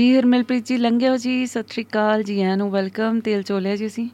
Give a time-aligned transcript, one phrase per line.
[0.00, 3.86] ਜੀ ਹਰਮਨਪ੍ਰੀਤ ਜੀ ਲੰਘਿਓ ਜੀ। ਸਤਿ ਸ਼੍ਰੀ ਅਕਾਲ ਜੀ ਆਇਆਂ ਨੂੰ ਵੈਲਕਮ। ਤੇਲ ਚੋਲਿਆ ਜੀ
[3.86, 4.08] ਅਸੀਂ।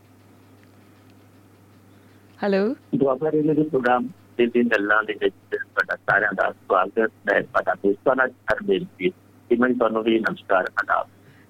[2.43, 4.07] ਹੈਲੋ ਦੁਆਬਾ ਰੇਡੀਓ ਦੇ ਪ੍ਰੋਗਰਾਮ
[4.39, 9.13] ਦੇ ਦਿਨ ਗੱਲਾਂ ਦੇ ਵਿੱਚ ਤੁਹਾਡਾ ਸਾਰਿਆਂ ਦਾ ਸਵਾਗਤ ਹੈ। ਤੁਹਾਡਾ ਦੋਸਤਾਂ ਨਾਲ ਹਰਮੇਲ ਜੀ।
[9.51, 11.07] ਇਮਨ ਤੁਹਾਨੂੰ ਵੀ ਨਮਸਕਾਰ ਆਦਾਬ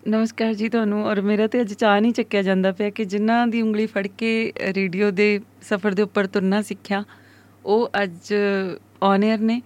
[0.09, 3.63] ਨਮਸਕਾਰ ਜੀ ਤੁਹਾਨੂੰ। ਔਰ ਮੇਰਾ ਤੇ ਅੱਜ ਚਾਹ ਨਹੀਂ ਚੱਕਿਆ ਜਾਂਦਾ ਪਿਆ ਕਿ ਜਿਨ੍ਹਾਂ ਦੀ
[3.63, 7.05] ਉਂਗਲੀ ਫੜ ਕੇ ਰੇਡੀਓ ਦੇ ਸਫ਼ਰ ਦੇ ਉੱਪਰ ਤੁਰਨਾ ਸਿੱਖਿਆ
[7.65, 8.35] ਉਹ ਅੱਜ
[9.03, 9.61] ਔਨ 에ਅਰ ਨੇ।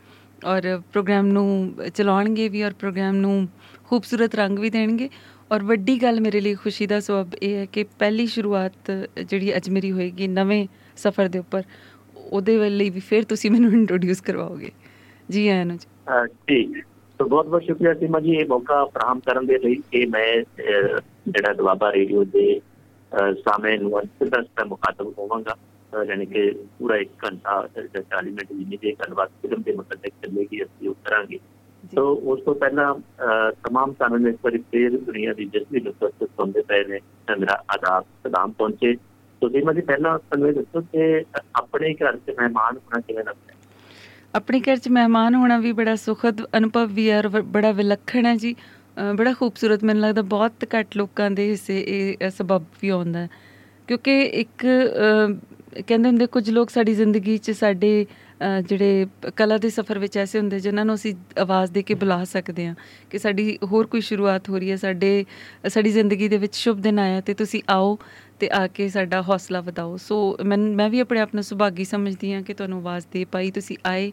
[0.46, 3.48] ਔਰ ਪ੍ਰੋਗਰਾਮ ਨੂੰ ਚਲਾਉਣਗੇ ਵੀ ਔਰ ਪ੍ਰੋਗਰਾਮ ਨੂੰ
[3.90, 5.08] ਖੂਬਸੂਰਤ ਰੰਗ ਵੀ ਦੇਣਗੇ।
[5.52, 8.90] ਔਰ ਵੱਡੀ ਗੱਲ ਮੇਰੇ ਲਈ ਖੁਸ਼ੀ ਦਾ ਸਬਬ ਇਹ ਹੈ ਕਿ ਪਹਿਲੀ ਸ਼ੁਰੂਆਤ
[9.24, 10.66] ਜਿਹੜੀ ਅੱਜ ਮੇਰੀ ਹੋਏਗੀ ਨਵੇਂ
[10.96, 11.62] ਸਫ਼ਰ ਦੇ ਉੱਪਰ
[12.16, 14.70] ਉਹਦੇ ਲਈ ਵੀ ਫਿਰ ਤੁਸੀਂ ਮੈਨੂੰ ਇੰਟਰੋਡਿਊਸ ਕਰਵਾਓਗੇ।
[15.30, 16.76] ਜੀ ਆਇਆਂ ਨੂੰ ਜੀ। ਅਹ ਠੀਕ
[17.18, 21.00] ਸੋ ਬਹੁਤ ਬਹੁਤ ਸ਼ੁਕਰੀਆ ਸੀਮਾ ਜੀ ਇਹ ਮੌਕਾ ਫਰਾਹਮ ਕਰਨ ਦੇ ਲਈ ਕਿ ਮੈਂ ਅਹ,
[21.28, 26.96] ਜਿਹੜਾ ਦੁਆਬਾ ਰੇਡੀਓ ਦੇ ਅਹ, ਸਾਹਮਣੇ ਨੂੰ ਸਿੱਧਾ ਸਿੱਧਾ ਮੁਖਾਤਬ ਹੋਵਾਂਗਾ। ਅਹ, ਯਾਨੀ ਕਿ ਪੂਰਾ
[26.96, 31.38] 1 ਘੰਟਾ ਜਾਂ 40 ਮਿੰਟ ਜਿੰਨੀ ਦੇ ਗੱਲਬਾਤ ਫਿਲਮ ਦੇ ਮੁਤਲਕ ਚੱਲੇਗੀ ਅਸੀਂ ਉਹ ਕਰਾਂਗੇ।
[31.94, 32.94] ਸੋ ਉਸ ਤੋਂ ਪਹਿਲਾਂ
[33.64, 36.98] ਤਮਾਮ ਸਾਨੂੰ ਇੱਕ ਵਾਰੀ ਫੇਰ ਦੁਨੀਆ ਦੀ ਜਿਸ ਵੀ ਨੁਕਤ ਸੁਣਦੇ ਪਏ ਨੇ
[37.38, 38.94] ਮੇਰਾ ਆਦਾਬ ਸਲਾਮ ਪਹੁੰਚੇ।
[39.42, 41.24] ਸੋ ਜੀ ਪਹਿਲਾਂ ਸਾਨੂੰ ਇਹ ਦੱਸੋ ਕਿ
[41.56, 43.58] ਆਪਣੇ ਘਰ 'ਚ ਮਹਿਮਾਨ ਹੋਣਾ ਕਿਵੇਂ ਲੱਗਦਾ ਹੈ?
[44.34, 48.54] ਆਪਣੇ ਘਰ 'ਚ ਮਹਿਮਾਨ ਹੋਣਾ ਵੀ ਬੜਾ ਸੁਖਦ ਅਨੁਭਵ ਵੀ ਹੈ ਬੜਾ ਵਿਲੱਖਣ ਹੈ ਜੀ।
[49.16, 53.26] ਬੜਾ ਖੂਬਸੂਰਤ ਮੈਨੂੰ ਲੱਗਦਾ ਬਹੁਤ ਘੱਟ ਲੋਕਾਂ ਦੇ ਹਿੱਸੇ ਇਹ ਸਬਬ ਵੀ ਆਉਂਦਾ
[53.88, 54.66] ਕਿਉਂਕਿ ਇੱਕ
[55.86, 58.06] ਕਹਿੰਦੇ ਹੁੰਦੇ ਕੁਝ ਲੋਕ ਸਾਡੀ ਜ਼ਿੰਦਗੀ 'ਚ ਸਾਡੇ
[58.68, 62.24] ਜਿਹੜੇ ਪ- ਕਲਾ ਦੇ ਸਫ਼ਰ ਵਿੱਚ ਐਸੇ ਹੁੰਦੇ ਜਿਨ੍ਹਾਂ ਨੂੰ ਅਸੀਂ ਆਵਾਜ਼ ਦੇ ਕੇ ਬੁਲਾ
[62.24, 62.74] ਸਕਦੇ ਹਾਂ
[63.10, 65.24] ਕਿ ਸਾਡੀ ਹੋਰ ਕੋਈ ਸ਼ੁਰੂਆਤ ਹੋ ਰਹੀ ਹੈ, ਸਾਡੇ,
[65.68, 67.98] ਸਾਡੀ ਜ਼ਿੰਦਗੀ ਦੇ ਵਿੱਚ ਸ਼ੁਭ ਦਿਨ ਆਇਆ ਤੇ ਤੁਸੀਂ ਆਓ
[68.40, 72.32] ਤੇ ਆ ਕੇ ਸਾਡਾ ਹੌਸਲਾ ਵਧਾਓ। ਸੋ ਮੈਂ ਮੈਂ ਵੀ ਆਪਣੇ ਆਪ ਨੂੰ ਸੁਭਾਗੀ ਸਮਝਦੀ
[72.32, 74.12] ਹਾਂ ਕਿ ਤੁਹਾਨੂੰ ਆਵਾਜ਼ ਦੇ ਪਾਈ, ਤੁਸੀਂ ਆਏ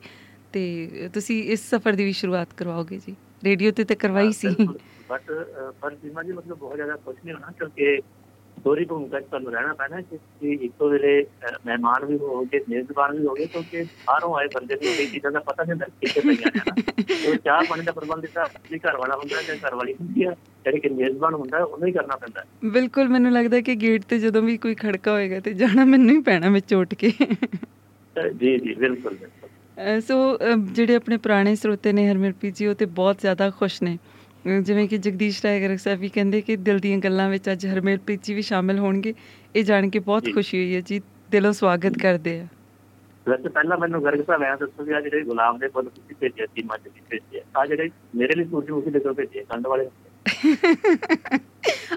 [0.53, 4.47] ਤੇ ਤੁਸੀਂ ਇਸ ਸਫ਼ਰ ਦੀ ਵੀ ਸ਼ੁਰੂਆਤ ਕਰਵਾਓਗੇ ਜੀ। ਰੇਡੀਓ ਤੇ ਤਾਂ ਕਰਵਾਈ ਸੀ।
[5.09, 5.31] ਬਟ
[5.81, 7.99] ਪਰ ਸੀਮਾ ਜੀ, ਮਤਲਬ ਬਹੁਤ ਜ਼ਿਆਦਾ ਖੁਸ਼ ਨਹੀਂ ਹੋਣਾ ਕਿਉਂਕਿ
[8.67, 11.11] ਦੋਰੀ ਭੂਮਿਕਾ ਤੁਹਾਨੂੰ ਰਹਿਣਾ ਪੈਣਾ ਕਿ ਇੱਕੋ ਵੇਲੇ
[11.65, 15.63] ਮਹਿਮਾਨ ਵੀ ਹੋਗੇ ਮੇਜ਼ਬਾਨ ਵੀ ਹੋਗੇ ਕਿਉਂਕਿ ਬਾਹਰੋਂ ਆਏ ਬੰਦੇ ਨੂੰ ਕਈ ਚੀਜ਼ਾਂ ਦਾ ਪਤਾ
[15.63, 19.41] ਨਹੀਂ ਹੁੰਦਾ ਕਿੱਥੇ ਪਈਆਂ ਨੇ। ਉਹ ਚਾਹ ਪਾਣੀ ਦਾ ਪ੍ਰਬੰਧ ਤਾਂ ਆਪਣੀ ਘਰ ਵਾਲਾ ਹੁੰਦਾ
[19.41, 20.31] ਜਾਂ ਘਰ ਵਾਲੀ ਹੁੰਦੀ ਆ
[20.65, 24.19] ਜਿਹੜੀ ਕਿ ਮੇਜ਼ਬਾਨ ਹੁੰਦਾ ਉਹਨੂੰ ਹੀ ਕਰਨਾ ਪੈਂਦਾ ਹੈ। ਬਿਲਕੁਲ ਮੈਨੂੰ ਲੱਗਦਾ ਕਿ ਗੇਟ ਤੇ
[24.19, 27.11] ਜਦੋਂ ਵੀ ਕੋਈ ਖੜਕਾ ਹੋਏਗਾ ਤੇ ਜਾਣਾ ਮੈਨੂੰ ਹੀ ਪੈਣਾ ਵਿੱਚ ਉੱਠ ਕੇ
[28.39, 29.17] ਜੀ ਜੀ ਬਿਲਕੁਲ
[30.01, 30.15] ਸੋ
[30.71, 33.97] ਜਿਹੜੇ ਆਪਣੇ ਪੁਰਾਣੇ ਸਰੋਤੇ ਨੇ ਹਰਮਨਪ੍ਰੀਤ ਜੀ ਉਹ ਤੇ ਬਹੁਤ ਜ਼ਿਆਦਾ ਖੁਸ਼ ਨੇ
[34.47, 38.23] ਜਿਵੇਂ ਕਿ ਜਗਦੀਸ਼ ਰਾਏ ਗਰਗ ਸਾਹਿਬ ਵੀ ਕਹਿੰਦੇ ਕਿ ਦਿਲ ਦੀਆਂ ਗੱਲਾਂ ਵਿੱਚ ਅੱਜ ਹਰਮਨਪ੍ਰੀਤ
[38.23, 39.13] ਜੀ ਵੀ ਸ਼ਾਮਿਲ ਹੋਣਗੇ
[39.55, 42.47] ਇਹ ਜਾਣ ਕੇ ਬਹੁਤ। ਖੁਸ਼ੀ ਹੋਈ ਹੈ ਜੀ ਦਿਲੋਂ ਸਵਾਗਤ ਕਰਦੇ ਆ।
[43.27, 46.45] ਵੈਸੇ ਪਹਿਲਾਂ ਮੈਨੂੰ ਗਰਗ ਸਾਹਿਬ ਐਂ ਦੱਸੋ ਵੀ ਆ ਜਿਹੜੇ ਗੁਲਾਮ ਦੇ ਫੁੱਲ ਤੁਸੀਂ ਭੇਜੇ
[46.45, 49.85] ਸੀ ਮੱਝ ਦੀ ਭੇਜੇ ਆ ਜਿਹੜੇ ਮੇਰੇ ਲਈ ਸੂਰਜਮੁਖੀ ਦੇ ਕਿਉਂ ਭੇਜੇ ਕੰਡ ਵਾਲੇ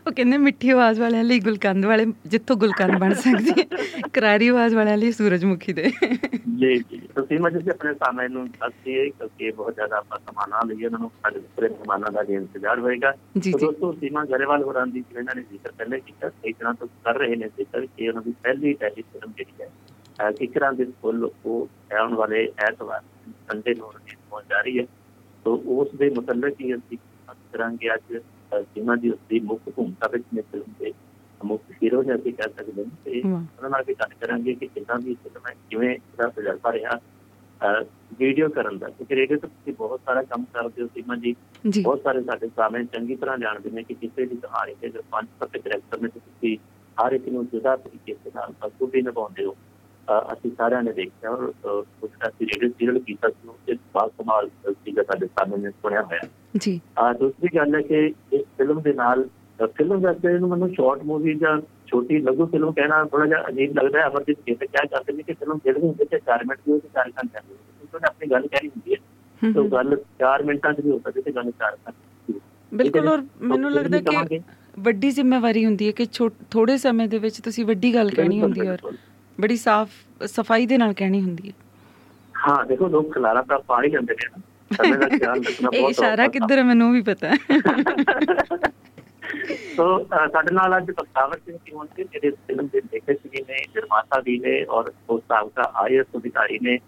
[0.07, 3.65] ਉਹ ਕਹਿੰਦੇ ਮਿੱਠੀ ਆਵਾਜ਼ ਵਾਲਿਆਂ ਲਈ ਗੁਲਕੰਦ ਵਾਲੇ ਜਿੱਥੋਂ ਗੁਲਕੰਦ ਬਣ ਸਕਦੀ ਹੈ।
[4.13, 5.91] ਕਰਾਰੀ ਆਵਾਜ਼ ਵਾਲਿਆਂ ਲਈ ਸੂਰਜਮੁਖੀ ਦੇ।
[6.59, 10.85] ਜੀ ਜੀ। ਤੁਸੀਂ ਮੈਂ ਜਿਸ ਆਪਣੇ ਸਾਹਮਣੇ ਨੂੰ ਦੱਸਦੀ ਕਿਉਂਕਿ ਬਹੁਤ ਜ਼ਿਆਦਾ ਆਪਾਂ ਸਮਾਨਾਂ ਲਈ
[10.85, 15.35] ਉਹਨਾਂ ਨੂੰ ਸਾਡੇ ਪੂਰੇ ਸਮਾਨਾਂ ਦਾ ਇੰਤਜ਼ਾਰ ਹੋਏਗਾ। ਜੀ ਦੋਸਤੋ ਸੀਮਾ ਗਰੇਵਾਲ ਹੋਰਾਂ ਦੀ ਇਹਨਾਂ
[15.35, 18.73] ਨੇ ਜ਼ਿਕਰ ਪਹਿਲੇ ਕੀਤਾ ਇਸ ਤਰ੍ਹਾਂ ਤੋਂ ਕਰ ਰਹੇ ਨੇ ਜ਼ਿਕਰ ਕਿ ਉਹਨਾਂ ਦੀ ਪਹਿਲੀ
[18.73, 19.71] ਟੈਲੀ ਫਿਲਮ ਜਿਹੜੀ ਹੈ
[20.33, 21.69] ਕਿਕਰਾਂ ਦੇ ਫੁੱਲ ਉਹ
[22.01, 23.01] ਆਉਣ ਵਾਲੇ ਐਤਵਾਰ
[23.51, 24.87] ਸੰਡੇ ਨੂੰ ਰਿਲੀਜ਼ ਹੋਣ ਜਾ ਰਹੀ ਹੈ।
[25.45, 26.99] ਤੋ ਉਸ ਦੇ ਮੁਤਲਕ ਹੀ ਅਸੀਂ
[27.31, 28.17] ਗੱਲ ਕਰਾਂਗੇ ਅੱਜ
[28.65, 30.93] ਸੀਮਾ ਦੀ ਉਸ ਦੀ ਮੁੱਖ ਭੂਮਿਕਾ ਵਿੱਚ ਨੇ ਫਿਲਮ ਦੇ
[31.41, 34.99] ਮੁੱਖ ਹੀਰੋ ਨੇ ਅਸੀਂ ਕਹਿ ਸਕਦੇ ਹਾਂ ਤੇ ਉਹਨਾਂ ਨਾਲ ਵੀ ਗੱਲ ਕਰਾਂਗੇ ਕਿ ਕਿੱਦਾਂ
[34.99, 37.01] ਦੀ ਫਿਲਮ ਹੈ ਕਿਵੇਂ ਇਹਦਾ ਤਜਰਬਾ ਰਿਹਾ।
[38.19, 41.35] ਵੀਡੀਓ ਕਰਨ ਦਾ ਕਿਉਂਕਿ ਰੇਡੀਓ ਤੋਂ ਤੁਸੀਂ ਬਹੁਤ ਸਾਰਾ ਕੰਮ ਕਰਦੇ ਹੋ ਸੀਮਾ ਜੀ।
[41.83, 45.57] ਬਹੁਤ ਸਾਰੇ ਸਾਡੇ ਸਾਹਮਣੇ ਚੰਗੀ ਤਰ੍ਹਾਂ ਜਾਣਦੇ ਨੇ ਕਿ ਕਿਸੇ ਵੀ ਕਹਾਣੀ ਦੇ ਪੰਜ ਸੱਤ
[45.57, 46.57] ਕਰੈਕਟਰ ਨੇ ਤੁਸੀਂ
[46.97, 49.57] ਹਰ ਇੱਕ ਨੂੰ ਜੁਦਾ ਤਰੀਕੇ ਦੇ ਨਾਲ ਬਖੂਬੀ ਨਿਭਾਉਂਦੇ ਹੋ।
[50.09, 55.03] ਅਸੀਂ ਸਾਰਿਆਂ ਨੇ ਦੇਖਿਆ ਔਰ ਉਸ ਦਾ ਰੇਡੀਓ ਸੀਰੀਅਲ ਕੀਤਾ ਸੀ ਤੇ ਬਾਤ ਕਮਾਲ ਸੀਗਾ
[55.03, 59.29] ਸਾਡੇ ਸਾਹਮਣੇ ਸੁਣਿਆ ਹੋਇਆ। ਜੀ। ਆ ਦੂਸਰੀ ਗੱਲ ਹੈ ਕਿ ਇਸ ਫਿਲਮ ਦੇ ਨਾਲ
[59.77, 64.01] ਫਿਲਮ ਵੈਸੇ ਇਹਨੂੰ ਮੈਨੂੰ ਸ਼ਾਰਟ ਮੂਵੀ ਜਾਂ ਛੋਟੀ ਲਘੂ ਫਿਲਮ ਕਹਿਣਾ ਥੋੜਾ ਜਿਹਾ ਅਜੀਬ ਲੱਗਦਾ
[64.01, 66.73] ਹੈ ਅਮਰਜੀਤ ਜੀ ਤੇ ਕਿਆ ਕਰਦੇ ਨੇ ਕਿ ਫਿਲਮ ਜਿਹੜੀ ਹੁੰਦੀ ਹੈ 4 ਮਿੰਟ ਦੀ
[66.73, 70.73] ਉਹ 4 ਘੰਟੇ ਦੀ ਉਹਨਾਂ ਨੇ ਆਪਣੀ ਗੱਲ ਕਹਿਣੀ ਹੁੰਦੀ ਹੈ ਤਾਂ। ਗੱਲ 4 ਮਿੰਟਾਂ
[70.73, 72.39] ਵੀ ਹੋ ਸਕਦੀ ਤੇ ਗੱਲ 4 ਘੰਟੇ
[72.73, 74.41] ਬਿਲਕੁਲ ਔਰ ਮੈਨੂੰ ਲੱਗਦਾ ਕਿ
[74.79, 76.07] ਵੱਡੀ ਜ਼ਿੰਮੇਵਾਰੀ ਹੁੰਦੀ ਹੈ ਕਿ
[76.51, 78.93] ਥੋੜੇ ਸਮੇਂ ਦੇ ਵਿੱਚ ਤੁਸੀਂ ਵੱਡੀ ਗੱਲ ਕਹਿਣੀ ਹੁੰਦੀ ਹੈ ਔਰ
[79.41, 79.91] ਬੜੀ ਸਾਫ਼
[80.27, 81.53] ਸਫ਼ਾਈ ਦੇ ਨਾਲ ਕਹਿਣੀ ਹੁੰਦੀ ਹੈ।
[82.35, 84.41] ਹਾਂ ਦੇਖੋ ਲੋਕ ਖਲਾਰਾ ਤਾਂ ਪਾ ਹੀ ਜਾਂਦੇ ਨੇ ਨਾ।
[84.77, 87.37] ਸਮੇਂ ਦਾ ਖਿਆਲ ਰੱਖਣਾ ਬਹੁਤ ਇਸ਼ਾਰਾ ਕਿੱਧਰ ਹੈ ਮੈਨੂੰ ਵੀ ਪਤਾ ਹੈ।
[89.77, 89.87] ਸੋ
[90.33, 94.21] ਸਾਡੇ ਨਾਲ ਅੱਜ ਪ੍ਰਤਾਵਰ ਸਿੰਘ ਜੀ ਹੋਣ ਕੇ ਜਿਹੜੇ ਫਿਲਮ ਦੇ ਲੇਖਕ ਜੀ ਨੇ ਨਿਰਮਾਤਾ
[94.21, 96.79] ਵੀ ਨੇ ਔਰ ਉਸ ਸਾਬਕਾ ਆਈਐਸ ਅਧਿਕਾਰੀ ਨੇ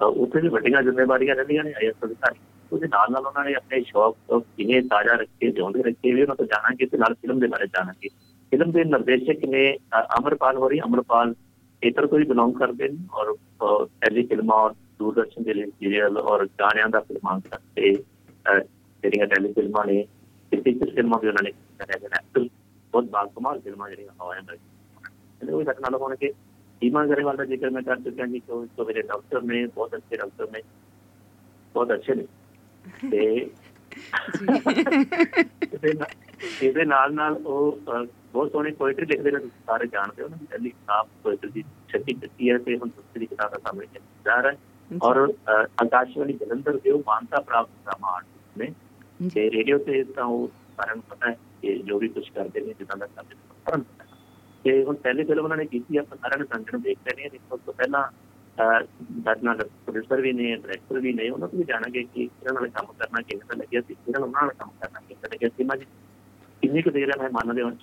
[0.00, 2.38] ਉੱਥੇ ਵੀ ਵੱਡੀਆਂ ਜ਼ਿੰਮੇਵਾਰੀਆਂ ਰਹਿੰਦੀਆਂ ਨੇ ਆਈਐਸ ਅਧਿਕਾਰੀ।
[2.72, 4.16] ਉਹਦੇ ਨਾਲ ਨਾਲ ਉਹਨਾਂ ਨੇ ਆਪਣੇ ਸ਼ੌਕ
[4.56, 8.08] ਕਿਵੇਂ ਤਾਜ਼ਾ ਰੱਖੇ ਜਿਉਂਦੇ ਰੱਖੇ ਵੀ ਉਹਨਾਂ ਤੋਂ ਜਾਣਾਂਗੇ ਤੇ ਨਾਲ ਫਿਲਮ ਦੇ ਬਾਰੇ ਜਾਣਾਂਗੇ।
[8.52, 9.76] ਫਿਲਮ ਦੇ ਨਿਰਦੇਸ਼ਕ ਨੇ
[10.18, 11.34] ਅਮਰਪਾਲ ਹੋਰੀ ਅਮਰਪਾਲ
[11.82, 16.18] ਖੇਤਰ ਤੋਂ ਹੀ ਬਿਲੋਂਗ ਕਰਦੇ ਨੇ ਔਰ ਅ, ਟੈਲੀ ਫਿਲਮਾਂ ਔਰ ਦੂਰਦਰਸ਼ਨ ਦੇ ਲਈ ਸੀਰੀਅਲ
[16.18, 20.04] ਔਰ ਗਾਣਿਆਂ ਦਾ ਫਿਲਮਾਂਕਨ ਤੇ ਅ, ਜਿਹੜੀਆਂ ਟੈਲੀ ਫਿਲਮਾਂ ਨੇ
[20.52, 22.48] ਤੇ ਟੀਚਰ ਫਿਲਮਾਂ ਵੀ ਉਹਨਾਂ ਨੇ ਕਰਿਆ ਗਿਆ ਐਕਚੁਅਲ
[22.94, 24.56] ਬਹੁਤ ਬਾਕਮਾਲ ਫਿਲਮਾਂ ਜਿਹੜੀਆਂ ਹੋਇਆ ਨੇ
[25.40, 26.32] ਇਹਦੇ ਉਹ ਸਾਡੇ ਨਾਲ ਹੋਣਗੇ
[26.82, 29.94] ਸੀਮਾ ਗਰੇਵਾਲ ਦਾ ਜ਼ਿਕਰ ਮੈਂ ਕਰ ਚੁੱਕਿਆ ਜੀ ਕਿ ਉਹ ਤੋਂ ਮੇਰੇ ਡਾਕਟਰ ਨੇ ਬਹੁਤ
[29.96, 30.62] ਅੱਛੇ ਡਾਕਟਰ ਨੇ
[31.74, 32.26] ਬਹੁਤ ਅੱਛੇ ਨੇ
[36.40, 37.78] ਤੇ ਇਹਦੇ ਨਾਲ- ਨਾਲ ਉਹ
[38.32, 42.14] ਬਹੁਤ ਸੋਹਣੀ ਪੋਇਟਰੀ ਲਿਖਦੇ ਨੇ ਤੁਸੀਂ ਸਾਰੇ ਜਾਣਦੇ ਹੋ ਨਾ ਪਹਿਲੀ ਕਿਤਾਬ ਪੋਇਟਰੀ ਦੀ ਛੱਤੀ
[42.14, 43.86] ਕੀਤੀ ਹੈ ਤੇ ਹੁਣ ਦੂਸਰੀ ਕਿਤਾਬ ਦਾ ਸਾਹਮਣੇ
[44.24, 44.56] ਜਾ ਰਿਹਾ ਹੈ।
[45.02, 45.16] ਔਰ
[45.82, 48.24] ਆਕਾਸ਼ਵਾਣੀ ਜਲੰਧਰ ਦੇ ਉਹ ਮਾਨਤਾ ਪ੍ਰਾਪਤ ਸਮਾਨ
[48.56, 48.72] ਨੇ
[49.22, 52.74] ਜੀ। ਰੇਡੀਓ ਤੇ ਤਾਂ ਉਹ ਸਾਰਿਆਂ ਨੂੰ ਪਤਾ ਹੈ ਕਿ ਜੋ ਵੀ ਕੁਝ ਕਰਦੇ ਨੇ
[52.78, 54.06] ਜਿੱਦਾਂ ਦਾ ਕਰਦੇ ਨੇ ਨੂੰ ਹੈ।
[54.64, 57.40] ਤੇ ਹੁਣ ਪਹਿਲੀ ਫਿਲਮ ਉਹਨਾਂ ਨੇ ਕੀਤੀ ਆਪਾਂ ਸਾਰਿਆਂ ਨੇ ਸੰਜਣ ਨੂੰ ਦੇਖਦੇ ਨੇ ਇਸ
[57.50, 58.02] ਤੋਂ ਪਹਿਲਾਂ
[58.58, 62.68] ਸਾਡੇ ਨਾਲ ਪ੍ਰੋਡਿਊਸਰ ਵੀ ਨੇ ਡਾਇਰੈਕਟਰ ਵੀ ਨੇ ਉਹਨਾਂ ਤੋਂ ਵੀ ਜਾਣਾਂਗੇ ਕਿ ਇਹਨਾਂ ਨਾਲ
[62.68, 65.48] ਕੰਮ ਕਰਨਾ ਕਿਵੇਂ ਦਾ ਲੱਗਿਆ ਸੀ ਇਹਨਾਂ ਨਾਲ ਉਹਨਾਂ ਨਾਲ ਕੰਮ ਕਰਨਾ ਕਿਵੇਂ ਦਾ ਲੱਗਿਆ
[65.48, 65.84] ਸੀ। ਮਾ ਜੀ
[66.62, 67.80] ਕਿੰਨੀ ਕੁ ਦੇਰ ਹੈ ਮਹਿਮਾਨਾਂ ਦੇ ਵਿੱਚ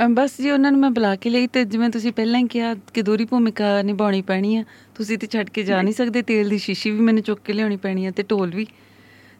[0.00, 2.74] ਅਮ ਬਸ ਜੀ ਉਹਨਾਂ ਨੂੰ ਮੈਂ ਬੁਲਾ ਕੇ ਲਈ ਤੇ ਜਿਵੇਂ ਤੁਸੀਂ ਪਹਿਲਾਂ ਹੀ ਕਿਹਾ
[2.94, 4.64] ਕਿ ਦੋਹਰੀ ਭੂਮਿਕਾ ਨਿਭਾਉਣੀ ਪੈਣੀ ਆ
[4.94, 7.76] ਤੁਸੀਂ ਤੇ ਛੱਡ ਕੇ ਜਾ ਨਹੀਂ ਸਕਦੇ ਤੇਲ ਦੀ ਸ਼ੀਸ਼ੀ ਵੀ ਮੈਨੂੰ ਚੁੱਕ ਕੇ ਲਿਆਉਣੀ
[7.76, 8.66] ਪੈਣੀ ਆ ਤੇ ਢੋਲ ਵੀ।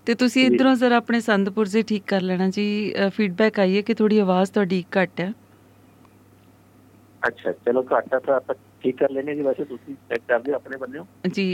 [0.06, 2.66] ਤੇ ਤੁਸੀਂ। ਇਧਰੋਂ ਜ਼ਰਾ ਆਪਣੇ ਸੰਦਪੁਰ ਸੇ ਠੀਕ ਕਰ ਲੈਣਾ ਜੀ
[3.10, 5.32] ਫੀਡਬੈਕ ਆਈ ਹੈ ਕਿ ਥੋੜੀ ਆਵਾਜ਼ ਤੁਹਾਡੀ ਘੱਟ ਹੈ
[7.22, 10.76] ਅੱਛਾ ਚਲੋ ਘਾਟਾ ਤਾਂ ਆਪਾਂ ਠੀਕ ਕਰ ਲੈਣੇ ਜੀ ਵੈਸੇ ਤੁਸੀਂ ਚੈੱਕ ਕਰਦੇ ਹੋ ਆਪਣੇ
[10.76, 11.46] ਬੰਦੇ ਹੋ ਜੀ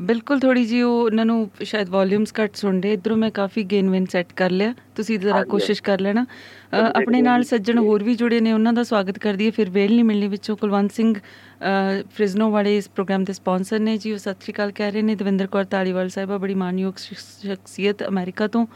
[0.00, 4.06] ਬਿਲਕੁਲ ਥੋੜੀ ਜੀ ਉਹ ਉਹਨਾਂ ਨੂੰ ਸ਼ਾਇਦ ਵੋਲਿਊਮਸ ਘੱਟ ਸੁਣਦੇ ਇਧਰੋਂ ਮੈਂ ਕਾਫੀ ਗੇਨ ਵਿਨ
[4.06, 6.26] ਸੈੱਟ ਕਰ ਲਿਆ। ਤੁਸੀਂ ਜ਼ਰਾ ਕੋਸ਼ਿਸ਼ ਕਰ ਲੈਣਾ।
[6.96, 10.04] ਆਪਣੇ ਨਾਲ। ਸੱਜਣ ਹੋਰ ਵੀ ਜੁੜੇ ਨੇ ਉਹਨਾਂ ਦਾ ਸਵਾਗਤ ਕਰਦੀ ਹੈ। ਫਿਰ ਵੇਲ ਨਹੀਂ
[10.04, 11.14] ਮਿਲਣੀ ਵਿੱਚੋਂ ਕੁਲਵੰਤ ਸਿੰਘ
[12.14, 15.14] ਫ੍ਰਿਜ਼ਨੋ ਵਾਲੇ ਇਸ ਪ੍ਰੋਗਰਾਮ ਦੇ ਸਪਾਂਸਰ ਨੇ ਜੀ ਉਹ ਸਤਿ ਸ਼੍ਰੀ ਅਕਾਲ ਕਹਿ ਰਹੇ ਨੇ।
[15.14, 18.66] ਦਵਿੰਦਰ ਕੌਰ ਤਾਲੀਵਾਲ ਸਾਹਿਬਾ ਬੜੀ ਮਾਨਯੋਗ ਸ਼ਖਸ- ਸ਼ਖਸੀਅਤ ਅਮਰੀਕਾ ਤੋਂ।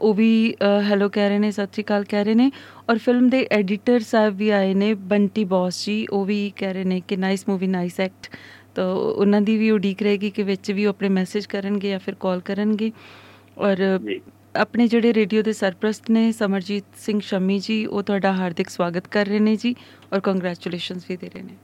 [0.00, 2.50] ਉਹ ਵੀ ਹੈਲੋ ਕਹਿ ਰਹੇ ਨੇ ਸਤਿ ਸ਼੍ਰੀ ਅਕਾਲ ਕਹਿ ਰਹੇ ਨੇ।
[2.90, 6.84] ਔਰ ਫਿਲਮ ਦੇ ਐਡੀਟਰ ਸਾਹਿਬ ਵੀ ਆਏ ਨੇ ਬੰਟੀ ਬੌਸ ਜੀ ਉਹ ਵੀ ਕਹਿ ਰਹੇ
[6.84, 8.28] ਨੇ ਕਿ ਨਾਈਸ ਮੂਵੀ ਨਾਈਸ ਐਕਟ
[8.75, 12.15] ਤਾਂ ਉਹਨਾਂ ਦੀ ਵੀ ਉਡੀਕ ਰਹੇਗੀ ਕਿ ਵਿੱਚ ਵੀ ਉਹ ਆਪਣੇ ਮੈਸੇਜ ਕਰਨਗੇ ਜਾਂ ਫਿਰ
[12.19, 12.91] ਕਾਲ ਕਰਨਗੇ
[13.57, 14.19] ਔਰ ਜੀ
[14.55, 19.25] ਆਪਣੇ ਜਿਹੜੇ ਰੇਡੀਓ ਦੇ ਸਰਪ੍ਰਸਤ ਨੇ ਸਮਰਜੀਤ ਸਿੰਘ ਸ਼ਮੀ ਜੀ ਉਹ ਤੁਹਾਡਾ ਹਾਰਦਿਕ ਸਵਾਗਤ ਕਰ
[19.25, 19.75] ਰਹੇ ਨੇ ਜੀ
[20.13, 21.55] ਔਰ ਕੰਗ੍ਰੈਚੁਲੇਸ਼ਨਸ ਵੀ ਦੇ ਰਹੇ ਨੇ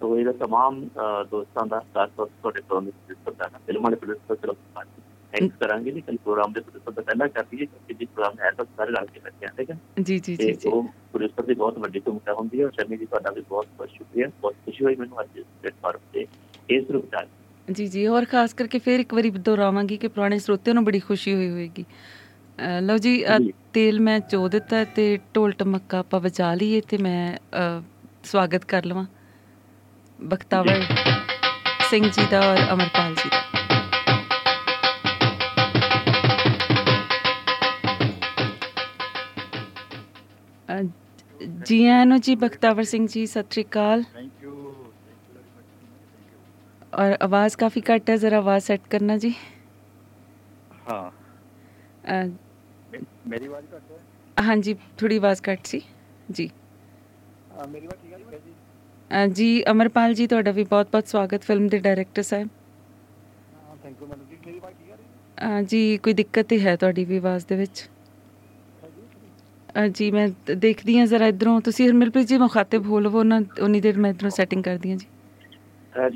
[0.00, 3.96] ਤੋ ਇਹਦਾ तमाम ਅਹ, ਦੋਸਤਾਂ ਦਾ ਖਾਸ ਤੌਰ ਤੇ ਤੁਹਾਡੇ ਤੋਂ ਪ੍ਰੋਡਿਊਸਰ ਦਾ ਫਿਲਮਾਂ ਦੇ
[3.96, 4.54] ਪ੍ਰੋਡਿਊਸਰ ਚਲੋ
[5.33, 8.65] ਥੈਂਕਸ ਕਰਾਂਗੇ ਜੀ ਕੱਲ ਪ੍ਰੋਗਰਾਮ ਦੇ ਤੋਂ ਪਹਿਲਾਂ ਕਰ ਦਈਏ ਕਿਉਂਕਿ ਜੀ ਪ੍ਰੋਗਰਾਮ ਹੈ ਤਾਂ
[8.77, 9.77] ਸਾਰੇ ਰਲ ਕੇ ਬੱਚਿਆਂ ਠੀਕ ਹੈ?
[10.01, 13.05] ਜੀ ਜੀ ਜੀ ਜੀ। ਉਹ ਪ੍ਰੋਡਿਊਸਰ ਦੀ ਬਹੁਤ ਵੱਡੀ ਭੂਮਿਕਾ ਹੁੰਦੀ ਹੈ ਔਰ ਸ਼ਮੀ ਜੀ
[13.05, 16.25] ਤੁਹਾਡਾ ਵੀ ਬਹੁਤ ਬਹੁਤ ਸ਼ੁਕਰੀਆ ਬਹੁਤ ਖੁਸ਼ੀ ਹੋਈ ਮੈਨੂੰ ਅੱਜ ਇਸ ਪਲੇਟਫਾਰਮ ਤੇ
[16.69, 17.25] ਇਸ ਰੂਪ ਚ
[17.71, 21.33] ਜੀ ਜੀ ਔਰ ਖਾਸ ਕਰਕੇ ਫਿਰ ਇੱਕ ਵਾਰੀ ਦੁਹਰਾਵਾਂਗੀ ਕਿ ਪੁਰਾਣੇ ਸਰੋਤਿਆਂ ਨੂੰ ਬੜੀ ਖੁਸ਼ੀ
[21.33, 23.25] ਹੋਈ ਹੋਏਗੀ। ਅ, ਲਓ ਜੀ।
[23.73, 27.37] ਤੇਲ ਮੈਂ ਚੋ ਦਿੱਤਾ ਤੇ ਢੋਲ ਟਮੱਕਾ ਆਪਾਂ ਵਜਾ ਲਈਏ ਤੇ ਮੈਂ
[28.23, 29.05] ਸਵਾਗਤ ਕਰ ਲਵਾਂ।
[30.19, 30.81] ਬਖਤਾਵਰ
[31.89, 33.48] ਸਿੰਘ ਜੀ ਦਾ ਔਰ ਅਮਰਪਾਲ ਜੀ ਦਾ।
[41.39, 44.53] ਜੀ ਆਇਆਂ ਨੂੰ ਜੀ ਬਖਤਾਵਰ ਸਿੰਘ ਜੀ ਸਤਿ ਸ਼੍ਰੀ ਅਕਾਲ। ਥੈਂਕ ਯੂ
[46.95, 49.33] ਔਰ ਆਵਾਜ਼ ਕਾਫੀ ਘੱਟ ਹੈ ਜ਼ਰਾ ਆਵਾਜ਼ ਸੈੱਟ ਕਰਨਾ ਜੀ।
[50.81, 51.09] ਹਾਂ।
[53.25, 53.99] ਮੇਰੀ ਆਵਾਜ਼ ਘੱਟ ਹੈ?
[54.37, 55.81] ਹਾਂਜੀ ਥੋੜੀ ਆਵਾਜ਼ ਘੱਟ ਸੀ।
[56.31, 56.49] ਜੀ।
[57.51, 58.55] ਹਾਂ ਮੇਰੀ ਆਵਾਜ਼ ਠੀਕ ਹੈ ਜੀ?
[59.29, 62.47] ਜੀ ਅਮਰਪਾਲ ਜੀ ਤੁਹਾਡਾ ਵੀ ਬਹੁਤ-ਬਹੁਤ ਸਵਾਗਤ ਫਿਲਮ ਦੇ ਡਾਇਰੈਕਟਰ ਸਾਹਿਬ।
[63.53, 64.97] ਹਾਂ ਥੈਂਕ ਯੂ ਮੈਡਮ ਜੀ। ਮੇਰੀ ਆਵਾਜ਼ ਠੀਕ ਹੈ
[65.37, 67.87] ਅ, ਜੀ ਕੋਈ ਦਿੱਕਤ ਤੇ ਹੈ ਤੁਹਾਡੀ ਵੀ ਆਵਾਜ਼ ਦੇ ਵਿੱਚ?
[69.93, 73.97] ਜੀ ਮੈਂ ਦੇਖਦੀ ਹਾਂ ਜ਼ਰਾ ਇਧਰੋਂ। ਤੁਸੀਂ ਹਰਮਿਲਪ੍ਰੀਤ ਜੀ ਮੁਖਾਤਿਬ ਹੋ ਲਵੋ ਨਾ ਉਨੀ ਦੇਰ
[73.97, 75.07] ਮੈਂ ਇਧਰੋਂ ਸੈਟਿੰਗ ਕਰਦੀ ਹਾਂ ਜੀ।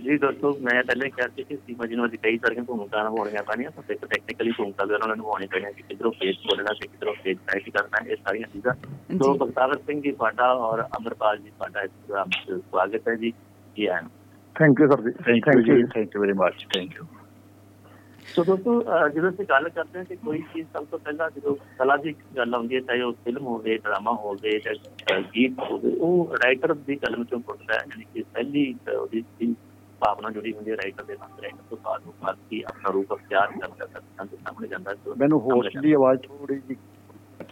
[0.03, 3.43] ਜੀ ਦੋਸਤੋ ਮੈਂ ਪਹਿਲੇ ਕਿਹਾ ਸੀ ਕਿ ਸੀਮਾ ਜੀ ਨੂੰ ਅੱਜ ਕਈ ਸਾਰੀਆਂ ਭੂਮਿਕਾਵਾਂ ਨਿਭਾਉਣੀਆਂ
[3.43, 6.87] ਪੈਣੀਆਂ ਤਾਂ ਇੱਕ ਟੈਕਨੀਕਲੀ ਭੂਮਿਕਾ ਵੀ ਉਹਨਾਂ ਨੂੰ ਨਿਭਾਉਣੀ ਪੈਣੀ ਕਿ ਕਿਧਰੋਂ ਫੇਸ ਬੋਲਣਾ ਤੇ
[6.87, 8.73] ਕਿਧਰੋਂ ਫੇਸ ਟਾਈਪ ਕਰਨਾ ਇਹ ਸਾਰੀਆਂ ਚੀਜ਼ਾਂ।
[9.11, 13.31] ਜੀ। ਬਖਤਾਵਰ ਸਿੰਘ ਜੀ ਤੁਹਾਡਾ ਔਰ ਅਮਰਪਾਲ ਜੀ ਤੁਹਾਡਾ ਇਸ ਪ੍ਰੋਗਰਾਮ 'ਚ ਸਵਾਗਤ ਹੈ ਜੀ।
[13.77, 14.09] ਜੀ ਆਇਆਂ।
[14.55, 17.05] ਥੈਂਕ ਯੂ ਸਰ ਜੀ। ਥੈਂਕ ਯੂ ਜੀ thank you very much thank you
[18.27, 21.97] so ਦੋਸਤੋ ਜਦੋਂ ਅਸੀਂ ਗੱਲ ਕਰਦੇ ਹਾਂ ਕਿ ਕੋਈ ਚੀਜ਼ ਸਭ ਤੋਂ ਪਹਿਲਾਂ ਜਦੋਂ ਕਲਾ
[21.97, 26.73] ਦੀ ਗੱਲ ਆਉਂਦੀ ਹੈ ਚਾਹੇ ਉਹ ਫਿਲਮ ਹੋਵੇ ਡਰਾਮਾ ਹੋਵੇ ਜਾਂ ਗੀਤ ਹੋਵੇ ਉਹ ਰਾਈਟਰ
[26.73, 29.23] ਦੀ ਕਲਮ ਚੋਂ ਫੁੱਟਦਾ ਹੈ ਯਾਨੀ ਕਿ ਪਹਿਲੀ ਉਹਦੀ
[30.01, 33.13] ਭਾਵਨਾ ਜੁੜੀ ਹੁੰਦੀ ਹੈ ਰਾਈਟਰ ਦੇ ਨਾਲ ਰਾਈਟਰ ਤੋਂ ਬਾਅਦ ਉਹ ਬਾਅਦ ਕੀ ਆਪਣਾ ਰੂਪ
[33.13, 36.75] ਅਖਤਿਆਰ ਕਰਦਾ ਹੈ ਦੇ ਸਾਹਮਣੇ ਜਾਂਦਾ ਮੈਨੂੰ ਹੋਸਟ ਦੀ ਆਵਾਜ਼ ਥੋੜੀ ਜਿਹੀ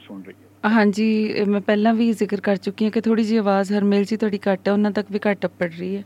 [0.08, 3.72] ਸੁਣ ਰਹੀ ਹੈ। ਹਾਂਜੀ ਮੈਂ ਪਹਿਲਾਂ ਵੀ ਜ਼ਿਕਰ ਕਰ ਚੁੱਕੀ ਹਾਂ ਕਿ ਥੋੜੀ ਜੀ ਆਵਾਜ਼
[3.74, 6.04] ਹਰਮੇਲ ਜੀ ਤੁਹਾਡੀ ਘੱਟ ਹੈ ਉਹਨਾਂ ਤੱਕ ਵੀ ਘੱਟ ਪੜ ਰਹੀ ਹੈ।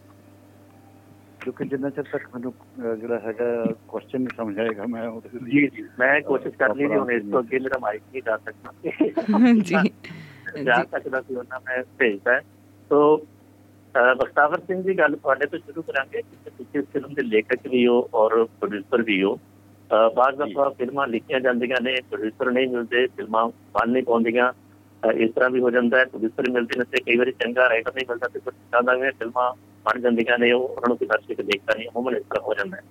[1.45, 3.45] ਕਿਉਂਕਿ ਜਿੰਨਾ ਚਿਰ ਤੱਕ ਮੈਨੂੰ ਅਹ, ਜਿਹੜਾ ਹੈਗਾ
[3.87, 7.11] ਕੁਐਸਚਨ ਨਹੀਂ ਸਮਝ ਆਏਗਾ ਮੈਂ ਉਹਦੇ ਲਈ ਜੀ ਜੀ ਮੈਂ ਕੋਸ਼ਿਸ਼ ਕਰ ਲਈ ਜੀ ਹੁਣ
[7.11, 8.71] ਇਸ ਤੋਂ ਅੱਗੇ ਮੇਰਾ ਮਾਈਕ ਨਹੀਂ ਜਾ ਸਕਦਾ
[9.61, 12.39] ਜੀ ਜਾ ਸਕਦਾ ਸੀ ਉਹਨਾਂ ਮੈਂ ਭੇਜਦਾ ਹੈ।
[12.91, 17.23] ਸੋ ਅਹ, ਬਖਤਾਵਰ ਸਿੰਘ ਜੀ ਗੱਲ ਤੁਹਾਡੇ ਤੋਂ ਸ਼ੁਰੂ ਕਰਾਂਗੇ ਕਿ ਤੁਸੀਂ ਇਸ ਫਿਲਮ ਦੇ
[17.23, 22.51] ਲੇਖਕ ਵੀ ਹੋ ਔਰ ਪ੍ਰੋਡਿਊਸਰ ਵੀ ਹੋ ਅਹ, ਬਾਅਦ ਦਫਾ ਫਿਲਮਾਂ ਲਿਖੀਆਂ ਜਾਂਦੀਆਂ ਨੇ ਪ੍ਰੋਡਿਊਸਰ
[22.51, 24.51] ਨਹੀਂ ਮਿਲਦੇ ਫਿਲਮਾਂ ਬਣ ਨਹੀਂ ਪਾਉਂਦੀਆਂ
[25.03, 27.91] ਅਹ, ਇਸ ਤਰ੍ਹਾਂ ਵੀ ਹੋ ਜਾਂਦਾ ਹੈ ਪ੍ਰੋਡਿਊਸਰ ਮਿਲਦੇ ਨੇ ਤੇ ਕਈ ਵਾਰੀ ਚੰਗਾ ਰਾਈਟਰ
[27.95, 29.51] ਨਹੀਂ ਮਿਲਦਾ ਤੇ ਕੁਝ ਜ਼ਿਆਦਾ ਵੀ ਫਿਲਮਾਂ
[29.85, 32.81] ਬਣ ਜਾਂਦੀਆਂ ਨੇ ਉਹ ਉਹਨਾਂ ਨੂੰ ਦਰਸ਼ਕ ਦੇਖਦਾ ਨਹੀਂ ਅਮੂਮਨ ਇਸ ਤਰ੍ਹਾਂ ਹੋ ਜਾਂਦਾ ਹੈ।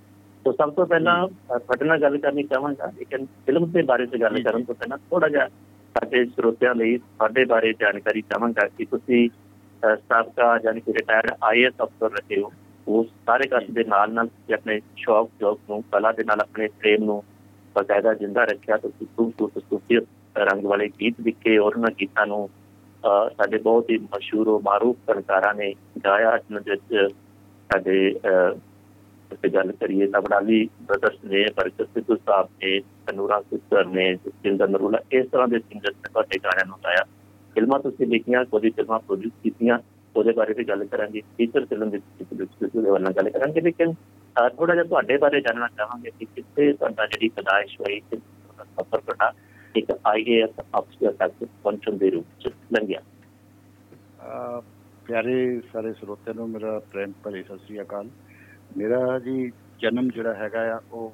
[0.44, 4.42] ਸੋ ਸਭ ਤੋਂ ਪਹਿਲਾਂ ਤੁਹਾਡੇ ਨਾਲ ਗੱਲ ਕਰਨੀ ਚਾਹਾਂਗਾ ਲੇਕਿਨ ਫਿਲਮ ਦੇ ਬਾਰੇ ਚ ਗੱਲ
[4.42, 5.48] ਕਰਨ ਤੋਂ ਪਹਿਲਾਂ ਥੋੜਾ ਜਿਹਾ
[5.94, 9.28] ਸਾਡੇ ਸਰੋਤਿਆਂ ਲਈ ਸਾਡੇ ਬਾਰੇ ਜਾਣਕਾਰੀ ਚਾਹਾਂਗਾ ਕਿ ਤੁਸੀਂ
[9.82, 12.52] ਸਾਬਕਾ ਯਾਨੀ ਕਿ ਰਿਟਾਇਰਡ ਆਈਐਸ ਅਫਸਰ ਰਹੇ ਹੋ।
[12.88, 16.68] ਉਸ ਸਾਰੇ ਕਾਸ਼ ਦੇ ਨਾਲ ਨਾਲ ਤੁਸੀਂ ਆਪਣੇ ਸ਼ੌਕ ਜੋਕ ਨੂੰ ਕਲਾ ਦੇ ਨਾਲ ਆਪਣੇ
[16.68, 17.22] ਪ੍ਰੇਮ ਨੂੰ
[17.76, 20.04] ਬਕਾਇਦਾ ਜਿੰਦਾ ਰੱਖਿਆ ਤੁਸੀਂ ਖੂਬਸੂਰਤ ਸੂਫੀਅਤ
[20.38, 22.50] ਰੰਗ ਵਾਲੇ ਗੀਤ ਲਿਖੇ ਔਰ ਉਹਨਾਂ ਗੀਤਾਂ ਨੂੰ
[23.04, 25.72] ਸਾਡੇ ਬਹੁਤ ਹੀ ਮਸ਼ਹੂਰ ਔਰ ਮਾਰੂਫ ਕਲਾਕਾਰਾਂ ਨੇ
[26.04, 27.12] ਗਾਇਆ ਜਿਨ੍ਹਾਂ ਦੇ ਵਿੱਚ
[27.70, 28.54] ਸਾਡੇ ਅਹ,
[29.42, 34.68] ਤੇ ਗੱਲ ਕਰੀਏ ਤਾਂ ਬੜਾਲੀ ਬ੍ਰਦਰਸ ਨੇ ਬਰਕਤ ਸਿੱਧੂ ਸਾਹਿਬ ਨੇ ਤਨੂਰਾ ਸਿਸਟਰ ਨੇ ਜਿੰਦਰ
[34.68, 37.04] ਨਰੂਲਾ ਇਸ ਤਰ੍ਹਾਂ ਦੇ ਸਿੰਗਰਸ ਨੇ ਤੁਹਾਡੇ ਗਾਣਿਆਂ ਨੂੰ ਗਾਇਆ।
[37.56, 39.78] ਫਿਲਮਾਂ ਤੁਸੀਂ ਲਿਖੀਆਂ ਕੋਈ ਫਿਲਮਾਂ ਪ੍ਰੋਡਿਊਸ ਕੀਤੀਆਂ
[40.14, 43.92] ਉਹਦੇ ਬਾਰੇ ਵੀ ਗੱਲ ਕਰਾਂਗੇ ਫੀਚਰ ਫਿਲਮ ਦੇ ਪ੍ਰੋਡਿਊਸ ਦੇ ਵੱਲ ਗੱਲ ਕਰਾਂਗੇ ਲੇਕਿਨ
[44.56, 49.32] ਥੋੜਾ ਜਿਹਾ ਤੁਹਾਡੇ ਬਾਰੇ ਜਾਣਨਾ ਚਾਹਾਂਗੇ ਕਿ ਕਿੱਥੇ ਤੁਹਾਡਾ ਜਿਹੜੀ ਪਦਾਇਸ਼ ਹੋਈ ਕਿ ਸਫਰ ਤੁਹਾਡਾ
[49.74, 53.00] ਇੱਕ ਆਈਏਐਸ ਅਫਸਰ ਤੱਕ ਪਹੁੰਚਣ ਦੇ ਰੂਪ ਚ ਲੰਘਿਆ
[55.06, 58.08] ਪਿਆਰੇ ਸਾਰੇ ਸਰੋਤਿਆਂ ਨੂੰ ਮੇਰਾ ਪ੍ਰੇਮ ਭਰੀ ਸਤਿ ਸ੍ਰੀ ਅਕਾਲ
[58.76, 59.50] ਮੇਰਾ ਜੀ
[59.80, 61.12] ਜਨਮ ਜਿਹੜਾ ਹੈਗਾ ਆ ਉਹ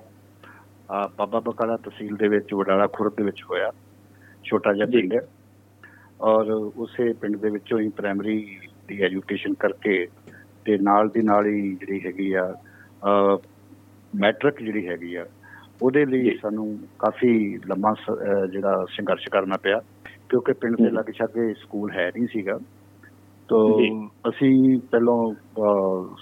[1.16, 3.70] ਬਾਬਾ ਬਕਾਲਾ ਤਹਿਸੀਲ ਦੇ ਵਿੱਚ ਵਡਾਲਾ ਖੁਰਦ ਦੇ ਵਿੱਚ ਹੋਇਆ
[4.44, 5.20] ਛੋਟਾ ਜਿਹਾ। ਪਿੰਡ ਹੈ
[6.20, 10.06] ਔਰ ਉਸੇ ਪਿੰਡ ਦੇ ਵਿੱਚੋਂ ਹੀ ਪ੍ਰਾਇਮਰੀ ਦੀ ਐਜੂਕੇਸ਼ਨ ਕਰਕੇ
[10.64, 12.54] ਤੇ ਨਾਲ ਦੀ ਨਾਲ ਹੀ ਜਿਹੜੀ ਹੈਗੀ ਆ
[14.14, 15.26] ਮੈਟ੍ਰਿਕ ਜਿਹੜੀ ਹੈਗੀ ਆ
[15.82, 16.66] ਉਹਦੇ ਲਈ। ਸਾਨੂੰ
[16.98, 17.32] ਕਾਫੀ
[17.68, 17.94] ਲੰਮਾ
[18.52, 19.80] ਜਿਹੜਾ ਸੰਘਰਸ਼ ਕਰਨਾ ਪਿਆ
[20.28, 22.58] ਕਿਉਂਕਿ ਪਿੰਡ ਦੇ। ਲਾਗੇ ਛਾਗੇ ਸਕੂਲ ਹੈ ਨਹੀਂ ਸੀਗਾ
[23.48, 23.60] ਤੋ।
[24.28, 25.16] ਅਸੀਂ ਪਹਿਲਾਂ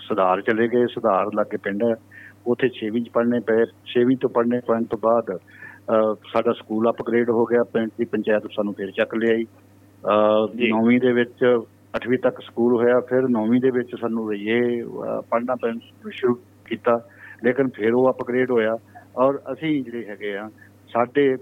[0.06, 1.94] ਸੁਧਾਰ ਚਲੇ ਗਏ ਸੁਧਾਰ ਲਾਗੇ ਪਿੰਡ ਹੈ
[2.46, 5.36] ਉੱਥੇ 6ਵੀਂ ਚ ਪੜ੍ਹਨੇ ਪਏ 6ਵੀਂ ਤੋਂ ਪੜ੍ਹਨੇ ਪੈਣ ਤੋਂ ਬਾਅਦ
[6.32, 9.44] ਸਾਡਾ ਸਕੂਲ ਅਪਗ੍ਰੇਡ ਹੋ ਗਿਆ ਪਿੰਡ ਦੀ ਪੰਚਾਇਤ ਸਾਨੂੰ ਫਿਰ ਚੱਕ ਲਿਆਈ
[10.54, 11.44] ਜੀ। 9ਵੀਂ ਦੇ ਵਿੱਚ
[11.98, 14.60] 8ਵੀਂ ਤੱਕ ਸਕੂਲ ਹੋਇਆ ਫਿਰ 9ਵੀਂ ਦੇ ਵਿੱਚ ਸਾਨੂੰ ਰਈਏ
[15.30, 15.78] ਪੜ੍ਹਨਾ ਪੈਣ
[16.12, 16.34] ਸ਼ੁਰੂ
[16.66, 17.00] ਕੀਤਾ
[17.44, 18.76] ਲੇਕਿਨ ਫਿਰ ਉਹ ਅਪਗ੍ਰੇਡ ਹੋਇਆ
[19.16, 20.50] ਔਰ ਅਸੀਂ ਜਿਹੜੇ ਹੈਗੇ ਆ
[20.88, 21.36] ਸਾਡੇ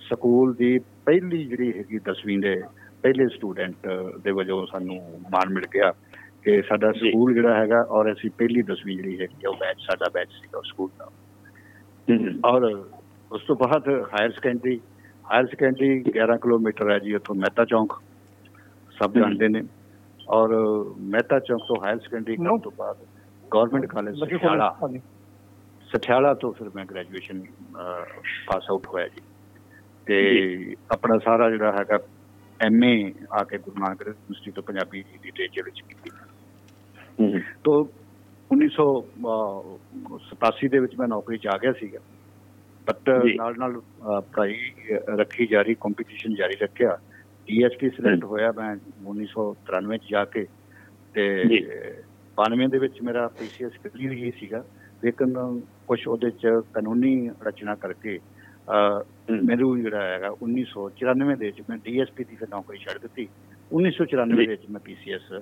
[0.00, 2.62] ਸਕੂਲ ਦੀ ਪਹਿਲੀ ਜਿਹੜੀ ਹੈਗੀ 10ਵੀਂ ਦੇ
[3.02, 3.88] ਪਹਿਲੇ ਸਟੂਡੈਂਟ
[4.24, 4.96] ਦੇ ਵਜੋਂ ਸਾਨੂੰ
[5.32, 5.92] ਮਾਣ ਮਿਲ ਗਿਆ
[6.42, 10.30] ਕਿ ਸਾਡਾ। ਸਕੂਲ ਜਿਹੜਾ ਹੈਗਾ ਔਰ ਅਸੀਂ ਪਹਿਲੀ 10ਵੀਂ ਜਿਹੜੀ ਹੈਗੀ ਉਹ ਬੈਚ ਸਾਡਾ ਬੈਚ
[10.30, 11.10] ਸੀਗਾ ਸਕੂਲ ਦਾ।
[12.44, 12.64] ਔਰ
[13.32, 14.80] ਉਸ ਤੋਂ ਬਾਅਦ higher secondary
[15.32, 17.92] higher secondary 11 kilometre ਹੈ ਜੀ ਉੱਥੋਂ ਮਹਿਤਾ ਚੌਂਕ
[18.92, 19.62] ਸਭ। ਜਾਣਦੇ ਨੇ।
[20.28, 20.54] ਔਰ
[20.98, 22.96] ਮਹਿਤਾ ਚੌਂਕ ਤੋਂ ਹਾਇਰ ਸੈਕੰਡਰੀ ਕਰਨ ਤੋਂ ਬਾਅਦ
[23.54, 24.76] ਗਵਰਨਮੈਂਟ ਕਾਲਜ ਸਠਿਆਲਾ
[25.94, 27.44] ਸਠਿਆਲਾ ਤੋਂ ਫਿਰ ਮੈਂ ਗ੍ਰੈਜੂਏਸ਼ਨ
[28.46, 29.20] ਪਾਸ ਆਊਟ ਹੋਇਆ ਜੀ।
[30.06, 31.98] ਤੇ ਆਪਣਾ ਸਾਰਾ ਜਿਹੜਾ ਹੈਗਾ
[32.60, 36.10] ਐਮਏ ਆ ਕੇ Guru Nanak institute of Punjabi literature ਵਿੱਚ ਕੀਤੀ।
[37.20, 37.84] ਹਮ, ਤੋਂ
[38.54, 42.00] 1987 ਦੇ ਵਿੱਚ ਮੈਂ ਨੌਕਰੀ 'ਚ ਆ ਗਿਆ ਸੀਗਾ।
[42.86, 43.82] ਬਟ। ਨਾਲ ਨਾਲ
[44.20, 46.98] ਪੜ੍ਹਾਈ ਰੱਖੀ ਜਾਰੀ ਕੰਪੀਟੀਸ਼ਨ ਜਾਰੀ ਰੱਖਿਆ।
[47.46, 50.46] ਡੀਐਸਪੀ ਸਿਲੈਕਟ ਹੋਇਆ ਮੈਂ 1993 ਚ ਜਾ ਕੇ।
[51.14, 51.66] ਤੇ ਜੀ।
[52.36, 54.64] 92 ਦੇ ਵਿੱਚ ਮੇਰਾ ਪੀਸੀਐਸ ਕਲੀਅਰ ਹੀ ਸੀਗਾ।
[55.04, 58.18] ਲੇਕਿਨ ਕੁਝ ਉਹਦੇ ਚ ਕਾਨੂੰਨੀ ਰਚਨਾ ਕਰਕੇ
[59.44, 63.28] ਮੈਨੂੰ ਜਿਹੜਾ ਹੈਗਾ 1994 ਦੇ ਵਿੱਚ ਮੈਂ ਡੀਐਸਪੀ ਦੀ ਫਿਰ ਨੌਕਰੀ ਛੱਡ ਦਿੱਤੀ।
[63.72, 65.32] 1994 ਜੀ। ਦੇ ਵਿੱਚ ਮੈਂ ਪੀਸੀਐਸ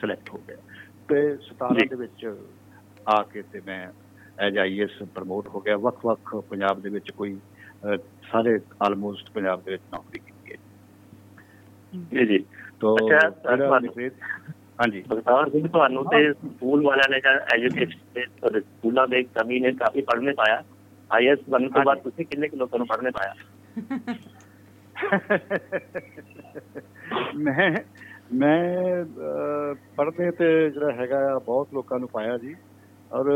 [0.00, 0.56] ਸਿਲੈਕਟ ਹੋ ਗਿਆ।
[1.08, 2.26] ਤੇ 17 ਜੀ। ਦੇ ਵਿੱਚ
[3.08, 3.86] ਆ ਕੇ ਤੇ ਮੈਂ
[4.38, 7.38] ਐਜ ਆਈਐਸ ਪ੍ਰਮੋਟ ਹੋ ਗਿਆ। ਵੱਖ-ਵੱਖ ਪੰਜਾਬ ਦੇ ਵਿੱਚ ਕੋਈ
[8.30, 12.44] ਸਾਰੇ ਆਲਮੋਸਟ ਪੰਜਾਬ ਦੇ ਵਿੱਚ ਨੌਕਰੀ ਕੀਤੀ ਹੈ ਜੀ। ਜੀ
[12.80, 13.28] ਤੋ ਅੱਛਾ,
[14.80, 19.60] ਹਾਂਜੀ। ਬਖਤਾਵਰ ਸਿੰਘ ਤੁਹਾਨੂੰ ਤੇ ਸਕੂਲ ਵਾਲਿਆਂ ਨੇ ਜਾਂ ਐਜੂਕੇਸ਼ਨ ਦੇ ਤੁਹਾਡੇ ਸਕੂਲਾਂ ਦੇ ਕਮੀ
[19.60, 20.62] ਨੇ ਕਾਫੀ ਪੜ੍ਹਨੇ ਪਾਇਆ।
[21.12, 23.34] ਆਈਐਸ ਬਣਨ ਤੋਂ ਬਾਅਦ। ਤੁਸੀਂ ਕਿੰਨੇ ਕੁ ਲੋਕਾਂ ਨੂੰ ਪੜ੍ਹਨੇ ਪਾਇਆ?
[27.34, 27.76] ਮੈਂ
[28.34, 29.04] ਮੈਂ
[29.96, 32.54] ਪੜ੍ਹਨੇ ਤੇ ਜਿਹੜਾ ਹੈਗਾ ਆ, ਬਹੁਤ ਲੋਕਾਂ ਨੂੰ ਪਾਇਆ ਜੀ।
[33.12, 33.30] ਔਰ।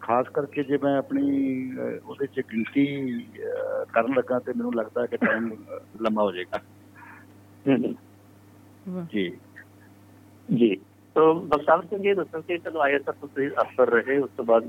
[0.00, 1.72] ਖਾਸ ਕਰਕੇ ਜੇ ਮੈਂ ਆਪਣੀ
[2.06, 3.06] ਉਹਦੇ ਚ ਗਿਣਤੀ
[3.92, 5.64] ਕਰਨ ਲੱਗਾ ਤੇ ਮੈਨੂੰ ਲੱਗਦਾ ਕਿ ਟਾਈਮ
[6.00, 6.60] ਲੰਮਾ ਹੋ ਜਾਏਗਾ।
[9.12, 9.36] ਜੀ।
[10.48, 10.76] ਜੀ।
[11.16, 14.64] तो ਬਖਤਾਵਰ ਸਿੰਘ ਇਹ ਦੱਸੋ ਕਿ ਚਲੋ ਆਈਐਸ ਤੁਸੀਂ ਅਫਸਰ ਰਹੇ ਉਸ ਤੋਂ ਬਾਅਦ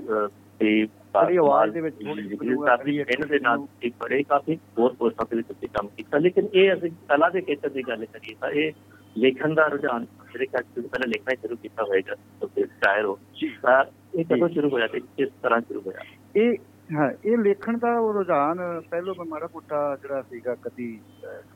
[0.59, 5.25] ਤੇ ਤੁਹਾਡੀ ਆਵਾਜ਼ ਦੇ ਵਿੱਚ ਥੋੜ੍ਹੀ ਜਿਹੀ ਇਹਨਾਂ ਦੇ ਨਾਲ ਇੱਕ ਬੜੇ ਕਾਫੀ ਹੋਰ ਪੋਸਟਾਂ
[5.25, 8.71] ਤੇ ਤੁਸੀਂ ਕੰਮ ਕੀਤਾ। ਲੇਕਿਨ ਇਹ ਅਸੀਂ ਕਲਾ ਦੇ ਖੇਤਰ ਦੀ ਗੱਲ ਕਰੀਏ ਤਾਂ ਇਹ
[9.17, 13.17] ਲੇਖਣ ਦਾ ਰੁਝਾਨ ਜਿਹੜੇ ਕਿ ਤੁਸੀਂ ਪਹਿਲਾਂ ਲਿਖਣਾ ਸ਼ੁਰੂ ਕੀਤਾ ਹੋਏਗਾ ਤੁਸੀਂ ਸ਼ਾਇਰ ਹੋ।
[13.61, 13.83] ਤਾਂ
[14.15, 16.03] ਇਹ ਕਦੋਂ ਸ਼ੁਰੂ ਹੋਇਆ ਤੇ ਕਿਸ ਤਰ੍ਹਾਂ ਸ਼ੁਰੂ ਹੋਇਆ?
[16.35, 16.57] ਇਹ
[16.95, 20.99] ਹਾਂ ਇਹ ਲੇਖਣ ਦਾ ਉਹ ਰੁਝਾਨ ਪਹਿਲੋਂ ਮੈਂ ਮਾੜਾ ਮੋਟਾ ਜਿਹੜਾ ਸੀਗਾ ਕਦੀ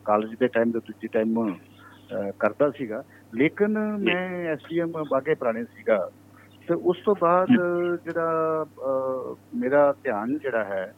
[0.06, 1.54] ਕਾਲਜ ਦੇ ਟਾਈਮ ਦੇ ਦੂਜੀ ਟਾਈਮ
[2.40, 3.04] ਕਰਦਾ ਸੀਗਾ।
[3.36, 6.10] ਲੇਕਿਨ ਮੈਂ ਐਸਡੀਐਮ ਬਾਗੇ ਪੁਰਾਣੇ ਸੀਗਾ।
[6.68, 7.48] ਤੇ ਉਸ ਤੋਂ ਬਾਅਦ
[8.04, 8.66] ਜਿਹੜਾ
[9.56, 10.94] ਮੇਰਾ ਧਿਆਨ ਜਿਹੜਾ ਹੈ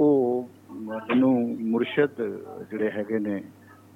[0.00, 0.48] ਉਹ
[0.80, 1.34] ਮੈਨੂੰ
[1.70, 2.22] ਮੁਰਸ਼ਦ
[2.70, 3.42] ਜਿਹੜੇ ਹੈਗੇ ਨੇ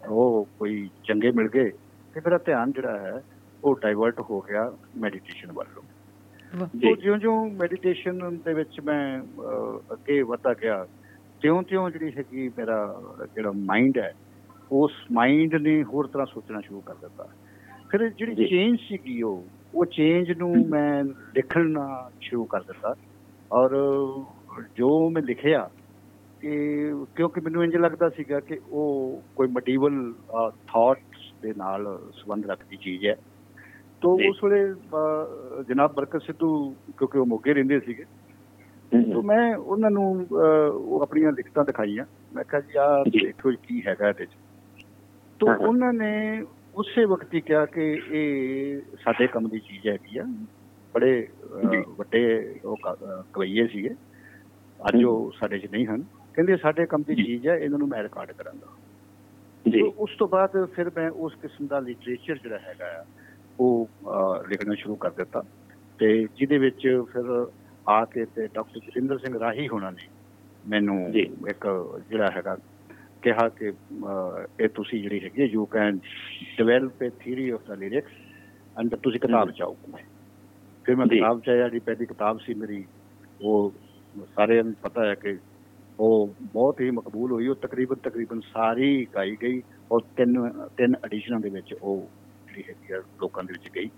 [0.08, 1.70] ਉਹ ਕੋਈ ਚੰਗੇ ਮਿਲ ਗਏ।
[2.14, 3.22] ਤੇ ਮੇਰਾ ਧਿਆਨ ਜਿਹੜਾ ਹੈ
[3.64, 5.82] ਉਹ ਡਾਈਵਰਟ ਹੋ ਗਿਆ ਮੈਡੀਟੇਸ਼ਨ ਵੱਲੋਂ।
[6.90, 9.22] ਉਹ ਜਿਉਂ-ਜਿਉਂ ਮੈਡੀਟੇਸ਼ਨ ਦੇ ਵਿੱਚ ਮੈਂ
[9.92, 10.86] ਅੱਗੇ ਵਧਦਾ ਗਿਆ
[11.42, 12.78] ਤਿਉਂ-ਤਿਉਂ ਜਿਹੜੀ ਹੈਗੀ ਮੇਰਾ
[13.34, 14.12] ਜਿਹੜਾ ਮਾਈਂਡ ਹੈ
[14.72, 17.28] ਉਸ ਮਾਈਂਡ ਨੇ ਹੋਰ ਤਰ੍ਹਾਂ ਸੋਚਣਾ ਸ਼ੁਰੂ ਕਰ ਦਿੱਤਾ।
[17.90, 22.94] ਫਿਰ ਜਿਹੜੀ। ਚੇਂਜ ਸੀਗੀ ਉਹ ਉਹ ਚੇਂਜ ਨੂੰ ਮੈਂ ਲਿਖਣਾ ਸ਼ੁਰੂ ਕਰ ਦਿੱਤਾ।
[23.52, 23.70] ਔਰ
[24.76, 25.70] ਜੋ ਮੈਂ ਲਿਖਿਆ
[26.40, 26.84] ਕਿ
[27.16, 30.14] ਕਿਉਂਕਿ ਮੈਨੂੰ ਇੰਜ ਲੱਗਦਾ ਸੀਗਾ ਕਿ ਉਹ ਕੋਈ ਮਟੀਰੀਅਲ
[30.66, 33.16] ਥਾਟਸ ਦੇ ਨਾਲ ਸੰਬੰਧ ਰੱਖਦੀ ਚੀਜ਼ ਹੈ।
[34.00, 34.74] ਤੋ। ਉਸ ਵੇਲੇ
[35.68, 38.04] ਜਨਾਬ ਬਰਕਤ ਸਿੱਧੂ ਕਿਉਂਕਿ ਉਹ ਮੋਗੇ ਰਹਿੰਦੇ ਸੀਗੇ
[39.14, 40.26] ਤੋ ਮੈਂ ਉਹਨਾਂ ਨੂੰ
[40.72, 44.28] ਉਹ ਆਪਣੀਆਂ ਲਿਖਤਾਂ ਦਿਖਾਈਆਂ। ਮੈਂ ਕਿਹਾ ਜੀ ਜੀ। ਦੇਖੋ ਕੀ ਹੈਗਾ ਇਹਦੇ ਚ।
[45.40, 46.12] ਤੋ। ਉਹਨਾਂ ਨੇ
[46.74, 50.24] ਉਸੇ ਵਕਤ ਹੀ ਕਿਹਾ ਕਿ ਇਹ ਸਾਡੇ ਕੰਮ ਦੀ ਚੀਜ਼ ਹੈਗੀ ਆ
[50.94, 51.12] ਬੜੇ।
[51.98, 52.20] ਵੱਡੇ
[52.64, 52.76] ਉਹ
[53.32, 53.94] ਕਵਈਏ ਸੀਗੇ
[54.80, 56.04] ਅੱਜ ਉਹ ਸਾਡੇ 'ਚ ਨਹੀਂ ਹਨ
[56.34, 58.76] ਕਹਿੰਦੇ ਸਾਡੇ ਕੰਮ ਦੀ। ਚੀਜ਼ ਹੈ ਇਹਨਾਂ ਨੂੰ ਮੈਂ ਰਿਕਾਰਡ ਕਰਾਂਗਾ
[59.64, 63.04] ਜੀ ਉਸ ਤੋਂ ਬਾਅਦ ਫਿਰ ਮੈਂ ਉਸ ਕਿਸਮ ਦਾ ਲਿਟਰੇਚਰ ਜਿਹੜਾ ਹੈਗਾ ਆ
[63.60, 63.88] ਉਹ
[64.48, 65.42] ਲਿਖਣਾ ਸ਼ੁਰੂ ਕਰ ਦਿੱਤਾ
[65.98, 67.46] ਤੇ ਜਿਹਦੇ ਵਿੱਚ ਫਿਰ
[67.88, 70.08] ਆ ਕੇ ਤੇ ਡਾਕਟਰ ਜਤਿੰਦਰ ਸਿੰਘ ਰਾਹੀ ਹੋਣਾ ਨੇ
[70.64, 70.98] ਮੈਨੂੰ।
[71.48, 71.66] ਇੱਕ
[72.10, 72.56] ਜਿਹੜਾ ਹੈਗਾ
[73.22, 73.72] ਕਿਹਾ ਕਿ
[74.60, 75.98] ਇਹ ਤੁਸੀਂ ਜਿਹੜੀ ਹੈਗੀ you can
[76.58, 78.12] develop a theory of the lyrics
[78.76, 79.74] and ਤੁਸੀਂ ਕਿਤਾਬ। ਚਾਹੋ
[80.86, 82.84] ਫਿਰ ਮੈਂ। ਕਿਤਾਬ ਚਾਹਿਆ ਜਿਹੜੀ ਪਹਿਲੀ ਕਿਤਾਬ ਸੀ ਮੇਰੀ
[83.40, 83.72] ਉਹ
[84.36, 85.38] ਸਾਰਿਆਂ ਨੂੰ ਪਤਾ ਹੈ ਕਿ
[85.98, 89.62] ਉਹ ਬਹੁਤ ਹੀ ਮਕਬੂਲ ਹੋਈ ਉਹ ਤਕਰੀਬਨ ਤਕਰੀਬਨ ਸਾਰੀ ਗਾਈ ਗਈ
[89.92, 92.10] ਔਰ ਤਿੰਨ ਤਿੰਨ ਐਡੀਸ਼ਨਾਂ ਦੇ ਵਿੱਚ ਉਹ
[92.48, 93.90] ਜਿਹੜੀ ਹੈਗੀ ਲੋਕਾਂ ਦੇ ਵਿੱਚ ਗਈ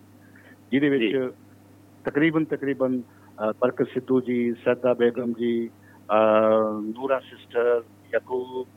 [0.73, 1.33] ਜਿਹਦੇ ਵਿੱਚ।
[2.05, 3.03] ਤਕਰੀਬਨ ਤਕਰੀਬਨ
[3.61, 5.71] ਬਰਕਤ ਸਿੱਧੂ ਜੀ ਸੈਦਾ ਬੇਗਮ ਜੀ
[6.89, 7.83] ਨੂਰਾ ਸਿਸਟਰ
[8.15, 8.69] ਯਾਕੂਬ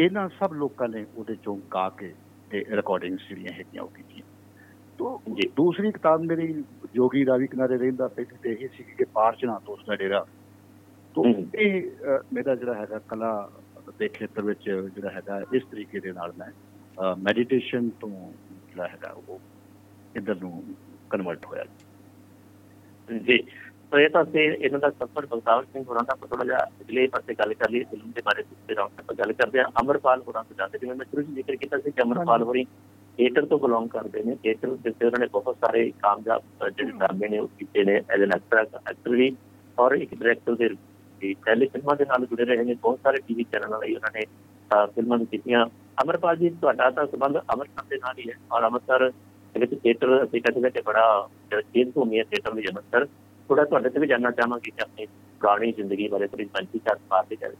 [0.00, 2.14] ਇਹਨਾਂ ਸਭ ਲੋਕਾਂ ਨੇ ਉਹਦੇ ਚੋਂ ਗਾ ਕੇ
[2.50, 4.22] ਤੇ ਰਿਕਾਰਡਿੰਗਸ ਜਿਹੜੀਆਂ ਹੈਗੀਆਂ ਉਹ ਕੀਤੀਆਂ
[4.98, 6.52] ਤੋਂ ਜੀ। ਦੂਸਰੀ ਕਿਤਾਬ ਮੇਰੀ
[6.94, 10.24] ਜੋਗੀ ਰਾਵੀ ਕਿਨਾਰੇ ਰਹਿੰਦਾ ਪਹਿਲੀ ਤੇ ਇਹ ਸੀ ਕਿ ਪਾਰਚਨਾ ਤੋਂ ਉਸਦਾ ਡੇਰਾ
[11.14, 11.82] ਤੋਂ। ਇਹ
[12.32, 13.32] ਮੇਰਾ ਜਿਹੜਾ ਹੈਗਾ ਕਲਾ
[13.98, 16.50] ਦੇ ਖੇਤਰ ਵਿੱਚ ਜਿਹੜਾ ਹੈਗਾ ਇਸ ਤਰੀਕੇ ਦੇ ਨਾਲ ਮੈਂ
[17.16, 18.10] ਮੈਡੀਟੇਸ਼ਨ ਤੋਂ
[18.50, 19.40] ਜਿਹੜਾ ਹੈਗਾ ਉਹ
[20.14, 20.76] ਇੱਧਰ ਨੂੰ
[21.10, 21.64] ਕਨਵਰਟ ਹੋਇਆ
[23.08, 23.38] ਜੀ
[23.92, 27.34] ਸੋ ਇਹ ਤਾਂ ਤੇ ਇਹਨਾਂ ਦਾ ਸਫਰ ਬਲਤਾਵ ਸਿੰਘ ਹੋਰਾਂ ਦਾ ਥੋੜਾ ਜਿਹਾ ਅਗਲੇ ਪਾਸੇ
[27.34, 30.56] ਗੱਲ ਕਰ ਲਈ ਫਿਲਮ ਦੇ ਬਾਰੇ ਤੇ ਰਾਉਂਡ ਆਪਾਂ ਗੱਲ ਕਰਦੇ ਆ ਅਮਰਪਾਲ ਹੋਰਾਂ ਤੋਂ
[30.58, 32.64] ਜਾਂਦੇ ਜਿਵੇਂ ਮੈਂ ਸ਼ੁਰੂ 'ਚ ਜ਼ਿਕਰ ਕੀਤਾ ਸੀ ਕਿ ਅਮਰਪਾਲ ਹੋਰੀ
[33.18, 37.28] ਥੀਏਟਰ ਤੋਂ ਬਿਲੋਂਗ ਕਰਦੇ ਨੇ। ਥੀਏਟਰ ਦੇ ਉੱਤੇ ਉਹਨਾਂ ਨੇ ਬਹੁਤ ਸਾਰੇ ਕਾਮਯਾਬ ਜਿਹੜੇ ਡਰਾਮੇ
[37.28, 39.34] ਨੇ ਉਹ ਕੀਤੇ ਨੇ ਐਜ਼ ਐਨ ਐਕਟਰ ਐਕਟਰ ਵੀ।
[39.78, 43.44] ਔਰ ਇੱਕ ਡਾਇਰੈਕਟਰ ਦੇ ਰੂਪ ਪਹਿਲੇ ਫਿਲਮਾਂ ਦੇ ਨਾਲ ਜੁੜੇ ਰਹੇ ਨੇ। ਬਹੁਤ ਸਾਰੇ ਟੀਵੀ
[43.52, 44.24] ਚੈਨਲਾਂ ਲਈ ਉਹਨਾਂ ਨੇ
[44.94, 45.64] ਫਿਲਮਾਂ ਵੀ ਕੀਤੀਆਂ।
[46.02, 49.10] ਅਮਰਪਾਲ ਜੀ, ਤੁਹਾਡਾ ਤਾਂ ਸੰਬੰਧ ਅੰਮ੍ਰਿਤਸਰ ਦੇ ਨਾਲ ਹੀ ਹੈ। ਔਰ ਅੰਮ੍ਰਿਤਸਰ
[49.54, 53.06] ਦੇ ਵਿੱਚ ਥੀਏਟਰ ਅਸੀਂ ਕਹਿੰਦੇ ਕਿ ਬੜਾ ਚੇਂਜ ਭੂਮੀ ਹੈ ਥੀਏਟਰ ਦੀ ਅੰਮ੍ਰਿਤਸਰ
[53.50, 55.06] ਥੋੜਾ ਤੁਹਾਡੇ ਤੋਂ ਵੀ ਜਾਨਣਾ ਚਾਹਾਂਗੇ ਕਿ ਆਪਣੀ
[55.40, 57.56] ਪੁਰਾਣੀ ਜ਼ਿੰਦਗੀ ਬਾਰੇ ਥੋੜੀ ਪੰਛੀ ਚਾਰ ਪਾ ਕੇ ਜਾਵੇ।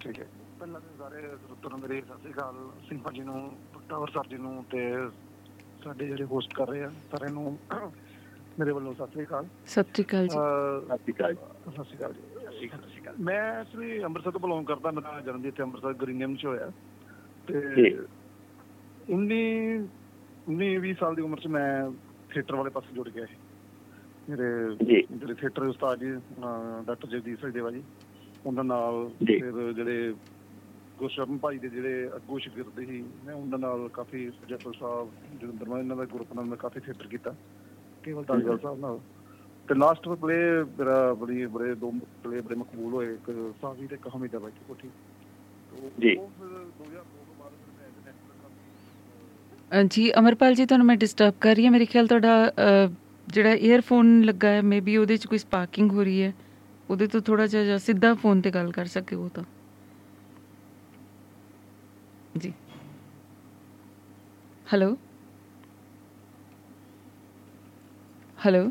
[0.00, 0.26] ਠੀਕ ਹੈ।
[0.58, 2.54] ਪਹਿਲਾਂ ਤਾਂ ਸਾਰੇ ਸਰੋਤਿਆਂ ਨੂੰ ਮੇਰੇ ਸਤਿ ਸ੍ਰੀ ਅਕਾਲ।
[2.88, 3.52] ਸਿੰਘਾ ਜੀ ਨੂੰ
[3.88, 4.80] ਟਾਵਰ ਸਰ ਜੀ ਨੂੰ ਤੇ
[5.84, 7.58] ਸਾਡੇ ਜਿਹੜੇ ਹੋਸਟ ਕਰ ਰਹੇ ਆ ਸਾਰਿਆਂ ਨੂੰ
[8.58, 10.38] ਮੇਰੇ ਵੱਲੋਂ ਸਤਿ ਸ੍ਰੀ ਅਕਾਲ। ਸਤਿ ਸ਼੍ਰੀ ਅਕਾਲ ਜੀ।
[10.86, 15.46] ਸਤਿ ਸ਼੍ਰੀ ਅਕਾਲ ਸਤਿ ਸ੍ਰੀ ਅਕਾਲ ਜੀ। ਮੈਂ ਐਕਚੁਅਲੀ ਅੰਮ੍ਰਿਤਸਰ ਤੋਂ ਬਿਲੋਂਗ ਕਰਦਾ ਮੇਰਾ ਜਨਮ
[15.46, 16.70] ਇੱਥੇ ਅੰਮ੍ਰਿਤਸਰ ਗ੍ਰੀਨਮ ਚ ਹੋਇਆ।
[17.48, 17.98] ਤੇ ਜੀ।
[19.10, 19.40] 19
[20.48, 21.90] 19 20 ਸਾਲ ਦੀ ਉਮਰ ਚ ਮੈਂ
[22.30, 23.36] ਥੀਏਟਰ ਵਾਲੇ ਪਾਸੇ ਜੁੜ ਗਿਆ ਸੀ।
[24.30, 24.44] ਮੇਰੇ
[24.76, 26.12] ਜਿਹੜੇ ਥੀਏਟਰ ਦੇ ਉਸਤਾਦ ਜੀ
[26.86, 27.82] ਡਾਕਟਰ ਜਗਦੀਪ ਸਿੰਘ ਦੇਵਾ ਜੀ
[28.46, 30.14] ਉਹਨਾਂ ਨਾਲ। ਫਿਰ ਜਿਹੜੇ
[30.98, 35.08] ਗੁਰਸ਼ਰਨ ਭਾਈ ਦੇ ਜਿਹੜੇ ਅੱਗੂ ਸ਼ਾਗਿਰਦ ਸੀ ਮੈਂ ਉਹਨਾਂ ਨਾਲ ਕਾਫੀ ਜੈਪਲ ਸਾਹਿਬ
[35.40, 37.34] ਜਗਿੰਦਰ ਮਾਨ ਇਹਨਾਂ ਦਾ ਗਰੁੱਪ ਨਾਲ ਮੈਂ ਕਾਫੀ ਥੀਏਟਰ ਕੀਤਾ
[38.04, 38.98] ਕੇਵਲ ਧਾਲੀਵਾਲ ਸਾਹਿਬ ਨਾਲ।
[39.68, 40.36] ਤੇ ਲਾਸਟ ਪਲੇ
[40.78, 41.92] ਮੇਰਾ ਬੜੀ ਬੜੇ ਦੋ
[42.24, 43.30] ਪਲੇ ਬੜੇ ਮਕਬੂਲ ਹੋਏ ਇੱਕ
[43.62, 44.88] ਸਾਵੀ ਤੇ ਇੱਕ ਹਮੀਦਾ ਬਾਈ ਦੀ ਕੋਠੀ।
[46.00, 50.66] ਜੀ। ਉਹ ਫਿਰ 2002 ਤੋਂ ਬਾਅਦ ਫਿਰ ਮੈਂ ਐਜ਼ ਐਕਟਰ ਕਾਫੀ ਅ, ਜੀ ਅਮਰਪਾਲ ਜੀ
[50.66, 52.34] ਤੁਹਾਨੂੰ ਮੈਂ ਡਿਸਟਰਬ ਕਰ ਰਹੀ ਹਾਂ। ਮੇਰੇ ਖਿਆਲ ਤੁਹਾਡਾ
[53.26, 56.32] ਅ, ਜਿਹੜਾ ਈਅਰਫੋਨ ਲੱਗਾ ਹੈ ਮੇਬੀ ਉਹਦੇ 'ਚ ਕੋਈ ਸਪਾਰਕਿੰਗ ਹੋ ਰਹੀ ਹੈ
[56.88, 59.44] ਉਹਦੇ ਤੋਂ ਥੋੜਾ ਜਿਹਾ ਜਾਂ ਸਿੱਧਾ ਫੋਨ ਤੇ ਗੱਲ ਕਰ ਸਕੇ ਉਹ ਤਾਂ।
[62.34, 62.52] ਜੀ।
[64.66, 64.96] ਹੈਲੋ
[68.38, 68.70] ਹੈਲੋ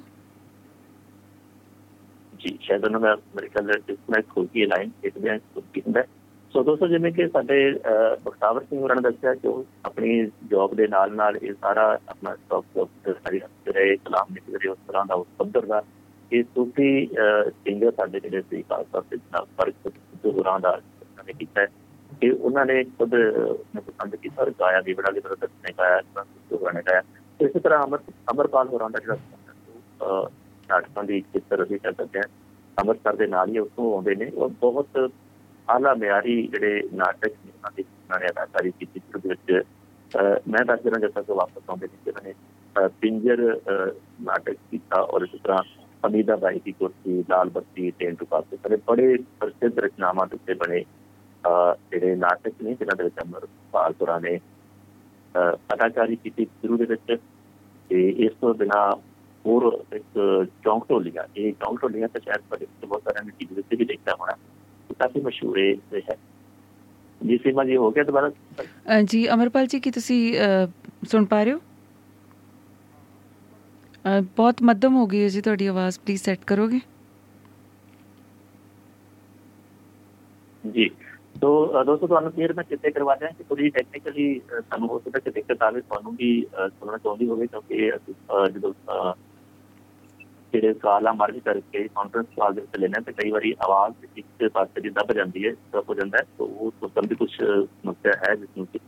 [2.34, 4.66] ਜੀ ਸ਼ਾਇਦ ਉਹਨਾਂ ਦਾ ਮੇਰੇ ਖਿਆਲ ਨਾਲ ਡਿਸਕਨੈਕਟ ਹੋ ਗਈ
[6.56, 8.96] ਲਾਈਨ ਇੱਕ ਬਿਆਨ ਕੀ ਹੁੰਦਾ ਹੈ। ਸੋ ਦੋਸਤੋ ਜਿਵੇਂ ਕਿ ਸਾਡੇ ਅਹ, ਬਖਤਾਵਰ ਸਿੰਘ ਹੋਰਾਂ
[8.96, 12.66] ਨੇ ਦੱਸਿਆ ਕਿ ਉਹ ਆਪਣੀ ਜੌਬ ਦੇ ਨਾਲ ਨਾਲ ਇਹ ਸਾਰਾ ਆਪਣਾ ਸਟਾਕ
[13.06, 15.84] ਦੇ ਸਾਰੀ ਜਿਹੜੇ ਕਲਾਮ ਲਿਖ ਰਹੇ ਉਸ ਤਰ੍ਹਾਂ ਦਾ ਉਸ ਪੱਧਰ ਦਾ।
[16.32, 17.10] ਇਹ ਸੂਫੀ
[17.50, 21.62] ਸਿੰਗਰ ਸਾਡੇ ਜਿਹੜੇ ਸੀ ਖਾਸ ਤੌਰ ਤੇ ਜਨਾਬ ਫ਼ਰਕ ਸਿੱਧੂ ਹੋਰਾਂ ਦਾ ਉਹਨਾਂ ਨੇ ਕੀਤਾ।
[21.62, 21.68] ਹੈ
[22.22, 23.16] ਕਿ ਉਹਨਾਂ ਨੇ ਖੁਦ
[23.76, 27.02] ਨੇ ਪਸੰਦ ਕੀਤਾ ਔਰ ਗਾਇਆ ਵੀ ਬੜਾ ਲਿਬਰਤ ਨੇ ਗਾਇਆ ਸਿੱਧੂ ਹੋਰਾਂ ਨੇ ਗਾਇਆ।
[27.39, 28.00] ਤੇ ਇਸੇ ਤਰ੍ਹਾਂ ਅਮਰ
[28.32, 30.30] ਅਮਰਪਾਲ ਹੋਰਾਂ ਦਾ ਜਿਹੜਾ ਅਹ,
[30.70, 32.26] ਨਾਟਕਾਂ ਦੀ ਚਿੱਤਰ ਅਸੀਂ ਕਹਿ ਸਕਦੇ ਹਾਂ।
[32.80, 35.12] ਅੰਮ੍ਰਿਤਸਰ ਦੇ ਨਾਲ ਹੀ ਉੱਥੋਂ ਆਉਂਦੇ ਨੇ। ਉਹ ਬਹੁਤ
[35.69, 39.65] ਆਲਾ ਮਿਆਰੀ ਜਿਹੜੇ ਨਾਟਕ ਨੇ ਉਹਨਾਂ ਦੀ ਉਹਨਾਂ ਨੇ ਅਦਾਕਾਰੀ ਕੀਤੀ ਜਿਹਦੇ ਵਿੱਚ
[40.17, 42.34] ਅਹ, ਮੈਂ ਦੱਸ ਦਿਨਾਂ ਜਦ ਤੱਕ ਵਾਪਸ ਆਉਂਦੇ ਨੇ ਜਿਹਨਾਂ ਨੇ
[42.76, 43.62] ਅਹ, ਪਿੰਜਰ
[44.21, 45.63] ਨਾਟਕ ਕੀਤਾ ਔਰ ਇਸ ਤਰ੍ਹਾਂ
[46.08, 50.54] ਅਮੀਦਾ ਬਾਈ ਦੀ ਕੁਰਸੀ ਲਾਲ ਬੱਤੀ ਟੇਨ ਟੂ ਪਾਸੇ ਸਾਰੇ ਬੜੇ ਪ੍ਰਸਿੱਧ ਰਚਨਾਵਾਂ ਦੇ ਉੱਤੇ
[50.54, 50.84] ਬਣੇ
[51.43, 54.39] ਅਹ, ਜਿਹੜੇ ਨਾਟਕ ਨੇ ਜਿਨ੍ਹਾਂ ਦੇ ਵਿੱਚ ਅਮਰਪਾਲ ਹੋਰਾਂ ਨੇ
[55.36, 57.17] ਅਹ, ਅਦਾਕਾਰੀ ਕੀਤੀ ਸ਼ੁਰੂ ਦੇ ਵਿੱਚ।
[57.89, 58.91] ਤੇ ਇਸ ਤੋਂ ਬਿਨਾਂ
[59.45, 63.60] ਹੋਰ ਇੱਕ ਚੌਂਕ ਢੋਲੀਆਂ ਇਹ ਚੌਂਕ ਢੋਲੀਆਂ ਤਾਂ ਸ਼ਾਇਦ ਤੁਹਾਡੇ ਵਿੱਚ ਬਹੁਤ ਸਾਰਿਆਂ ਨੇ ਟੀਵੀ
[63.60, 64.34] ਉੱਤੇ ਵੀ ਦੇਖਿਆ ਹੋਣਾ।
[64.99, 66.15] ਕਾਫੀ ਮਸ਼ਹੂਰ ਹੈ।
[67.21, 68.32] ਜੀ ਸੀਮਾ ਜੀ ਹੋ ਗਿਆ ਦੁਬਾਰਾ?
[69.03, 70.19] ਜੀ ਅਮਰਪਾਲ ਜੀ ਕੀ ਤੁਸੀਂ
[71.12, 71.60] ਸੁਣ ਪਾ ਰਹੇ ਹੋ?
[74.38, 76.79] ਬਹੁਤ ਮੱਧਮ ਹੋ ਗਈ ਹੈ ਜੀ ਤੁਹਾਡੀ ਆਵਾਜ਼ ਪਲੀਜ਼ ਸੈੱਟ ਕਰੋਗੇ?
[80.63, 80.89] ਜੀ
[81.41, 85.32] ਤੋ ਦੋਸਤੋ ਤੁਹਾਨੂੰ ਫਿਰ ਮੈਂ ਚਿੱਤੇ ਕਰਵਾ ਦਿਆਂ ਕਿ ਥੋੜੀ ਟੈਕਨੀਕਲੀ ਸਾਨੂੰ ਹੋ ਸਕਦਾ ਕਿ
[85.32, 87.91] ਦਿੱਕਤ ਆਵੇ ਤੁਹਾਨੂੰ ਵੀ ਸੁਣਨਾ ਚਾਹੁੰਦੀ ਹੋਵੇ ਕਿਉਂਕਿ
[88.51, 88.73] ਜਦੋਂ
[90.54, 94.82] ਜਿਹੜੇ ਕਾਲਾ ਮਰਜ ਕਰਕੇ ਕਾਨਫਰੰਸ ਕਾਲ ਦੇ ਵਿੱਚ ਲੈਣਾ ਤੇ ਕਈ ਵਾਰੀ ਆਵਾਜ਼ ਇੱਕ ਪਾਸੇ
[94.82, 98.36] ਦੀ ਦਬ ਜਾਂਦੀ ਹੈ ਦਬ ਹੋ ਜਾਂਦਾ ਹੈ ਤਾਂ ਉਹ ਸੁਣਨ ਦੀ ਕੁਝ ਸਮੱਸਿਆ ਹੈ
[98.36, 98.80] ਜਿਸ ਨੂੰ ਜੀ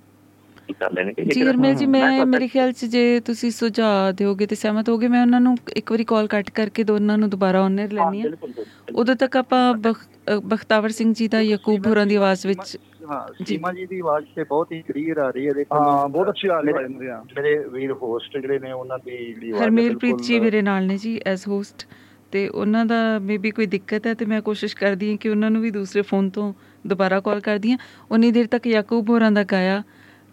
[1.41, 5.41] ਹਰਮੇਲ ਜੀ ਮੈਂ ਮੇਰੇ ਖਿਆਲ 'ਚ ਜੇ ਤੁਸੀਂ ਸੁਝਾਅ ਦਿਓਗੇ ਤੇ ਸਹਿਮਤ ਹੋਗੇ ਮੈਂ ਉਹਨਾਂ
[5.41, 8.31] ਨੂੰ ਇੱਕ ਵਾਰੀ ਕਾਲ ਕੱਟ ਕਰਕੇ ਦੋਨਾਂ ਨੂੰ ਦੁਬਾਰਾ ਆਨਰ ਲੈਣੀ ਆ
[8.93, 9.73] ਉਦੋਂ ਤੱਕ ਆਪਾਂ
[10.45, 14.43] ਬਖਤਾਵਰ ਸਿੰਘ ਜੀ ਦਾ ਯਕੂਬ ਹੋਰਾਂ ਦੀ ਆਵਾਜ਼ ਵਿੱਚ ਹਾਂ। ਸੀਮਾ ਜੀ ਦੀ ਆਵਾਜ਼ ਤੇ
[14.45, 17.91] ਬਹੁਤ ਹੀ ਕਲੀਅਰ ਆ ਰਹੀ ਹੈ ਦੇਖੋ ਹਾਂ ਬਹੁਤ ਅੱਛੀ ਆ ਰਹੀ ਹੈ ਮੇਰੇ ਵੀਰ
[18.01, 21.47] ਹੋਸਟ ਜਿਹੜੇ ਨੇ ਉਹਨਾਂ ਦੀ ਜਿਹੜੀ ਆਵਾਜ਼ ਹੈ ਹਰਮੇਲਪ੍ਰੀਤ ਜੀ ਮੇਰੇ ਨਾਲ ਨੇ ਜੀ ਐਸ
[21.47, 21.85] ਹੋਸਟ
[22.33, 25.61] ਤੇ ਉਹਨਾਂ ਦਾ ਮੇਬੀ ਕੋਈ ਦਿੱਕਤ ਹੈ ਤੇ ਮੈਂ ਕੋਸ਼ਿਸ਼ ਕਰਦੀ ਹਾਂ ਕਿ ਉਹਨਾਂ ਨੂੰ
[25.61, 26.51] ਵੀ ਦੂਸਰੇ ਫੋਨ ਤੋਂ
[26.85, 27.77] ਦੁਬਾਰਾ ਕਾਲ ਕਰਦੀ ਹਾਂ।
[28.11, 29.81] ਉਨੀ ਦੇਰ ਤੱਕ ਯਾਕੂਬ ਹੋਰਾਂ ਦਾ ਗਾਇਆ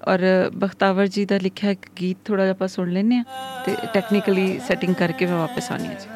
[0.07, 0.21] ਔਰ
[0.57, 3.23] ਬਖਤਾਵਰ ਜੀ ਦਾ ਲਿਖਿਆ ਇੱਕ ਗੀਤ ਥੋੜਾ ਜਿਹਾ ਆਪਾਂ ਸੁਣ ਲੈਂਦੇ ਆ
[3.65, 6.09] ਤੇ ਟੈਕਨੀਕਲੀ ਸੈਟਿੰਗ ਕਰਕੇ ਮੈਂ ਵਾਪਸ ਆਉਣੀ ਹਾਂ ਜੀ।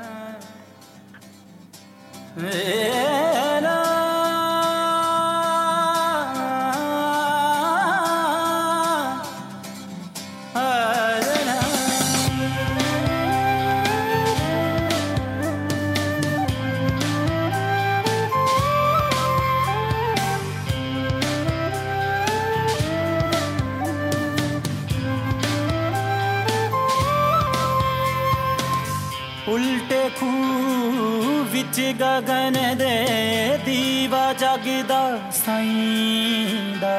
[29.48, 34.98] ਉਲਟੇ ਖੂਹ ਵਿੱਚ ਗਗਨ ਦੇ ਦੀਵਾ ਜਗਦਾ
[35.32, 36.98] ਸਾਈਂ ਦਾ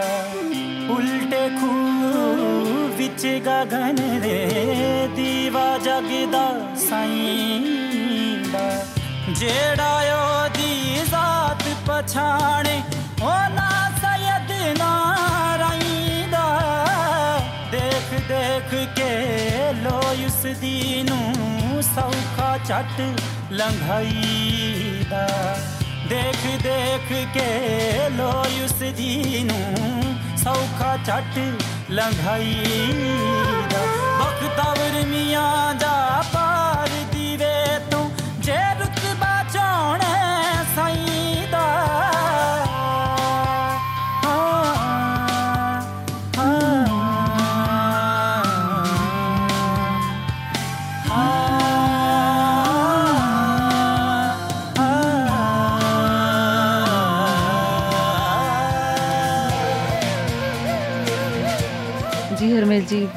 [0.90, 6.46] ਉਲਟੇ ਖੂਹ ਵਿੱਚ ਗਗਨ ਦੇ ਦੀਵਾ ਜਗਦਾ
[6.90, 7.60] ਸਾਈਂ
[8.54, 8.86] ਦਾ
[9.30, 12.82] ਜਿਹੜਾ ਉਹਦੀ ਜ਼ਾਤ ਪਛਾਣੇ
[13.22, 13.70] ਉਹ ਨਾ
[14.02, 16.48] ਸਯਦ ਨਾਰਾਇਣ ਦਾ
[17.72, 19.14] ਦੇਖ ਦੇਖ ਕੇ
[19.84, 23.02] ਲੋ ਉਸ ਦੀ ਨੂੰ ਸੌਖਾ ਛੱਟ
[23.52, 25.28] ਲੰਘਾਈ ਦਾ
[26.10, 28.30] ਦੇਖ ਦੇਖ ਕੇ ਲੋ
[28.64, 31.40] ਉਸ ਦੀ ਨੂੰ ਸੌਖਾ ਛੱਟ
[31.90, 32.94] ਲੰਘਾਈ
[33.72, 33.86] ਦਾ
[34.20, 36.77] ਬਖਤਵਰ ਮੀਆਂ ਦਾ ਪਾਰ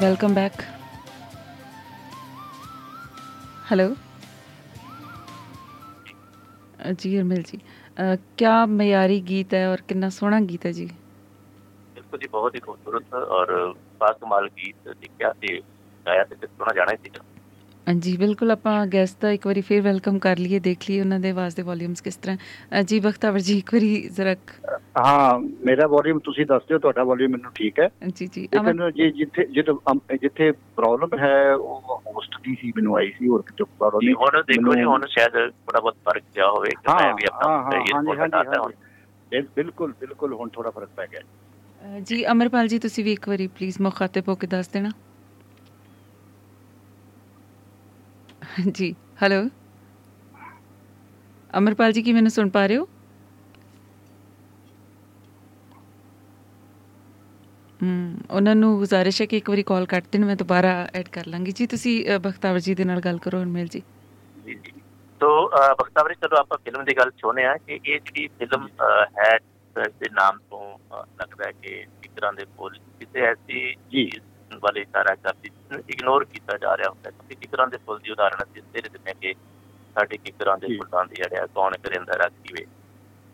[0.00, 0.62] welcome back
[3.64, 3.86] hello
[6.78, 7.58] अ, जी हरमेल जी
[7.96, 10.88] अ, क्या मयारी गीत है और कितना सोहना गीत है जी
[11.96, 13.50] ਬਿਲਕੁਲ ਜੀ ਬਹੁਤ ਹੀ ਖੂਬਸੂਰਤ ਔਰ
[14.00, 15.60] ਬਾਕਮਾਲ ਗੀਤ ਲਿਖਿਆ ਤੇ
[16.06, 17.29] ਗਾਇਆ ਤੇ ਸੁਣਾ ਜਾਣਾ ਹੀ ਸੀਗਾ ਅ,
[17.87, 21.29] ਜੀ ਬਿਲਕੁਲ ਆਪਾਂ ਗੈਸਟ ਦਾ ਇੱਕ ਵਾਰੀ ਫਿਰ ਵੈਲਕਮ ਕਰ ਲਈਏ ਦੇਖ ਲਈਏ ਉਹਨਾਂ ਦੇ
[21.29, 24.35] ਆਵਾਜ਼ ਦੇ ਵੋਲਿਊਮਸ ਕਿਸ ਤਰ੍ਹਾਂ। ਜੀ ਬਖਤਾਵਰ ਜੀ ਇੱਕ ਵਾਰੀ ਜ਼ਰਾ
[24.99, 28.91] ਹਾਂ ਮੇਰਾ ਵੋਲਿਊਮ ਤੁਸੀਂ ਦੱਸ ਦਿਓ ਤੁਹਾਡਾ ਵੋਲਿਊਮ ਮੈਨੂੰ ਠੀਕ ਹੈ। ਜੀ ਜੀ ਅਮਨ ਲੇਕਿਨ
[28.93, 29.45] ਜੇ ਜਿੱਥੇ
[30.17, 34.41] ਜਿੱਥੇ ਪ੍ਰੋਬਲਮ ਹੈ ਉਹ ਹੋਸਟ ਦੀ ਸੀ ਮੈਨੂੰ ਆਈ ਸੀ ਹੋਰ ਕਿਤੇ ਪ੍ਰੋਬਲਮ ਨਹੀਂ। ਹੁਣ
[34.47, 37.57] ਦੇਖੋ ਜੀ ਹੁਣ ਸ਼ਾਇਦ ਥੋੜਾ ਬਹੁਤ ਫ਼ਰਕ ਪਿਆ ਹੋਵੇ ਕਿ ਹਾਂ ਮੈਂ ਵੀ ਹਾਂ ਹਾਂ
[37.57, 38.73] ਆਪਣਾ ਇਹ ਹਾਂਜੀ
[39.31, 43.47] ਬਿਲ- ਬਿਲਕੁਲ ਬਿਲਕੁਲ ਹੁਣ ਥੋੜਾ ਫ਼ਰਕ ਪੈ ਗਿਆ। ਜੀ ਅਮਰਪਾਲ ਜੀ ਤੁਸੀਂ ਵੀ ਇੱਕ ਵਾਰੀ
[43.47, 44.89] ਪਲੀਜ਼ ਮੁਖਾਤਬ ਹੋ ਕੇ ਦੱਸ ਦੇਣਾ।
[48.71, 49.43] ਜੀ ਹੈਲੋ
[51.53, 52.87] ਅਮਰਪਾਲ ਜੀ ਕੀ ਮੈਨੂੰ ਸੁਣ ਪਾ ਰਹੇ ਹੋ?
[57.79, 61.27] ਹਮ ਉਹਨਾਂ ਨੂੰ ਗੁਜ਼ਾਰਿਸ਼ ਹੈ ਕਿ ਇੱਕ ਵਾਰੀ ਕਾਲ ਕੱਟ ਦੇਣ ਮੈਂ ਦੁਬਾਰਾ ਐਡ ਕਰ
[61.27, 63.81] ਲਾਂਗੀ। ਜੀ ਤੁਸੀਂ ਬਖਤਾਵਰ ਜੀ ਦੇ ਨਾਲ ਗੱਲ ਕਰੋ ਅਨਮੇਲ ਜੀ।
[64.37, 64.71] ਜੀ ਜੀ।
[65.21, 65.29] ਤੋ
[65.79, 68.67] ਬਖਤਾਵਰੀ ਚਲੋ ਆਪਾਂ ਫਿਲਮ ਦੀ ਗੱਲ ਚਾਹੁੰਦੇ ਆ ਕਿ ਇਹ ਜਿਹੜੀ ਫਿਲਮ
[69.19, 69.37] ਹੈ
[69.75, 70.61] ਦੇ ਨਾਮ ਤੋਂ
[70.95, 74.19] ਲੱਗਦਾ ਹੈ ਕਿ ਫਿਕਰਾਂ ਦੇ ਫੁੱਲ ਕਿਸੇ ਐਸੀ ਜੀ। ਚੀਜ਼
[74.63, 75.49] ਵਾਲੇ ਇਸ਼ਾਰਾ ਕਰਦੀ
[75.89, 79.33] ਇਗਨੋਰ ਕੀਤਾ ਜਾ ਰਿਹਾ ਹੁੰਦਾ ਕਿ ਫਿਕਰਾਂ ਦੇ ਫੁੱਲ ਦੀ ਉਦਾਹਰਣ ਅਸੀਂ ਤੇਰੇ ਦਿੰਦੇ ਕਿ
[79.95, 82.65] ਸਾਡੇ ਫਿਕਰਾਂ ਦੇ। ਫੁੱਲਾਂ ਦੀ ਅੜਿਆ ਕੌਣ ਕਰਿੰਦਾ ਰੱਖੀ ਵੇ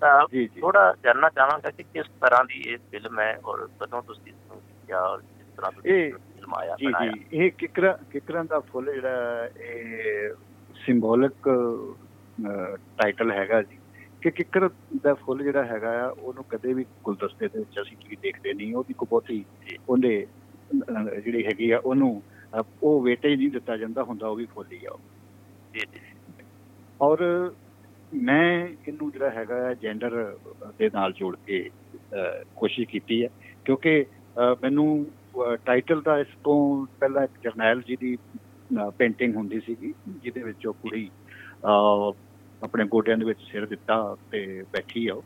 [0.02, 4.36] ਤਾਂ ਥੋੜਾ ਜਾਨਣਾ ਚਾਹਾਂਗਾ ਕਿ ਕਿਸ ਤਰ੍ਹਾਂ ਦੀ ਇਹ ਫਿਲਮ ਹੈ ਔਰ ਕਦੋਂ ਤੁਸੀਂ ਇਸ
[4.52, 8.94] ਨੂੰ ਦੇਖਿਆ ਔਰ ਕਿਸ ਤਰ੍ਹਾਂ ਇਹ- ਫਿਲਮ ਆਇਆ ਜੀ ਜੀ। ਇਹ ਕਿਕਰਾਂ ਕਿਕਰਾਂ ਦਾ ਫੁੱਲ
[8.94, 10.34] ਜਿਹੜਾ ਇਹ
[10.86, 11.50] ਸਿੰਬੋਲਿਕ
[12.98, 13.78] ਟਾਈਟਲ ਹੈਗਾ ਜੀ।
[14.22, 14.70] ਕਿ ਕਿਕਰ
[15.04, 18.74] ਦਾ ਫੁੱਲ ਜਿਹੜਾ ਹੈਗਾ ਆ ਉਹਨੂੰ ਕਦੇ ਵੀ ਗੁਲਦਸਤੇ ਦੇ ਵਿੱਚ ਅਸੀਂ ਕੀ ਦੇਖਦੇ ਨਹੀਂ
[18.76, 19.44] ਉਹਦੀ ਕੋਈ ਬਹੁਤੀ
[19.90, 20.26] ਉਹਦੇ
[20.74, 22.22] ਜਿਹੜੀ ਹੈਗੀ ਆ ਉਹਨੂੰ
[22.84, 24.98] ਉਹ ਵੇਟੇਜ ਨਹੀਂ ਦਿੱਤਾ ਜਾਂਦਾ ਹੁੰਦਾ ਉਹ ਵੀ ਫੁੱਲ ਆ
[27.02, 27.52] ਔਰ
[28.14, 30.38] ਮੈਂ ਇਹਨੂੰ ਜਿਹੜਾ ਹੈਗਾ ਜੈਂਡਰ
[30.80, 31.70] ਦੇ ਨਾਲ ਜੋੜ ਕੇ
[32.56, 33.30] ਕੋਸ਼ਿਸ਼ ਕੀਤੀ ਹੈ
[33.66, 34.06] ਕਿਉਂਕਿ
[34.62, 35.06] ਮੈਨੂੰ
[35.66, 38.18] ਟਾਈਟਲ ਦਾ ਇਸ ਤੋਂ ਪਹਿਲਾਂ ਇੱਕ ਜਰਨੈਲ ਜੀ ਦੀ
[38.98, 41.10] ਪੇਂਟਿੰਗ ਹੁੰਦੀ ਸੀਗੀ ਜਿਹਦੇ ਵਿੱਚ ਉਹ ਕੁੜੀ
[42.64, 45.22] ਆਪਣੇ ਗੋਡਿਆਂ ਦੇ ਵਿੱਚ ਸਿਰ ਦਿੱਤਾ ਤੇ ਬੈਠੀ ਆ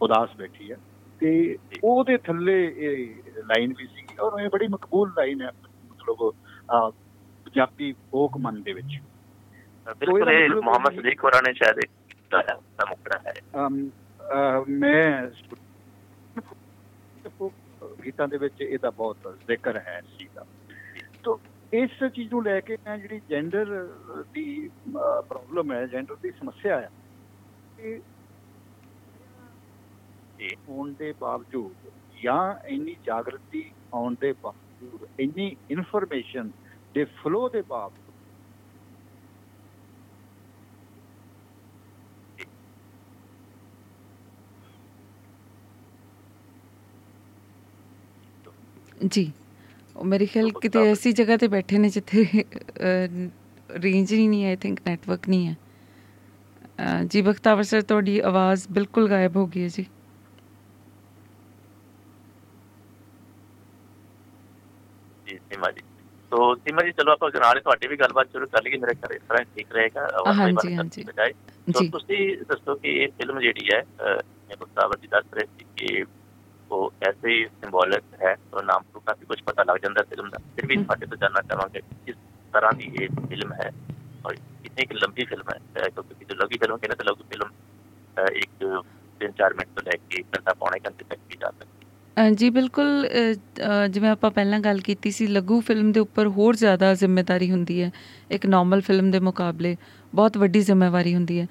[0.00, 0.76] ਉਦਾਸ ਬੈਠੀ ਆ।
[1.20, 5.50] ਤੇ ਉਹਦੇ ਥੱਲੇ ਇਹ ਲਾਈਨ ਵੀ ਸੀਗੀ ਔਰ ਇਹ ਬੜੀ ਮਕਬੂਲ ਲਾਈਨ ਹੈ
[5.90, 6.30] ਮਤਲਬ
[7.44, 8.98] ਪੰਜਾਬੀ ਫੋਕ ਮਨ ਦੇ ਵਿੱਚ।
[9.98, 11.80] ਬਿਲਕੁਲ ਇਹ ਮੁਹੰਮਦ ਸਦੀਕ ਹੋਰਾਂ ਨੇ ਸ਼ਾਇਦ
[12.30, 13.34] ਦਾ ਮੁਕਰਾ ਹੈ।
[14.68, 15.28] ਮੈਂ
[18.04, 20.00] ਗੀਤਾਂ ਦੇ ਵਿੱਚ ਇਹਦਾ ਬਹੁਤ ਜ਼ਿਕਰ ਹੈ
[20.34, 20.44] ਦਾ।
[21.24, 21.40] ਤੋ
[21.72, 23.88] ਇਸ ਚੀਜ਼ ਨੂੰ ਲੈ ਕੇ ਮੈਂ ਜਿਹੜੀ ਜੈਂਡਰ
[24.34, 24.70] ਦੀ
[25.28, 26.90] ਪ੍ਰੋਬਲਮ ਹੈ ਜੈਂਡਰ ਦੀ ਸਮੱਸਿਆ ਹੈ
[30.38, 31.90] ਜੀ ਹੋਣ ਦੇ ਬਾਵਜੂਦ
[32.22, 36.50] ਜਾਂ ਇੰਨੀ ਜਾਗਰਤੀ ਆਉਣ ਦੇ ਬਾਵਜੂਦ ਇੰਨੀ ਇਨਫੋਰਮੇਸ਼ਨ
[36.94, 38.02] ਦੇ ਫਲੋ ਦੇ ਬਾਵਜੂਦ
[49.06, 49.32] ਜੀ
[49.96, 52.24] ਉਹ ਮੇਰੇ ਖਿਆਲ ਕਿਤੇ ਐਸੀ ਜਗ੍ਹਾ ਤੇ ਬੈਠੇ ਨੇ ਜਿੱਥੇ
[53.82, 55.56] ਰੇਂਜ ਹੀ ਨਹੀਂ ਆਈ ਥਿੰਕ ਨੈਟਵਰਕ ਨਹੀਂ ਹੈ।
[57.06, 59.86] ਜੀ ਬਖਤਾਵਰ ਸਰ ਤੁਹਾਡੀ ਆਵਾਜ਼ ਬਿਲਕੁਲ ਗਾਇਬ ਹੋ ਗਈ ਹੈ ਜੀ
[65.26, 65.70] ਸੀਮਾ
[66.34, 68.94] ਜੀ ਤੋ ਸੀਮਾ ਜੀ ਚਲੋ ਆਪਾਂ ਨਾਲ ਹੀ ਤੁਹਾਡੀ ਵੀ ਗੱਲਬਾਤ ਸ਼ੁਰੂ ਕਰ ਲਈਏ ਮੇਰੇ
[68.94, 71.32] ਖਿਆਲ ਇਸ ਤਰ੍ਹਾਂ ਠੀਕ ਰਹੇਗਾ ਆਵਾਜ਼ ਹਾਂਜੀ, ਬੰਦ ਕਰਨ ਹਾਂਜੀ। ਦੀ ਬਜਾਏ
[71.72, 73.78] ਤੋ ਜੀ ਤੁਸੀਂ ਦੱਸੋ ਕਿ ਇਹ ਫਿਲਮ ਜਿਹੜੀ ਹੈ
[74.50, 76.04] ਇਹ ਬਖਤਾਵਰ ਜੀ ਦੱਸ ਰਹੇ ਸੀ ਕਿ
[76.70, 80.38] ਉਹ ਐਸੇ ਹੀ ਸਿੰਬੋਲਿਕ ਹੈ ਉਹ ਨਾਮ ਤੋਂ ਕਾਫੀ ਕੁਝ ਪਤਾ ਲੱਗ ਜਾਂਦਾ ਫਿਲਮ ਦਾ
[80.56, 82.16] ਫਿਰ ਵੀ ਹਮ। ਤੁਹਾਡੇ ਤੋਂ ਜਾਨਣਾ ਚਾਹਾਂਗੇ ਕਿ ਕਿਸ
[82.54, 83.70] ਤਰ੍ਹਾਂ ਦੀ ਇਹ ਫਿਲਮ ਹੈ
[84.24, 87.50] ਔਰ ਕਿੰਨੀ ਕੁ ਲੰਬੀ ਫਿਲਮ ਹੈ ਅਹ, ਕਿਉਂਕਿ ਜੋ ਲੰਬੀ ਫਿਲਮ ਕਹਿੰਦੇ ਤਾਂ ਲੰਬੀ ਫਿਲਮ
[88.16, 88.82] ਅਹ, ਇੱਕ
[89.20, 91.36] ਤਿੰਨ ਚਾਰ ਮਿੰਟ ਤੋਂ ਲੈ ਕੇ ਇੱਕ ਘੰਟਾ ਪੌਣੇ ਘੰਟੇ ਤੱਕ ਵੀ
[92.16, 93.34] ਜਾ ਸਕਦੀ ਅ, ਜੀ ਬਿਲਕੁਲ ਅ,
[93.84, 97.82] ਅ, ਜਿਵੇਂ ਆਪਾਂ ਪਹਿਲਾਂ ਗੱਲ ਕੀਤੀ ਸੀ ਲਘੂ ਫਿਲਮ ਦੇ ਉੱਪਰ ਹੋਰ ਜ਼ਿਆਦਾ ਜ਼ਿੰਮੇਵਾਰੀ ਹੁੰਦੀ
[97.82, 97.90] ਹੈ
[98.30, 99.76] ਇੱਕ ਨਾਰਮਲ ਫਿਲਮ ਦੇ ਮੁਕਾਬਲੇ
[100.14, 101.46] ਬਹੁਤ ਵੱਡੀ ਜ਼ਿੰਮੇਵਾਰੀ ਹੁੰਦੀ ਹੈ।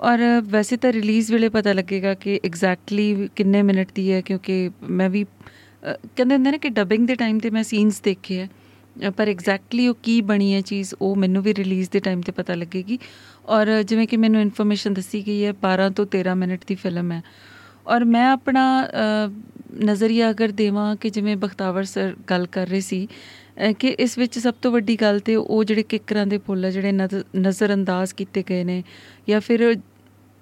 [0.00, 5.10] ਔਰ ਵੈਸੇ ਤਾਂ ਰਿਲੀਜ਼ ਵੇਲੇ ਪਤਾ ਲੱਗੇਗਾ ਕਿ ਐਗਜ਼ੈਕਟਲੀ ਕਿੰਨੇ ਮਿੰਟ ਦੀ ਹੈ ਕਿਉਂਕਿ ਮੈਂ
[5.10, 8.48] ਵੀ ਅ, ਕਹਿੰਦੇ ਹੁੰਦੇ ਨੇ ਕਿ ਡਬਿੰਗ ਦੇ ਟਾਈਮ ਤੇ ਮੈਂ ਸੀਨਸ ਦੇਖੇ ਹੈ
[9.08, 12.32] ਅ, ਪਰ ਐਗਜ਼ੈਕਟਲੀ ਉਹ ਕੀ ਬਣੀ ਹੈ ਚੀਜ਼ ਉਹ ਮੈਨੂੰ ਵੀ ਰਿਲੀਜ਼ ਦੇ ਟਾਈਮ ਤੇ
[12.32, 12.98] ਪਤਾ ਲੱਗੇਗੀ।
[13.46, 17.22] ਔਰ ਜਿਵੇਂ ਕਿ ਮੈਨੂੰ ਇਨਫੋਰਮੇਸ਼ਨ ਦੱਸੀ ਗਈ ਹੈ 12 ਤੋਂ 13 ਮਿੰਟ ਦੀ ਫਿਲਮ ਹੈ
[17.86, 19.30] ਔਰ ਮੈਂ ਆਪਣਾ ਅ,
[19.84, 23.06] ਨਜ਼ਰੀਆ ਅਗਰ ਦੇਵਾਂ ਕਿ ਜਿਵੇਂ ਬਖਤਾਵਰ ਸਰ ਗੱਲ ਕਰ ਰਹੇ ਸੀ
[23.60, 26.70] ਅ, ਕਿ ਇਸ ਵਿੱਚ ਸਭ ਤੋਂ ਵੱਡੀ ਗੱਲ ਤੇ ਉਹ ਜਿਹੜੇ ਕਿੱਕਰਾਂ ਦੇ ਫੁੱਲ ਆ
[26.70, 28.82] ਜਿਹੜੇ ਨਜ਼- ਨਜ਼ਰਅੰਦਾਜ਼ ਕੀਤੇ ਗਏ ਨੇ
[29.28, 29.76] ਜਾਂ ਫਿਰ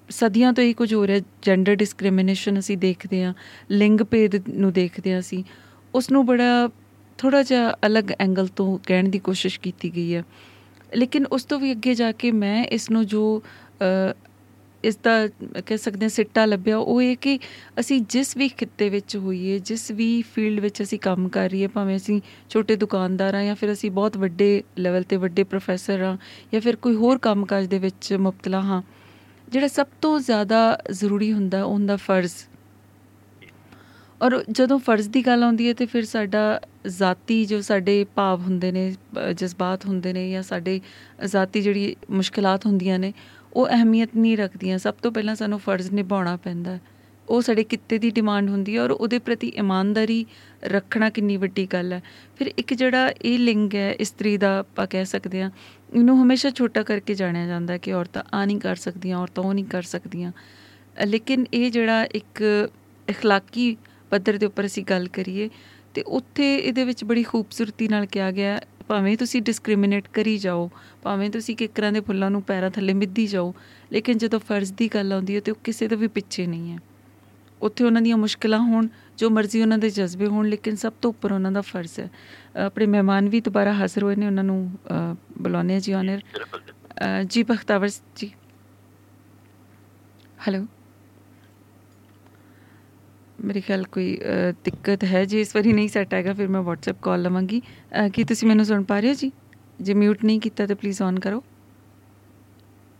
[0.09, 3.33] ਸਦੀਆਂ ਤੋਂ ਹੀ ਕੁਝ ਹੋ ਰਿਹਾ ਜੈਂਡਰ ਡਿਸਕ੍ਰਿਮੀਨੇਸ਼ਨ ਅਸੀਂ ਦੇਖਦੇ ਹਾਂ
[3.71, 5.43] ਲਿੰਗ ਭੇਦ ਨੂੰ ਦੇਖਦੇ ਹਾਂ ਅਸੀਂ
[5.93, 6.69] ਉਸ ਨੂੰ ਬੜਾ
[7.19, 10.23] ਥੋੜਾ ਜਿਹਾ ਅਲੱਗ ਐਂਗਲ ਤੋਂ ਕਹਿਣ ਦੀ ਕੋਸ਼ਿਸ਼ ਕੀਤੀ ਗਈ ਹੈ।
[10.95, 13.41] ਲੇਕਿਨ ਉਸ ਤੋਂ ਵੀ ਅੱਗੇ ਜਾ ਕੇ ਮੈਂ ਇਸ ਨੂੰ ਜੋ
[13.81, 14.13] ਅ,
[14.83, 15.27] ਇਸ ਦਾ
[15.65, 17.39] ਕਹਿ ਸਕਦੇ ਹਾਂ ਸਿੱਟਾ ਲੱਭਿਆ ਉਹ ਇਹ ਕਿ
[17.79, 21.95] ਅਸੀਂ ਜਿਸ ਵੀ ਖਿੱਤੇ ਵਿੱਚ ਹੋਈਏ ਜਿਸ ਵੀ ਫੀਲਡ ਵਿੱਚ ਅਸੀਂ ਕੰਮ ਕਰ ਰਹੀਏ ਭਾਵੇਂ
[21.95, 26.17] ਅਸੀਂ ਛੋਟੇ ਦੁਕਾਨਦਾਰ ਹਾਂ ਜਾਂ ਫਿਰ ਅਸੀਂ ਬਹੁਤ ਵੱਡੇ ਲੈਵਲ ਤੇ ਵੱਡੇ ਪ੍ਰੋਫੈਸਰ ਹਾਂ
[26.53, 28.81] ਜਾਂ ਫਿਰ ਕੋਈ ਹੋਰ ਕੰਮਕਾਜ ਦੇ ਵਿੱਚ ਮੁਬਤਲਾ ਹਾਂ
[29.51, 32.33] ਜਿਹੜਾ ਸਭ ਤੋਂ ਜ਼ਿਆਦਾ ਜ਼ਰੂਰੀ ਹੁੰਦਾ ਉਹ ਹੁੰਦਾ ਫਰਜ਼।
[34.21, 38.71] ਔਰ ਜਦੋਂ ਫਰਜ਼ ਦੀ ਗੱਲ ਆਉਂਦੀ ਹੈ ਤੇ ਫਿਰ ਸਾਡਾ ਜ਼ਾਤੀ ਜੋ ਸਾਡੇ ਭਾਵ ਹੁੰਦੇ
[38.71, 40.81] ਨੇ ਅ, ਜਜ਼ਬਾਤ ਹੁੰਦੇ ਨੇ ਜਾਂ ਸਾਡੇ
[41.25, 43.13] ਜ਼ਾਤੀ ਜਿਹੜੀ ਮੁਸ਼ਕਲਾਤ ਹੁੰਦੀਆਂ ਨੇ
[43.52, 46.80] ਉਹ ਅਹਿਮੀਅਤ ਨਹੀਂ ਰੱਖਦੀਆਂ ਸਭ ਤੋਂ ਪਹਿਲਾਂ ਸਾਨੂੰ ਫਰਜ਼ ਨਿਭਾਉਣਾ ਪੈਂਦਾ ਹੈ।
[47.28, 50.26] ਉਹ ਸਾਡੇ ਕਿੱਤੇ ਦੀ ਡਿਮਾਂਡ ਹੁੰਦੀ ਹੈ ਔਰ ਉਹਦੇ ਪ੍ਰਤੀ ਇਮਾਨਦਾਰੀ
[50.64, 52.02] ਰੱਖਣਾ ਕਿੰਨੀ ਵੱਡੀ ਗੱਲ ਹੈ
[52.36, 55.50] ਫਿਰ ਇੱਕ ਜਿਹੜਾ ਇਹ ਲਿੰਗ ਹੈ ਇਸਤਰੀ ਦਾ ਆਪਾਂ ਕਹਿ ਸਕਦੇ ਹਾਂ
[55.94, 59.54] ਇਹਨੂੰ ਹਮੇਸ਼ਾ ਛੋਟਾ ਕਰਕੇ ਜਾਣਿਆ ਜਾਂਦਾ ਹੈ ਕਿ ਔਰਤਾਂ ਆ ਨਹੀਂ ਕਰ ਸਕਦੀਆਂ ਔਰਤਾਂ ਉਹ
[59.54, 60.32] ਨਹੀਂ ਕਰ ਸਕਦੀਆਂ
[61.02, 62.42] ਅ, ਲੇਕਿਨ ਇਹ ਜਿਹੜਾ ਇੱਕ
[63.08, 63.74] اخلاقی
[64.10, 65.50] ਪੱਧਰ ਦੇ ਉੱਪਰ ਅਸੀਂ ਗੱਲ ਕਰੀਏ
[65.94, 70.69] ਤੇ ਉੱਥੇ ਇਹਦੇ ਵਿੱਚ ਬੜੀ ਖੂਬਸੂਰਤੀ ਨਾਲ ਕਿਹਾ ਗਿਆ ਹੈ, ਭਾਵੇਂ ਤੁਸੀਂ ਡਿਸਕ੍ਰਿਮੀਨੇਟ ਕਰੀ ਜਾਓ
[71.03, 73.53] ਭਾਵੇਂ ਤੁਸੀਂ ਕਿਕਰਾਂ ਦੇ ਫੁੱਲਾਂ ਨੂੰ ਪੈਰਾਂ ਥੱਲੇ ਮਿੱਧੀ ਜਾਓ
[73.91, 76.77] ਲੇਕਿਨ ਜਦੋਂ ਫਰਜ਼ ਦੀ ਗੱਲ ਆਉਂਦੀ ਹੈ ਤੇ ਉਹ ਕਿਸੇ ਤੋਂ ਵੀ ਪਿੱਛੇ ਨਹੀਂ ਹੈ।
[77.61, 81.31] ਉੱਥੇ ਉਹਨਾਂ ਦੀਆਂ ਮੁਸ਼ਕਲਾਂ ਹੋਣ ਜੋ ਮਰਜ਼ੀ ਉਹਨਾਂ ਦੇ ਜਜ਼ਬੇ ਹੋਣ ਲੇਕਿਨ ਸਭ ਤੋਂ ਉੱਪਰ
[81.31, 82.09] ਉਹਨਾਂ ਦਾ ਫਰਜ਼ ਹੈ।
[82.65, 86.21] ਆਪਣੇ ਮਹਿਮਾਨ ਵੀ ਦੁਬਾਰਾ ਹਾਜ਼ਰ ਹੋਏ ਨੇ ਉਹਨਾਂ ਨੂੰ ਹਾਂ ਜੀ ਆਨਰ।
[87.29, 88.31] ਜੀ ਬਖਤਾਵਰ ਜੀ।
[90.47, 90.65] ਹੈਲੋ
[93.41, 94.17] ਮੇਰੇ ਖਿਆਲ ਕੋਈ
[94.65, 97.61] ਦਿੱਕਤ ਹੈ ਜੇ ਇਸ ਵਾਰੀ ਨਹੀਂ ਸੈੱਟ ਆਏਗਾ ਫਿਰ ਮੈਂ WhatsApp ਕਾਲ ਲਵਾਂਗੀ।
[98.13, 99.31] ਕੀ ਤੁਸੀਂ ਮੈਨੂੰ ਸੁਣ ਪਾ ਰਹੇ ਹੋ ਜੀ?
[99.79, 101.41] ਜੇ ਮਿਊਟ ਨਹੀਂ ਕੀਤਾ ਤਾਂ ਪਲੀਜ਼ ਔਨ ਕਰੋ।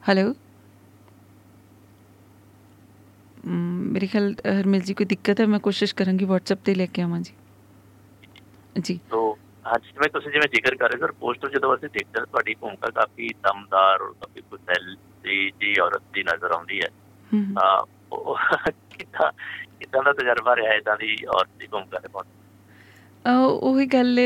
[0.03, 0.33] ਹੈਲੋ
[3.45, 7.19] ਮੇਰੇ ਖਿਆਲ ਹਰਮਿਲ ਜੀ ਕੋਈ ਦਿੱਕਤ ਹੈ ਮੈਂ ਕੋਸ਼ਿਸ਼ ਕਰਾਂਗੀ WhatsApp ਤੇ ਲੈ ਕੇ ਆਵਾਂ
[7.21, 7.33] ਜੀ।
[8.79, 9.19] ਜੀ। ਤੋ
[9.65, 12.89] ਅੱਜ ਜਿਵੇਂ ਤੁਸੀਂ ਜਿਵੇਂ ਜ਼ਿਕਰ ਕਰ ਰਹੇ ਸਰ ਪੋਸਟਰ ਜਦੋਂ ਅਸੀਂ ਦੇਖਦੇ ਹਾਂ ਤੁਹਾਡੀ ਭੂਮਿਕਾ
[12.91, 16.89] ਕਾਫੀ ਦਮਦਾਰ ਔਰ ਕਾਫੀ ਕੁਸੈਲ ਦੀ ਜੀ ਔਰਤ ਦੀ ਨਜ਼ਰ ਆਉਂਦੀ ਹੈ।
[17.31, 17.55] ਹਮ, ਹਮ।
[19.81, 22.25] ਕਿੱਦਾਂ ਦਾ ਤਜਰਬਾ ਰਿਹਾ ਇਦਾਂ ਦੀ ਔਰਤ ਦੀ ਭੂਮਿਕਾ ਨਿਭਾਉਣ
[23.47, 24.19] ਉਹੀ ਗੱਲ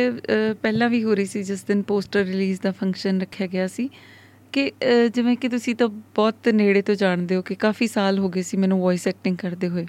[0.61, 3.89] ਪਹਿਲਾਂ ਵੀ ਹੋ ਰਹੀ ਸੀ ਜਿਸ ਦਿਨ ਪੋਸਟਰ ਰਿਲੀਜ਼ ਦਾ ਫੰਕਸ਼ਨ ਰੱਖਿਆ ਗਿਆ ਸੀ
[4.51, 4.71] ਕਿ
[5.13, 8.57] ਜਿਵੇਂ ਕਿ ਤੁਸੀਂ ਤਾਂ ਬਹੁਤ ਨੇੜੇ ਤੋਂ ਜਾਣਦੇ ਹੋ ਕਿ ਕਾਫੀ ਸਾਲ ਹੋ ਗਏ ਸੀ
[8.57, 9.85] ਮੈਨੂੰ ਵੌਇਸ ਐਕਟਿੰਗ ਕਰਦੇ ਹੋਏ।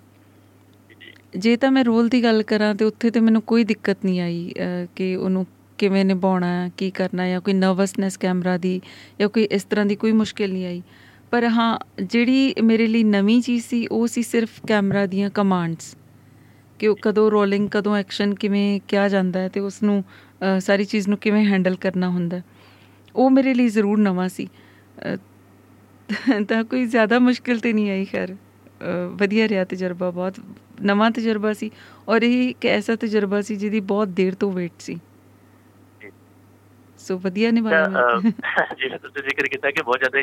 [1.36, 4.54] ਜੇ। ਤਾਂ ਮੈਂ ਰੋਲ ਦੀ ਗੱਲ ਕਰਾਂ ਤੇ ਉੱਥੇ ਤੇ ਮੈਨੂੰ ਕੋਈ ਦਿੱਕਤ ਨਹੀਂ ਆਈ
[4.96, 5.46] ਕਿ ਉਹਨੂੰ
[5.78, 8.80] ਕਿਵੇਂ ਨਿਭਾਉਣਾ ਹੈ ਕੀ ਕਰਨਾ ਹੈ ਜਾਂ ਕੋਈ ਨਰਵਸਨੈਸ ਕੈਮਰਾ ਦੀ
[9.20, 10.82] ਜਾਂ ਕੋਈ ਇਸ ਤਰ੍ਹਾਂ ਦੀ ਕੋਈ ਮੁਸ਼ਕਿਲ ਨਹੀਂ ਆਈ।
[11.32, 15.94] ਪਰ ਹਾਂ ਜਿਹੜੀ ਮੇਰੇ ਲਈ ਨਵੀਂ ਚੀਜ਼ ਸੀ ਉਹ ਸੀ ਸਿਰਫ ਕੈਮਰਾ ਦੀਆਂ ਕਮਾਂਡਸ।
[16.80, 20.02] ਕਿ ਉਹ ਕਦੋਂ ਰੋਲਿੰਗ ਕਦੋਂ ਐਕਸ਼ਨ ਕਿਵੇਂ ਕਿਹਾ ਜਾਂਦਾ ਹੈ ਤੇ ਉਸ ਨੂੰ
[20.60, 22.40] ਸਾਰੀ ਚੀਜ਼ ਨੂੰ ਕਿਵੇਂ ਹੈਂਡਲ ਕਰਨਾ ਹੁੰਦਾ।
[23.14, 24.48] ਉਹ ਮੇਰੇ ਲਈ ਜ਼ਰੂਰ ਨਵਾਂ ਸੀ।
[26.48, 28.34] ਤਾਂ ਕੋਈ ਜ਼ਿਆਦਾ ਮੁਸ਼ਕਿਲ ਤੇ ਨਹੀਂ ਆਈ ਖੈਰ।
[29.18, 30.40] ਵਧੀਆ ਰਿਹਾ ਤਜਰਬਾ ਬਹੁਤ।
[30.82, 31.70] ਨਵਾਂ ਤਜਰਬਾ ਸੀ
[32.08, 34.98] ਔਰ ਇਹ ਇੱਕ ਐਸਾ ਤਜਰਬਾ ਸੀ ਜਿਹਦੀ ਬਹੁਤ ਦੇਰ ਤੋਂ ਵੇਟ ਸੀ।
[36.00, 36.10] ਜੀ।
[36.98, 37.84] ਸੋ ਵਧੀਆ ਨਿਭਾਇਆ।
[38.78, 40.22] ਜਿਵੇਂ ਤੁਸੀਂ ਜ਼ਿਕਰ ਕੀਤਾ ਕਿ ਬਹੁਤ ਜ਼ਿਆਦਾ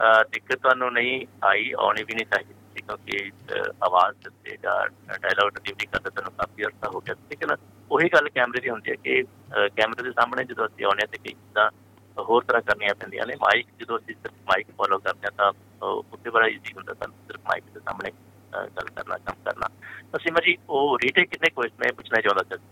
[0.00, 5.50] ਦਿੱਕਤ ਤੁਹਾਨੂੰ ਨਹੀਂ ਆਈ ਆਉਣੀ ਵੀ ਨਹੀਂ ਚਾਹੀਦੀ ਸੀ ਕਿਉਂਕਿ ਅਹ, ਆਵਾਜ਼ ਤੇ ਜਾਂ ਡਾਇਲੌਗ
[5.50, 7.56] ਡਿਲੀਵਰੀ ਕਰਦੇ ਤੁਹਾਨੂੰ ਕਾਫੀ ਅਰਸਾ ਹੋ ਗਿਆ। ਸੀ। ਲੇਕਿਨ
[7.90, 11.08] ਉਹੀ ਗੱਲ ਕੈਮਰੇ ਦੀ ਹੁੰਦੀ ਹੈ ਕਿ ਅਹ, ਕੈਮਰੇ ਦੇ ਸਾਹਮਣੇ ਜਦੋਂ ਅਸੀਂ ਆਉਂਦੇ ਹਾਂ
[11.08, 11.70] ਤੇ ਕਈ ਚੀਜ਼ਾਂ
[12.18, 15.86] ਹੋਰ ਤਰ੍ਹਾਂ ਕਰਨੀਆਂ ਪੈਂਦੀਆਂ ਨੇ ਮਾਈਕ ਜਦੋਂ ਅਸੀਂ ਸਿਰਫ ਮਾਈਕ ਫੋਲੋ ਕਰਦੇ ਹਾਂ ਤਾਂ ਅਹ,
[15.86, 19.66] ਉੱਥੇ ਬੜਾ ਈਜ਼ੀ ਹੁੰਦਾ ਸਾਨੂੰ ਸਿਰਫ ਮਾਈਕ ਦੇ ਸਾਹਮਣੇ ਅਹ, ਗੱਲ ਕਰਨਾ ਕੰਮ ਕਰਨਾ।
[20.16, 22.62] ਅਸੀਂ ਜੀ ਉਹ ਰੀਟੇਕ ਕਿੰਨੇ ਕੁਐਸਚਨ ਮੈਂ ਪੁੱਛਣਾ ਚਾਹੁੰਦਾ ਸੀ।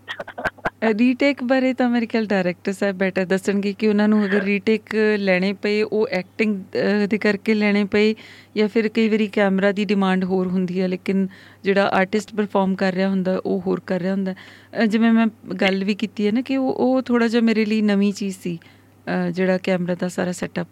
[0.81, 5.51] ਰੀਟੇਕ ਬਾਰੇ ਤਾਂ ਮੇਰੇ ਖਿਆਲ ਡਾਇਰੈਕਟਰ ਸਾਹਿਬ ਬੈਟਰ ਦੱਸਣਗੇ ਕਿ ਉਹਨਾਂ ਨੂੰ ਅਗਰ ਰੀਟੇਕ ਲੈਣੇ
[5.53, 6.55] ਪਏ ਉਹ ਐਕਟਿੰਗ
[7.09, 8.13] ਦੇ ਕਰਕੇ ਲੈਣੇ ਪਏ
[8.57, 11.27] ਜਾਂ ਫਿਰ ਕਈ ਵਾਰੀ ਕੈਮਰਾ ਦੀ ਡਿਮਾਂਡ ਹੋਰ ਹੁੰਦੀ ਹੈ ਲੇਕਿਨ
[11.63, 14.33] ਜਿਹੜਾ ਆਰਟਿਸਟ ਪਰਫਾਰਮ ਕਰ ਰਿਹਾ ਹੁੰਦਾ ਉਹ ਹੋਰ ਕਰ ਰਿਹਾ ਹੁੰਦਾ।
[14.73, 15.27] ਅ, ਜਿਵੇਂ ਮੈਂ
[15.61, 18.57] ਗੱਲ ਵੀ ਕੀਤੀ ਹੈ ਨਾ ਕਿ ਉਹ ਉਹ ਥੋੜਾ ਜਿਹਾ ਮੇਰੇ ਲਈ ਨਵੀਂ ਚੀਜ਼ ਸੀ
[19.07, 20.67] ਅ, ਜਿਹੜਾ ਕੈਮਰਾ ਦਾ ਸਾਰਾ ਸੈਟਅਪ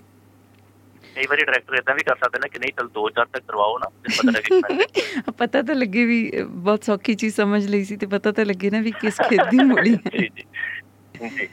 [1.17, 3.77] ਕਈ ਵਾਰੀ ਡਾਇਰੈਕਟਰ ਇਦਾਂ ਵੀ ਕਰ ਸਕਦੇ ਨੇ ਕਿ ਨਹੀਂ ਚਲ ਦੋ ਚਾਰ ਤੱਕ ਕਰਵਾਓ
[3.77, 8.05] ਨਾ ਫਿਰ ਪਤਾ ਲੱਗੇ ਪਤਾ ਤਾਂ ਲੱਗੇ ਵੀ ਬਹੁਤ ਸੌਖੀ ਚੀਜ਼ ਸਮਝ ਲਈ ਸੀ ਤੇ
[8.05, 11.47] ਪਤਾ ਤਾਂ ਲੱਗੇ ਨਾ ਵੀ ਕਿਸ ਖੇਤ ਦੀ ਮੋੜੀ ਹੈ। ਜੀ ਜੀ।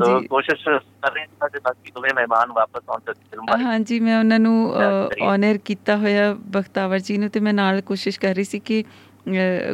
[0.00, 4.00] ਤੋ ਕੋਸ਼ਿਸ਼ ਕਰ ਰਹੇ ਹਾਂ ਕਿ ਬਾਕੀ ਦੋਵੇਂ ਮਹਿਮਾਨ ਵਾਪਸ ਆਉਣ ਤੱਕ ਫਿਲਮ ਬਾਰੇ ਹਾਂਜੀ
[4.00, 4.74] ਮੈਂ ਉਹਨਾਂ ਨੂੰ।
[5.22, 8.84] ਆਨਰ ਕੀਤਾ ਹੋਇਆ ਬਖਤਾਵਰ ਜੀ ਨੂੰ ਤੇ ਮੈਂ ਨਾਲ ਕੋਸ਼ਿਸ਼ ਕਰ ਰਹੀ ਸੀ ਕਿ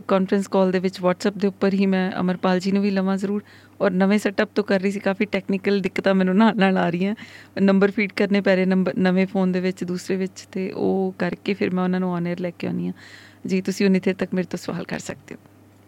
[0.07, 3.43] ਕਾਨਫਰੰਸ ਕਾਲ ਦੇ ਵਿੱਚ WhatsApp ਦੇ ਉੱਪਰ ਹੀ ਮੈਂ ਅਮਰਪਾਲ ਜੀ ਨੂੰ ਵੀ ਲਵਾਂ ਜ਼ਰੂਰ।
[3.81, 7.15] ਔਰ ਨਵੇਂ ਸੈਟਅਪ ਤੋਂ ਕਰ ਰਹੀ ਸੀ ਕਾਫੀ ਟੈਕਨੀਕਲ ਦਿੱਕਤਾਂ ਮੈਨੂੰ ਨਾਲ ਨਾਲ ਆ ਰਹੀਆਂ।
[7.63, 11.55] ਨੰਬਰ ਫੀਡ ਕਰਨੇ ਪੈ ਰਹੇ ਨੰਬਰ ਨਵੇਂ ਫੋਨ ਦੇ ਵਿੱਚ ਦੂਸਰੇ ਵਿੱਚ ਤੇ ਉਹ ਕਰਕੇ
[11.55, 12.93] ਫਿਰ ਮੈਂ ਉਹਨਾਂ ਨੂੰ ਆਨਰ ਲੈ ਕੇ ਆਉਣੀ ਆ
[13.47, 15.39] ਜੀ ਤੁਸੀਂ ਉਨੀ ਦੇਰ ਤੱਕ ਮੇਰੇ ਤੋਂ ਸਵਾਲ ਕਰ ਸਕਦੇ ਹੋ।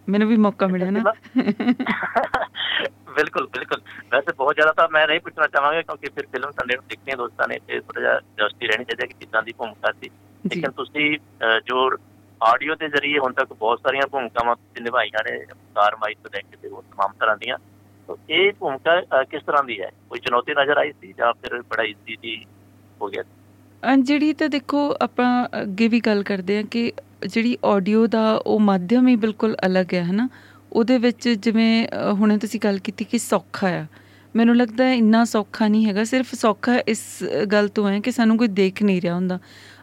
[0.08, 1.12] ਮੈਨੂੰ ਵੀ ਮੌਕਾ ਮਿਲਿਆ ਨਾ।
[3.16, 3.80] ਬਿਲਕੁਲ ਬਿਲਕੁਲ।
[4.12, 7.16] ਵੈਸੇ ਬਹੁਤ ਜ਼ਿਆਦਾ ਤਾਂ ਮੈਂ ਨਹੀਂ ਪੁੱਛਣਾ ਚਾਹਾਂਗਾ ਕਿਉਂਕਿ ਫਿਰ ਫਿਲਮ ਸੰਡੇ ਨੂੰ ਦੇਖਣੀ ਹੈ
[7.16, 10.10] ਦੋਸਤਾਂ ਨੇ ਤੇ ਥੋੜਾ ਜਿਹਾ ਜਸਟੀ ਰਹਿਣੀ ਚਾਹੀਦੀ ਹੈ ਕਿ ਕਿੱਦਾਂ ਦੀ ਭੂਮਿਕਾ ਸੀ।
[10.44, 11.18] ਲੇਕਿਨ ਤੁਸੀਂ
[11.66, 11.90] ਜੋ
[12.40, 15.38] ਆਡੀਓ ਦੇ ਜ਼ਰੀਏ ਹੁਣ ਤੱਕ ਬਹੁਤ ਸਾਰੀਆਂ ਭੂਮਿਕਾਵਾਂ ਤੁਸੀਂ ਨਿਭਾਈਆਂ ਨੇ
[15.74, 17.58] ਕਾਰ ਮਾਈ ਤੋਂ ਲੈ ਕੇ ਤੇ ਉਹ ਤਮਾਮ ਤਰ੍ਹਾਂ ਦੀਆਂ।
[18.08, 22.16] ਭੂਮਿਕਾ ਅਹ, ਕਿਸ ਤਰ੍ਹਾਂ ਦੀ ਹੈ ਕੋਈ ਚੁਣੌਤੀ ਨਜ਼ਰ ਆਈ ਸੀ ਜਾਂ ਫਿਰ ਬੜਾ ਈਜ਼ੀ
[22.22, 22.36] ਦੀ
[23.00, 23.22] ਹੋ ਗਿਆ
[23.82, 25.28] ਅਹ ਜਿਹੜੀ ਤਾਂ ਦੇਖੋ ਆਪਾਂ
[25.62, 26.92] ਅੱਗੇ ਵੀ ਗੱਲ ਕਰਦੇ ਹਾਂ ਕਿ
[27.26, 30.28] ਜਿਹੜੀ ਆਡੀਓ ਦਾ ਉਹ ਮਾਧਿਅਮ ਹੀ ਬਿਲਕੁਲ ਅਲੱਗ ਹੈ ਹਨਾ
[30.72, 33.86] ਉਹਦੇ ਵਿੱਚ ਜਿਵੇਂ ਹੁਣੇ ਤੁਸੀਂ ਗੱਲ ਕੀਤੀ ਕਿ ਸੌਖਾ ਆ
[34.34, 37.02] ਮੈਨੂੰ ਲੱਗਦਾ ਹੈ ਇੰਨਾ ਸੌਖਾ ਨਹੀਂ ਹੈਗਾ ਸਿਰਫ ਸੌਖਾ ਇਸ
[37.52, 39.38] ਗੱਲ ਤੋਂ ਹੈ ਕਿ ਸਾਨੂੰ ਕੋਈ ਦੇਖ ਨਹੀਂ ਰਿਹਾ ਹੁੰਦਾ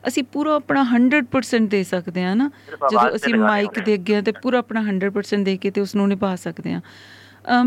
[0.08, 2.50] ਅਸੀਂ ਪੂਰਾ ਆਪਣਾ 100% ਦੇ ਸਕਦੇ ਹਾਂ ਨਾ
[2.92, 6.08] ਜਦੋਂ ਅਸੀਂ ਮਾਈਕ ਦੇ ਅੱਗੇ ਹਾਂ ਤੇ ਪੂਰਾ ਆਪਣਾ 100% ਦੇ ਕੇ ਤੇ ਉਸ ਨੂੰ
[6.08, 6.82] ਨਿਭਾ ਸਕਦੇ ਹਾਂ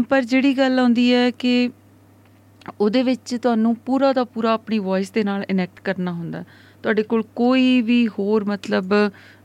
[0.08, 1.70] ਪਰ ਜਿਹੜੀ ਗੱਲ ਆਉਂਦੀ ਹੈ ਕਿ
[2.80, 6.44] ਉਹਦੇ ਵਿੱਚ ਤੁਹਾਨੂੰ ਪੂਰਾ ਦਾ ਪੂਰਾ ਆਪਣੀ ਵੌਇਸ ਦੇ ਨਾਲ ਇਨੈਕਟ ਕਰਨਾ ਹੁੰਦਾ
[6.82, 8.92] ਤੁਹਾਡੇ ਕੋਲ ਕੋਈ ਵੀ ਹੋਰ ਮਤਲਬ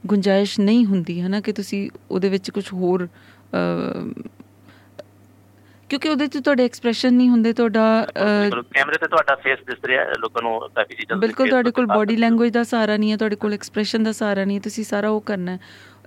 [0.05, 3.07] ਗੁੰਜਾਇਸ਼ ਨਹੀਂ ਹੁੰਦੀ ਹੈ ਨਾ ਕਿ ਤੁਸੀਂ ਉਹਦੇ ਵਿੱਚ ਕੁਝ ਹੋਰ
[5.89, 10.13] ਕਿਉਂਕਿ ਉਹਦੇ 'ਚ ਤੁਹਾਡੇ ਐਕਸਪ੍ਰੈਸ਼ਨ ਨਹੀਂ ਹੁੰਦੇ ਤੁਹਾਡਾ ਕੈਮਰੇ ਤੇ ਤੁਹਾਡਾ ਫੇਸ ਦਿਸ ਰਿਹਾ ਹੈ,
[10.19, 13.53] ਲੋਕਾਂ ਨੂੰ ਕਾਫੀ ਚੀਜ਼ਾਂ ਬਿਲਕੁਲ ਤੁਹਾਡੇ ਕੋਲ ਬਾਡੀ। ਲੈਂਗੁਏਜ ਦਾ ਸਹਾਰਾ ਨਹੀਂ ਹੈ ਤੁਹਾਡੇ ਕੋਲ
[13.53, 15.59] ਐਕਸਪ੍ਰੈਸ਼ਨ ਦਾ ਸਹਾਰਾ ਨਹੀਂ ਹੈ, ਤੁਸੀਂ ਸਾਰਾ ਉਹ ਕਰਨਾ ਹੈ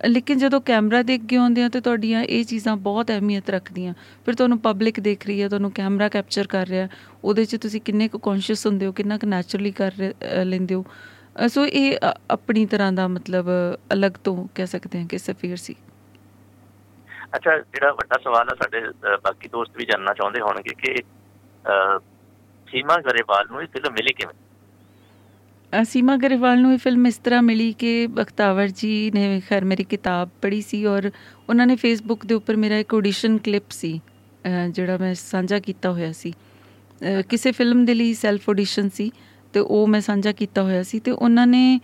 [0.07, 3.95] ਲੇਕਿਨ ਜਦੋਂ ਕੈਮਰਾ ਦੇ ਅੱਗੇ ਆਉਂਦੇ ਆ ਤੇ ਤੁਹਾਡੀਆਂ ਇਹ ਚੀਜ਼ਾਂ ਬਹੁਤ ਅਹਿਮੀਅਤ ਰੱਖਦੀਆਂ।
[4.27, 6.89] ਫਿਰ ਤੁਹਾਨੂੰ ਪਬਲਿਕ ਦੇਖ ਰਹੀ ਹੈ ਤੁਹਾਨੂੰ ਕੈਮਰਾ ਕੈਪਚਰ ਕਰ ਰਿਹਾ
[7.25, 10.75] ਉਹਦੇ 'ਚ ਤੁਸੀਂ ਕਿੰਨੇ ਕੁ ਕੌਨਸ਼ੀਅਸ ਹੁੰਦੇ ਹੋ ਕਿੰਨਾ ਕੁ ਨੈਚੁਰਲੀ ਕਰ ਰਹੇ- ਅ, ਲੈਂਦੇ
[10.75, 10.85] ਹੋ।
[11.45, 13.47] ਅ, ਸੋ ਇਹ ਅ, ਆਪਣੀ ਤਰ੍ਹਾਂ ਦਾ ਮਤਲਬ
[13.93, 15.75] ਅਲੱਗ ਤੋਂ ਕਹਿ ਸਕਦੇ ਹਾਂ ਕਿ ਸਫੀਰ ਸੀ।
[17.37, 20.95] ਅੱਛਾ ਜਿਹੜਾ ਵੱਡਾ ਸਵਾਲ ਹੈ ਸਾਡੇ ਅ, ਬਾਕੀ ਦੋਸਤ ਵੀ ਜਾਨਣਾ ਚਾਹੁੰਦੇ ਹੋਣਗੇ ਕਿ
[21.67, 21.99] ਅ,
[22.69, 24.35] ਸੀਮਾ ਗਰੇਵਾਲ ਨੂੰ ਇਹ ਫਿਲਮ ਮਿਲੀ ਕਿਵੇਂ?
[24.35, 24.50] ਅ,
[25.73, 30.29] ਸੀਮਾ ਗਰੇਵਾਲ ਨੂੰ ਇਹ ਫਿਲਮ ਇਸ ਤਰ੍ਹਾਂ ਮਿਲੀ ਕਿ ਬਖਤਾਵਰ ਜੀ ਨੇ ਖੈਰ ਮੇਰੀ ਕਿਤਾਬ
[30.43, 31.11] ਪੜ੍ਹੀ ਸੀ ਔਰ
[31.49, 34.01] ਉਹਨਾਂ ਨੇ ਫੇਸਬੁੱਕ ਦੇ ਉੱਪਰ ਮੇਰਾ ਇੱਕ ਆਡੀਸ਼ਨ ਕਲਿੱਪ ਸੀ
[34.45, 39.11] ਅ, ਜਿਹੜਾ ਮੈਂ ਸਾਂਝਾ ਕੀਤਾ ਹੋਇਆ ਸੀ। ਅ, ਕਿਸੇ ਫਿਲਮ ਦੇ ਲਈ ਸੈਲਫ ਆਡੀਸ਼ਨ ਸੀ
[39.53, 41.81] ਤੇ ਉਹ ਮੈਂ ਸਾਂਝਾ ਕੀਤਾ ਹੋਇਆ ਸੀ ਤੇ ਉਹਨਾਂ ਨੇ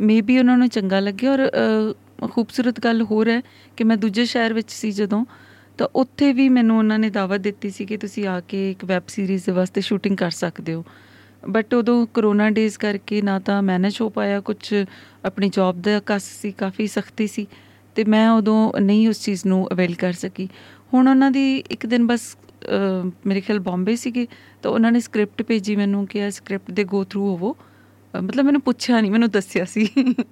[0.00, 3.40] ਮੇਬੀ ਉਹਨਾਂ ਨੂੰ ਚੰਗਾ ਲੱਗਿਆ ਔਰ ਅ, ਖੂਬਸੂਰਤ ਗੱਲ ਹੋਰ ਹੈ
[3.76, 5.24] ਕਿ ਮੈਂ ਦੂਜੇ ਸ਼ਹਿਰ ਵਿੱਚ ਸੀ ਜਦੋਂ
[5.78, 9.02] ਤਾਂ ਉੱਥੇ ਵੀ ਮੈਨੂੰ ਉਹਨਾਂ ਨੇ ਦਾਵਤ ਦਿੱਤੀ ਸੀ ਕਿ ਤੁਸੀਂ ਆ ਕੇ ਇੱਕ ਵੈਬ
[9.08, 10.84] ਸੀਰੀਜ਼ ਦੇ ਵਾਸਤੇ ਸ਼ੂਟਿੰਗ ਕਰ ਸਕਦੇ ਹੋ।
[11.42, 14.74] ਬਟ ਉਦੋਂ ਕਰੋਨਾ ਡੇਜ਼ ਕਰਕੇ ਨਾ ਤਾਂ ਮੈਨੇਜ ਹੋ ਪਾਇਆ ਕੁਝ
[15.24, 17.46] ਆਪਣੀ ਜੌਬ ਦਾ ਕਸ ਸੀ ਕਾਫੀ ਸਖਤੀ ਸੀ
[17.96, 20.48] ਤੇ ਮੈਂ ਉਦੋਂ ਨਹੀਂ ਉਸ ਚੀਜ਼ ਨੂੰ ਅਵੇਲ ਕਰ ਸਕੀ।
[20.94, 22.34] ਹੁਣ ਉਹਨਾਂ ਦੀ ਇੱਕ ਦਿਨ ਬਸ
[22.68, 24.26] ਅਹ, ਮੇਰੇ ਖਿਆਲ ਬੰਬੇ ਸੀਗੇ
[24.62, 27.52] ਤਾਂ ਉਹਨਾਂ ਨੇ ਸਕ੍ਰਿਪਟ ਭੇਜੀ ਮੈਨੂੰ ਕਿ ਇਹ ਸਕ੍ਰਿਪਟ ਦੇ ਗੋ ਥਰੂ ਹੋਵੋ।
[28.14, 29.86] ਅਹ, ਮਤਲਬ ਮੈਨੂੰ ਪੁੱਛਿਆ ਨਹੀਂ ਮੈਨੂੰ ਦੱਸਿਆ ਸੀ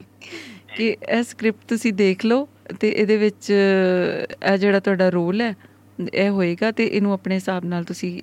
[0.77, 2.47] ਕਿ ਇਹ ਸਕ੍ਰਿਪਟ ਤੁਸੀਂ ਦੇਖ ਲਓ
[2.81, 5.55] ਤੇ ਇਹਦੇ ਵਿੱਚ ਅਹ, ਇਹ ਜਿਹੜਾ ਤੁਹਾਡਾ ਰੋਲ ਹੈ
[6.15, 8.21] ਇਹ ਹੋਏਗਾ ਤੇ ਇਹਨੂੰ ਆਪਣੇ ਹਿਸਾਬ ਨਾਲ ਤੁਸੀਂ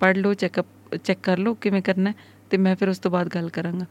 [0.00, 2.12] ਪੜ੍ਹ ਲਓ ਚੈੱਕਅਪ ਚੈੱਕ ਕਰ ਲਓ ਕਿਵੇਂ ਕਰਨਾ
[2.50, 3.86] ਤੇ ਮੈਂ ਫਿਰ ਉਸ ਤੋਂ ਬਾਅਦ ਗੱਲ ਕਰਾਂਗਾ।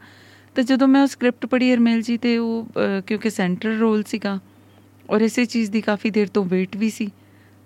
[0.54, 2.66] ਤੇ ਜਦੋਂ ਮੈਂ ਉਹ ਸਕ੍ਰਿਪਟ ਪੜ੍ਹੀ ਅਰਮੇਲ ਜੀ ਤੇ ਉਹ
[3.06, 4.38] ਕਿਉਂਕਿ ਸੈਂਟਰਲ ਰੋਲ ਸੀਗਾ
[5.10, 7.10] ਔਰ ਇਸੇ ਚੀਜ਼ ਦੀ ਕਾਫੀ ਦੇਰ ਤੋਂ ਵੇਟ ਵੀ ਸੀ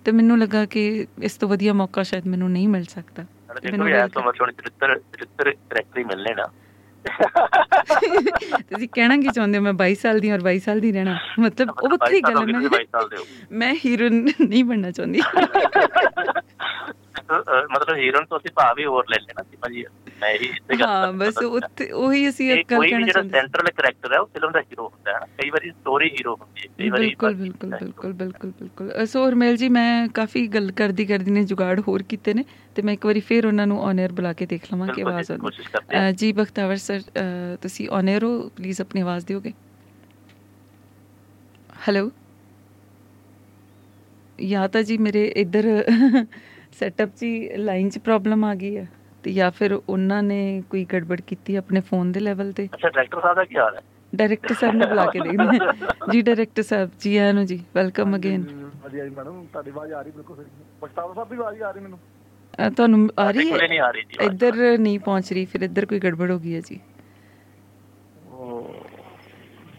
[0.04, 3.24] ਤੇ ਮੈਨੂੰ ਲੱਗਾ ਕਿ ਇਸ ਤੋਂ ਵਧੀਆ ਮੌਕਾ ਸ਼ਾਇਦ ਮੈਨੂੰ ਨਹੀਂ ਮਿਲ ਸਕਦਾ।
[3.64, 6.48] ਮੈਨੂੰ ਗੱਲ ਤੋਂ ਮਤਲਬ ਚਰਿੱਤਰ ਚਰਿੱਤਰ ਕਰੈਕਟਰ ਹੀ ਮਿਲਨੇ ਨਾ।
[8.60, 9.62] ਤੁਸੀਂ ਕਹਿਣਾ ਕੀ ਚਾਹੁੰਦੇ ਹੋ?
[9.62, 12.60] ਮੈਂ 22 ਸਾਲ ਦੀ ਔਰ 22 ਸਾਲ ਦੀ ਰਹਿਣਾ। ਮਤਲਬ ਉਹ ਵੱਖਰੀ ਗੱਲ ਹੈ ਮੈਂ
[12.60, 15.20] 22 ਸਾਲ ਦੇ ਹੋ। ਮੈਂ ਹੀਰੋਇਨ ਨਹੀਂ ਬਣਨਾ ਚਾਹੁੰਦੀ।
[17.30, 19.84] ਮਤਲਬ ਹੀਰੋਇਨ ਤੋਂ ਅਸੀਂ ਭਾਵ ਹੀ ਹੋਰ ਲੈ ਲੈਣਾ ਸੀ ਭਾਜੀ।
[20.22, 23.70] ਮੈਂ ਇਹੀ ਇਸੇ ਗੱਲ ਹਾਂ ਬਸ ਉੱਥੇ ਉਹੀ ਅਸੀਂ ਇੱਕ ਗੱਲ ਕਹਿਣਾ ਜਿਹੜਾ ਚਾਹੁੰਦੇ ਸੈਂਟਰਲ
[23.76, 26.88] ਕਰੈਕਟਰ ਹੈ ਉਹ ਫਿਲਮ ਦਾ ਹੀਰੋ ਹੁੰਦਾ ਹੈ ਕਈ ਵਾਰੀ ਸਟੋਰੀ ਹੀਰੋ ਹੁੰਦੀ ਹੈ ਕਈ
[26.90, 31.44] ਵਾਰੀ ਬਿਲਕੁਲ ਬਿਲਕੁਲ। ਬਿਲਕੁਲ ਬਿਲਕੁਲ ਬਿਲਕੁਲ। ਸੋ ਹਰਮੇਲ ਜੀ ਮੈਂ ਕਾਫੀ ਗੱਲ ਕਰਦੀ ਕਰਦੀ ਨੇ
[31.44, 32.44] ਜੁਗਾੜ ਹੋਰ ਕੀਤੇ ਨੇ
[32.76, 35.30] ਤੇ ਮੈਂ ਇੱਕ ਵਾਰੀ ਫੇਰ ਉਹਨਾਂ ਨੂੰ ਔਨ 에ਅਰ ਬੁਲਾ ਕੇ ਦੇਖ ਲਵਾਂ ਕਿ ਆਵਾਜ਼
[35.32, 37.00] ਆਉਂਦੀ ਜੀ ਬਖਤਾਵਰ ਸਰ
[37.62, 39.52] ਤੁਸੀਂ ਔਨ 에ਅਰ ਹੋ ਪਲੀਜ਼ ਆਪਣੀ ਆਵਾਜ਼ ਦਿਓਗੇ।
[41.88, 42.10] ਹੈਲੋ
[44.38, 45.66] ਜਾਂ ਤਾਂ ਜੀ ਮੇਰੇ ਇੱਧਰ
[46.74, 47.24] ਸੈਟਅਪ 'ਚ
[47.58, 48.86] ਲਾਈਨ 'ਚ ਪ੍ਰੋਬਲਮ ਆ ਗਈ ਹੈ
[49.24, 50.38] ਤੇ ਜਾਂ ਫਿਰ ਉਹਨਾਂ ਨੇ
[50.70, 52.64] ਕੋਈ ਗੜਬੜ ਕੀਤੀ ਆਪਣੇ ਫੋਨ ਦੇ ਲੈਵਲ ਤੇ?
[52.74, 53.80] ਅੱਛਾ ਡਾਇਰੈਕਟਰ ਸਾਹਿਬ ਦਾ ਕੀ ਹਾਲ ਹੈ?
[54.12, 58.16] ਡਾਇਰੈਕਟਰ ਸਾਹਿਬ ਨੂੰ ਬੁਲਾ ਕੇ ਦੇਖਦੇ ਹਾਂ ਜੀ ਡਾਇਰੈਕਟਰ ਸਾਹਿਬ ਜੀ ਆਇਆਂ ਨੂੰ ਜੀ ਵੈਲਕਮ
[58.16, 58.42] ਅਗੇਨ
[58.84, 60.44] ਵਧੀਆ ਜੀ ਮੈਡਮ ਤੁਹਾਡੀ ਆਵਾਜ਼ ਆ ਰਹੀ ਬਿਲਕੁਲ ਸਹੀ।
[60.82, 61.98] ਬਖਤਾਵਰ ਸਾਹਿਬ ਦੀ ਆਵਾਜ਼ ਆ ਰਹੀ ਮੈਨੂੰ।
[62.70, 63.56] ਤੁਹਾਨੂੰ ਆ ਰਹੀ ਹੈ?
[63.68, 66.54] ਨਹੀਂ ਆ ਰਹੀ ਜੀ ਆਵਾਜ਼। ਇੱਧਰ ਨਹੀਂ ਪਹੁੰਚ ਰਹੀ ਫਿਰ ਇੱਧਰ ਕੋਈ ਗੜਬੜ ਹੋ ਗਈ
[66.54, 66.78] ਹੈ ਜੀ।
[68.30, 68.74] ਉਹ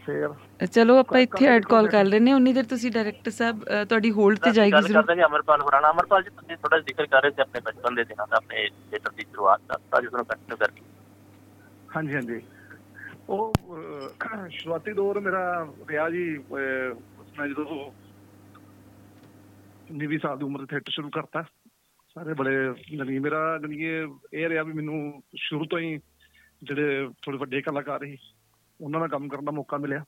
[0.05, 0.27] ਫੇਰ?
[0.59, 4.51] ਚਲੋ ਆਪਾਂ ਇੱਥੇ ਐਡ ਕਾਲ ਕਰ ਲੈਨੇ ਉਨੀ ਦੇਰ ਤੁਸੀਂ ਡਾਇਰੈਕਟਰ ਸਾਹਿਬ ਤੁਹਾਡੀ ਹੋਲਡ ਤੇ
[4.51, 7.41] ਜਾਏਗੀ ਗੱਲ ਜ਼ਰੂਰ ਕਰਦੇ ਹਾਂ ਅਮਰਪਾਲ ਹੋਰਾਣਾ ਅਮਰਪਾਲ ਜੀ ਤੁਸੀਂ ਥੋੜਾ ਜ਼ਿਕਰ ਕਰ ਰਹੇ ਸੀ
[7.41, 10.81] ਆਪਣੇ ਬਚਪਨ ਦੇ ਦਿਨਾਂ ਦਾ ਆਪਣੇ ਥੀਏਟਰ ਦੀ ਸ਼ੁਰੂਆਤ ਦਾ ਤਾਂ ਜਿਸ ਨੂੰ ਕੰਟੀਨਿਊ ਕਰਕੇ।
[11.95, 12.41] ਹਾਂਜੀ ਹਾਂਜੀ।
[13.29, 13.53] ਉਹ
[14.49, 15.43] ਸ਼ੁਰੂਆਤੀ ਦੌਰ ਮੇਰਾ
[15.89, 17.65] ਰਿਹਾ ਜੀ ਮੈਂ ਜਦੋਂ
[19.95, 21.43] 19 ਸਾਲ ਦੀ ਉਮਰ ਤੇ ਥੀਏਟਰ ਸ਼ੁਰੂ ਕਰਤਾ।
[22.15, 22.55] ਸਾਰੇ ਬੜੇ
[22.97, 25.97] ਜਾਣੀ ਮੇਰਾ ਇਹ ਇਹ ਰਿਹਾ ਵੀ ਮੈਨੂੰ ਸ਼ੁਰੂ ਤੋਂ ਹੀ
[26.63, 28.17] ਜਿਹੜੇ ਥੋੜੇ ਵੱਡੇ ਕਲਾਕਾਰ ਸੀ
[28.79, 30.03] ਉਹਨਾਂ ਨਾਲ ਕੰਮ ਕਰਨ ਦਾ ਮੌਕਾ ਮਿਲਿਆ।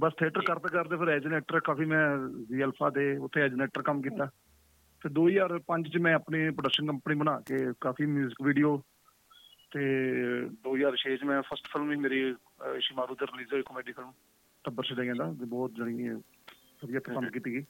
[0.00, 3.82] ਬਸ ਥੀਏਟਰ ਕਰਦੇ ਕਰਦੇ ਫਿਰ ਐਜ ਐਕਟਰ ਕਾਫੀ ਮੈਂ ਜੀ ਅਲਫਾ ਦੇ ਉੱਥੇ ਐਜ ਐਕਟਰ
[3.82, 4.26] ਕੰਮ ਕੀਤਾ।
[5.00, 8.82] ਫਿਰ 2005 ਚ ਮੈਂ ਆਪਣੀ ਪ੍ਰੋਡਕਸ਼ਨ ਕੰਪਨੀ ਬਣਾ ਕੇ ਕਾਫੀ 뮤직 ਵੀਡੀਓ
[9.70, 9.82] ਤੇ
[10.66, 12.34] 2006 ਚ ਮੈਂ ਫਸਟ ਫਿਲਮ ਵੀ ਮੇਰੀ
[12.80, 14.12] ਸ਼ਿਮਾਰੂ ਤੇ ਰਿਲੀਜ਼ ਹੋਈ ਕਾਮੇਡੀ ਫਿਲਮ
[14.64, 16.08] ਟੱਬਰ ਛੜੇ ਕਹਿੰਦਾ ਤੇ ਬਹੁਤ ਜਣੀ
[16.84, 17.64] ਵਧੀਆ ਪਸੰਦ ਕੀਤੀ ਗਈ।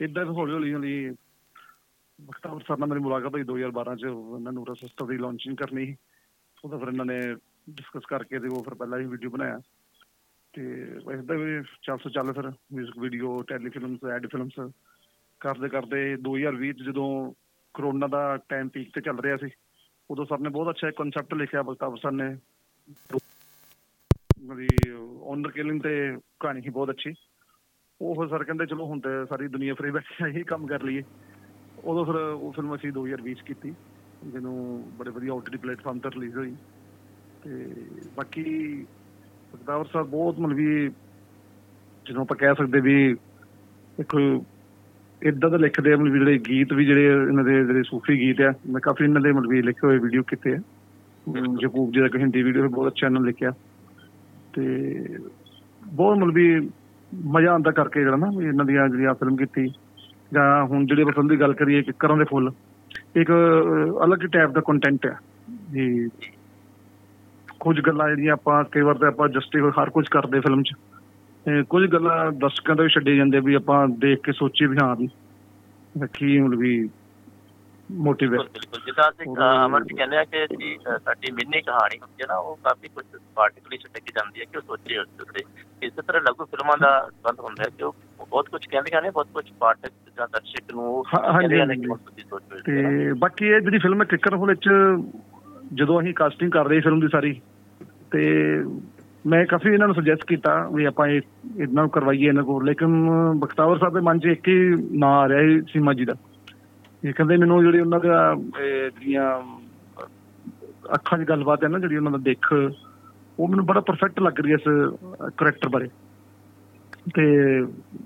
[0.00, 1.14] ਇਦਾਂ ਹੌਲੀ ਹੌਲੀ ਹੌਲੀ
[2.20, 5.96] ਬਖਤਾਵਰ ਸਰ ਨਾਲ ਮੇਰੀ ਮੁਲਾਕਾਤ ਹੋਈ 2012 ਚ ਉਹਨਾਂ ਨੂੰ ਰਸਿਸਟਰ ਦੀ ਲਾਂਚਿੰਗ ਕਰਨੀ
[6.64, 7.20] ਉਹਦਾ ਫਿਰ ਇਹਨਾਂ ਨੇ
[7.70, 9.60] ਡਿਸਕਸ ਕਰਕੇ ਤੇ ਉਹ ਫਿਰ ਪਹਿਲਾਂ ਹੀ ਵੀਡੀਓ ਬਣਾਇਆ।
[10.56, 10.82] ਤੇ
[11.14, 14.72] ਇਸਦਾ ਵੀ ਚੱਲ ਸੋ ਚੱਲ ਫਿਰ 뮤직 video tele films ad films
[15.40, 17.32] ਕਰਦੇ ਕਰਦੇ 2020 ਚ ਜਦੋਂ
[17.74, 19.50] ਕਰੋਨਾ ਦਾ ਟਾਈਮ ਪੀਕ ਤੇ ਚੱਲ ਰਿਹਾ ਸੀ,
[20.10, 22.36] ਉਦੋਂ ਸਰ ਨੇ ਬਹੁਤ ਅੱਛਾ ਕਨਸੈਪਟ ਲਿਖਿਆ ਬਖਤਾਵਰ ਸਰ ਨੇ।
[24.40, 24.90] ਮੇਰੀ
[25.20, 27.14] ਓਨਰ ਕਿਲਿੰਗ ਤੇ ਕਹਾਣੀ ਸੀ ਬਹੁਤ ਅੱਛੀ।
[28.00, 31.02] ਉਹ ਸਰ ਕਹਿੰਦੇ, ਚਲੋ ਹੁਣ ਤੇ ਸਾਰੀ ਦੁਨੀਆ ਫਰੀ ਬੈਠੀ ਆ, ਇਹੀ ਕੰਮ ਕਰ ਲਈਏ।
[31.84, 33.70] ਉਦੋਂ ਫਿਰ ਉਹ ਫਿਲਮ ਅਸੀਂ 2020 ਚ ਕੀਤੀ,
[34.24, 36.56] ਜਿਹਨੂੰ ਬੜੇ ਵਧੀਆ OTT ਪਲੇਟਫਾਰਮ ਤੇ ਰਿਲੀਜ਼ ਹੋਈ।
[37.42, 37.74] ਤੇ
[38.14, 38.44] ਬਾਕੀ
[39.52, 40.88] ਬਖਤਾਵਰ ਸਾਹਿਬ ਬਹੁਤ ਮਤਲਬ ਵੀ
[42.06, 43.16] ਜਿਹਨੂੰ ਆਪਾਂ ਕਹਿ ਸਕਦੇ ਵੀ
[44.00, 44.40] ਇੱਕ
[45.22, 48.52] ਇਦਾਂ ਦਾ ਲਿਖਦੇ ਆ ਮਤਲਬ ਜਿਹੜੇ ਗੀਤ ਵੀ ਜਿਹੜੇ ਇਹਨਾਂ ਦੇ ਜਿਹੜੇ ਸੂਫੀ ਗੀਤ ਆ
[48.70, 50.58] ਮੈਂ ਕਾਫੀ ਇਹਨਾਂ ਦੇ ਮਤਲਬ ਵੀ ਲਿਖੇ ਹੋਏ ਵੀਡੀਓ ਕੀਤੇ ਆ।
[51.62, 53.52] ਯਕੂਬ ਜੀ ਦਾ ਹਿੰਦੀ ਵੀਡੀਓ ਬਹੁਤ ਅੱਛਾ ਇਹਨਾਂ ਲਿਖਿਆ।
[54.52, 54.64] ਤੇ
[55.86, 56.68] ਬਹੁਤ ਮਤਲਬ ਵੀ
[57.14, 59.66] ਮਜ਼ਾ ਆਉਂਦਾ ਕਰਕੇ ਜਿਹੜਾ ਨਾ ਇਹਨਾਂ ਦੀਆਂ ਜਿਹੜੀਆਂ ਫਿਲਮ ਕੀਤੀ।
[60.34, 62.50] ਜਾਂ ਹੁਣ ਜਿਹੜੇ ਫਿਲਮ ਦੀ ਗੱਲ ਕਰੀਏ ਕਿੱਕਰਾਂ ਦੇ ਫੁੱਲ।
[63.16, 63.30] ਇੱਕ
[64.04, 65.18] ਅਲੱਗ ਟਾਈਪ ਦਾ ਕੰਟੈਂਟ ਹੈ
[65.72, 66.08] ਜੀ
[67.66, 70.72] ਕੁਝ ਗੱਲਾਂ ਜਿਹੜੀਆਂ ਆਪਾਂ ਕਈ ਵਾਰ ਤਾਂ ਆਪਾਂ ਜਸਟਿਫਾਈ ਹਰ ਕੁਝ ਕਰਦੇ ਫਿਲਮ 'ਚ।
[71.46, 74.96] ਤੇ ਕੁਝ ਗੱਲਾਂ ਦਰਸ਼ਕਾਂ ਤੋਂ ਵੀ ਛੱਡੇ ਜਾਂਦੇ ਵੀ ਆਪਾਂ ਦੇਖ ਕੇ ਸੋਚੀਏ ਵੀ ਹਾਂ
[74.96, 75.08] ਵੀ
[76.14, 76.88] ਕੀ ਮਤਲਬ ਵੀ
[77.92, 79.34] ਮੋਟੀਵੇਟ ਬਿਲਕੁਲ ਜਿੱਦਾਂ ਅਸੀਂ
[79.66, 83.04] ਅਮਰ ਜੀ ਕਹਿੰਦੇ ਆ ਕਿ ਜੀ ਸਾਡੀ ਮਿੰਨੀ ਕਹਾਣੀ ਹੁੰਦੀ ਹੈ ਨਾ ਉਹ ਕਾਫੀ ਕੁਝ
[83.34, 85.44] ਪਾਰਟਿਕਲੀ ਛੱਡ ਕੇ ਜਾਂਦੀ ਹੈ ਕਿ ਉਹ ਸੋਚੇ ਉਸ ਉੱਤੇ
[85.82, 87.94] ਇਸੇ ਤਰ੍ਹਾਂ ਲਘੂ ਫਿਲਮਾਂ ਦਾ ਸੰਬੰਧ ਹੁੰਦਾ ਹੈ ਕਿ ਉਹ
[88.30, 91.80] ਬਹੁਤ ਕੁਝ ਕਹਿੰਦੀਆਂ ਨੇ ਬਹੁਤ ਕੁਝ ਪਾਠਕ ਜਾਂ ਦਰਸ਼ਕ ਨੂੰ ਉਹ ਹਾਂ, ਹਾਂਜੀ, ਕਹਿੰਦੇ ਨੇ
[91.82, 94.68] ਕਿ ਤੁਸੀਂ ਸੋਚੋ। ਤੇ ਬਾਕੀ ਇਹ ਜਿਹੜੀ ਫਿਲਮ ਹੈ ਕਿੱਕਰ ਹੋਲ ਵਿੱਚ
[95.74, 97.40] ਜਦੋਂ ਅਸੀਂ ਕਾਸਟਿੰਗ ਕਰ ਰਹੇ ਫਿਲਮ ਦੀ ਸਾਰੀ
[98.10, 98.22] ਤੇ
[99.26, 101.20] ਮੈਂ ਕਾਫੀ ਇਹਨਾਂ ਨੂੰ ਸੁਜੈਸਟ ਕੀਤਾ ਵੀ ਆਪਾਂ ਇਹ
[101.56, 105.28] ਇਹਨਾਂ ਨੂੰ ਕਰਵਾਈਏ ਇਹਨਾਂ ਕੋਲ। ਲੇਕਿਨ ਬਖਤਾਵਰ ਸਾਹਿਬ ਦੇ ਮਨ 'ਚ ਇੱਕ ਹੀ ਨਾਂ ਆ
[105.28, 106.14] ਰਿਹਾ ਸੀ ਸੀਮਾ ਜੀ ਦਾ।
[107.04, 109.40] ਇਹ ਕਹਿੰਦੇ ਮੈਨੂੰ ਜਿਹੜੀ ਉਹਨਾਂ ਦਾ, ਇਹ ਜਿਹੜੀਆਂ,
[110.94, 112.52] ਅੱਖਾਂ 'ਚ ਗੱਲਬਾਤ ਹੈ ਨਾ, ਜਿਹੜੀ ਉਹਨਾਂ ਦਾ ਦੇਖ,
[113.38, 114.94] ਉਹ ਮੈਨੂੰ ਬੜਾ ਪਰਫੈਕਟ ਲੱਗ ਰਹੀ ਹੈ ਇਸ
[115.36, 115.88] ਕਰੈਕਟਰ ਬਾਰੇ।
[117.14, 117.22] ਤੇ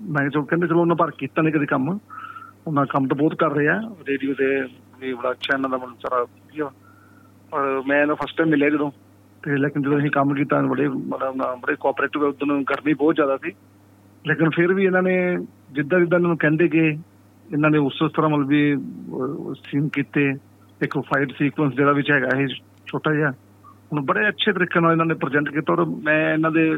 [0.01, 1.99] ਮੈਂ ਜੋ ਕਹਿੰਦੇ ਚਲੋ ਉਹਨਾਂ ਪਰ ਕੀਤਾ ਨਹੀਂ ਕਦੇ ਕੰਮ।
[2.67, 4.61] ਉਹਨਾਂ ਕੰਮ ਤਾਂ ਬਹੁਤ ਕਰ ਰਹੇ। ਆ ਰੇਡੀਓ ਤੇ
[4.99, 6.71] ਵੀ ਬੜਾ ਅੱਛਾ ਇਹਨਾਂ ਦਾ ਮਨ ਸਾਰਾ ਵਧੀਆ।
[7.51, 8.91] ਪਰ ਮੈਂ ਇਹਨਾਂ ਫਸਟ ਟਾਈਮ ਮਿਲਿਆ ਜਦੋਂ।
[9.43, 13.37] ਤੇ ਲੇਕਿਨ ਜਦੋਂ ਅਸੀਂ ਕੰਮ ਕੀਤਾ ਬੜੇ ਮਤਲਬ ਨਾ ਬੜੇ ਕੋਆਪਰੇਟਿਵ ਉਦੋਂ ਗਰਮੀ ਬਹੁਤ ਜ਼ਿਆਦਾ
[13.37, 13.51] ਸੀ।
[14.27, 15.37] ਲੇਕਿਨ ਫਿਰ ਵੀ ਇਹਨਾਂ ਨੇ
[15.71, 16.89] ਜਿੱਦਾਂ ਜਿੱਦਾਂ ਇਹਨਾਂ ਨੂੰ ਕਹਿੰਦੇ ਗਏ
[17.53, 18.75] ਇਹਨਾਂ ਨੇ ਉਸ ਉਸ ਤਰ੍ਹਾਂ ਮਤਲਬ ਵੀ
[19.53, 20.33] ਸੀਨ ਕੀਤੇ।
[20.81, 22.47] ਇੱਕ ਫਾਈਟ ਸੀਕੁਐਂਸ ਜਿਹੜਾ ਵਿੱਚ ਹੈਗਾ ਇਹ
[22.85, 23.29] ਛੋਟਾ ਜਿਹਾ।
[23.91, 26.71] ਉਹਨੂੰ ਬੜੇ ਅੱਛੇ ਤਰੀਕੇ ਨਾਲ ਇਹਨਾਂ ਨੇ ਪ੍ਰੈਜ਼ੈਂਟ ਕੀਤਾ ਔਰ ਮੈਂ ਇਹਨਾਂ ਦੇ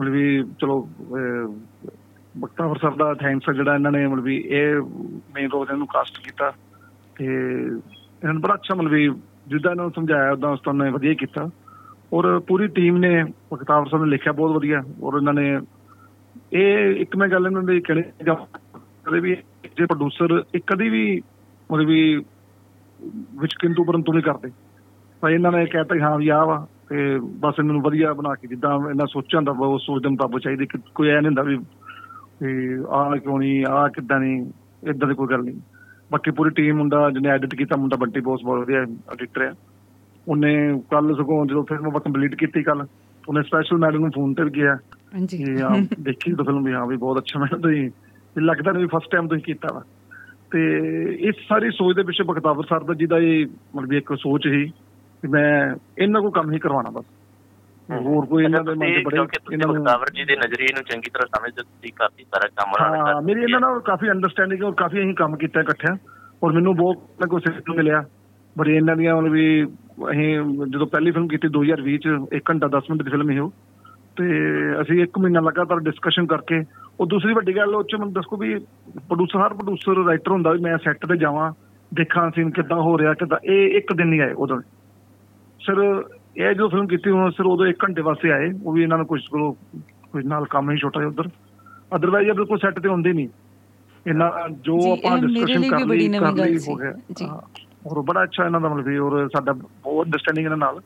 [0.00, 1.56] ਮਤਲਬ ਵੀ ਚਲੋ ਅਹ,
[2.38, 4.76] ਬਖਤਾਵਰ ਸਾਹਿਬ ਦਾ ਥੈਂਕਸ ਜਿਹੜਾ ਇਹਨਾਂ ਨੇ ਮਤਲਬ ਵੀ ਇਹ
[5.34, 6.52] ਮੇਨ ਰੋਲ ਇਹਨੂੰ ਕਾਸਟ ਕੀਤਾ।
[7.16, 7.24] ਤੇ
[8.24, 9.08] ਇਹਨਾਂ ਨੇ ਬੜਾ ਅੱਛਾ ਮਤਲਬ ਵੀ
[9.46, 11.50] ਜਿੱਦਾਂ ਇਹਨਾਂ ਨੂੰ ਸਮਝਾਇਆ ਉਦਾਂ ਉਸ ਤਰ੍ਹਾਂ ਨੇ ਵਧੀਆ ਹੀ ਕੀਤਾ।
[12.14, 15.60] ਔਰ ਪੂਰੀ ਟੀਮ ਨੇ ਬਖਤਾਵਰ ਸਾਹਿਬ ਨੇ ਲਿਖਿਆ, ਬਹੁਤ ਵਧੀਆ। ਔਰ ਇਹਨਾਂ ਨੇ
[16.52, 18.34] ਇਹ ਇੱਕ ਮੈਂ ਗੱਲ ਇਹਨਾਂ ਦੀ ਕਹਿਣੀ ਜਾਂ
[19.04, 19.34] ਕਦੇ ਵੀ
[19.76, 21.22] ਜੇ ਪ੍ਰੋਡਿਊਸਰ ਇੱਕ ਕਦੀ ਵੀ
[21.72, 22.24] ਮਤਲਬ ਵੀ
[23.40, 24.50] ਵਿੱਚ ਕਿੰਤੂ ਪਰੰਤੂ ਨਹੀਂ ਕਰਦੇ।
[25.20, 28.34] ਤਾਂ ਇਹਨਾਂ ਨੇ ਕਹਿਤਾ ਕਿ ਹਾਂ ਵੀ ਆਹ ਵਾ ਤੇ ਬਸ ਇਹਨਾਂ ਨੂੰ ਵਧੀਆ ਬਣਾ
[28.34, 31.42] ਕੇ ਜਿੱਦਾਂ ਇਹਨਾਂ ਸੋਚਾਂ ਦਾ ਉਹ ਸੋਚ ਦੇ ਮੁਤਾਬਕ ਚਾਹੀਦੀ ਕਿ ਕੋਈ ਐ ਨਹੀਂ ਹੁੰਦਾ
[31.42, 31.58] ਵੀ
[32.42, 34.50] ਵੀ ਆਹ ਕਿਉਂ ਨਹੀਂ, ਆਹ ਕਿੱਦਾਂ ਨਹੀਂ,
[34.90, 35.60] ਇਦਾਂ ਦੀ ਕੋਈ ਗੱਲ ਨਹੀਂ।
[36.12, 39.54] ਬਾਕੀ ਪੂਰੀ ਟੀਮ ਮੁੰਡਾ, ਜਿਹਨੇ ਐਡਿਟ ਕੀਤਾ ਮੁੰਡਾ ਬੰਟੀ ਬੋਸ ਬਹੁਤ ਵਧੀਆ ਐਡੀਟਰ ਆ।
[40.28, 42.86] ਉਹਨੇ ਕੱਲ ਸਗੋਂ ਜਦੋਂ ਫਿਲਮ ਆਪਾਂ ਕੰਪਲੀਟ ਕੀਤੀ ਕੱਲ
[43.28, 44.74] ਉਹਨੇ ਸਪੈਸ਼ਲ ਮੈਡਮ ਨੂੰ ਫੋਨ ਤੇ ਵੀ ਗਿਆ
[45.14, 45.68] ਹਾਂਜੀ। ਕਿ ਆ
[46.00, 47.90] ਦੇਖੀ ਤਾਂ ਫਿਲਮ ਵੀ ਹਾਂ ਵੀ ਬਹੁਤ ਅੱਛਾ ਮੈਨੂੰ ਤੁਸੀਂ।
[48.38, 49.82] ਲੱਗਦਾ ਨਹੀਂ ਫਸਟ ਟਾਈਮ ਤੁਸੀਂ ਕੀਤਾ ਵਾ।
[50.50, 50.78] ਤੇ
[51.20, 53.46] ਇਸ ਸਾਰੀ ਸੋਚ ਦੇ ਪਿੱਛੇ ਬਖਤਾਵਰ ਸਰ ਦਾ ਜਿਹਦਾ ਇਹ
[53.76, 54.66] ਮਤਲਬ ਵੀ ਇੱਕ ਸੋਚ ਸੀ
[55.22, 57.04] ਕਿ ਮੈਂ ਇਹਨਾਂ ਕੋਲ ਕੰਮ ਹੀ ਕਰਵਾਉਣਾ ਬਸ।
[57.90, 59.16] ਹੋਰ ਕੋਈ ਇਹਨਾਂ ਦੇ ਮਨ ਬੜੇ
[59.52, 62.72] ਇਹਨਾਂ ਨੂੰ ਬਖਤਾਵਰ ਜੀ ਦੇ ਨਜ਼ਰੀਏ ਨੂੰ ਚੰਗੀ ਤਰ੍ਹਾਂ ਸਮਝਦੇ ਹੋ, ਤੁਸੀਂ ਕਾਫੀ ਸਾਰਾ ਕੰਮ
[62.72, 65.96] ਉਹਨਾਂ ਨੇ ਹਾਂ ਕਰ ਮੇਰੀ ਇਹਨਾਂ ਨਾਲ ਕਾਫੀ ਅੰਡਰਸਟੈਂਡਿੰਗ ਔਰ ਕਾਫੀ ਅਸੀਂ ਕੰਮ ਕੀਤਾ ਇਕੱਠਿਆਂ।
[66.42, 68.04] ਔਰ ਮੈਨੂੰ ਬਹੁਤ ਨਾ ਕੋਈ ਸਿੱਖਣ ਨੂੰ ਮਿਲਿਆ।
[68.58, 69.64] ਬੜੀ ਇਹਨਾਂ ਦੀਆਂ ਮਤਲਬ ਵੀ
[70.10, 73.52] ਅਸੀਂ ਜਦੋਂ ਪਹਿਲੀ ਫਿਲਮ ਕੀਤੀ 2020 ਚ 1 ਘੰਟਾ 10 ਮਿੰਟ ਦੀ ਫਿਲਮ ਉਹ।
[74.16, 74.24] ਤੇ
[74.80, 76.64] ਅਸੀਂ ਇੱਕ ਮਹੀਨਾ ਲਗਾਤਾਰ ਡਿਸਕਸ਼ਨ ਕਰਕੇ
[77.00, 78.54] ਉਹ ਦੂਸਰੀ ਵੱਡੀ ਗੱਲ ਉਹ ਚ ਮੈਨੂੰ ਦੱਸੋ ਵੀ
[78.96, 81.52] ਪ੍ਰੋਡਿਊਸਰ ਹਰ ਪ੍ਰੋਡਿਊਸਰ ਰਾਈਟਰ ਹੁੰਦਾ ਵੀ ਮੈਂ ਸੈੱਟ ਤੇ ਜਾਵਾਂ
[81.94, 84.60] ਦੇਖਾਂ ਸੀਨ ਕਿੱਦਾਂ ਹੋ ਰਿਹਾ ਕਿੱਦਾਂ ਇਹ ਇੱਕ ਦਿਨ ਨਹੀਂ ਆਏ ਉਦੋਂ
[85.60, 86.02] ਸਰ
[86.36, 89.06] ਇਹ ਜੋ ਫਿਲਮ ਕੀਤੀ ਹੁਣ ਸਰ ਉਦੋਂ 1 ਘੰਟੇ ਵਾਸਤੇ ਆਏ ਉਹ ਵੀ ਇਹਨਾਂ ਨੂੰ
[89.06, 89.52] ਕੁਝ ਕੋਲ
[90.12, 91.28] ਕੋਈ ਨਾਲ ਕੰਮ ਹੀ ਛੋਟਾ ਜਿਹਾ ਉਧਰ।
[91.96, 93.28] ਅਦਰਵਾਈਜ਼ ਇਹ ਬਿਲਕੁਲ ਸੈੱਟ ਤੇ ਹੁੰਦੇ ਨਹੀਂ।
[94.06, 96.08] ਇਹਨਾਂ ਜੋ ਆਪਾਂ ਇਹ ਡਿਸਕਸ਼ਨ ਕਰ ਲਈ
[96.68, 96.92] ਹੋ। ਗਿਆ।
[97.84, 100.80] ਔਰ ਬੜਾ ਅੱਛਾ ਇਹਨਾਂ ਦਾ ਮਤਲਬ ਵੀ ਔਰ ਸਾਡਾ ਬਹੁਤ ਅੰਡਰਸਟੈਂਡਿੰਗ ਇਹਨਾਂ ਨਾਲ।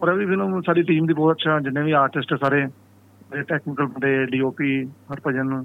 [0.00, 2.66] ਔਰ ਵੀ ਫਿਲਮ ਸਾਡੀ ਟੀਮ ਦੀ ਬਹੁਤ ਅੱਛਾ ਜਿੰਨੇ ਵੀ ਆਰਟਿਸਟ ਸਾਰੇ
[3.48, 4.70] ਟੈਕਨੀਕਲ ਦੇ ਡੀਓਪੀ
[5.12, 5.64] ਹਰਭਜਨ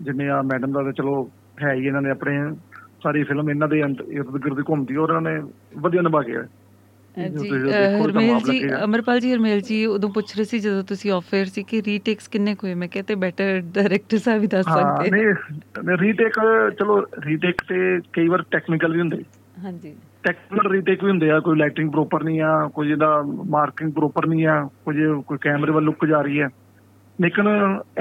[0.00, 1.14] ਜਿੰਨੇ ਆ ਮੈਡਮ ਦਾ ਚਲੋ
[1.62, 2.38] ਹੈ ਹੀ ਇਹਨਾਂ ਨੇ ਆਪਣੇ
[3.02, 4.02] ਸਾਰੀ ਫਿਲਮ ਇਹਨਾਂ ਦੇ ਇਰਦ
[4.44, 5.40] ਗਿਰਦ ਘੁੰਮਦੀ ਔਰ ਉਹਨਾਂ ਨੇ
[5.80, 6.32] ਵਧੀਆ ਨਿਭਾ ਕੇ
[7.14, 7.42] ਜੋ
[8.02, 11.80] ਹਰਮੇਲ ਜੀ। ਅਮਰਪਾਲ ਜੀ ਹਰਮੇਲ ਜੀ ਉਦੋਂ ਪੁੱਛ ਰਹੇ ਸੀ ਜਦੋਂ ਤੁਸੀਂ ਆਫਰ ਸੀ ਕਿ
[11.86, 12.74] ਰੀਟੇਕਸ ਕਿੰਨੇ ਹੋਏ?
[12.74, 16.38] ਮੈਂ ਕਹਿੰਦੇ ਬੈਟਰ ਡਾਇਰੈਕਟਰ ਸਾਹਿਬ ਹੀ ਦੱਸ ਹਾਂ ਸਕਦੇ। ਨਹੀਂ ਰੀਟੇਕ
[16.78, 19.22] ਚਲੋ ਰੀਟੇਕ ਤੇ ਕਈ ਵਾਰ ਟੈਕਨੀਕਲ ਵੀ ਹੁੰਦੇ।
[19.64, 23.10] ਹਾਂਜੀ। ਟੈਕਨੀਕਲ ਰੀਟੇਕ ਵੀ ਹੁੰਦੇ ਆ ਕੋਈ ਲਾਈਟਿੰਗ ਪ੍ਰੋਪਰ ਨਹੀਂ ਆ ਕੋਈ ਇਹਦਾ
[23.50, 24.96] ਮਾਰਕਿੰਗ ਪ੍ਰੋਪਰ ਨਹੀਂ ਆ ਕੁਝ
[25.26, 26.48] ਕੋਈ ਕੈਮਰੇ ਵੱਲ ਲੁੱਕ ਜਾ ਰਹੀ ਹੈ।
[27.18, 27.48] ਲੇਕਿਨ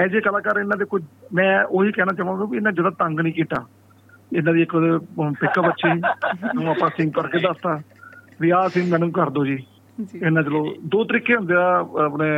[0.04, 1.02] ਐਜ ਏ ਕਲਾਕਾਰ ਇਹਨਾਂ ਦੇ ਕੋਈ
[1.34, 3.66] ਮੈਂ ਉਹੀ ਕਹਿਣਾ ਚਾਹਾਂਗਾ ਵੀ ਇਹਨਾਂ ਜ਼ਿਆਦਾ ਤੰਗ ਨਹੀਂ ਕੀਤਾ।
[4.32, 4.76] ਇਹਨਾਂ ਦੀ ਇੱਕ
[5.40, 5.94] ਪਿਕਅਪ ਅੱਛੀ
[6.56, 7.80] ਨੂੰ ਆਪਾਂ ਸਿੰਕ ਕਰਕੇ ਦੱਸਤਾ।
[8.42, 9.58] ਵੀ ਆਹ ਸੀਨ ਮੈਨੂੰ ਕਰ ਦਿਓ ਜੀ।
[10.22, 11.66] ਇਹਨਾਂ ਚਲੋ ਦੋ ਤਰੀਕੇ ਹੁੰਦੇ ਆ
[12.06, 12.30] ਆਪਣੇ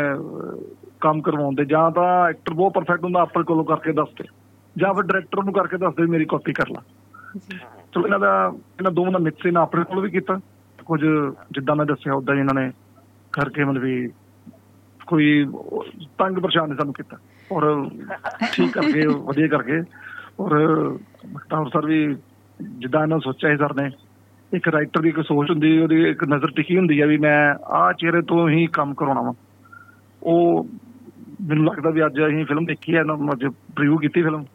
[1.02, 4.26] ਕੰਮ ਕਰਵਾਉਣ ਦੇ। ਜਾਂ ਤਾਂ ਐਕਟਰ ਬਹੁਤ ਪਰਫੈਕਟ ਹੁੰਦਾ ਆਪਣੇ ਕੋਲੋਂ ਕਰਕੇ ਦੱਸਦੇ
[4.76, 6.82] ਜਾਂ ਫਿਰ ਡਾਇਰੈਕਟਰ ਨੂੰ ਕਰਕੇ ਦੱਸਦੇ ਮੇਰੀ ਕਾਪੀ ਕਰ ਲਾ।
[7.94, 10.40] ਚਲੋ, ਇਹਨਾਂ ਦਾ, ਇਹਨਾਂ ਦੋਵਾਂ ਦਾ ਮਿਕਸ ਇਹਨਾਂ ਆਪਣੇ ਕੋਲ ਵੀ ਕੀਤਾ।
[10.86, 11.02] ਕੁਝ
[11.52, 12.72] ਜਿੱਦਾਂ ਮੈਂ ਦੱਸਿਆ ਉਦਾਂ ਹੀ ਇਹਨਾਂ ਨੇ
[13.32, 14.10] ਕਰਕੇ ਮਤਲਬ ਵੀ
[15.08, 15.46] ਕੋਈ
[16.18, 17.18] ਤੰਗ ਪਰੇਸ਼ਾਨ ਨਹੀਂ ਸਾਨੂੰ ਕੀਤਾ।
[17.52, 17.90] ਔਰ
[18.54, 19.82] ਠੀਕ ਕਰਕੇ, ਵਧੀਆ ਕਰਕੇ।
[20.40, 20.54] ਔਰ
[21.34, 22.16] ਬਖਤਾਵਰ ਸਰ ਵੀ
[22.62, 23.90] ਜਿੱਦਾਂ ਇਹਨਾਂ ਸੋਚਿਆ ਸੀ ਸਰ ਨੇ,
[24.54, 27.94] ਇੱਕ ਰਾਈਟਰ ਦੀ ਇੱਕ ਸੋਚ ਹੁੰਦੀ, ਉਹਦੀ ਇੱਕ ਨਜ਼ਰ ਟਿਕੀ ਹੁੰਦੀ ਹੈ ਵੀ ਮੈਂ ਆਹ
[27.94, 29.34] ਚਿਹਰੇ ਤੋਂ ਹੀ ਕੰਮ ਕਰਾਉਣਾ ਵਾ।
[30.24, 30.68] ਉਹ
[31.42, 34.46] ਮੈਨੂੰ ਲੱਗਦਾ ਵੀ ਅੱਜ ਅਸੀਂ ਫਿਲਮ ਦੇਖੀ ਹੈ ਨਾ ਅੱਜ ਪ੍ਰੀਵਿਊ ਕੀਤੀ ਫਿਲਮ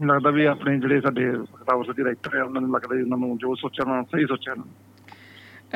[0.00, 3.02] ਮੈਨੂੰ ਲੱਗਦਾ ਵੀ ਆਪਣੇ ਜਿਹੜੇ ਸਾਡੇ ਬਖਤਾਵਰ ਸਰ ਦੇ ਰਾਈਟਰ ਹੈ ਉਹਨਾਂ ਨੂੰ ਲੱਗਦਾ ਵੀ
[3.02, 4.72] ਉਹਨਾਂ ਨੂੰ ਜੋ ਸੋਚਿਆ ਉਹਨਾਂ ਸਹੀ ਸੋਚਿਆ ਉਹਨਾਂ ਨੇ।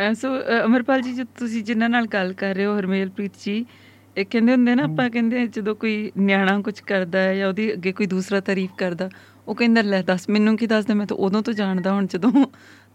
[0.09, 3.66] ਅਹ ਸੋ ਅਹ ਅਮਰਪਾਲ ਜੀ ਜਦ ਤੁਸੀਂ ਜਿਨ੍ਹਾਂ ਨਾਲ ਗੱਲ ਕਰ ਰਹੇ ਹੋ, ਹਰਮੇਲਪ੍ਰੀਤ ਜੀ,
[4.16, 7.93] ਇਹ ਕਹਿੰਦੇ ਹੁੰਦੇ ਨਾ, ਆਪਾਂ ਕਹਿੰਦੇ ਜਦੋਂ ਕੋਈ ਨਿਆਣਾ ਕੁਝ ਕਰਦਾ ਹੈ ਜਾਂ ਉਹਦੀ ਅੱਗੇ
[7.93, 9.11] ਕੋਈ ਦੂਸਰਾ ਤਾਰੀਫ ਕਰਦਾ,
[9.49, 12.47] ਉਹ ਕਹਿੰਦਾ, ਲੈ ਦੱਸ, ਮੈਨੂੰ ਕੀ ਦੱਸਦਾ ਮੈਂ ਤਾਂ ਉਦੋਂ ਤੋਂ ਜਾਣਦਾ ਹੁਣ ਜਦੋਂ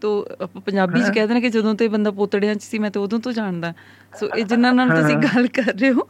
[0.01, 0.09] ਤੋ
[0.41, 3.19] ਆਪਾਂ ਪੰਜਾਬੀ ਚ ਕਹਿੰਦੇ ਨੇ ਕਿ ਜਦੋਂ ਤੇ ਬੰਦਾ ਪੋਤੜਿਆਂ ਚ ਸੀ ਮੈਂ ਤਾਂ ਉਦੋਂ
[3.19, 3.73] ਤੋਂ ਜਾਣਦਾ।
[4.13, 6.07] ਸੋ ਇਹ ਜਿਨ੍ਹਾਂ ਨਾਲ ਤੁਸੀਂ ਗੱਲ ਕਰ ਰਹੇ ਹੋ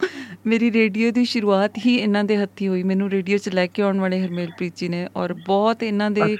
[0.47, 3.99] ਮੇਰੀ ਰੇਡੀਓ ਦੀ ਸ਼ੁਰੂਆਤ ਹੀ ਇਹਨਾਂ ਦੇ ਹੱਥੀ ਹੋਈ। ਮੈਨੂੰ ਰੇਡੀਓ 'ਚ ਲੈ ਕੇ ਆਉਣ
[3.99, 6.37] ਵਾਲੇ ਹਰਮੇਲਪ੍ਰੀਤ ਜੀ ਨੇ ਔਰ ਬਹੁਤ ਇਹਨਾਂ ਦੇ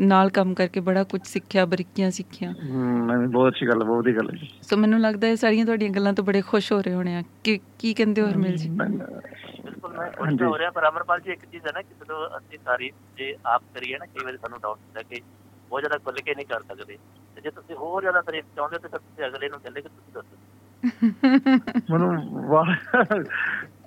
[0.00, 3.98] ਨਾਲ ਕੰਮ ਕਰਕੇ ਬੜਾ ਕੁਝ ਸਿੱਖਿਆ ਬਰੀਕੀਆਂ ਸਿੱਖੀਆਂ। ਹਮ, ਨਹੀਂ, ਬਹੁਤ ਅੱਛੀ ਗੱਲ ਹੈ ਬਹੁਤ
[3.98, 6.80] ਵਧੀਆ ਗੱਲ ਹੈ ਜੀ। ਸੋ ਮੈਨੂੰ ਲੱਗਦਾ ਹੈ ਸਾਰੀਆਂ ਤੁਹਾਡੀਆਂ ਗੱਲਾਂ ਤੋਂ ਬੜੇ ਖੁਸ਼ ਹੋ
[6.80, 8.68] ਰਹੇ ਹੋਣੇ ਆ। ਕਿ ਕੀ ਕਹਿੰਦੇ ਹੋ ਹਰਮੇਲ ਜੀ?
[8.68, 12.58] ਬਿਲਕੁਲ ਮੈਂ ਖੁਸ਼ ਹੋ ਰਿਹਾ ਪਰ ਅਮਰਪਾਲ ਜੀ ਇੱਕ ਚੀਜ਼ ਹੈ ਨਾ ਕਿ ਜਦੋਂ ਅਸੀਂ
[12.64, 15.20] ਤਾਰੀਫ ਜੇ ਆਪ ਕਰੀਏ ਨਾ ਕਈ ਵਾਰੀ ਸਾਨੂੰ ਡਾਊਟ ਹੁੰਦਾ ਕਿ
[15.68, 16.98] ਬਹੁਤ ਜ਼ਿਆਦਾ ਖੁੱਲ ਕੇ ਨਹੀਂ ਕਰ ਸਕਦੇ।
[17.34, 19.88] ਤੇ ਜੇ ਤੁਸੀਂ ਹੋਰ ਜ਼ਿਆਦਾ ਤਾਰੀਫ ਚਾਹੁੰਦੇ ਹੋ ਤਾਂ ਫਿਰ ਤੁਸੀਂ ਅਗਲੇ ਨੂੰ ਕਹਿੰਦੇ ਕਿ
[19.88, 20.36] ਤੁਸੀਂ ਦੱਸੋ।
[21.90, 22.66] ਮੈਨੂੰ ਵਾਹ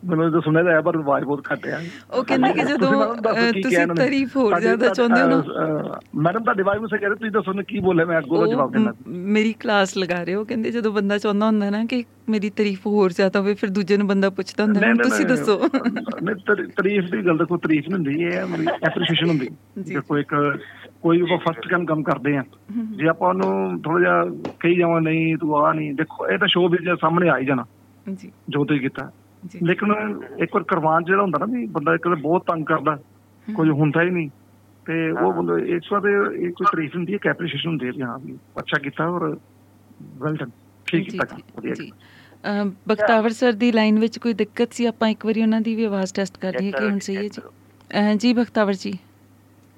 [0.06, 1.80] ਮੈਨੂੰ ਤਾਂ ਸੁਣਿਆ ਹੈ ਪਰ ਆਵਾਜ਼ ਬਹੁਤ ਘੱਟ ਆ
[2.14, 3.16] ਉਹ ਕਹਿੰਦੇ ਕਿ ਜਦੋਂ
[3.62, 6.00] ਤੁਸੀਂ ਤਾਰੀਫ ਹੋਰ ਜ਼ਿਆਦਾ ਚਾਹੁੰਦੇ ਹੋ ਨਾ?
[6.16, 8.72] ਮੈਡਮ ਤੁਹਾਡੇ ਵਾਈਫ ਨੂੰ ਸੇ ਕਹਿੰਦੇ ਤੁਸੀਂ ਦੱਸੋ ਨਾ ਕੀ ਬੋਲੇ ਮੈਂ ਅੱਗੋਂ ਉਹ ਜਵਾਬ
[8.72, 12.50] ਦੇਣਾ। ਮ- ਮੇਰੀ ਕਲਾਸ ਲਗਾ ਰਹੇ ਹੋ ਕਹਿੰਦੇ ਜਦੋਂ ਬੰਦਾ ਚਾਹੁੰਦਾ ਹੁੰਦਾ ਨਾ ਕਿ ਮੇਰੀ
[12.50, 15.58] ਤਾਰੀਫ ਹੋਰ ਜ਼ਿਆਦਾ ਹੋਵੇ ਫਿਰ ਦੂਜੇ ਨੂੰ ਬੰਦਾ ਪੁੱਛਦਾ ਹੁੰਦਾ ਨਹੀਂ, ਤੁਸੀਂ ਦੱਸੋ।
[16.46, 19.48] ਤਰ- ਤਾਰੀਫ ਦੀ ਗੱਲ ਕੋਈ ਤਾਰੀਫ ਨਹੀਂ ਹੁੰਦੀ ਇਹ ਮੇਰੀ ਐਪਰੀਸ਼ੀਏਸ਼ਨ ਹੁੰਦੀ।
[19.94, 20.60] ਦੇਖੋ ਇੱਕ
[21.02, 22.44] ਕੋਈ ਆਪਾਂ ਫਸਟ ਕੰਮ ਕੰਮ ਕਰਦੇ ਆ
[22.96, 24.26] ਜੇ ਆਪਾਂ ਉਹਨੂੰ ਥੋੜਾ ਜਿਹਾ
[24.60, 27.66] ਕਹੀ ਜਾਵਾਂ ਨਹੀਂ ਤੂੰ ਆ ਨਹੀਂ ਦੇਖੋ ਇਹ ਤਾਂ ਸ਼ੋਅ ਵਿੱਚ ਸਾਹਮਣੇ ਆ ਹੀ ਜਾਣਾ।
[28.22, 29.12] ਜੀ। ਜੋ ਤੁਸੀਂ ਕੀਤਾ।
[29.62, 29.94] ਲੇਕਿਨ
[30.40, 32.96] ਇੱਕ ਵਾਰ ਕਰਵਾਨ ਜਿਹੜਾ ਹੁੰਦਾ ਨਾ ਵੀ ਬੰਦਾ ਇੱਕ ਵਾਰ ਬਹੁਤ ਤੰਗ ਕਰਦਾ
[33.48, 34.30] ਕੁਝ ਹੁੰਦਾ ਹੀ ਨਹੀਂ।
[34.86, 38.02] ਤੇ ਉਹ ਬੰਦਾ ਇਸ ਵਾਰ ਇਹ ਕੋਈ ਤਾਰੀਫ ਹੁੰਦੀ ਹੈ ਕਿ ਐਪਰੀਸ਼ੀਏਸ਼ਨ ਹੁੰਦੀ ਹੈ ਵੀ
[38.02, 39.26] ਹਾਂ ਵੀ ਅੱਛਾ ਕੀਤਾ ਔਰ
[40.18, 40.50] ਵੈਲ ਡਨ
[40.88, 41.92] ਠੀਕ ਕੀਤਾ ਵਧੀਆ ਜੀ।
[42.88, 44.86] ਬਖਤਾਵਰ ਸਰ ਦੀ ਲਾਈਨ ਵਿੱਚ ਕੋਈ ਦਿੱਕਤ ਸੀ?
[44.88, 47.42] ਆਪਾਂ ਇੱਕ ਵਾਰੀ ਉਹਨਾਂ ਦੀ ਵੀ ਆਵਾਜ਼ ਟੈਸਟ ਕਰ ਲਈਏ ਕਿ ਹੁਣ ਸਹੀ ਹੈ ਜੀ।
[48.18, 48.98] ਜੀ ਬਖਤਾਵਰ ਜੀ।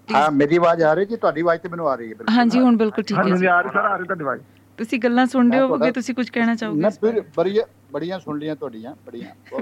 [0.08, 1.16] ਹਾਂ ਮੇਰੀ ਆਵਾਜ਼ ਆ ਰਹੀ ਜੀ?
[1.18, 3.60] ਤੁਹਾਡੀ ਆਵਾਜ਼ ਤੇ ਮੈਨੂੰ ਆ ਰਹੀ ਹੈ ਬਿਲਕੁਲ। ਹਾਂਜੀ ਹੁਣ ਬਿਲਕੁਲ ਠੀਕ ਹੈ ਜੀ। ਆ
[3.62, 4.42] ਰਹੀ ਸਰ ਆ ਰਹੀ ਤੁਹਾਡੀ ਆਵਾਜ਼।
[4.78, 7.64] ਤੁਸੀਂ ਗੱਲਾਂ ਸੁਣ ਰਹੇ ਤੁਹਾਡਾ- ਤੁਸੀਂ ਕੁਝ ਕਹਿਣਾ ਚਾਹੋਗੇ ਮੈਂ ਫਿਰ ਬੜੀਆਂ
[7.94, 9.62] ਬੜੀਆਂ ਸੁਣ ਲੀਆਂ ਤੁਹਾਡੀਆਂ ਬੜੀਆਂ।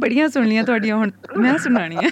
[0.00, 2.10] ਬੜੀਆਂ- ਸੁਣ ਲੀਆਂ ਤੁਹਾਡੀਆਂ ਹੁਣ। ਮੈਂ ਸੁਣਾਣੀਆਂ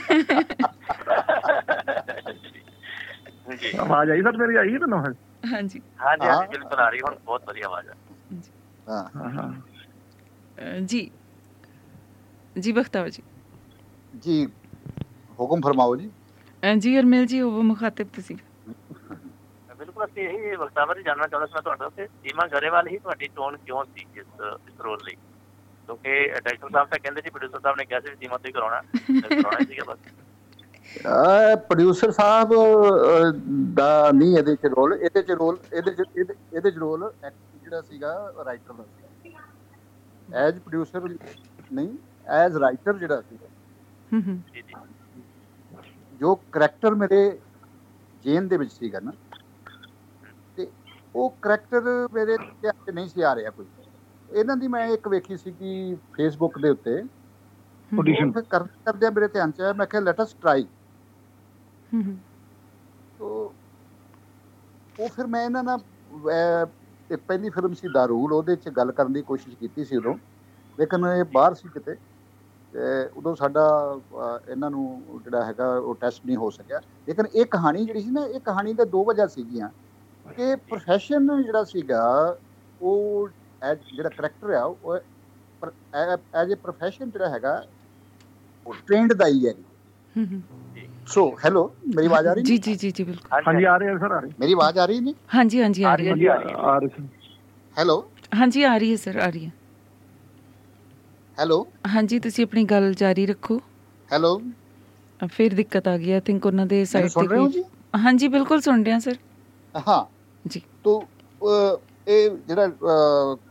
[3.57, 4.57] ਜੀ ਆਵਾਜ਼ ਆਈ ਸਰ ਮੇਰੀ?
[4.57, 7.95] ਆਈ ਹੈ ਤੁਹਾਨੂੰ ਹਾਂਜੀ। ਹਾਂਜੀ ਹਾਂ। ਹਾਂਜੀ ਬਿਲਕੁਲ ਆ ਰਹੀ ਹੁਣ ਬਹੁਤ ਵਧੀਆ ਆਵਾਜ਼ ਆ।
[8.89, 11.11] ਹਾਂ। ਹਾਂ ਹਾਂ। ਜੀ।
[12.59, 13.23] ਜੀ ਬਖਤਾਵਰ ਜੀ।
[14.19, 14.47] ਜੀ
[15.41, 16.11] ਹੁਕਮ ਫਰਮਾਓ ਜੀ।
[16.79, 18.37] ਜੀ ਹਰਮੇਲ ਜੀ ਉਹ ਮੁਖਾਤਬ ਤੁਸੀਂ।
[19.99, 23.85] ਅਸੀਂ ਇਹ ਵਕਤਾਵਰ ਜਾਨਣਾ ਚਾਹੁੰਦਾ ਸੀ ਮੈਂ ਤੁਹਾਡਾ ਕਿ ਸੀਮਾ ਗਰੇਵਾਲ ਹੀ ਤੁਹਾਡੀ ਚੋਣ ਕਿਉਂ
[23.85, 24.27] ਸੀ ਇਸ
[24.69, 25.15] ਇਸ ਰੋਲ ਲਈ?
[25.89, 28.81] ਕਿਉਂਕਿ ਡਾਇਰੈਕਟਰ ਸਾਹਿਬ ਤਾਂ ਕਹਿੰਦੇ ਸੀ ਪ੍ਰੋਡਿਊਸਰ ਸਾਹਿਬ ਨੇ ਕਿਹਾ ਸੀ ਸੀਮਾ ਤੋਂ ਹੀ ਕਰਾਉਣਾ
[29.21, 29.99] ਕਰਾਉਣਾ ਸੀਗਾ ਬਸ।
[31.57, 32.53] ਪ੍ਰੋਡਿਊਸਰ ਸਾਹਿਬ
[33.75, 37.13] ਦਾ ਨਹੀਂ ਇਹਦੇ ਚ ਰੋਲ ਇਹਦੇ ਚ ਰੋਲ ਇਹਦੇ ਚ ਇਹਦੇ- ਚ ਰੋਲ
[37.63, 39.35] ਜਿਹੜਾ ਸੀਗਾ ਰਾਈਟਰ ਦਾ ਸੀ
[40.35, 41.09] ਐਜ਼ ਪ੍ਰੋਡਿਊਸਰ
[41.73, 41.89] ਨਹੀਂ
[42.27, 43.47] ਐਜ਼ ਰਾਈਟਰ ਜਿਹੜਾ ਸੀਗਾ।
[44.13, 44.75] ਹੂੰ ਹੂੰ। ਜੀ ਜੀ।
[46.21, 47.39] ਜੋ ਕਰੈਕਟਰ ਮੇਰੇ
[48.25, 49.13] ਜੇਨ ਦੇ ਵਿੱਚ ਸੀਗਾ ਨਾ
[51.15, 53.67] ਉਹ ਕਰੈਕਟਰ ਮੇਰੇ 'ਚ ਨਹੀਂ ਸੀ ਆ ਰਿਹਾ ਕੋਈ।
[54.29, 57.03] ਇਹਨਾਂ ਦੀ ਮੈਂ ਇੱਕ ਵੇਖੀ ਸੀ ਕਿ ਫੇਸਬੁੱਕ ਦੇ ਉੱਤੇ।
[57.93, 60.67] ਆਡੀਸ਼ਨ ਉਹ ਫਿਰ ਕਰ ਕਰਦਿਆਂ ਮੇਰੇ ਧਿਆਨ 'ਚ ਆਇਆ ਮੈਂ ਕਿਹਾ ਲੈਟ ਅਸ ਟਰਾਈ
[61.93, 62.17] ਹੂੰ ਹੂੰ।
[63.19, 63.53] ਤੋ
[64.99, 65.81] ਉਹ ਫਿਰ ਮੈਂ ਇਹਨਾਂ ਨਾਲ
[67.11, 70.15] ਇਹ ਪਹਿਲੀ ਫਿਲਮ ਸੀ ਦਾਰੂਲ ਉਹਦੇ 'ਚ ਗੱਲ ਕਰਨ ਦੀ ਕੋਸ਼ਿਸ਼ ਕੀਤੀ ਸੀ ਉਦੋਂ।
[70.79, 71.95] ਲੇਕਿਨ ਇਹ ਬਾਹਰ ਸੀ ਕਿਤੇ
[72.75, 73.65] ਤੇ ਉਦੋਂ ਸਾਡਾ
[74.49, 78.25] ਇਹਨਾਂ ਨੂੰ ਜਿਹੜਾ ਹੈਗਾ ਉਹ ਟੈਸਟ ਨਹੀਂ ਹੋ ਸਕਿਆ। ਲੇਕਿਨ ਇਹ ਕਹਾਣੀ ਜਿਹੜੀ ਸੀ ਨਾ
[78.27, 79.69] ਇਹ ਕਹਾਣੀ ਦੇ ਦੋ ਵਜ੍ਹਾ ਸੀਗੀਆਂ।
[80.27, 82.03] ਕਿ ਪ੍ਰੋਫੈਸ਼ਨ ਜਿਹੜਾ ਸੀਗਾ
[82.81, 83.29] ਉਹ
[83.63, 84.97] ਜਿਹੜਾ ਕਰੈਕਟਰ ਆ ਉਹ
[86.35, 87.63] ਐਜ਼ ਅ ਪ੍ਰੋਫੈਸ਼ਨ ਜਿਹੜਾ ਹੈਗਾ
[88.67, 89.53] ਉਹ ਟ੍ਰੇਨਡ ਦਾ ਹੀ ਹੈ
[90.15, 90.43] ਹੂੰ ਹੂੰ।
[91.09, 92.43] ਸੋ ਹੈਲੋ ਮੇਰੀ ਆਵਾਜ਼ ਆ ਰਹੀ?
[92.43, 95.01] ਜੀ ਜੀ ਜੀ ਜੀ ਬਿਲਕੁਲ। ਹਾਂਜੀ ਆ ਰਹੇ ਸਰ ਆ ਰਹੇ ਮੇਰੀ ਆਵਾਜ਼ ਆ ਰਹੀ
[95.01, 95.15] ਨਹੀਂ?
[95.35, 97.07] ਹਾਂਜੀ ਹਾਂਜੀ ਆ ਰਹੀ ਹੈ। ਆ ਰਹੀ ਹੈ। ਆ ਰਹੇ ਸਰ।
[97.77, 97.97] ਹੈਲੋ
[98.35, 99.53] ਹਾਂਜੀ ਆ ਰਹੀ ਹੈ ਸਰ ਆ ਰਹੀ ਹੈ।
[101.39, 103.61] ਹੈਲੋ ਹਾਂਜੀ ਤੁਸੀਂ ਆਪਣੀ ਗੱਲ ਜਾਰੀ ਰੱਖੋ।
[104.11, 104.39] ਹੈਲੋ
[105.21, 107.63] ਫਿਰ ਦਿੱਕਤ ਆ ਗਈ ਆਈ ਥਿੰਕ ਉਹਨਾਂ ਦੇ ਸਾਈਡ ਸੁਣ ਰਹੇ ਹੋ ਜੀ?
[108.05, 109.17] ਹਾਂਜੀ ਬਿਲਕੁਲ ਸੁਣ ਰਿਹਾ ਸਰ।
[109.75, 110.05] ਹਾਂ।
[110.45, 111.77] ਜੀ। ਤੋ ਅਹ,
[112.09, 112.67] ਇਹ ਜਿਹੜਾ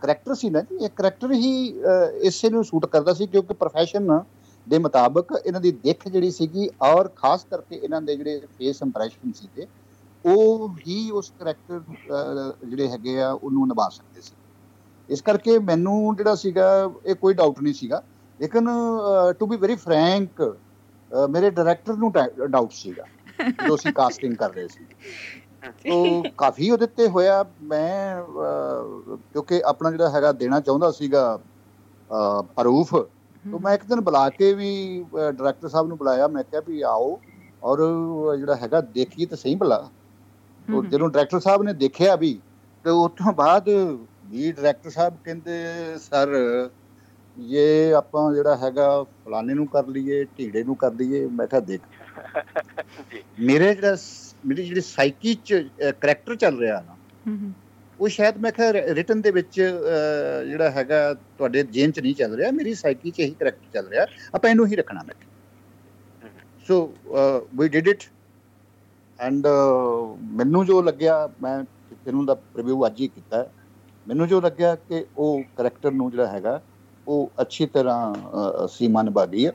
[0.01, 4.19] ਕਰੈਕਟਰ ਸੀ ਨਾ ਜੀ ਇਹ ਕਰੈਕਟਰ ਹੀ ਅਹ, ਇਸੇ ਨੂੰ ਸੂਟ ਕਰਦਾ ਸੀ ਕਿਉਂਕਿ ਪ੍ਰੋਫੈਸ਼ਨ
[4.67, 9.31] ਦੇ ਮੁਤਾਬਕ ਇਹਨਾਂ ਦੀ ਦਿੱਖ ਜਿਹੜੀ ਸੀਗੀ ਔਰ ਖਾਸ ਕਰਕੇ ਇਹਨਾਂ ਦੇ ਜਿਹੜੇ ਫੇਸ ਇੰਪ੍ਰੈਸ਼ਨ
[9.31, 9.67] ਸੀਗੇ
[10.25, 11.79] ਉਹ ਹੀ ਉਸ ਕਰੈਕਟਰ
[12.65, 14.33] ਜਿਹੜੇ ਹੈਗੇ ਆ ਉਹਨੂੰ ਨਿਭਾ ਸਕਦੇ ਸੀ।
[15.09, 16.67] ਇਸ ਕਰਕੇ ਮੈਨੂੰ ਜਿਹੜਾ ਸੀਗਾ
[17.05, 18.01] ਇਹ ਕੋਈ ਡਾਊਟ ਨਹੀਂ ਸੀਗਾ।
[18.39, 18.67] ਲੇਕਿਨ
[19.39, 20.41] ਟੂ ਬੀ ਵੈਰੀ ਫਰੈਂਕ
[21.29, 22.11] ਮੇਰੇ ਡਾਇਰੈਕਟਰ ਨੂੰ
[22.49, 23.03] ਡਾਊਟ ਸੀਗਾ
[23.49, 24.85] ਜਦੋਂ ਅਸੀਂ ਕਾਸਟਿੰਗ ਕਰ ਰਹੇ ਸੀ।
[25.83, 25.97] ਤੋ
[26.37, 28.23] ਕਾਫੀ ਉਹਦੇ ਤੇ ਹੋਇਆ। ਮੈਂ
[29.25, 31.25] ਕਿਉਂਕਿ ਆਪਣਾ ਜਿਹੜਾ ਹੈਗਾ ਦੇਣਾ ਚਾਹੁੰਦਾ ਸੀਗਾ
[32.55, 32.93] ਪ੍ਰੂਫ
[33.45, 34.69] ਤੋ ਮੈਂ ਇੱਕ ਦਿਨ ਬੁਲਾ ਕੇ ਵੀ
[35.13, 37.19] ਡਾਇਰੈਕਟਰ ਸਾਹਿਬ ਨੂੰ ਬੁਲਾਇਆ। ਮੈਂ ਕਿਹਾ ਵੀ ਆਓ
[37.61, 37.79] ਔਰ
[38.37, 39.89] ਜਿਹੜਾ ਹੈਗਾ ਦੇਖੀਏ ਤਾਂ ਸਹੀ ਭਲਾ।
[40.67, 42.33] ਤੋ। ਜਦੋਂ ਡਾਇਰੈਕਟਰ ਸਾਹਿਬ ਨੇ ਦੇਖਿਆ ਵੀ
[42.85, 43.69] ਤੇ ਉਸ ਤੋਂ ਬਾਅਦ
[44.25, 46.33] ਵੀ ਡਾਇਰੈਕਟਰ ਸਾਹਿਬ ਕਹਿੰਦੇ ਸਰ
[47.37, 51.81] ਇਹ ਆਪਾਂ ਜਿਹੜਾ ਹੈਗਾ ਫਲਾਣੇ ਨੂੰ ਕਰ ਲਈਏ ਢੀੜੇ ਨੂੰ ਕਰ ਲਈਏ। ਮੈਂ ਕਿਹਾ ਦੇਖ
[53.11, 53.95] ਜੀ। ਮੇਰੇ ਜਿਹੜਾ
[54.43, 55.63] ਮੇਰੀ ਜਿਹੜੀ ਸਾਈਕੀ ਚ
[55.93, 57.53] ਕਰੈਕਟਰ ਚੱਲ ਰਿਹਾ ਨਾ ਹੂੰ ਹੂੰ
[57.99, 62.51] ਉਹ ਸ਼ਾਇਦ ਮੈਂ ਕਿਹਾ ਰਿਟਨ ਦੇ ਵਿੱਚ ਜਿਹੜਾ ਹੈਗਾ ਤੁਹਾਡੇ ਜੇਨ ਚ ਨਹੀਂ ਚੱਲ ਰਿਹਾ
[62.53, 65.13] ਮੇਰੀ ਸਾਈਕੀ ਚ ਇਹੀ ਕਰੈਕਟਰ ਚੱਲ ਰਿਹਾ ਆਪਾਂ ਇਹਨੂੰ ਹੀ ਰੱਖਣਾ ਮੈਂ।
[66.59, 66.77] So
[67.53, 68.03] we did it
[69.19, 69.47] and
[70.33, 71.63] ਮੈਨੂੰ ਜੋ ਲੱਗਿਆ ਮੈਂ
[71.95, 73.43] ਫਿਲਮ ਦਾ ਰਿਵਿਊ ਅੱਜ ਹੀ ਕੀਤਾ।
[74.05, 76.61] ਮੈਨੂੰ ਜੋ ਲੱਗਿਆ ਕਿ ਉਹ ਕਰੈਕਟਰ ਨੂੰ ਜਿਹੜਾ ਹੈਗਾ
[77.07, 79.51] ਉਹ ਅੱਛੀ ਤਰ੍ਹਾਂ ਸੀਮਾ ਨਿਭਾ ਗਈ ਹੈ।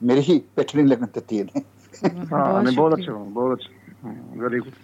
[0.00, 1.62] ਮੇਰੀ ਹੀ ਪਿੱਠ ਨਹੀਂ ਲੱਗਣ ਦਿੱਤੀ ਇਹਨੇ।
[2.32, 3.70] ਹਾਂ ਨਹੀਂ ਬਹੁਤ। ਅੱਛਾ ਬਹੁਤ ਅੱਛਾ।
[4.04, 4.74] Very good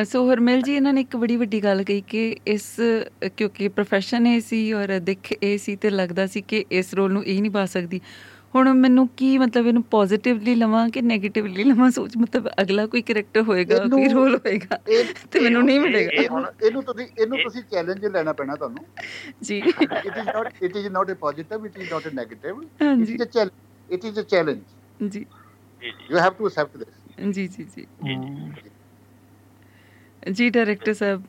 [0.00, 2.76] uh, so Harmel ji ਇਹਨਾਂ ਨੇ ਇੱਕ ਬੜੀ ਵੱਡੀ ਗੱਲ ਕਹੀ ਕਿ ਇਸ
[3.24, 7.12] ਅ, ਕਿਉਂਕਿ profession ਇਹ ਸੀ ਔਰ ਦਿੱਖ ਇਹ ਸੀ ਤੇ ਲੱਗਦਾ ਸੀ ਕਿ ਇਸ ਰੋਲ
[7.12, 8.00] ਨੂੰ ਇਹ ਨਹੀਂ ਪਾ ਸਕਦੀ।
[8.54, 11.90] ਹੁਣ ਮੈਨੂੰ ਕੀ ਮਤਲਬ ਇਹਨੂੰ ਪੋਜ਼ਿਟਿਵਲੀ ਲਵਾਂ ਕਿ ਨੈਗੇਟਿਵਲੀ ਲਵਾਂ?
[11.90, 14.78] ਸੋਚ ਮਤਲਬ ਅਗਲਾ ਕੋਈ ਕੈਰੈਕਟਰ ਹੋਏਗਾ ਕੋਈ ਰੋਲ ਹੋਏਗਾ
[15.32, 18.84] ਤੇ ਮੈਨੂੰ ਨਹੀਂ ਮਿਲੇਗਾ। ਇਹ ਹੁਣ ਇਹਨੂੰ ਤੁਸੀਂ ਇਹਨੂੰ ਇਹ- ਤੁਸੀਂ ਚੈਲੰਜ ਲੈਣਾ ਪੈਣਾ ਤੁਹਾਨੂੰ।
[19.42, 22.62] ਜੀ। It is not it is not a positive it is not a negative.
[22.62, 23.96] it ਹਾਂਜੀ is a challenge.
[23.96, 25.08] It is a challenge.
[25.08, 25.24] ਜੀ ਜੀ।
[26.14, 26.97] You have to accept this.
[27.24, 27.86] ਜੀ ਜੀ ਜੀ।
[30.32, 31.22] ਜੀ ਡਾਇਰੈਕਟਰ ਸਾਹਿਬ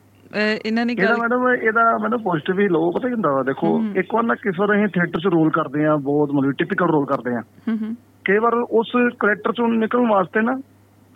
[0.64, 3.42] ਇਹਨਾਂ ਨੇ ਗੱਲ ਮੈਡਮ ਇਹਦਾ ਮੈਨੂੰ ਪੋਜ਼ਿਟਿਵ ਹੀ ਲੋ ਪਤਾ ਕੀ ਹੁੰਦਾ ਵਾ?
[3.42, 6.86] ਦੇਖੋ। ਇੱਕ ਵਾਰ ਨਾ ਕਿਸ ਵਾਰ ਅਸੀਂ ਥੀਏਟਰ 'ਚ ਰੋਲ ਕਰਦੇ ਆ ਬਹੁਤ ਮਤਲਬ ਟਿਪੀਕਲ
[6.86, 7.42] ਰੋਲ ਕਰਦੇ ਆ।
[8.24, 10.60] ਕਈ ਵਾਰ ਉਸ ਕਰੈਕਟਰ 'ਚੋਂ ਨਿਕਲਣ ਵਾਸਤੇ ਨਾ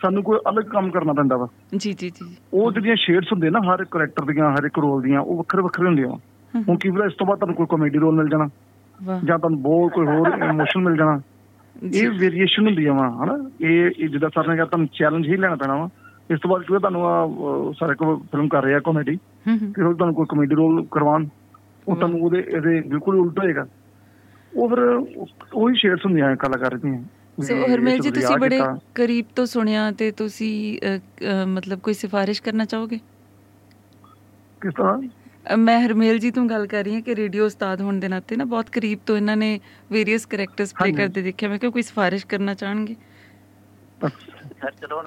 [0.01, 1.47] ਸਾਨੂੰ ਕੋਈ ਅਲੱਗ ਕੰਮ ਕਰਨਾ ਪੈਂਦਾ ਵਾ।
[1.77, 5.19] ਜੀ ਜੀ ਜੀ। ਉਹ ਜਿਹੜੀਆਂ ਸ਼ੇਡਸ ਹੁੰਦੇ ਨਾ ਹਰ ਕਰੈਕਟਰ ਦੀਆਂ ਹਰ ਇੱਕ ਰੋਲ ਦੀਆਂ
[5.21, 6.17] ਉਹ ਵੱਖਰੇ ਵੱਖਰੇ ਹੁੰਦੀਆਂ ਵਾ।
[6.53, 8.47] ਹੂੰ, ਹੁਣ ਕੀ ਪਤਾ ਇਸ ਤੋਂ ਬਾਅਦ ਤੁਹਾਨੂੰ ਕੋਈ ਕਾਮੇਡੀ ਰੋਲ ਮਿਲ ਜਾਣਾ।
[9.25, 11.19] ਜਾਂ ਤੁਹਾਨੂੰ ਬਹੁਤ ਕੋਈ ਹੋਰ ਇਮੋਸ਼ਨ ਮਿਲ ਜਾਣਾ।
[11.83, 13.51] ਇਹ ਵੇਰੀਏਸ਼ਨ ਹੁੰਦੀ ਆ ਵਾ ਹਨਾ?
[13.61, 15.89] ਇਹ ਇਹ ਜਿੱਦਾਂ ਸਰ ਨੇ ਕਿਹਾ ਤੁਹਾਨੂੰ ਚੈਲੰਜ ਹੀ ਲੈਣਾ ਪੈਣਾ ਵਾ।
[16.31, 17.27] ਇਸ ਤੋਂ ਬਾਅਦ ਕਿਉਂਕਿ ਤੁਹਾਨੂੰ ਆ
[17.79, 19.15] ਸਾਰੇ ਕੋ ਫਿਲਮ ਕਰ ਰਿਹਾ ਕਾਮੇਡੀ
[19.75, 21.27] ਫਿਰ ਉਹ ਤੁਹਾਨੂੰ ਕੋਈ ਕਮੇਡੀ ਰੋਲ ਕਰਵਾਉਣ
[21.87, 23.67] ਉਹ ਤੁਹਾਨੂੰ ਉਹਦੇ ਇਹਦੇ ਬਿਲਕੁਲ ਉਲਟ ਹੋਏਗਾ।
[24.55, 24.79] ਉਹ ਫਿਰ
[25.53, 27.03] ਉਹ- ਸ਼ੇਡਸ ਹੁੰਦੀਆਂ ਕਲਾਕਾਰ ਦੀਆਂ।
[27.41, 28.59] ਸੋ ਹਰਮੇਲ ਜੀ ਤੁਸੀਂ ਬੜੇ।
[28.95, 30.79] ਕਰੀਬ ਤੋਂ ਸੁਣਿਆ ਤੇ ਤੁਸੀਂ
[31.45, 32.99] ਮਤਲਬ ਕੋਈ ਸਿਫਾਰਿਸ਼ ਕਰਨਾ ਚਾਹੋਗੇ?
[34.61, 35.01] ਕਿਸ ਤਰ੍ਹਾਂ?
[35.57, 38.45] ਮੈਂ ਹਰਮੇਲ ਜੀ ਤੋਂ ਗੱਲ ਕਰ ਰਹੀ ਹਾਂ ਕਿ ਰੇਡੀਓ ਉਸਤਾਦ ਹੋਣ ਦੇ ਨਾਤੇ ਨਾ
[38.45, 39.59] ਬਹੁਤ ਕਰੀਬ ਤੋਂ ਇਹਨਾਂ ਨੇ
[39.91, 42.95] ਵੇਰੀਅਸ ਕੈਰੈਕਟਰਸ ਪਲੇ। ਕਰਦੇ ਦੇਖਿਆ। ਮੈਂ ਕਿਹਾ ਕੋਈ ਸਿਫਾਰਿਸ਼ ਕਰਨਾ ਚਾਹਣਗੇ?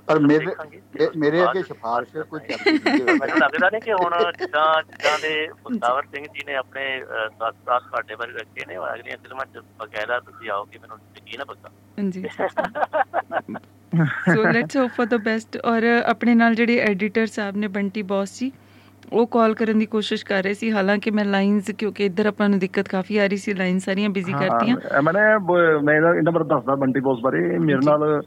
[0.06, 0.46] ਪਰ ਮੇਰੇ
[1.16, 5.48] ਮੇਰੇ ਅੱਗੇ ਸਿਫਾਰਿਸ਼ ਕੋਈ ਚੱਲਦੀ ਨਹੀਂ। ਹੈ। ਮੈਨੂੰ ਲੱਗਦਾ ਨਹੀਂ ਕਿ ਹੁਣ ਜਿੱਦਾਂ ਜਿੱਦਾਂ ਦੇ
[5.64, 6.84] ਬਖਤਾਵਰ ਸਿੰਘ ਜੀ ਨੇ ਆਪਣੇ
[7.38, 11.40] ਸਾਥ ਸਾਥ ਤੁਹਾਡੇ ਬਾਰੇ ਰੱਖੇ ਨੇ ਉਹ ਅਗਲੀਆਂ ਫਿਲਮਾਂ ਚ ਬਕਾਇਦਾ ਤੁਸੀਂ ਆਓਗੇ ਮੈਨੂੰ ਯਕੀਨ
[11.40, 12.24] ਹੈ ਪੱਕਾ। ਹਾਂਜੀ।
[14.26, 18.38] So let's hope for the best ਔਰ ਆਪਣੇ ਨਾਲ ਜਿਹੜੇ ਐਡੀਟਰ ਸਾਹਿਬ ਨੇ ਬੰਟੀ ਬੌਸ
[18.38, 18.50] ਜੀ
[19.12, 22.58] ਉਹ ਕਾਲ ਕਰਨ ਦੀ ਕੋਸ਼ਿਸ਼ ਕਰ ਰਹੇ ਸੀ ਹਾਲਾਂਕਿ ਮੈਂ ਲਾਈਨਸ ਕਿਉਂਕਿ ਇੱਧਰ ਆਪਾਂ ਨੂੰ
[22.58, 27.00] ਦਿੱਕਤ ਕਾਫੀ ਆ ਰਹੀ ਸੀ ਲਾਈਨ ਸਾਰੀਆਂ ਬਿਜ਼ੀ ਕਰਤੀਆਂ। ਮੈਂ ਇਹਦਾ ਇਹਨਾਂ ਬਾਰੇ ਦੱਸਦਾ ਬੰਟੀ
[27.00, 28.20] ਬੋਸ ਬਾਰੇ। ਮੇਰੇ। ਨਾਲ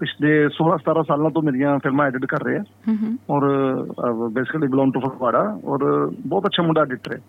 [0.00, 2.62] ਪਿਛਲੇ 16 17 ਸਾਲਾਂ ਤੋਂ ਮੇਰੀਆਂ ਫਿਲਮਾਂ ਐਡਿਟ ਕਰ ਰਹੇ ਆ।
[3.30, 3.42] ਔਰ
[4.32, 7.20] ਬੇਸਿਕਲੀ ਬਿਲੋਂਗ ਟੂ ਫਗਵਾੜਾ। ਔਰ ਬਹੁਤ ਅੱਛਾ ਮੁੰਡਾ ਐਡੀਟਰ ਹੈ।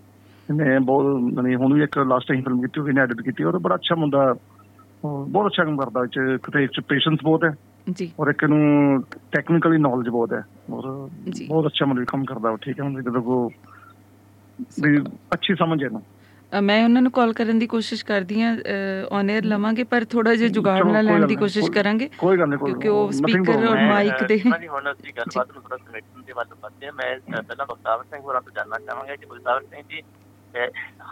[0.50, 3.76] ਇਹਨੇ ਬਹੁਤ ਮਨੀ ਹੁਣ ਵੀ ਇੱਕ ਲਾਸਟ ਟਾਈਮ ਫਿਲਮ ਕੀਤੀ ਉਹਨੇ ਐਡਿਟ ਕੀਤੀ। ਔਰ ਬੜਾ
[3.76, 4.36] ਅੱਛਾ ਮੁੰਡਾ।
[5.06, 7.52] ਬਹੁਤ ਅੱਛਾ ਕੰਮ ਕਰਦਾ ਚ ਕਿਤੇ ਪੇਸ਼ੈਂਸ ਬਹੁਤ ਹੈ।
[7.92, 11.10] ਜੀ। ਔਰ ਇੱਕ ਨੂੰ ਟੈਕਨੀਕਲੀ ਨੌਲੇਜ ਬਹੁਤ ਹੈ। ਔਰ।
[11.48, 13.52] ਬਹੁਤ ਅੱਛਾ ਮਤਲਬ ਕੰਮ ਕਰਦਾ ਉਹ ਠੀਕ ਹੈ ਹੁਣ ਜਦੋਂ ਕੋ
[14.84, 14.98] ਵੀ
[15.34, 16.02] ਅੱਛੀ ਸਮਝ ਹੈ ਨਾ
[16.62, 18.58] ਮੈਂ ਉਹਨਾਂ ਨੂੰ ਕਾਲ ਕਰਨ ਦੀ ਕੋਸ਼ਿਸ਼ ਕਰਦੀ ਆ
[19.12, 22.48] ਔਨ 에ਅਰ ਲਵਾਂਗੇ ਪਰ ਥੋੜਾ ਜਿਹਾ ਜੁਗਾੜ ਨਾਲ ਲੈਣ ਦੀ ਨਹੀਂ, ਕੋਸ਼ਿਸ਼ ਕਰਾਂਗੇ ਕੋਈ ਗੱਲ
[22.50, 23.70] ਨਹੀਂ ਕੋਈ ਕਿਉਂਕਿ ਉਹ wrong.
[23.70, 27.20] ਔਰ ਮਾਈਕ ਦੇ- ਜੀ ਹੁਣ ਅਸੀਂ ਗੱਲਬਾਤ ਨੂੰ ਥੋੜਾ ਸਮੇਟਣ ਦੇ ਵੱਲ ਵਧਦੇ ਹਾਂ। ਮੈਂ
[27.44, 30.02] ਪਹਿਲਾਂ ਬਖਤਾਵਰ ਸਿੰਘ ਹੋਰਾਂ ਤੋਂ ਜਾਣਨਾ ਚਾਹਾਂਗਾ ਕਿ ਬਖਤਾਵਰ ਸਿੰਘ ਜੀ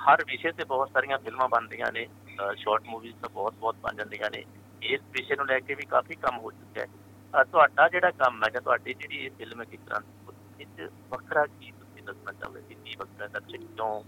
[0.10, 2.08] ਹਰ ਵਿਸ਼ੇ ਤੇ ਬਹੁਤ ਸਾਰੀਆਂ ਫਿਲਮਾਂ ਬਣਦੀਆਂ ਨੇ
[2.56, 4.44] ਸ਼ਾਰਟ ਮੂਵੀਜ਼ ਤਾਂ ਬਹੁਤ ਬਹੁਤ ਬਣ ਜਾਂਦੀਆਂ ਨੇ।
[4.84, 8.50] ਇਸ ਵਿਸ਼ੇ ਨੂੰ ਲੈ ਕੇ ਵੀ ਕਾਫੀ ਕੰਮ ਹੋ ਚੁੱਕਿਆ ਹੈ। ਤੁਹਾਡਾ ਜਿਹੜਾ ਕੰਮ ਹੈ
[8.50, 12.32] ਜਾਂ ਤੁਹਾਡੀ ਜਿਹੜੀ ਇਹ ਫਿਲਮ ਹੈ ਕਿਸ ਤਰ੍ਹਾਂ ਦੀ, ਇਸ 'ਚ ਵੱਖਰਾ ਕੀ ਤੁਸੀਂ ਦੱਸਣਾ
[12.32, 12.62] ਚਾਹੋਗੇ?
[12.70, 14.04] ਕਿ ਕੀ ਵੱਖਰਾ ਦਰਸ਼ਕ ਕਿਉਂ?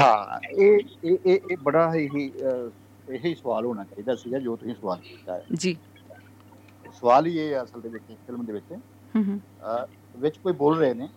[0.00, 1.18] ਹਾਂ ਇਹ ਇਹ
[1.50, 2.32] ਇਹ ਬੜਾ ਹੀ
[3.10, 5.76] ਇਹੀ ਸਵਾਲ ਹੋਣਾ ਚਾਹੀਦਾ ਸੀਗਾ ਜੋ ਤੁਸੀਂ ਸਵਾਲ ਕੀਤਾ ਹੈ। ਜੀ।
[7.00, 9.40] ਸਵਾਲ ਹੀ ਇਹ ਹੈ ਅਸਲ ਦੇ ਵਿੱਚ ਫਿਲਮ ਦੇ ਵਿੱਚ। ਹੂੰ ਹੂੰ।
[10.16, 11.08] ਵਿੱਚ ਕੋਈ ਬੋਲ ਰਹੇ ਨੇ?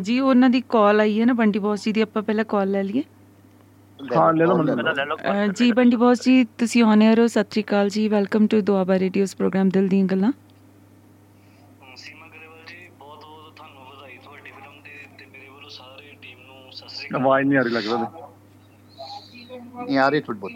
[0.00, 2.82] ਜੀ ਉਹਨਾਂ ਦੀ ਕਾਲ ਆਈ ਹੈ ਨਾ ਬੰਟੀ ਬੌਸ ਜੀ ਦੀ ਆਪਾਂ ਪਹਿਲਾਂ ਕਾਲ ਲੈ
[2.82, 3.02] ਲਈਏ।
[3.98, 4.56] ਹਾਂ, ਲੈ ਲਓ,
[5.16, 8.60] ਅ, ਜੀ ਬੰਟੀ ਬੌਸ ਜੀ ਤੁਸੀਂ ਔਨ 에ਅਰ ਹੋ ਸਤਿ ਸ਼੍ਰੀ ਅਕਾਲ ਜੀ welcome to
[8.60, 10.30] Doaba radio's programme ਦਿਲ ਦੀਆਂ ਗੱਲਾਂ।
[11.96, 16.38] ਸੀਮਾ ਗਰੇਵਾਲ ਜੀ ਬਹੁਤ ਬਹੁਤ ਤੁਹਾਨੂੰ ਵਧਾਈ ਤੁਹਾਡੀ ਫਿਲਮ ਦੇ ਤੇ ਮੇਰੇ ਵੱਲੋਂ ਸਾਰੇ ਟੀਮ
[16.46, 17.96] ਨੂੰ ਸਤਿ ਸ੍ਰੀ ਅਕਾਲ। ਆਵਾਜ਼ ਨਹੀਂ ਆ ਰਹੀ ਲੱਗਦਾ
[19.84, 20.50] ਨਹੀਂ ਆ ਰਹੀ ਬਹੁਤ।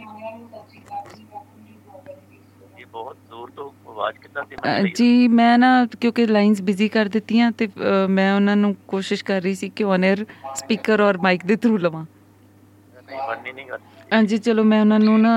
[2.78, 4.90] ਇਹ ਬਹੁਤ ਦੂਰ ਤੋਂ ਆਵਾਜ਼ ਕਿੱਦਾਂ ਸੀ?
[4.92, 7.68] ਜੀ ਮੈਂ ਨਾ ਕਿਉਂਕਿ ਲਾਈਨਸ ਬਿਜ਼ੀ ਕਰ ਦਿੱਤੀਆਂ ਤੇ
[8.08, 10.24] ਮੈਂ ਉਹਨਾਂ ਨੂੰ ਕੋਸ਼ਿਸ਼ ਕਰ ਰਹੀ ਸੀ ਕਿ ਔਨ 에ਅਰ
[10.54, 12.04] ਸਪੀਕਰ ਔਰ ਮਾਈਕ ਦੇ ਥਰੂ ਲਵਾਂ।
[13.12, 13.78] ਨਹੀਂ ਬਣਨੀ ਨਹੀਂ ਗੱਲ।
[14.12, 15.34] ਹਾਂਜੀ ਚਲੋ ਮੈਂ ਉਹਨਾਂ ਨੂੰ ਨਾ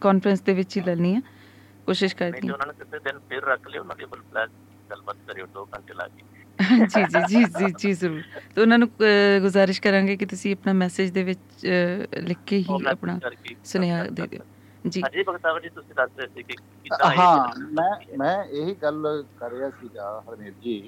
[0.00, 1.20] ਕਾਨਫਰੰਸ ਦੇ ਵਿੱਚ ਹੀ ਲੈਣੀ ਆ
[1.86, 4.50] ਕੋਸ਼ਿਸ਼ ਕਰਦੀ ਹਾਂ। ਉਹਨਾਂ ਨੇ ਕਿਸੇ ਦਿਨ ਫਿਰ ਰੱਖ ਲਿਓ ਉਹਨਾਂ ਦੇ ਕੋਲ ਫਲੈਸ਼
[4.90, 6.24] ਗੱਲਬਾਤ ਕਰਿਓ 2 ਘੰਟੇ ਲਾ ਕੇ।
[6.86, 8.22] ਜੀ ਜੀ ਜੀ ਜੀ ਜੀ ਜ਼ਰੂਰ।
[8.54, 8.88] ਤੇ ਉਹਨਾਂ ਨੂੰ
[9.42, 11.66] ਗੁਜ਼ਾਰਿਸ਼ ਕਰਾਂਗੇ ਕਿ ਤੁਸੀਂ ਆਪਣਾ ਮੈਸੇਜ ਦੇ ਵਿੱਚ
[12.28, 13.18] ਲਿਖ ਕੇ ਹੀ ਆਪਣਾ
[13.64, 14.42] ਸੁਨੇਹਾ ਦੇ ਦਿਓ।
[14.84, 16.54] ਜੀ। ਹਾਂਜੀ ਬਖਤਾਵਰ ਜੀ ਤੁਸੀਂ ਦੱਸ ਰਹੇ ਸੀ ਕਿ
[16.84, 20.78] ਕਿੱਦਾਂ ਹਾਂ ਮੈਂ। ਮੈਂ ਇਹੀ ਗੱਲ ਕਰ ਰਿਹਾ ਸੀਗਾ ਹਰਮੇਰ ਜੀ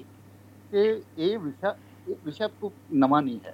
[0.71, 0.83] ਕਿ
[1.17, 1.75] ਇਹ ਵਿਸ਼ਾ
[2.07, 3.53] ਇਹ ਵਿਸ਼ਾ ਕੋਈ ਨਵਾਂ ਨਹੀਂ ਹੈ।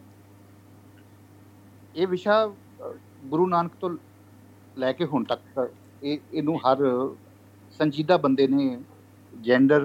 [1.95, 2.93] ਇਹ ਵਿਸ਼ਾ ਅ,
[3.25, 3.89] ਗੁਰੂ ਨਾਨਕ ਤੋਂ
[4.77, 5.67] ਲੈ ਕੇ ਹੁਣ ਤੱਕ
[6.01, 6.77] ਇਹ ਇਹਨੂੰ ਹਰ
[7.79, 8.77] ਸੰਜੀਦਾ ਬੰਦੇ ਨੇ
[9.33, 9.83] ਜੈਂਡਰ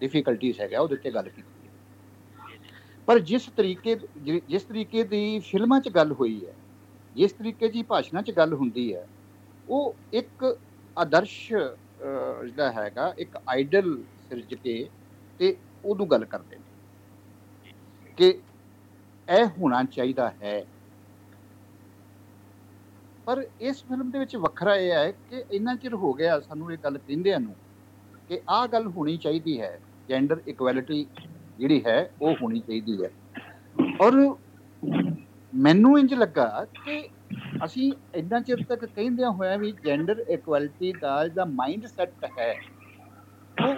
[0.00, 1.72] ਡਿਫਿਕਲਟੀਜ਼ ਹੈਗਾ ਉਹਦੇ ਉੱਤੇ ਗੱਲ ਕੀਤੀ ਹੈ।
[3.08, 6.54] ਪਰ ਜਿਸ ਤਰੀਕੇ ਜਿ- ਜਿਸ ਤਰੀਕੇ ਦੀ ਫਿਲਮਾਂ 'ਚ ਗੱਲ ਹੋਈ ਹੈ
[7.16, 9.06] ਜਿਸ ਤਰੀਕੇ ਦੀ ਭਾਸ਼ਣਾ 'ਚ ਗੱਲ ਹੁੰਦੀ ਹੈ
[9.68, 10.44] ਉਹ ਇੱਕ
[10.96, 14.88] ਆਦਰਸ਼ ਅਹ, ਜਿਹੜਾ ਹੈਗਾ ਇੱਕ ਆਈਡਲ ਸਿਰਜ ਕੇ
[15.40, 16.64] ਤੇ ਉਹਨੂੰ ਗੱਲ ਕਰਦੇ ਨੇ।
[18.18, 18.42] ਕਿ
[19.28, 20.64] ਇਹ ਹੋਣਾ ਚਾਹੀਦਾ ਹੈ।
[23.24, 26.78] ਪਰ ਇਸ ਫਿਲਮ ਦੇ ਵਿੱਚ ਵੱਖਰਾ ਇਹ ਹੈ ਕਿ ਇੰਨਾ ਚਿਰ ਹੋ ਗਿਆ ਸਾਨੂੰ ਇਹ
[26.84, 27.56] ਗੱਲ ਕਹਿੰਦਿਆਂ ਨੂੰ
[28.28, 31.06] ਕਿ ਆਹ ਗੱਲ ਹੋਣੀ ਚਾਹੀਦੀ ਹੈ। ਜੈਂਡਰ ਇਕੁਐਲਿਟੀ
[31.58, 33.10] ਜਿਹੜੀ ਹੈ, ਉਹ ਹੋਣੀ ਚਾਹੀਦੀ ਹੈ।
[34.00, 34.36] ਔਰ
[35.54, 37.08] ਮੈਨੂੰ ਇੰਜ ਲੱਗਾ ਕਿ
[37.64, 42.60] ਅਸੀਂ ਇੰਨਾ ਚਿਰ ਤੱਕ ਕਹਿੰਦਿਆਂ ਹੋਇਆ ਵੀ ਜੈਂਡਰ ਇਕੁਐਲਿਟੀ ਦਾ ਜਿਹੜਾ ਮਾਈਂਡ ਸੈਟ ਹੈ,
[43.64, 43.74] ਉਹ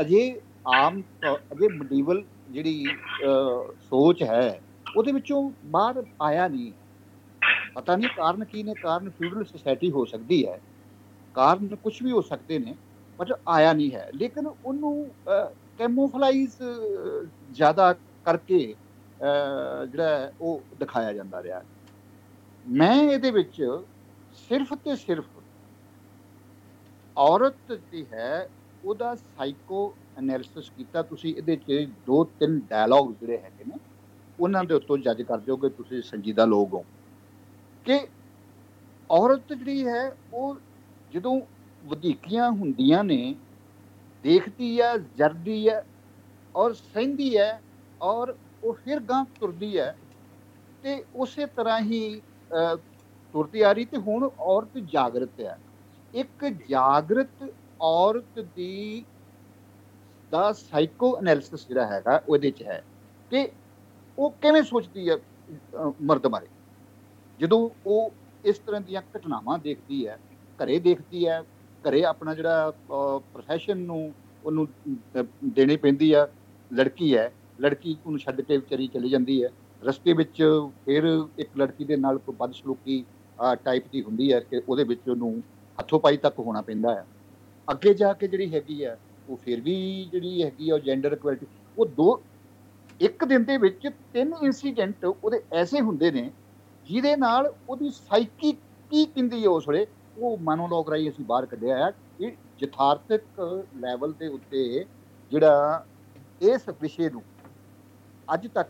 [0.00, 4.60] ਅਜੇ ਆਮ ਤੌਰ- ਅਜੇ ਮਡੀਵਲ ਜਿਹੜੀ ਅਹ, ਸੋਚ ਹੈ
[4.96, 6.72] ਉਹਦੇ ਵਿੱਚੋਂ ਬਾਹਰ ਆਇਆ ਨਹੀਂ।
[7.74, 10.58] ਪਤਾ ਨਹੀਂ ਕਾਰਨ ਕੀ ਨੇ ਕਾਰਨ ਫਿਊਡਲ ਸੋਸਾਇਟੀ ਹੋ ਸਕਦੀ ਹੈ
[11.34, 12.74] ਕਾਰਨ ਕੁਝ ਵੀ ਹੋ ਸਕਦੇ ਨੇ
[13.18, 15.06] ਪਰ ਆਇਆ ਨਹੀਂ ਹੈ। ਲੇਕਿਨ ਉਹਨੂੰ
[15.78, 16.56] ਕੈਮੋਫਲਾਈਜ਼
[17.52, 17.92] ਜ਼ਿਆਦਾ
[18.26, 18.74] ਕਰਕੇ
[19.20, 21.62] ਅਹ, ਜਿਹੜਾ ਹੈ ਉਹ ਦਿਖਾਇਆ ਜਾਂਦਾ ਰਿਹਾ।
[22.66, 23.62] ਮੈਂ ਇਹਦੇ ਵਿੱਚ
[24.48, 25.24] ਸਿਰਫ ਤੇ ਸਿਰਫ
[27.16, 28.48] ਔਰਤ ਦੀ ਹੈ
[28.84, 33.74] ਉਹਦਾ ਸਾਈਕੋ ਐਨਾਲਿਸਿਸ ਕੀਤਾ ਤੁਸੀਂ ਇਹਦੇ 'ਚ ਦੋ ਤਿੰਨ ਡਾਇਲੌਗ ਜਿਹੜੇ ਹੈਗੇ ਨੇ
[34.40, 36.84] ਉਹਨਾਂ ਦੇ ਉੱਤੋਂ ਜੱਜ ਕਰ ਜਾਓਗੇ ਤੁਸੀਂ ਸੰਜੀਦਾ ਲੋਕ ਹੋ।
[37.84, 37.98] ਕਿ
[39.10, 40.56] ਔਰਤ ਜਿਹੜੀ ਹੈ ਉਹ
[41.12, 41.40] ਜਦੋਂ
[41.84, 43.34] ਵਧੀਕੀਆਂ ਹੁੰਦੀਆਂ ਨੇ
[44.24, 45.84] ਦੇਖਦੀ ਹੈ ਜਰਦੀ ਹੈ
[46.54, 47.62] ਔਰ ਸਹਿੰਦੀ ਹੈ
[48.02, 48.34] ਔਰ
[48.64, 49.96] ਉਹ ਫਿਰ ਗਾਂ ਤੁਰਦੀ ਹੈ
[50.82, 52.76] ਤੇ ਉਸੇ ਤਰ੍ਹਾਂ ਹੀ ਅਹ,
[53.34, 55.58] ਤੁਰਦੀ ਆ ਰਹੀ ਤੇ ਹੁਣ ਔਰਤ ਜਾਗਰਤ ਹੈ।
[56.14, 57.50] ਇੱਕ ਜਾਗਰਤ
[57.80, 59.04] ਔਰਤ ਦੀ
[60.32, 62.82] ਦਾ ਸਾਈਕੋ ਐਨਾਲਿਸਿਸ ਜਿਹੜਾ ਹੈਗਾ ਉਹਦੇ ਚ ਹੈ
[63.30, 63.48] ਕਿ
[64.18, 66.46] ਉਹ ਕਿਵੇਂ ਸੋਚਦੀ ਹੈ ਅਹ, ਮਰਦ ਬਾਰੇ।
[67.40, 68.10] ਜਦੋਂ ਉਹ
[68.44, 70.18] ਇਸ ਤਰ੍ਹਾਂ ਦੀਆਂ ਘਟਨਾਵਾਂ ਦੇਖਦੀ ਹੈ
[70.58, 71.42] ਘਰੇ ਦੇਖਦੀ ਹੈ
[71.84, 74.12] ਘਰੇ ਆਪਣਾ ਜਿਹੜਾ ਪ੍ਰੋਫੈਸ਼ਨ ਨੂੰ
[74.44, 74.66] ਉਹਨੂੰ
[75.16, 76.26] ਅਹ, ਦੇਣੀ ਪੈਂਦੀ ਆ
[76.70, 77.30] ਲੜਕੀ ਹੈ
[77.60, 79.48] ਲੜਕੀ ਉਹਨੂੰ ਛੱਡ ਕੇ ਵਿਚਾਰੀ ਚਲੀ ਜਾਂਦੀ ਹੈ।
[79.82, 80.42] ਰਸਤੇ ਵਿੱਚ
[80.84, 81.04] ਫਿਰ
[81.38, 83.04] ਇੱਕ ਲੜਕੀ ਦੇ ਨਾਲ ਕੋਈ ਬਦਸਲੂਕੀ
[83.64, 85.32] ਟਾਈਪ ਦੀ ਹੁੰਦੀ ਹੈ ਕਿ ਉਹਦੇ ਵਿੱਚ ਉਹਨੂੰ
[85.78, 87.04] ਹੱਥੋਂ ਪਾਈ ਤੱਕ ਹੋਣਾ ਪੈਂਦਾ ਹੈ।
[87.68, 88.96] ਅੱਗੇ ਜਾ ਕੇ ਜਿਹੜੀ ਹੈਗੀ ਆ
[89.32, 89.74] ਉਹ ਫਿਰ ਵੀ
[90.12, 92.20] ਜਿਹੜੀ ਹੈਗੀ ਆ ਉਹ ਜੈਂਡਰ ਇਕੁਐਲਿਟੀ ਉਹ ਦੋ
[93.00, 96.30] ਇੱਕ ਦਿਨ ਦੇ ਵਿੱਚ ਤਿੰਨ ਇਨਸੀਡੈਂਟ ਉਹਦੇ ਐਸੇ ਹੁੰਦੇ ਨੇ
[96.86, 98.52] ਜਿਹਦੇ ਨਾਲ ਉਹਦੀ ਸਾਈਕੀ
[98.90, 99.86] ਕੀ ਕਹਿੰਦੀ ਹੈ ਉਸ ਵੇਲੇ
[100.18, 103.40] ਉਹ ਮਨੋਲੋਗ ਰਾਈ ਅਸੀਂ ਬਾਹਰ ਕੱਢਿਆ ਹੈ ਇਹ ਯਥਾਰਥਿਕ
[103.76, 104.84] ਲੈਵਲ ਦੇ ਉੱਤੇ
[105.32, 105.84] ਜਿਹੜਾ
[106.42, 107.22] ਇਸ ਵਿਸ਼ੇ ਨੂੰ
[108.28, 108.68] ਅੱਜ ਤੱਕ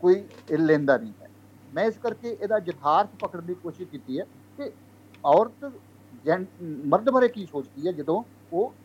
[0.00, 0.14] ਕੋਈ
[0.50, 1.28] ਇਹ ਲੈਂਦਾ ਨਹੀਂ ਹੈ।
[1.72, 4.24] ਮੈਂ ਇਸ ਕਰਕੇ ਇਹਦਾ ਯਥਾਰਥ ਪਕੜਨ ਦੀ ਕੋਸ਼ਿਸ਼ ਕੀਤੀ ਹੈ
[4.58, 4.70] ਕਿ
[5.24, 5.70] ਔਰਤ
[6.24, 6.44] ਜੈਨ
[6.86, 8.22] ਮਰਦ ਬਾਰੇ ਕੀ ਸੋਚਦੀ ਹੈ ਜਦੋਂ
[8.52, 8.81] ਉਹ ਅਹ,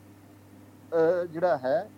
[1.32, 1.90] ਜਿਹੜਾ ਹੈ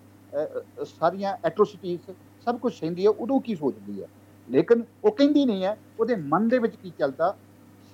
[0.85, 2.09] ਸਾਰੀਆਂ ਐਟਰੋਸਿਟੀਜ਼
[2.47, 4.07] ਸਭ ਕੁਝ ਸਹਿੰਦੀ ਹੈ ਉਦੋਂ ਕੀ ਸੋਚਦੀ ਹੈ?
[4.47, 7.37] ਲੇਕਿਨ ਉਹ ਕਹਿੰਦੀ ਨਹੀਂ ਹੈ ਉਹਦੇ ਮਨ ਦੇ ਵਿੱਚ ਕੀ ਚੱਲਦਾ?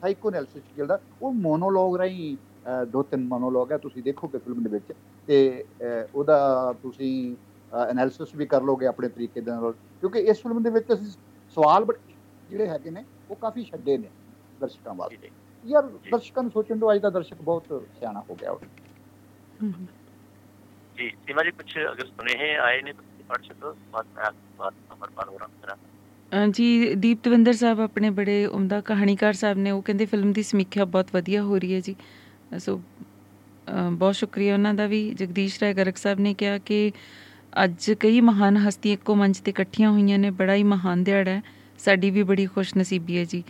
[0.04, 2.38] ਸਾਈਕੋਐਨਾਲਿਸਿਸ ਚੱਲਦਾ। ਉਹ ਮੋਨੋਲੋਗ ਰਾਹੀਂ
[2.91, 4.93] ਦੋ ਤਿੰਨ ਮੋਨੋਲੋਗ ਹੈ ਤੁਸੀਂ ਦੇਖੋਗੇ ਫਿਲਮ ਦੇ ਵਿੱਚ।
[5.28, 5.66] ਤੇ
[6.14, 7.36] ਉਹਦਾ ਤੁਸੀਂ
[7.72, 11.08] ਐਨਾਲਿਸਿਸ ਵੀ ਕਰ ਲੋਗੇ ਆਪਣੇ ਤਰੀਕੇ ਦੇ ਨਾਲ। ਕਿਉਂਕਿ ਇਸ ਫਿਲਮ ਦੇ ਵਿੱਚ ਅਸੀਂ
[11.58, 11.86] ਸਵਾਲ
[12.50, 14.12] ਜਿਹੜੇ ਹੈਗੇ ਨੇ ਉਹ ਕਾਫੀ ਛੱਡੇ ਨੇ
[14.60, 15.30] ਦਰਸ਼ਕਾਂ ਵਾਸਤੇ।
[15.64, 18.60] ਯਾਰ ਦਰਸ਼ਕਾਂ ਨੂੰ ਸੋਚਣ ਤੋਂ ਅੱਜ ਦਾ ਦਰਸ਼ਕ ਬਹੁਤ ਸਿਆਣਾ ਹੋ ਗਿਆ ਹੁਣ।
[20.95, 24.24] ਹਮ, ਹਮ। ਜੀ ਸੀਮਾ ਜੀ ਕੁਝ ਅਗਰ ਸੁਨੇਹੇ ਆਏ ਨੇ ਤੁਸੀਂ ਪੜ੍ਹ ਸਕੋ ਬਾਤ ਮੈਂ
[24.24, 25.78] आपकी बात अमरपाल हो रहा हूँ
[26.33, 30.43] ਅ, ਜੀ ਦੀਪ ਤਵਿੰਦਰ ਸਾਹਿਬ ਆਪਣੇ ਬੜੇ ਉਮਦਾ ਕਹਾਣੀਕਾਰ ਸਾਹਿਬ ਨੇ ਉਹ ਕਹਿੰਦੇ ਫਿਲਮ ਦੀ
[30.43, 31.95] ਸਮੀਖਿਆ ਬਹੁਤ ਵਧੀਆ ਹੋ ਰਹੀ ਹੈ ਜੀ
[32.55, 36.91] ਅ, ਸੋ ਅ, ਬਹੁਤ ਸ਼ੁਕਰੀਆ ਉਹਨਾਂ ਦਾ ਵੀ ਜਗਦੀਸ਼ ਰਾਏ ਗਰਗ ਸਾਹਿਬ ਨੇ ਕਿਹਾ ਕਿ
[37.64, 41.43] ਅੱਜ ਕਈ ਮਹਾਨ ਹਸਤੀਆਂ ਇੱਕੋ ਮੰਚ ਤੇ ਇਕੱਠੀਆਂ ਹੋਈਆਂ ਨੇ ਬੜਾ ਹੀ ਮਹਾਨ ਦਿਹਾੜਾ ਹੈ
[41.81, 43.43] ਸਾਡੀ ਵੀ ਬੜੀ ਖੁਸ਼ ਨਸੀਬੀ ਹੈ ਜੀ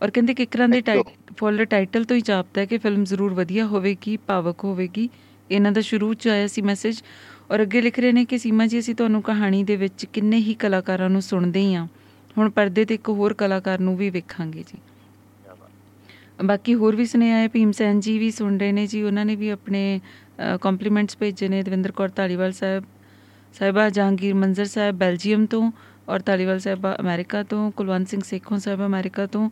[0.00, 1.06] ਔਰ ਕਹਿੰਦੇ ਕਿਕਰਾਂ ਦੇ ਟਾਈਟ
[1.38, 5.08] ਫੁੱਲ ਟਾਈਟਲ ਤੋਂ ਹੀ ਜਾਪਦਾ ਹੈ ਕਿ ਫਿਲਮ ਜ਼ਰੂਰ ਵਧੀਆ ਹੋਵੇਗੀ ਭਾਵਕ ਹੋਵੇਗੀ
[5.51, 7.01] ਇਹਨਾਂ ਦਾ ਸ਼ੁਰੂ ਚ ਆਇਆ ਸੀ ਮੈਸੇਜ
[7.51, 10.53] ਔਰ ਅੱਗੇ ਲਿਖ ਰਹੇ ਨੇ ਕਿ ਸੀਮਾ ਜੀ ਅਸੀਂ ਤੁਹਾਨੂੰ ਕਹਾਣੀ ਦੇ ਵਿੱਚ ਕਿੰਨੇ ਹੀ
[10.53, 11.87] ਕਲਾਕਾਰਾਂ ਨੂੰ ਸੁਣਦੇ ਹੀ ਹਾਂ।
[12.37, 14.77] ਹੁਣ ਪਰਦੇ ਤੇ ਇੱਕ ਹੋਰ ਕਲਾਕਾਰ ਨੂੰ ਵੀ ਵੇਖਾਂਗੇ ਜੀ।
[16.45, 19.35] ਬਾਕੀ ਹੋਰ ਵੀ ਸੁਨੇਹਾ ਆਏ ਭੀਮ ਸੈਨ ਜੀ ਵੀ ਸੁਣ ਰਹੇ ਨੇ ਜੀ। ਉਹਨਾਂ ਨੇ
[19.35, 19.99] ਵੀ ਆਪਣੇ
[20.61, 22.83] ਕੰਪਲੀਮੈਂਟਸ ਭੇਜੇ ਨੇ ਦਵਿੰਦਰ ਕੌਰ ਧਾਲੀਵਾਲ ਸਾਹਿਬ
[23.55, 25.71] ਸਾਹਿਬਾ ਜਹਾਂਗੀਰ ਮੰਜ਼ਰ ਸਾਹਿਬ ਬੈਲਜੀਅਮ ਤੋਂ
[26.09, 29.49] ਔਰ ਧਾਲੀਵਾਲ ਸਾਹਿਬ ਅਮਰੀਕਾ ਤੋਂ ਕੁਲਵੰਤ ਸਿੰਘ ਸੇਖੋਂ ਸਾਹਿਬ ਅਮਰੀਕਾ ਤੋਂ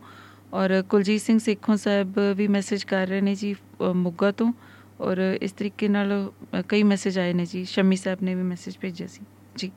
[0.54, 4.52] ਔਰ ਕੁਲਜੀਤ ਸਿੰਘ ਸੇਖੋਂ ਸਾਹਿਬ ਵੀ ਮੈਸੇਜ ਕਰ ਰਹੇ ਨੇ ਜੀ ਅ, ਮੋਗਾ ਤੋਂ।
[5.00, 8.78] ਔਰ ਇਸ ਤਰੀਕੇ ਨਾਲ ਅ, ਕਈ ਮੈਸੇਜ ਆਏ ਨੇ ਜੀ। ਸ਼ਮੀ ਸਾਹਿਬ ਨੇ ਵੀ ਮੈਸੇਜ
[8.78, 9.24] ਭੇਜਿਆ ਸੀ।
[9.56, 9.70] ਜੀ।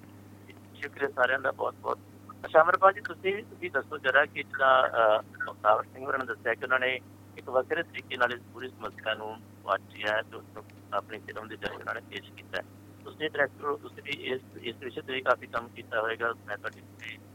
[0.73, 1.99] ਸ਼ੁਕਰੀਆ ਸਾਰਿਆਂ ਦਾ ਬਹੁਤ ਬਹੁਤ।
[2.45, 6.63] ਅੱਛਾ ਅਮਰਪਾਲ ਜੀ ਤੁਸੀਂ ਤੁਸੀਂ ਦੱਸੋ ਜਰਾ ਕਿ ਜਿਹੜਾ ਮੁਖਤਾਰ ਸਿੰਘ ਹੋਰਾਂ ਨੇ ਦੱਸਿਆ ਕਿ
[6.63, 6.99] ਉਹਨਾਂ ਨੇ
[7.37, 10.63] ਇੱਕ ਵੱਖਰੇ ਤਰੀਕੇ ਨਾਲ ਇਸ ਪੂਰੀ ਸਮੱਸਿਆ ਨੂੰ ਵਾਚਿਆ ਹੈ ਤੇ ਉਸ ਨੂੰ
[10.93, 12.63] ਆਪਣੀ ਫਿਲਮ ਦੇ ਜਰੀਏ ਉਹਨਾਂ ਨੇ ਪੇਸ਼ ਕੀਤਾ ਹੈ।
[13.03, 16.57] ਤੁਸੀਂ ਡਾਇਰੈਕਟਰ ਹੋ ਤੁਸੀਂ ਵੀ ਇਸ ਇਸ ਵਿਸ਼ੇ ਤੇ ਵੀ ਕਾਫੀ ਕੰਮ ਕੀਤਾ ਹੋਵੇਗਾ ਮੈਂ
[16.57, 17.30] ਤੁਹਾਡੀ ਤੇ ਜੋ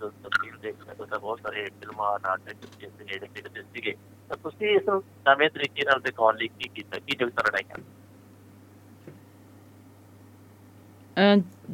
[0.00, 3.92] ਤਸਵੀਰ ਦੇਖਣਾ ਤਾਂ ਬਹੁਤ ਸਾਰੇ ਫਿਲਮਾਂ, ਨਾਟਕ ਜਿਸ ਦੇ ਨੇੜੇ ਤੇੜੇ ਸੀਗੇ।
[4.30, 6.98] ਤਾਂ ਤੁਸੀਂ ਇਸ ਨੂੰ ਨਵੇਂ ਤਰੀਕੇ ਨਾਲ ਦਿਖਾਉਣ ਲਈ ਕੀ ਕੀਤਾ?
[6.98, 7.84] ਕੀ ਜਗਤ ਰੜਾਈਆਂ ਅ,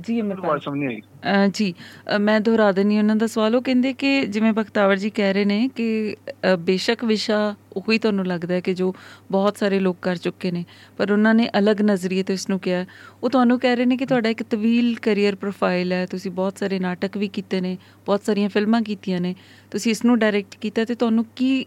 [0.00, 1.00] ਜੀ ਅਮਰਪਾਲ। ਆਵਾਜ਼ ਸਮਝ ਨਹੀਂ ਆਈ।
[1.46, 1.74] ਅ, ਜੀ।
[2.20, 5.68] ਮੈਂ ਦੁਹਰਾ ਦਿੰਦੀ ਉਹਨਾਂ ਦਾ ਸਵਾਲ। ਉਹ ਕਹਿੰਦੇ ਕਿ ਜਿਵੇਂ ਬਖਤਾਵਰ ਜੀ ਕਹਿ ਰਹੇ ਨੇ
[5.76, 6.16] ਕਿ
[6.58, 8.94] ਬੇਸ਼ੱਕ ਵਿਸ਼ਾ ਉਹੀ ਤੁਹਾਨੂੰ ਲੱਗਦਾ ਹੈ ਕਿ ਜੋ
[9.30, 10.64] ਬਹੁਤ ਸਾਰੇ ਲੋਕ ਕਰ ਚੁੱਕੇ ਨੇ
[10.96, 12.84] ਪਰ ਉਹਨਾਂ ਨੇ ਅਲੱਗ ਨਜ਼ਰੀਏ ਤੋਂ ਇਸ ਨੂੰ ਕਿਹਾ
[13.22, 16.78] ਉਹ ਤੁਹਾਨੂੰ ਕਹਿ ਰਹੇ ਨੇ ਕਿ ਤੁਹਾਡਾ ਇੱਕ ਤਵੀਲ ਕੈਰੀਅਰ ਪ੍ਰੋਫਾਈਲ ਹੈ। ਤੁਸੀਂ ਬਹੁਤ ਸਾਰੇ
[16.78, 17.76] ਨਾਟਕ ਵੀ ਕੀਤੇ ਨੇ
[18.06, 19.34] ਬਹੁਤ ਸਾਰੀਆਂ ਫਿਲਮਾਂ ਕੀਤੀਆਂ ਨੇ।
[19.70, 21.64] ਤੁਸੀਂ ਇਸ ਨੂੰ ਡਾਇਰੈਕਟ ਕੀਤਾ ਤੇ ਤੁਹਾਨੂੰ ਕੀ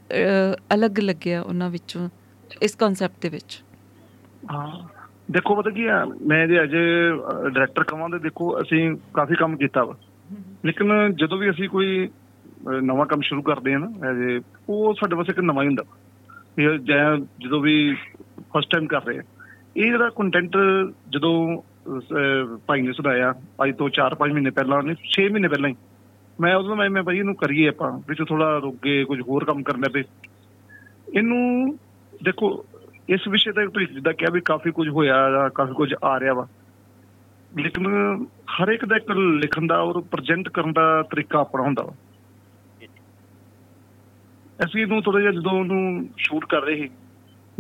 [0.73, 2.09] ਅਲੱਗ ਲੱਗਿਆ ਉਹਨਾਂ ਵਿੱਚੋਂ
[2.61, 3.61] ਇਸ ਕਨਸੈਪਟ ਦੇ ਵਿੱਚ?
[4.51, 4.94] ਹਾਂ।
[5.31, 7.09] ਦੇਖੋ ਪਤਾ ਕੀ ਆ ਮੈਂ ਜੇ ਅਜੇ
[7.49, 9.95] ਡਾਇਰੈਕਟਰ ਕਵਾਂ ਤੇ ਦੇਖੋ ਅਸੀਂ ਕਾਫੀ ਕੰਮ ਕੀਤਾ ਵਾ।
[10.65, 15.15] ਲੇਕਿਨ ਜਦੋਂ ਵੀ ਅਸੀਂ ਕੋਈ ਅਹ, ਨਵਾਂ ਕੰਮ ਸ਼ੁਰੂ ਕਰਦੇ ਆ ਨਾ ਅਜੇ ਉਹ ਸਾਡੇ
[15.15, 15.95] ਵਾਸਤੇ ਇੱਕ ਨਵਾਂ ਹੀ ਹੁੰਦਾ। ਵਾ।
[16.63, 17.93] ਇਹ ਜਾਂ ਜਦੋਂ ਵੀ
[18.39, 19.21] ਫਸਟ ਟਾਈਮ ਕਰ ਰਹੇ ਆ।
[19.77, 20.57] ਇਹ ਜਿਹੜਾ ਕੰਟੈਂਟ
[21.09, 25.75] ਜਦੋਂ ਅਹ, ਭਾਈ ਨੇ ਸੁਣਾਇਆ ਅੱਜ ਤੋਂ 4-5 ਮਹੀਨੇ ਪਹਿਲਾਂ ਨਹੀਂ 6 ਮਹੀਨੇ ਪਹਿਲਾਂ ਹੀ
[26.39, 29.89] ਮੈਂ ਉਦੋਂ ਮੈਂ ਮੈਂ ਭਾਈ ਇਹਨੂੰ ਕਰੀਏ ਆਪਾਂ ਵਿੱਚ ਥੋੜਾ ਰੁਕੇ ਕੁਝ ਹੋਰ ਕੰਮ ਕਰਨੇ
[29.93, 30.03] ਤੇ
[31.13, 31.77] ਇਹਨੂੰ
[32.23, 32.65] ਦੇਖੋ
[33.09, 36.33] ਇਸ ਵਿਸ਼ੇ ਤੇ ਤੁਸੀਂ ਜਿੱਦਾਂ ਕਿਹਾ ਵੀ ਕਾਫੀ ਕੁਝ ਹੋਇਆ ਜਾਂ ਕਾਫੀ ਕੁਝ ਆ ਰਿਹਾ
[36.33, 36.47] ਵਾ।
[37.51, 37.87] ਲੇਕਿਨ
[38.53, 41.93] ਹਰ ਇੱਕ ਦਾ ਇੱਕ ਲਿਖਣ ਦਾ ਔਰ ਪ੍ਰੈਜ਼ੈਂਟ ਕਰਨ ਦਾ ਤਰੀਕਾ ਆਪਣਾ ਹੁੰਦਾ ਵਾ।
[44.65, 46.89] ਅਸੀਂ ਇਹਨੂੰ ਥੋੜਾ ਜਿਹਾ ਜਦੋਂ ਉਹਨੂੰ ਸ਼ੂਟ ਕਰ ਰਹੇ ਸੀ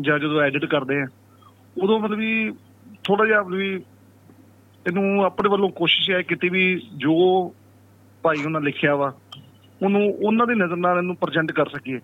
[0.01, 1.07] ਜਾਂ ਜਦੋਂ ਐਡਿਟ ਕਰਦੇ ਆ,
[1.83, 2.51] ਉਦੋਂ ਮਤਲਬ ਵੀ
[3.03, 3.73] ਥੋੜਾ ਜਿਹਾ ਮਤਲਬ ਵੀ
[4.85, 6.65] ਇਹਨੂੰ ਆਪਣੇ ਵੱਲੋਂ ਕੋਸ਼ਿਸ਼ ਹੈ ਕੀਤੀ ਵੀ
[6.97, 7.13] ਜੋ
[8.23, 9.13] ਭਾਈ ਉਹਨਾਂ ਲਿਖਿਆ ਵਾ,
[9.81, 11.99] ਉਹਨੂੰ ਉਹਨਾਂ ਦੀ ਨਜ਼ਰ ਨਾਲ ਇਹਨੂੰ ਪ੍ਰੈਜ਼ੈਂਟ ਕਰ ਸਕੀਏ।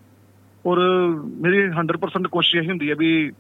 [0.66, 0.80] ਔਰ
[1.26, 3.32] ਮੇਰੀ 100% ਕੋਸ਼ਿਸ਼ ਇਹ ਹੁੰਦੀ ਹੈ ਵੀ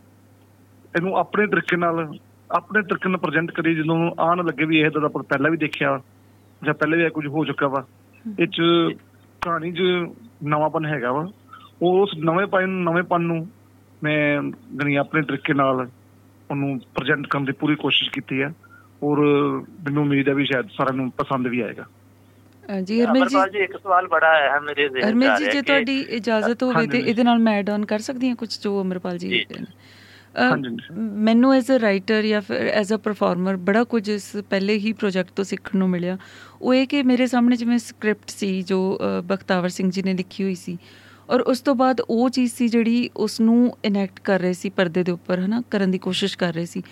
[0.95, 2.11] ਇਹਨੂੰ ਆਪਣੇ ਤਰੀਕੇ ਨਾਲ
[2.51, 6.01] ਆਪਣੇ ਤਰੀਕੇ ਨਾਲ ਪ੍ਰੈਜ਼ੈਂਟ ਕਰੀ ਜਦੋਂ ਆਣ ਲੱਗੇ ਵੀ ਇਹ ਤਾਂ ਆਪਾਂ ਪਹਿਲਾਂ ਵੀ ਦੇਖਿਆ
[6.65, 7.85] ਜਾਂ ਪਹਿਲੇ ਵੀ ਇਹ ਕੁਝ ਹੋ ਚੁੱਕਾ ਵਾ।
[8.39, 8.61] ਇਹ ਚ
[9.41, 9.81] ਕਹਾਣੀ 'ਚ
[10.43, 11.31] ਨਵਾਂਪਨ ਹੈਗਾ ਵਾ।
[11.81, 13.51] ਉਹ ਉਸ ਨਵੇਂ ਪਨ ਨਵੇਂਪਨ ਨੂੰ
[14.03, 14.41] ਮੈਂ
[14.81, 15.89] ਗਣੀ ਆਪਣੇ ਤਰੀਕੇ ਨਾਲ
[16.51, 18.53] ਉਹਨੂੰ ਪ੍ਰੈਜ਼ੈਂਟ ਕਰਨ ਦੀ ਪੂਰੀ ਕੋਸ਼ਿਸ਼ ਕੀਤੀ ਹੈ।
[19.03, 19.19] ਔਰ
[19.61, 22.00] ਮੈਨੂੰ ਉਮੀਦ ਹੈ ਵੀ ਸ਼ਾਇਦ ਸਾਰਿਆਂ ਨੂੰ ਪਸੰਦ ਵੀ ਆਏਗਾ। ਅ,
[22.81, 26.63] ਜੀ ਹਰਮੇਲ ਜੀ। ਜੀ ਇੱਕ ਸਵਾਲ ਬੜਾ ਹੈ ਮੇਰੇ ਜ਼ਿਹਨ ਆ ਜੀ ਜੇ ਤੁਹਾਡੀ ਇਜਾਜ਼ਤ
[26.63, 29.43] ਹੋਵੇ ਤੇ। ਇਹਦੇ ਨਾਲ ਮੈਂ ਐਡ ਆਨ ਕਰ ਸਕਦੀ ਹਾਂ ਕੁਝ ਜੋ ਅਮਰਪਾਲ ਜੀ।
[31.19, 35.31] ਮੈਨੂੰ ਐਜ਼ ਅ ਰਾਈਟਰ ਜਾਂ ਫਿਰ ਐਜ਼ ਅ ਪਰਫਾਰਮਰ ਬੜਾ ਕੁਝ ਇਸ ਪਹਿਲੇ ਹੀ ਪ੍ਰੋਜੈਕਟ
[35.35, 36.17] ਤੋਂ ਸਿੱਖਣ ਨੂੰ ਮਿਲਿਆ।
[36.61, 38.79] ਉਹ ਇਹ ਕਿ ਮੇਰੇ ਸਾਹਮਣੇ ਜਿਵੇਂ ਸਕ੍ਰਿਪਟ ਸੀ ਜੋ
[39.25, 40.77] ਬਖਤਾਵਰ ਸਿੰਘ ਜੀ ਨੇ ਲਿਖੀ ਹੋਈ ਸੀ
[41.29, 45.03] ਔਰ ਉਸ ਤੋਂ ਬਾਅਦ ਉਹ ਚੀਜ਼ ਸੀ ਜਿਹੜੀ ਉਸ ਨੂੰ ਇਨੈਕਟ ਕਰ ਰਹੇ ਸੀ ਪਰਦੇ
[45.03, 46.83] ਦੇ ਉੱਪਰ ਹਨਾ ਕਰਨ ਦੀ ਕੋਸ਼ਿਸ਼ ਕਰ ਰਹੇ ਸੀ।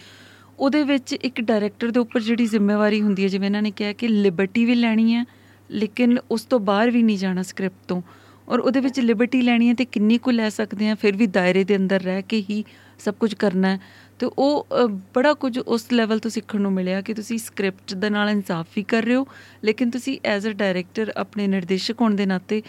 [0.60, 4.08] ਉਹਦੇ ਵਿੱਚ ਇੱਕ ਡਾਇਰੈਕਟਰ ਦੇ ਉੱਪਰ ਜਿਹੜੀ ਜ਼ਿੰਮੇਵਾਰੀ ਹੁੰਦੀ ਹੈ ਜਿਵੇਂ ਇਹਨਾਂ ਨੇ ਕਿਹਾ ਕਿ
[4.08, 5.24] ਲਿਬਰਟੀ ਵੀ ਲੈਣੀ ਹੈ
[5.72, 8.02] ਲੇਕਿਨ ਉਸ ਤੋਂ ਬਾਹਰ ਵੀ ਨਹੀਂ ਜਾਣਾ ਸਕ੍ਰਿਪਟ ਤੋਂ।
[8.50, 11.64] ਔਰ ਉਹਦੇ ਵਿੱਚ ਲਿਬਰਟੀ ਲੈਣੀ ਹੈ ਤੇ ਕਿੰਨੀ ਕੁ ਲੈ ਸਕਦੇ ਆ ਫਿਰ ਵੀ ਦਾਇਰੇ
[11.64, 12.64] ਦੇ ਅੰਦਰ ਰਹਿ ਕੇ ਹੀ
[13.00, 13.80] ਸਭ ਕੁਝ ਕਰਨਾ ਹੈ।
[14.20, 14.68] ਤੇ ਉਹ
[15.14, 18.84] ਬੜਾ ਕੁਝ ਉਸ ਲੈਵਲ ਤੋਂ ਸਿੱਖਣ ਨੂੰ ਮਿਲਿਆ ਕਿ ਤੁਸੀਂ ਸਕ੍ਰਿਪਟ ਦੇ ਨਾਲ ਇਨਸਾਫ ਵੀ
[18.84, 19.26] ਕਰ ਰਹੇ ਹੋ
[19.64, 22.62] ਲੇਕਿਨ ਤੁਸੀਂ ਐਜ਼ ਅ ਡਾਇਰੈਕਟਰ ਆਪਣੇ ਨਿਰਦੇਸ਼ਕ ਹੋਣ ਦੇ ਨਾਤੇ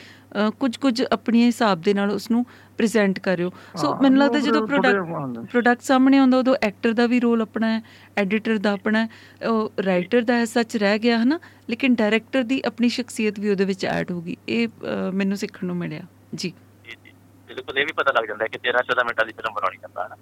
[0.61, 2.45] ਕੁਝ ਕੁਝ ਆਪਣੇ ਹਿਸਾਬ ਦੇ ਨਾਲ ਉਸ ਨੂੰ
[2.79, 7.07] ਪ੍ਰੈਜ਼ੈਂਟ ਕਰ ਰਹੇ ਹੋ। ਸੋ ਮੈਨੂੰ ਲੱਗਦਾ ਜਦੋਂ ਪ੍ਰੋਡਕਟ। ਪ੍ਰੋਡਕਟ ਸਾਹਮਣੇ ਆਉਂਦਾ ਉਦੋਂ ਐਕਟਰ ਦਾ
[7.07, 7.83] ਵੀ ਰੋਲ ਆਪਣਾ ਹੈ
[8.17, 11.41] ਐਡੀਟਰ ਦਾ ਆਪਣਾ ਹੈ ਉਹ ਰਾਈਟਰ ਦਾ ਸੱਚ ਰਹਿ ਗਿਆ ਹਨਾ?
[11.71, 14.69] ਲੇਕਿਨ ਡਾਇਰੈਕਟਰ ਦੀ ਆਪਣੀ ਸ਼ਖਸੀਅਤ ਵੀ ਉਹਦੇ ਵਿੱਚ ਐਡ ਹੋ ਗਈ। ਇਹ
[15.15, 16.03] ਮੈਨੂੰ ਸਿੱਖਣ ਨੂੰ ਮਿਲਿਆ।
[16.35, 16.53] ਜੀ।
[16.85, 17.13] ਜੀ ਜੀ।
[17.49, 20.05] ਬਿਲਕੁਲ ਇਹ ਵੀ ਪਤਾ ਲੱਗ ਜਾਂਦਾ ਹੈ ਕਿ 13 14 ਮਿੰਟਾਂ ਦੀ ਫਿਲਮ ਬਣਾਉਣੀ ਜਾਂਦਾ
[20.05, 20.17] ਹੈ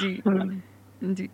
[0.00, 0.22] ਜੀ।
[1.12, 1.28] ਜੀ।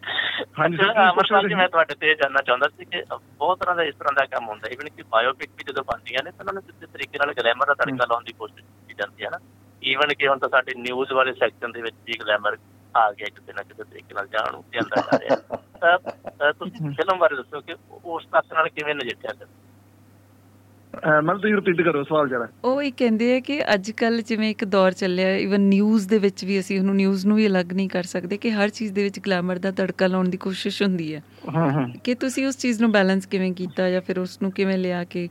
[0.59, 3.03] ਹਾਂਜੀ ਅਮਰਪਾਲ ਜੀ ਮੈਂ ਤੁਹਾਡੇ ਤੇ ਇਹ ਜਾਨਣਾ ਚਾਹੁੰਦਾ ਸੀ ਕਿ
[3.39, 6.31] ਬਹੁਤ ਤਰ੍ਹਾਂ ਦਾ ਇਸ ਤਰ੍ਹਾਂ ਦਾ ਕੰਮ ਹੁੰਦਾ ਇਵਨ ਕਿ ਬਾਇਓਪਿਕ ਵੀ ਜਦੋਂ ਬਣਦੀਆਂ ਨੇ
[6.31, 9.31] ਤਾਂ ਉਹਨਾਂ ਨੂੰ ਕਿਸੇ ਤਰੀਕੇ ਨਾਲ ਗਲੈਮਰ ਦਾ ਤੜਕਾ ਲਾਉਣ ਦੀ ਕੋਸ਼ਿਸ਼ ਕੀਤੀ ਜਾਂਦੀ ਹੈ
[9.31, 9.39] ਨਾ।
[9.85, 12.57] ਈਵਨ ਕਿ ਹੁਣ ਤਾਂ ਸਾਡੇ ਨਿਊਜ਼ ਵਾਲੇ ਸੈਕਸ਼ਨ ਦੇ ਵਿੱਚ ਵੀ ਗਲੈਮਰ
[12.97, 15.37] ਆ ਗਿਆ ਕਿਸੇ ਨਾ ਕਿਸੇ ਤਰੀਕੇ ਨਾਲ ਜਾਣ ਉੱਤੇ ਆਂਦਾ ਜਾ ਰਿਹਾ।
[16.39, 17.75] ਤਾਂ ਤੁਸੀਂ ਫਿਲਮ ਬਾਰੇ ਦੱਸੋ ਕਿ
[18.05, 19.70] ਉਸ ਤੱਕ ਨਾਲ ਕਿਵੇਂ ਨਜਿੱਠਿਆ ਕਰਦੇ
[20.95, 24.51] ਅਹ ਮੈਂ ਤੁਸੀਂ ਰਿਪੀਟ ਕਰੋ ਸਵਾਲ ਜਰਾ। ਉਹ ਇਹ ਕਹਿੰਦੇ ਆ ਕਿ ਅੱਜ ਕੱਲ ਜਿਵੇਂ
[24.51, 27.89] ਇੱਕ ਦੌਰ ਚੱਲਿਆ ਇਵਨ ਨਿਊਜ਼ ਦੇ ਵਿੱਚ ਵੀ ਅਸੀਂ ਉਹਨੂੰ ਨਿਊਜ਼ ਨੂੰ ਵੀ ਅਲੱਗ ਨਹੀਂ
[27.89, 31.23] ਕਰ ਸਕਦੇ ਕਿ ਹਰ ਚੀਜ਼ ਦੇ ਵਿੱਚ ਗਲੈਮਰ ਦਾ ਤੜਕਾ ਲਾਉਣ ਦੀ ਕੋਸ਼ਿਸ਼ ਹੁੰਦੀ ਹੈ।
[31.55, 34.79] ਹਾਂ ਹਾਂ। ਕਿ ਤੁਸੀਂ ਉਸ ਚੀਜ਼ ਨੂੰ ਬੈਲੈਂਸ ਕਿਵੇਂ ਕੀਤਾ ਜਾਂ ਫਿਰ ਉਸ ਨੂੰ ਕਿਵੇਂ
[34.79, 35.29] ਲਿਆ ਕੇ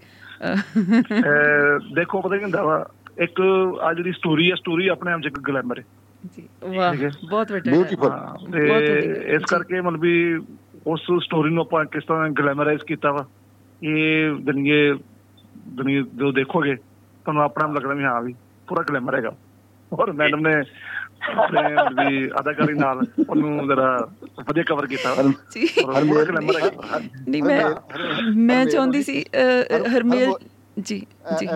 [1.96, 2.90] ਦੇਖੋ ਪਤਾ ਕੀ ਹੁੰਦਾ ਵਾ
[3.20, 3.42] ਇੱਕ
[3.82, 5.84] ਆ ਜਿਹੜੀ ਸਟੋਰੀ ਹੈ ਸਟੋਰੀ ਆਪਣੇ ਆਪ ਚ ਇੱਕ ਗਲੈਮਰ ਹੈ।
[6.38, 6.44] ਜੀ
[6.76, 6.94] ਵਾਹ।
[7.30, 7.76] ਬਹੁਤ ਵਧੀਆ।
[9.28, 10.40] ਇਸ ਕਰਕੇ ਮਤਲਬ ਵੀ
[10.88, 13.28] ਉਸ ਸਟੋਰੀ ਨੂੰ ਆਪਾਂ ਕਿਸ ਤਰ੍ਹਾਂ ਗਲੈਮਰਾਈਜ਼ ਕੀਤਾ ਵਾ
[13.84, 14.94] ਇਹ ਦੁਨੀਏ
[15.80, 18.34] ਦੁਨੀਏ ਜੋ ਦੇਖੋਗੇ ਤੁਹਾਨੂੰ ਆਪਣਾ ਆਪ ਲੱਗਣਾ ਵੀ ਹਾਂ ਵੀ
[18.68, 19.32] ਪੂਰਾ ਗਲੈਮਰ ਹੈਗਾ।
[19.92, 20.54] ਔਰ ਮੈਡਮ ਨੇ
[21.38, 21.62] ਆਪਣੇ
[22.00, 23.88] ਵੀ ਅਦਾਕਾਰੀ ਨਾਲ ਉਹਨੂੰ ਜਰਾ
[24.40, 27.00] ਵਧੀਆ ਕਵਰ ਕੀਤਾ। ਹੈਗਾ।
[27.30, 29.26] ਨਹੀਂ ਮੈਂ ਹਰਮੇਲ- ਮੈਂ ਹਰਮੇਲ ਚਾਹੁੰਦੀ ਸੀ
[29.72, 30.38] ਹਰਮੇਲ ਹਰਮੋ-
[30.80, 31.06] ਜੀ
[31.40, 31.48] ਜੀ।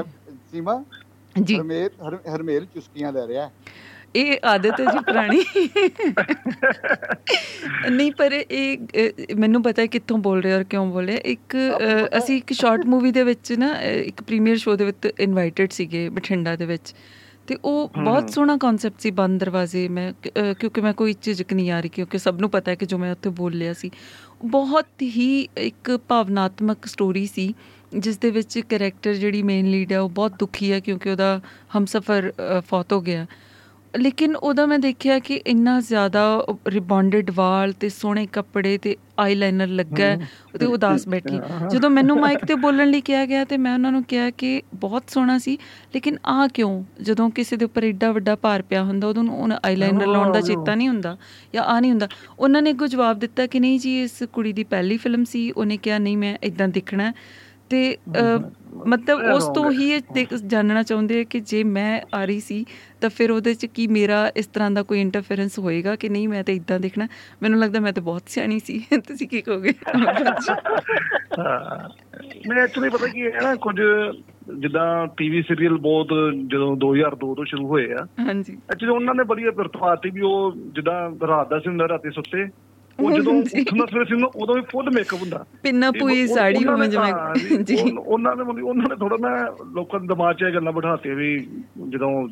[0.51, 0.83] ਸੀਮਾ
[1.35, 3.51] ਜੀ। ਹਰਮੇਲ ਹਰ- ਹਰਮੇਲ ਚੁਸਕੀਆਂ ਲੈ ਰਿਹਾ। ਹੈ।
[4.15, 5.43] ਇਹ ਆਦਤ ਹੈ ਜੀ ਪੁਰਾਣੀ।
[7.89, 11.55] ਨਹੀਂ ਪਰ ਇਹ ਮੈਨੂੰ ਪਤਾ ਹੈ ਕਿੱਥੋਂ ਬੋਲ ਰਹੇ ਔਰ ਕਿਉਂ ਬੋਲ ਇੱਕ
[12.17, 16.55] ਅਸੀਂ ਇੱਕ ਸ਼ਾਰਟ ਮੂਵੀ ਦੇ ਵਿੱਚ ਨਾ ਇੱਕ ਪ੍ਰੀਮੀਅਰ ਸ਼ੋਅ ਦੇ ਵਿੱਚ ਇਨਵਾਈਟਡ ਸੀਗੇ ਬਠਿੰਡਾ
[16.55, 16.93] ਦੇ ਵਿੱਚ।
[17.47, 20.11] ਤੇ ਉਹ ਬਹੁਤ ਸੋਹਣਾ ਕਨਸੈਪਟ ਸੀ ਬੰਦ ਦਰਵਾਜ਼ੇ। ਮੈਂ
[20.59, 23.11] ਕਿਉਂਕਿ ਮੈਂ ਕੋਈ ਝਿਜਕ ਨਹੀਂ ਆ ਰਹੀ ਕਿਉਂਕਿ ਸਭ ਨੂੰ ਪਤਾ ਹੈ ਕਿ ਜੋ ਮੈਂ
[23.11, 23.91] ਉੱਥੇ ਬੋਲਿਆ ਸੀ।
[24.45, 27.53] ਬਹੁਤ ਹੀ ਇੱਕ ਭਾਵਨਾਤਮਕ ਸਟੋਰੀ ਸੀ
[27.95, 31.39] ਜਿਸ ਦੇ ਵਿੱਚ ਕੈਰੈਕਟਰ ਜਿਹੜੀ ਮੇਨ ਲੀਡ ਹੈ ਉਹ ਬਹੁਤ ਦੁਖੀ ਹੈ ਕਿਉਂਕਿ ਉਹਦਾ
[31.77, 32.31] ਹਮਸਫਰ
[32.69, 33.25] ਫੌਤ ਹੋ ਗਿਆ।
[33.93, 36.21] ਲੇਕਿਨ ਉਹਦਾ ਮੈਂ ਦੇਖਿਆ ਕਿ ਇੰਨਾ ਜ਼ਿਆਦਾ
[36.67, 40.15] ਰਿਬੌਂਡਡ ਵਾਲ ਤੇ ਸੋਹਣੇ ਕੱਪੜੇ ਤੇ ਆਈਲਾਈਨਰ ਲੱਗਾ
[40.59, 41.39] ਤੇ ਉਦਾਸ ਬੈਠੀ।
[41.71, 45.09] ਜਦੋਂ ਮੈਨੂੰ ਮਾਈਕ ਤੇ ਬੋਲਣ ਲਈ ਕਿਹਾ ਗਿਆ ਤੇ ਮੈਂ ਉਹਨਾਂ ਨੂੰ ਕਿਹਾ ਕਿ ਬਹੁਤ
[45.09, 45.57] ਸੋਹਣਾ ਸੀ
[45.95, 46.83] ਲੇਕਿਨ ਆ ਕਿਉਂ?
[47.01, 50.75] ਜਦੋਂ ਕਿਸੇ ਦੇ ਉੱਪਰ ਏਡਾ ਵੱਡਾ ਭਾਰ ਪਿਆ ਹੁੰਦਾ ਉਦੋਂ ਉਹਨੂੰ ਆਈਲਾਈਨਰ ਲਾਉਣ ਦਾ ਚੇਤਾ
[50.75, 51.17] ਨਹੀਂ ਹੁੰਦਾ
[51.53, 52.07] ਜਾਂ ਆ ਨਹੀਂ ਹੁੰਦਾ।
[52.39, 55.77] ਉਹਨਾਂ ਨੇ ਅੱਗੋਂ ਜਵਾਬ ਦਿੱਤਾ ਕਿ ਨਹੀਂ ਜੀ ਇਸ ਕੁੜੀ ਦੀ ਪਹਿਲੀ ਫਿਲਮ ਸੀ ਉਹਨੇ
[55.77, 57.13] ਕਿਹਾ ਨਹੀਂ ਮੈਂ ਇਦਾਂ ਦਿਖਣਾ।
[57.69, 57.97] ਤੇ
[58.87, 59.91] ਮਤਲਬ ਉਸ ਤੋਂ ਹੀ?
[59.91, 62.65] ਇਹ ਜਾਣਨਾ ਚਾਹੁੰਦੇ ਆ ਕਿ ਜੇ ਮੈਂ ਆ ਰਹੀ ਸੀ
[63.01, 66.27] ਤਾਂ ਫਿਰ ਉਹਦੇ ਚ ਕੀ ਮੇਰਾ ਇਸ ਤਰ੍ਹਾਂ ਦਾ ਕੋਈ ਇੰਟਰਫੇਰੈਂਸ ਹੋਏਗਾ ਕਿ ਨਹੀਂ?
[66.27, 67.07] ਮੈਂ ਤਾਂ ਇਦਾਂ ਦੇਖਣਾ।
[67.41, 69.73] ਮੈਨੂੰ ਲੱਗਦਾ ਮੈਂ ਤਾਂ ਬਹੁਤ ਸਿਆਣੀ ਸੀ। ਤੁਸੀਂ ਕੀ ਕਹੋਗੇ?
[71.39, 71.89] ਹਾਂ।
[72.47, 73.75] ਮੈਂ ਐਕਚੁਅਲੀ ਪਤਾ ਕੀ ਹੈ ਨਾ ਕੁਝ
[74.59, 76.07] ਜਿੱਦਾਂ ਟੀਵੀ ਸੀਰੀਅਲ ਬਹੁਤ
[76.47, 81.27] ਜਦੋਂ 2002 ਤੋਂ ਸ਼ੁਰੂ ਹੋਏ ਆ ਹਾਂਜੀ। ਐਕਚੁਅਲੀ ਉਹਨਾਂ ਨੇ ਬੜੀ ਵਰਤਵਾਤੀ ਵੀ ਉਹ ਜਿੱਦਾਂ
[81.27, 82.47] ਰਾਤ ਦਾ ਸੀ ਹੁੰਦਾ ਰਾਤੀ ਸੁੱਤੇ।
[82.99, 86.87] ਉਹ ਜਦੋਂ। ਉੱਠਣਾ ਸਵੇਰੇ ਸੀ ਨਾ, ਉਦੋਂ ਵੀ ਫੁੱਲ ਮੇਕਅਪ ਹੁੰਦਾ। ਪਿੰਨਾ ਉਹ- ਸਾੜੀ ਹੋਵੇ
[86.87, 87.13] ਜਿਵੇਂ
[87.63, 91.15] ਜੀ। ਉਹ- ਉਹਨਾਂ ਨੇ ਉਹਨਾਂ ਨੇ ਥੋੜਾ ਨਾ ਲੋਕਾਂ ਦੇ ਦਿਮਾਗ 'ਚ ਇਹ ਗੱਲਾਂ ਬਿਠਾਤੀਆਂ
[91.15, 91.47] ਵੀ
[91.89, 92.27] ਜਦੋਂ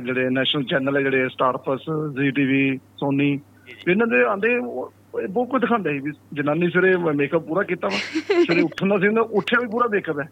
[0.00, 1.80] ਜਿਹੜੇ ਨੈਸ਼ਨਲ ਚੈਨਲ ਹੈ ਜਿਹੜੇ Star Plus
[2.18, 3.40] Zee TV Sony
[3.88, 4.60] ਇਹਨਾਂ ਦੇ ਆਂਦੇ
[5.28, 7.96] ਬਹੁਤ ਕੁਝ ਦਿਖਾਉਂਦੇ ਸੀ ਵੀ ਜਨਾਨੀ ਸਵੇਰੇ ਮੇਕਅਪ ਪੂਰਾ ਕੀਤਾ ਵਾ
[8.44, 10.28] ਸਵੇਰੇ ਉੱਠਣਾ ਸੀ ਨਾ ਉੱਠਿਆ ਵੀ ਪੂਰਾ ਮੇਕਅਪ ਹੈ।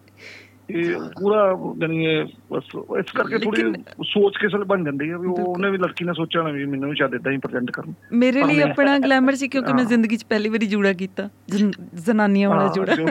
[0.68, 1.40] ਇਹ ਪੂਰਾ
[1.78, 2.64] ਜਾਨੀ ਇਹ ਬਸ
[2.98, 3.62] ਇਸ ਕਰਕੇ ਥੋੜੀ
[4.04, 6.64] ਸੋਚ ਕੇ ਸਲ ਬਣ ਜਾਂਦੀ ਹੈ ਵੀ ਉਹ ਉਹਨੇ ਵੀ ਲੜਕੀ ਨੇ ਸੋਚਿਆ ਨਾ ਵੀ
[6.64, 9.88] ਮੈਨੂੰ ਵੀ ਸ਼ਾਇਦ ਇਦਾਂ ਹੀ ਪ੍ਰੈਜ਼ੈਂਟ ਕਰਨ। ਮੇਰੇ ਲਈ ਆਪਣਾ ਗਲੈਮਰ ਸੀ ਕਿਉਂਕਿ ਮੈਂ ਹਾਂ।
[9.88, 13.08] ਜ਼ਿੰਦਗੀ 'ਚ ਪਹਿਲੀ ਵਾਰੀ ਜੂੜਾ ਕੀਤਾ ਜਨ- ਜ਼ਨਾਨੀਆਂ ਵਾਲਾ ਹਾਂ, ਜੂੜਾ। ਜੋ-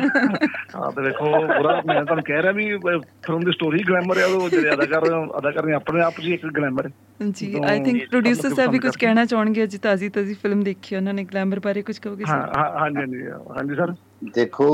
[0.76, 4.50] ਹਾਂ ਤੇ ਦੇਖੋ ਪੂਰਾ ਮੈਂ ਤੁਹਾਨੂੰ ਕਹਿ ਰਿਹਾ ਵੀ ਫਿਲਮ ਦੀ ਸਟੋਰੀ ਗਲੈਮਰ ਹੈ ਉਹ
[4.50, 5.08] ਜਿਹੜੇ ਅਦਾਕਾਰ
[5.40, 8.96] ਅਦਾਕਾਰ ਨੇ ਆਪਣੇ ਆਪ ਹੀ ਇੱਕ ਗਲੈਮਰ ਹੈ। ਜੀ ਆਈ ਥਿੰਕ ਪ੍ਰੋਡਿਊਸਰ ਸਾਹਿਬ ਵੀ ਕੁਝ
[8.96, 12.58] ਕਹਿਣਾ ਚਾਹਣਗੇ ਅੱਜ ਤਾਜ਼ੀ ਤਾਜ਼ੀ ਫਿਲਮ ਦੇਖੀ ਉਹਨਾਂ ਨੇ ਗਲੈਮਰ ਬਾਰੇ ਕੁਝ ਕਹੋਗੇ ਹਾਂ ਸਰ
[12.58, 13.22] ਹਾਂ ਹਾਂਜੀ ਹਾਂਜੀ
[13.58, 13.94] ਹਾਂਜੀ ਸਰ
[14.36, 14.68] ਦੇਖੋ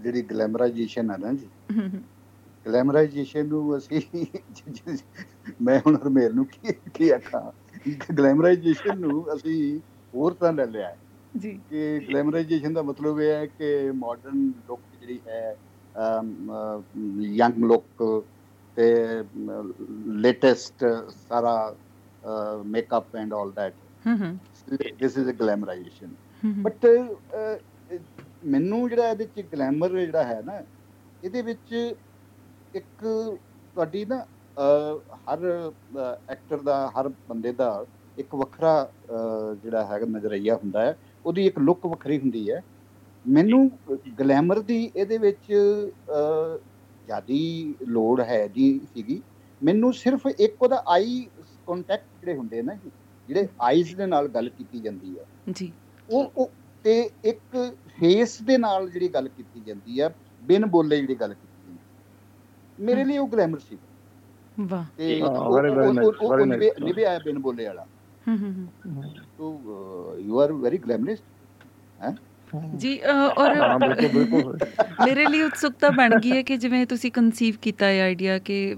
[0.00, 1.46] ਜਿਹੜੀ ਗਲੈਮਰਾਈਜੇਸ਼ਨ ਹੈ ਨਾ ਜੀ
[2.66, 4.00] ਗਲੈਮਰਾਈਜੇਸ਼ਨ ਨੂੰ ਅਸੀਂ
[5.62, 7.50] ਮੈਂ ਹੁਣ ਹਰਮੇਲ ਨੂੰ ਕੀ ਕੀ ਆਖਾਂ?
[8.12, 9.80] ਗਲੈਮਰਾਈਜੇਸ਼ਨ ਨੂੰ ਅਸੀਂ
[10.14, 10.94] ਹੋਰ ਤਰ੍ਹਾਂ ਲੈ ਲਿਆ
[11.34, 15.56] ਜੀ। ਕਿ ਗਲੈਮਰਾਈਜੇਸ਼ਨ ਦਾ ਮਤਲਬ ਇਹ ਹੈ ਕਿ ਮਾਡਰਨ ਲੁੱਕ ਜਿਹੜੀ ਹੈ
[17.32, 18.02] ਯੰਗ ਲੁੱਕ
[18.76, 18.94] ਤੇ
[20.16, 20.84] ਲੇਟੈਸਟ
[21.28, 21.76] ਸਾਰਾ
[22.66, 26.86] makeup and all that a glamorisation hmm, hmm, but
[28.44, 30.60] ਮੈਨੂੰ ਜਿਹੜਾ ਇਹਦੇ ਚ ਗਲੈਮਰ ਜਿਹੜਾ ਹੈ ਨਾ
[31.22, 31.72] ਇਹਦੇ ਵਿੱਚ
[32.74, 34.24] ਇੱਕ ਤੁਹਾਡੀ ਨਾ
[35.28, 35.44] ਹਰ
[36.30, 37.68] ਐਕਟਰ ਦਾ ਹਰ ਬੰਦੇ ਦਾ
[38.18, 38.72] ਇੱਕ ਵੱਖਰਾ
[39.62, 42.60] ਜਿਹੜਾ ਹੈਗਾ ਨਜ਼ਰੀਆ ਹੁੰਦਾ ਹੈ। ਉਹਦੀ ਇੱਕ ਲੁੱਕ ਵੱਖਰੀ ਹੁੰਦੀ ਹੈ।
[43.24, 43.70] ਮੈਨੂੰ
[44.20, 45.46] ਗਲੈਮਰ ਦੀ ਇਹਦੇ ਵਿੱਚ
[47.08, 49.22] ਜ਼ਿਆਦੀ ਲੋੜ ਹੈ ਜੀ ਸੀਗੀ।
[49.60, 51.24] ਮੈਨੂੰ ਸਿਰਫ ਇੱਕ ਉਹਦਾ ਆਈ
[51.66, 52.74] ਕੰਟੈਕਟ ਜਿਹੜੇ ਹੁੰਦੇ ਨਾ
[53.28, 55.72] ਜਿਹੜੇ ਆਈਜ਼ ਦੇ ਨਾਲ ਗੱਲ ਕੀਤੀ ਜਾਂਦੀ ਹੈ। ਜੀ।
[56.08, 56.52] ਉਹ
[56.84, 57.56] ਤੇ ਇੱਕ
[57.90, 60.08] ਫੇਸ ਦੇ ਨਾਲ ਜਿਹੜੀ ਗੱਲ ਕੀਤੀ ਜਾਂਦੀ ਹੈ
[60.48, 61.76] ਬਿਨ ਬੋਲੇ ਜਿਹੜੀ ਗੱਲ ਕੀਤੀ ਹੈ।
[62.78, 63.78] ਮੇਰੇ ਲਈ ਉਹ ਗਲੈਮਰ ਸੀ
[64.60, 66.70] ਵਾਹ ਤੇ ਹਾਂ, ਉਹ- ਨਿਭੇ-.
[66.84, 67.84] ਨਿਭਾਇਆ ਬਿਨ ਬੋਲੇ ਵਾਲਾ
[68.28, 69.02] ਹਮ, ਹਮ।
[69.38, 71.18] ਤੋ ਯੂ ਆਰ ਵੈਰੀ ਗਲੈਮਰਸ
[72.76, 72.98] ਜੀ
[73.38, 74.58] ਔਰ ਹਾਂ ਬਿਲਕੁਲ ਬਿਲਕੁਲ
[75.04, 78.76] ਮੇਰੇ ਲਈ ਉਤਸੁਕਤਾ ਬਣ ਗਈ ਹੈ ਕਿ ਜਿਵੇਂ ਤੁਸੀਂ ਕਨਸੀਵ ਕੀਤਾ ਇਹ ਆਈਡੀਆ ਕਿ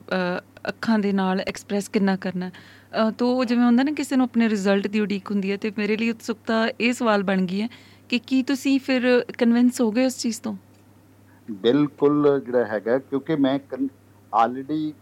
[0.69, 4.87] ਅੱਖਾਂ ਦੇ ਨਾਲ ਐਕਸਪ੍ਰੈਸ ਕਿੰਨਾ ਕਰਨਾ ਹੈ। ਤੋ ਜਿਵੇਂ ਹੁੰਦਾ ਨਾ ਕਿਸੇ ਨੂੰ ਆਪਣੇ ਰਿਜ਼ਲਟ
[4.87, 7.69] ਦੀ ਉਡੀਕ ਹੁੰਦੀ ਹੈ ਤੇ ਮੇਰੇ ਲਈ ਉਤਸੁਕਤਾ ਇਹ ਸਵਾਲ ਬਣ ਗਈ ਹੈ
[8.09, 10.57] ਕਿ ਕੀ ਤੁਸੀਂ ਫਿਰ ਕਨਵਿੰਸ ਹੋ ਗਏ ਉਸ ਚੀਜ਼ ਤੋਂ
[11.59, 13.59] ਬਿਲਕੁਲ ਜਿਹੜਾ ਹੈਗਾ ਕਿਉਂਕਿ ਮੈਂ
[14.33, 14.93] ਆਲਰੇਡੀ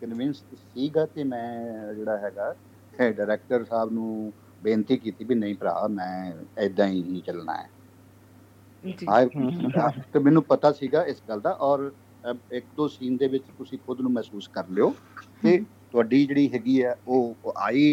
[0.00, 2.54] ਕਨਵਿੰਸ ਸੀਗਾ ਤੇ ਮੈਂ ਜਿਹੜਾ ਹੈਗਾ
[2.94, 4.32] ਡਾਇਰੈਕਟਰ ਸਾਹਿਬ ਨੂੰ
[4.62, 7.68] ਬੇਨਤੀ ਕੀਤੀ ਵੀ ਨਹੀਂ ਭਰਾ ਮੈਂ ਐਦਾਂ ਹੀ ਚੱਲਣਾ ਹੈ।
[8.84, 9.12] ਜੀ।
[10.12, 11.90] ਤੇ ਮੈਨੂੰ ਪਤਾ ਸੀਗਾ ਇਸ ਗੱਲ ਦਾ ਔਰ
[12.52, 14.90] ਇੱਕ ਦੋ ਸੀਨ ਦੇ ਵਿੱਚ ਤੁਸੀਂ ਖੁਦ ਨੂੰ ਮਹਿਸੂਸ ਕਰ ਲਿਓ
[15.40, 15.58] ਕਿ
[15.92, 17.84] ਤੁਹਾਡੀ ਜਿਹੜੀ ਹੈਗੀ ਆ ਉਹ eye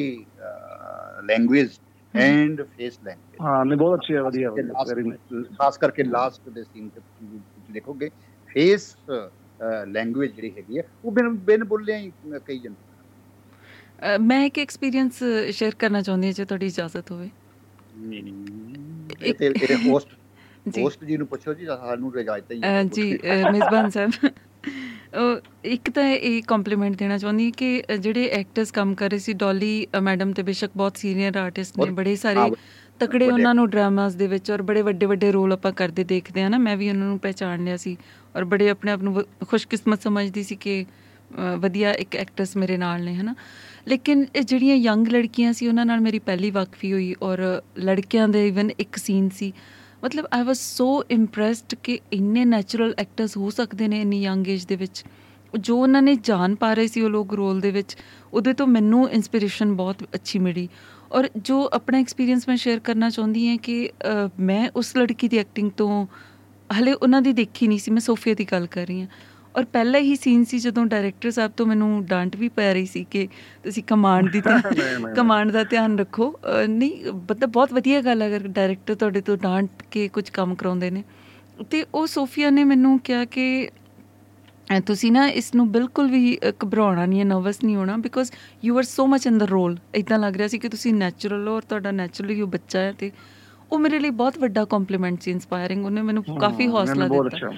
[1.24, 1.80] language
[2.14, 5.04] and face language ਹਾਂ ਨਹੀਂ ਬਹੁਤ ਅੱਛੀ ਹੈ ਵਧੀਆ ਤੇ.
[5.52, 7.02] ਖਾਸ ਕਰਕੇ ਲਾਸਟ ਦੇ ਸੀਨ ਤੇ
[7.74, 8.10] ਦੇਖੋਗੇ
[8.50, 8.96] ਫੇਸ
[9.88, 15.76] ਲੈਂਗੁਏਜ ਜਿਹੜੀ ਹੈਗੀ ਹੈ ਉਹ ਬਿਨ ਬਿਨ ਬੋਲਿਆ ਹੀ ਕਹੀ ਜਾਂਦੀ ਮੈਂ ਇੱਕ ਐਕਸਪੀਰੀਅੰਸ ਸ਼ੇਅਰ
[15.76, 17.30] ਕਰਨਾ ਚਾਹੁੰਦੀ ਹਾਂ ਜੇ ਤੁਹਾਡੀ ਇਜਾਜ਼ਤ ਹੋਵੇ।
[19.22, 20.08] ਇਹ ਤੇ ਇਹ ਹੋਸਟ
[20.78, 22.60] ਹੋਸਟ ਜੀ। ਨੂੰ ਪੁੱਛੋ ਜੀ ਸਾਨੂੰ ਰਜਾਇਤ ਹੀ
[22.94, 24.12] ਜੀ ਅ, ਮੇਜ਼ਬਾਨ ਸਾਹਿਬ।
[25.66, 29.72] ਇੱਕ ਤਾਂ ਇਹ ਕੰਪਲੀਮੈਂਟ ਦੇਣਾ ਚਾਹੁੰਦੀ ਕਿ ਜਿਹੜੇ ਐਕਟਰਸ ਕੰਮ ਕਰ ਰਹੇ ਸੀ ਡੋਲੀ
[30.02, 32.50] ਮੈਡਮ ਤੇ ਬੇਸ਼ੱਕ ਬਹੁਤ ਸੀਨੀਅਰ ਆਰਟਿਸਟ ਨੇ ਬੜੇ ਸਾਰੇ
[33.06, 36.50] ਤਕੜੇ ਉਹਨਾਂ ਨੂੰ ਡਰਾਮਾਸ ਦੇ ਵਿੱਚ ਔਰ ਬੜੇ ਵੱਡੇ ਵੱਡੇ ਰੋਲ ਆਪਾਂ ਕਰਦੇ ਦੇਖਦੇ ਆ
[36.50, 37.96] ਨਾ ਮੈਂ ਵੀ ਉਹਨਾਂ ਨੂੰ ਪਹਿਚਾਣ ਲਿਆ ਸੀ
[38.36, 40.86] ਔਰ ਬੜੇ ਆਪਣੇ ਆਪ ਨੂੰ ਖੁਸ਼ਕਿਸਮਤ ਸਮਝਦੀ ਸੀ ਕਿ
[41.60, 43.34] ਵਧੀਆ ਇੱਕ ਐਕਟਰਸ ਮੇਰੇ ਨਾਲ ਨੇ ਹਨਾ।
[43.88, 47.42] ਲੇਕਿਨ ਇਹ ਜਿਹੜੀਆਂ ਯੰਗ ਲੜਕੀਆਂ ਸੀ ਉਹਨਾਂ ਨਾਲ ਮੇਰੀ ਪਹਿਲੀ ਵਾਕਫੀ ਹੋਈ ਔਰ
[47.80, 49.52] ਲੜਕਿਆਂ ਦੇ ਇਵਨ ਇੱਕ ਸੀਨ ਸੀ।
[50.04, 54.66] ਮਤਲਬ ਆਈ ਵਾਸ ਸੋ ਇੰਪ੍ਰੈਸਡ ਕਿ ਇੰਨੇ ਨੈਚੁਰਲ ਐਕਟਰਸ ਹੋ ਸਕਦੇ ਨੇ ਇੰਨੀ ਯੰਗ ਏਜ
[54.66, 55.04] ਦੇ ਵਿੱਚ।
[55.54, 57.96] ਜੋ ਉਹਨਾਂ ਨੇ ਜਾਣ ਪਾ ਰਹੇ ਸੀ ਉਹ ਲੋਕ ਰੋਲ ਦੇ ਵਿੱਚ
[58.34, 60.68] ਉਹਦੇ ਤੋਂ ਮੈਨੂੰ ਇਨਸਪੀਰੇਸ਼ਨ ਬਹੁਤ ਅੱਛੀ ਮਿਲੀ।
[61.14, 63.90] ਔਰ ਜੋ ਆਪਣਾ ਐਕਸਪੀਰੀਅੰਸ ਮੈਂ ਸ਼ੇਅਰ ਕਰਨਾ ਚਾਹੁੰਦੀ ਹਾਂ ਕਿ
[64.42, 66.06] ਮੈਂ ਉਸ ਲੜਕੀ ਦੀ ਐਕਟਿੰਗ ਤੋਂ
[66.70, 69.08] ਹਲੇ ਉਹਨਾਂ ਦੀ ਦੇਖੀ ਨਹੀਂ ਸੀ ਮੈਂ ਸੋਫੀਆ ਦੀ ਗੱਲ ਕਰ ਰਹੀ ਹਾਂ।
[69.56, 73.04] ਔਰ ਪਹਿਲਾ ਹੀ ਸੀਨ ਸੀ ਜਦੋਂ ਡਾਇਰੈਕਟਰ ਸਾਹਿਬ ਤੋਂ ਮੈਨੂੰ ਡਾਂਟ ਵੀ ਪੈ ਰਹੀ ਸੀ
[73.12, 73.28] ਕਿ
[73.64, 74.42] ਤੁਸੀਂ ਕਮਾਂਡ ਦੀ।
[75.16, 76.34] ਕਮਾਂਡ ਦਾ ਧਿਆਨ ਰੱਖੋ।
[76.70, 80.90] ਨਹੀਂ ਮਤਲਬ ਬਹੁਤ ਵਧੀਆ ਗੱਲ ਹੈ ਅਗਰ ਡਾਇਰੈਕਟਰ ਤੁਹਾਡੇ ਤੋਂ ਡਾਂਟ ਕੇ ਕੁਝ ਕੰਮ ਕਰਾਉਂਦੇ
[80.92, 81.04] ਨੇ।
[81.70, 83.46] ਤੇ ਉਹ ਸੋਫੀਆ ਨੇ ਮੈਨੂੰ ਕਿਹਾ ਕਿ
[84.86, 88.32] ਤੁਸੀਂ ਨਾ ਇਸ ਨੂੰ ਬਿਲਕੁਲ ਵੀ ਘਬਰਾਉਣਾ ਨਹੀਂ ਹੈ ਨਰਵਸ ਨਹੀਂ ਹੋਣਾ because
[88.64, 91.56] you are so much in the role ਇਦਾਂ ਲੱਗ ਰਿਹਾ ਸੀ ਕਿ ਤੁਸੀਂ ਨੈਚੁਰਲ ਹੋ
[91.56, 93.12] ਔਰ ਤੁਹਾਡਾ ਨੈਚੁਰਲੀ ਉਹ ਬੱਚਾ ਹੈ ਤੇ
[93.72, 97.52] ਉਹ ਮੇਰੇ ਲਈ ਬਹੁਤ ਵੱਡਾ ਕੰਪਲੀਮੈਂਟ ਸੀ ਇਨਸਪਾਇਰਿੰਗ ਉਹਨੇ ਮੈਨੂੰ ਕਾਫੀ ਹੌਸਲਾ ਦਿੱਤਾ।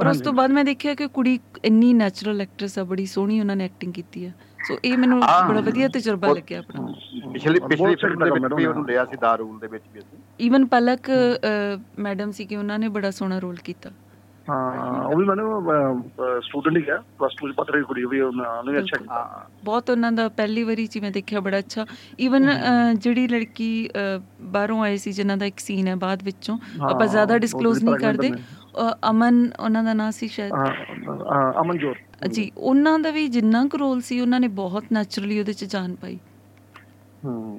[0.00, 3.56] ਔਰ ਉਸ ਤੋਂ ਬਾਅਦ ਮੈਂ ਦੇਖਿਆ ਕਿ ਕੁੜੀ ਇੰਨੀ ਨੈਚੁਰਲ ਐਕਟਰਸ ਆ ਬੜੀ ਸੋਹਣੀ ਉਹਨਾਂ
[3.56, 4.32] ਨੇ ਐਕਟਿੰਗ ਕੀਤੀ ਹੈ
[4.68, 6.86] ਸੋ ਇਹ ਮੈਨੂੰ। ਬੜਾ ਵਧੀਆ ਤਜਰਬਾ ਲੱਗਿਆ ਆਪਣਾ।
[7.32, 10.66] ਪਿਛਲੀ ਪਿਛਲੀ ਫਿਲਮ ਦੇ ਵਿੱਚ ਵੀ। ਉਹਨੂੰ ਲਿਆ ਸੀ ਦਾਰੂਲ ਦੇ ਵਿੱਚ ਵੀ ਅਸੀਂ। ਈਵਨ
[10.66, 11.10] ਪਲਕ
[11.98, 13.90] ਮੈਡਮ ਸੀ ਕਿ ਉਹਨਾਂ ਨੇ ਬੜਾ ਸੋਹਣਾ ਰੋਲ ਕੀਤਾ।
[14.48, 15.62] ਹਾਂ ਉਹ ਵੀ ਮੈਨੂੰ
[16.42, 19.90] ਸਟੂਡੈਂਟ ਹੀ ਹੈ ਪਲੱਸ 2 ਚ ਪੜ੍ਹ ਰਹੀ ਕੁੜੀ ਵੀ ਉਹਨਾਂ ਅੱਛਾ ਕੀਤਾ। ਹਾਂ ਬਹੁਤ
[19.90, 21.86] ਉਹਨਾਂ ਦਾ ਪਹਿਲੀ ਵਾਰੀ ਚ ਮੈਂ ਦੇਖਿਆ ਬੜਾ ਅੱਛਾ।
[22.20, 22.48] ਈਵਨ
[22.96, 23.68] ਜਿਹੜੀ ਲੜਕੀ
[24.48, 28.32] ਬਾਹਰੋਂ ਆਏ ਸੀ ਜਿਨ੍ਹਾਂ ਦਾ ਇੱਕ ਸੀਨ ਹੈ ਬਾਅਦ ਵਿੱਚੋਂ ਆਪਾਂ ਜ਼ਿਆਦਾ ਡਿਸਕਲੋਜ਼ ਨਹੀਂ ਕਰਦੇ।
[29.10, 30.72] ਅਮਨ ਉਹਨਾਂ ਦਾ ਨਾਂ ਸੀ ਸ਼ਾਇਦ। ਹਾਂ,
[31.26, 31.96] ਹਾਂ, ਅਮਨਜੋਤ।
[32.28, 35.94] ਜੀ ਉਹਨਾਂ ਦਾ ਵੀ ਜਿੰਨਾ ਕੁ ਰੋਲ ਸੀ ਉਹਨਾਂ ਨੇ ਬਹੁਤ ਨੈਚੁਰਲੀ ਉਹਦੇ ਚ ਜਾਨ
[35.96, 36.18] ਪਾਈ।
[37.22, 37.58] ਹੂੰ।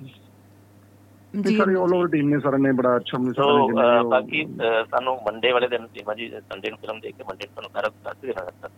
[1.33, 4.45] ਜੀ ਸਾਰੇ ਆਲ ਓਵਰ ਟੀਮ ਨੇ ਸਾਰਿਆਂ ਨੇ ਬੜਾ ਅੱਛਾ ਮਿਲ ਸੋ ਅਹ, ਬਾਕੀ
[4.87, 7.89] ਸਾਨੂੰ ਮੰਡੇ ਵਾਲੇ ਦਿਨ ਸੀਮਾ ਜੀ ਸੰਡੇ ਨੂੰ ਫਿਲਮ ਦੇਖ ਕੇ ਮੰਡੇ ਨੂੰ ਤੁਹਾਨੂੰ ਸਾਰਾ
[8.03, 8.69] ਦੱਸ ਦੇਣਾ।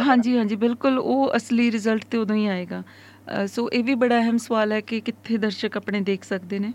[0.00, 2.82] ਹਾਂਜੀ ਹਾਂਜੀ ਬਿਲਕੁਲ ਉਹ ਅਸਲੀ ਰਿਜ਼ਲਟ ਤੇ ਉਦੋਂ ਹੀ ਆਏਗਾ।
[3.48, 6.72] ਸੋ ਇਹ ਵੀ ਬੜਾ ਅਹਿਮ ਸਵਾਲ ਹੈ ਕਿ ਕਿੱਥੇ ਦਰਸ਼ਕ ਆਪਣੇ ਦੇਖ ਸਕਦੇ ਨੇ?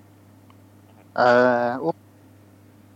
[1.78, 1.92] ਉਹ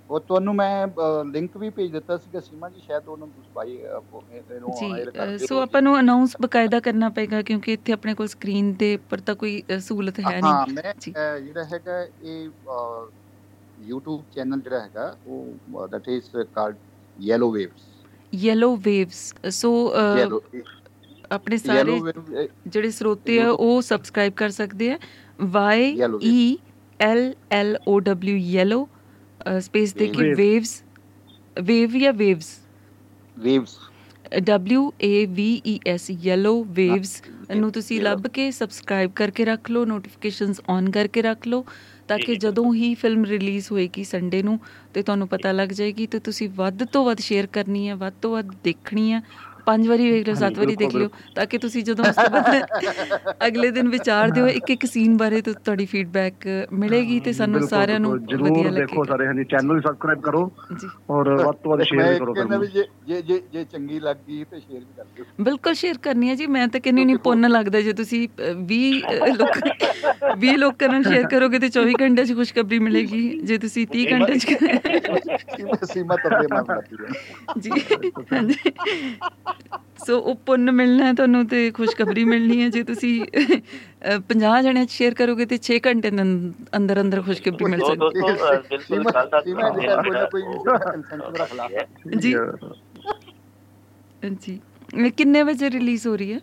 [0.09, 0.87] ਉਹ ਤੁਹਾਨੂੰ ਮੈਂ
[1.25, 5.11] ਲਿੰਕ ਵੀ ਭੇਜ ਦਿੱਤਾ ਸੀਗਾ ਸੀਮਾ ਜੀ ਸ਼ਾਇਦ ਉਹਨੂੰ ਤੁਸੀਂ ਪਾਈ ਇਹਨੂੰ ਜੀ ਹਾਇਰ ਅ,
[5.11, 8.93] ਕਰ ਦਿਓ ਸੋ ਆਪਾਂ ਨੂੰ ਅਨਾਉਂਸ ਬਕਾਇਦਾ ਕਰਨਾ ਪਏਗਾ ਕਿਉਂਕਿ ਇੱਥੇ ਆਪਣੇ ਕੋਲ ਸਕਰੀਨ ਦੇ
[8.95, 12.49] ਉੱਪਰ ਤਾਂ ਕੋਈ ਸਹੂਲਤ ਹੈ ਹਾਂ ਨਹੀਂ। ਮੈਂ ਜੀ। ਅਹ, ਜਿਹੜਾ ਹੈਗਾ ਇਹ
[13.89, 16.75] YouTube ਚੈਨਲ ਜਿਹੜਾ ਹੈਗਾ ਉਹ that is called
[17.17, 17.87] yellow waves
[18.33, 19.71] yellow waves so
[21.31, 21.99] ਆਪਣੇ ਸਾਰੇ
[22.67, 24.97] ਜਿਹੜੇ ਸਰੋਤੇ ਆ ਉਹ ਸਬਸਕ੍ਰਾਈਬ ਕਰ ਸਕਦੇ ਆ।
[25.49, 26.39] Y Yellow E
[26.99, 27.21] L
[27.57, 28.87] L O W yellow
[29.61, 30.35] space ਦੇ ਕੇ Wave.
[30.37, 30.81] ਵੇਵਸ
[31.57, 32.57] ਵੇਵ ਜਾਂ waves
[33.37, 33.77] waves
[34.47, 37.21] W A V E S yellow waves
[37.55, 41.65] ਨੂੰ ਤੁਸੀਂ ਲੱਭ ਕੇ ਸਬਸਕ੍ਰਾਈਬ ਕਰਕੇ ਰੱਖ ਲਓ ਨੋਟੀਫਿਕੇਸ਼ਨਸ ਔਨ ਕਰਕੇ ਰੱਖ ਲਓ
[42.07, 44.59] ਤਾਂ ਕਿ। ਜਦੋਂ ਹੀ ਫਿਲਮ ਰਿਲੀਜ਼ ਹੋਏਗੀ ਸੰਡੇ ਨੂੰ
[44.93, 48.31] ਤੇ ਤੁਹਾਨੂੰ ਪਤਾ ਲੱਗ ਜਾਏਗੀ ਤੇ ਤੁਸੀਂ ਵੱਧ ਤੋਂ ਵੱਧ ਸ਼ੇਅਰ ਕਰਨੀ ਹੈ ਵੱਧ ਤੋਂ
[48.31, 49.21] ਵੱਧ ਦੇਖਣੀ ਹੈ।
[49.69, 52.63] ਪੰਜ ਵਾਰੀ ਵੇਖ ਲਓ ਸੱਤ ਵਾਰੀ ਦੇਖ ਲਿਓ ਤਾਂ ਕਿ ਤੁਸੀਂ ਜਦੋਂ ਉਸ ਤੋਂ ਬਾਅਦ
[53.47, 57.99] ਅਗਲੇ ਦਿਨ ਵਿਚਾਰ ਦਿਓ ਇੱਕ ਇੱਕ ਸੀਨ ਬਾਰੇ ਤਾਂ ਤੁਹਾਡੀ ਫੀਡਬੈਕ ਮਿਲੇਗੀ ਤੇ ਸਾਨੂੰ ਸਾਰਿਆਂ
[57.99, 61.81] ਨੂੰ ਵਧੀਆ ਜ਼ਰੂਰ ਦੇਖੋ ਸਾਰੇ ਹਾਂਜੀ ਚੈਨਲ ਵੀ ਸਬਸਕ੍ਰਾਈਬ ਕਰੋ ਜੀ। ਔਰ ਵੱਧ ਤੋਂ ਵੱਧ
[61.83, 65.73] ਸ਼ੇਅਰ ਕਰੋ ਵੀ ਜੇ ਜੇ ਜੇ ਜੇ ਚੰਗੀ ਲੱਗੀ ਤੇ ਸ਼ੇਅਰ ਵੀ ਕਰ ਦਿਓ। ਬਿਲਕੁਲ
[65.75, 68.27] ਸ਼ੇਅਰ ਕਰਨੀ ਹੈ ਜੀ ਮੈਂ ਤਾਂ ਕਹਿੰਦੀ ਨਹੀਂ ਪੁੰਨ ਲੱਗਦਾ ਜੇ ਤੁਸੀਂ
[68.65, 68.89] 20
[69.35, 69.57] ਲੋਕ
[70.41, 74.35] 20 ਲੋਕਾਂ ਨਾਲ ਸ਼ੇਅਰ ਕਰੋਗੇ ਤੇ 24 ਘੰਟੇ 'ਚ ਖੁਸ਼ਖਬਰੀ ਮਿਲੇਗੀ ਜੇ ਤੁਸੀਂ 30 ਘੰਟੇ
[74.35, 74.45] 'ਚ
[75.49, 77.71] ਸੀਮਾ ਸੀਮਾ ਤਰਦੇ ਮਾਰ ਲੱਗੀ ਹੈ। ਜੀ
[78.33, 78.73] ਹਾਂਜੀ।
[80.05, 83.25] ਸੋ ਉਹ ਪੁੰਨ ਮਿਲਣਾ ਹੈ ਤੁਹਾਨੂੰ ਤੇ ਖੁਸ਼ਖਬਰੀ ਮਿਲਣੀ ਹੈ। ਜੇ ਤੁਸੀਂ
[84.27, 88.05] 50 ਜਣਿਆਂ 'ਚ ਸ਼ੇਅਰ ਕਰੋਗੇ ਤੇ 6 ਘੰਟੇ ਦੇ ਅੰਦ- ਅੰਦਰ ਅੰਦਰ ਖੁਸ਼ਖਬਰੀ ਮਿਲ ਸਕਦੀ
[88.05, 89.41] ਅਹ, ਬਿਲਕੁਲ ਗੱਲ ਦਾ
[92.19, 92.35] ਜੀ।
[94.37, 94.59] ਜੀ।
[95.09, 96.39] ਕਿੰਨੇ ਵਜੇ ਰਿਲੀਜ਼ ਹੋ ਰਹੀ ਹੈ?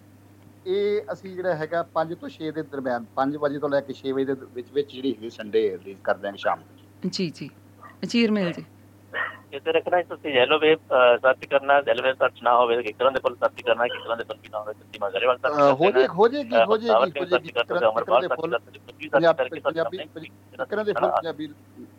[0.66, 4.12] ਇਹ ਅਸੀਂ ਜਿਹੜਾ ਹੈਗਾ 5 ਤੋਂ 6 ਦੇ ਦਰਮਿਆਨ 5 ਵਜੇ ਤੋਂ ਲੈ ਕੇ 6
[4.12, 7.50] ਵਜੇ ਦੇ ਵਿੱਚ ਵਿੱਚ ਜਿਹੜੀ ਸੰਡੇ ਰਿਲੀਜ਼ ਕਰ ਦਿਆਂਗੇ ਸ਼ਾਮ ਨੂੰ ਜੀ ਜੀ।
[8.08, 8.64] ਚੀਰ ਮਿਲ ਜੀ।
[9.52, 10.78] ਇਸੇ ਰੱਖਣਾ ਹੈ। ਤੁਸੀਂ ਯੈਲੋ ਵੇਵ
[11.18, 14.36] ਸਰਚ ਕਰਨਾ ਯੈਲੋ ਵੇਵ ਸਰਚ ਨਾ ਹੋਵੇ ਕਿਕਰਾਂ ਦੇ ਕੋਲ ਸਰਚ ਕਰਨਾ ਕਿਕਰਾਂ ਦੇ ਕੋਲ
[14.38, 17.50] ਵੀ ਨਾ ਹੋਵੇ ਤੁਸੀਂ ਮਗਰੇ ਵਾਲ ਸਰਚ ਹੋ ਜੇ ਹੋ ਹੋ ਜਾਏਗੀ ਹੋ ਕੁਝ ਵੀ
[17.50, 17.50] ਸਰਚ
[19.32, 21.48] ਕਰਕੇ ਪੰਜਾਬੀ ਕਿਕਰਾਂ ਦੇ ਫੁੱਲ ਪੰਜਾਬੀ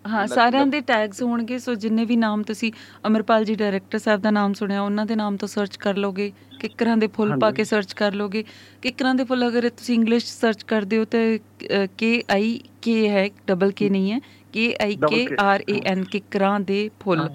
[0.07, 2.71] ਹਾਂ ਸਾਰਿਆਂ ਦੇ ਟੈਗਸ ਹੋਣਗੇ ਸੋ ਜਿੰਨੇ ਵੀ ਨਾਮ ਤੁਸੀਂ
[3.07, 6.95] ਅਮਰਪਾਲ ਜੀ ਡਾਇਰੈਕਟਰ ਸਾਹਿਬ ਦਾ ਨਾਮ ਸੁਣਿਆ ਉਹਨਾਂ ਦੇ ਨਾਮ ਤੋਂ ਸਰਚ ਕਰ ਲੋਗੇ ਕਿੱਕਰਾਂ
[6.97, 8.43] ਦੇ ਫੁੱਲ ਪਾ ਕੇ ਸਰਚ ਕਰ ਲੋਗੇ
[8.81, 11.39] ਕਿੱਕਰਾਂ ਦੇ ਫੁੱਲ ਅਗਰ ਤੁਸੀਂ ਇੰਗਲਿਸ਼ ਸਰਚ ਕਰਦੇ ਹੋ ਤੇ
[11.97, 14.19] ਕੇ ਆਈ ਕੇ ਹੈ ਡਬਲ ਕੇ ਨਹੀਂ ਹੈ
[14.57, 17.29] ਕੇ ਆਈ ਕੇ ਆਰ ਏ ਐਨ ਕਿੱਕਰਾਂ ਦੇ ਫੁੱਲ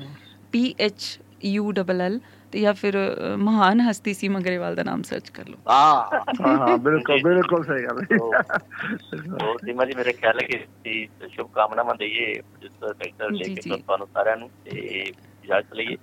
[0.53, 2.21] P H U double L
[2.53, 2.97] ਤੇ ਜਾਂ ਫਿਰ
[3.39, 6.09] ਮਹਾਨ ਹਸਤੀ ਸੀ ਮਗਰੇਵਾਲ ਦਾ ਨਾਮ ਸਰਚ ਕਰ ਲਓ। ਆ
[6.41, 11.95] ਹਾਂ ਹਾਂ ਬਿਲਕੁਲ ਬਿਲਕੁਲ ਸਹੀ ਗੱਲ ਹੈ। ਉਹ ਜੀ ਮੇਰੇ ਖਿਆਲ ਹੈ ਕਿ ਸ਼ੁਭ ਕਾਮਨਾਵਾਂ
[11.95, 15.97] ਦਈਏ ਜਿਸ ਲੈ ਜੀ, ਕੇ। ਤੁਹਾਨੂੰ ਸਾਰਿਆਂ ਨੂੰ ਤੇ ਇਜਾਜ਼ਤ ਲਈਏ।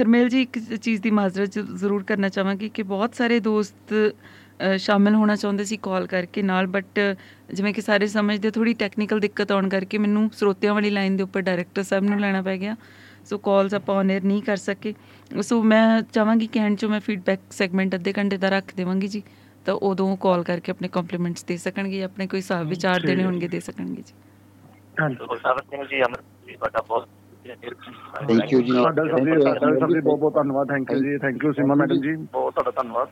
[0.00, 3.94] ਹਰਮੇਲ ਜੀ ਇੱਕ ਚੀਜ਼ ਦੀ ਮਾਜ਼ਰਤ ਜ਼ਰੂਰ ਕਰਨਾ ਚਾਹਾਂਗੀ ਕਿ ਬਹੁਤ ਸਾਰੇ ਦੋਸਤ
[4.76, 7.16] ਸ਼ਾਮਿਲ ਹੋਣਾ ਚਾਹੁੰਦੇ ਸੀ ਕਾਲ ਕਰਕੇ ਨਾਲ ਬਟ
[7.52, 11.40] ਜਿਵੇਂ ਕਿ ਸਾਰੇ ਸਮਝਦੇ ਥੋੜੀ ਟੈਕਨੀਕਲ ਦਿੱਕਤ ਆਉਣ ਕਰਕੇ ਮੈਨੂੰ ਸਰੋਤਿਆਂ ਵਾਲੀ ਲਾਈਨ ਦੇ ਉੱਪਰ
[11.40, 12.76] ਡਾਇਰੈਕਟਰ ਸਾਹਿਬ ਨੂੰ ਲੈਣਾ ਪੈ ਗਿਆ।
[13.24, 14.94] ਸੋ ਕਾਲਸ ਆਪਾਂ ਔਨ 에ਅਰ ਨਹੀਂ ਕਰ ਸਕੇ।
[15.40, 19.22] ਸੋ ਮੈਂ ਚਾਹਾਂਗੀ ਕਿ ਐਂਡ 'ਚੋਂ ਮੈਂ ਫੀਡਬੈਕ ਸੈਗਮੈਂਟ ਅੱਧੇ ਘੰਟੇ ਦਾ ਰੱਖ ਦੇਵਾਂਗੀ ਜੀ।
[19.66, 23.60] ਤਾਂ ਉਦੋਂ ਕਾਲ ਕਰਕੇ ਆਪਣੇ ਕੰਪਲੀਮੈਂਟਸ ਦੇ ਸਕਣਗੇ ਆਪਣੇ ਕੋਈ ਹਿਸਾਬ ਵਿਚਾਰ ਦੇਣੇ। ਹੋਣਗੇ ਦੇ
[23.60, 24.14] ਸਕਣਗੇ ਜੀ।
[25.00, 27.08] ਹਾਂਜੀ ਸੋ ਗੁਰਸਾਵਰ ਸਿੰਘ ਜੀ ਅਮਰ ਜੀ ਤੁਹਾਡਾ ਬਹੁਤ
[27.46, 31.16] Thank you ਜੀ। ਤੁਹਾਡਾ ਸਭ ਦੀ ਤੁਹਾਡਾ ਸਭ ਦੀ ਬਹੁਤ ਬਹੁਤ ਧੰਨਵਾਦ। ਥੈਂਕ ਯੂ ਜੀ।
[31.18, 33.08] ਥੈਂਕ ਯੂ ਸੀਮਾ ਮੈਡਮ ਜੀ। ਬਹੁਤ ਤੁਹਾਡਾ ਧੰਨਵਾਦ।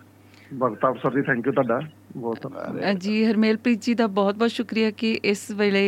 [0.52, 1.78] ਬਖਤਾਬ ਸਰ ਜੀ ਥੈਂਕ ਯੂ ਤੁਹਾਡਾ।
[2.16, 2.46] ਬਹੁਤ
[3.00, 5.84] ਜੀ ਹਰਮੇਲਪ੍ਰੀਤ ਜੀ ਦਾ ਬਹੁਤ-ਬਹੁਤ ਸ਼ੁਕਰੀਆ ਕਿ ਇਸ ਵੇਲੇ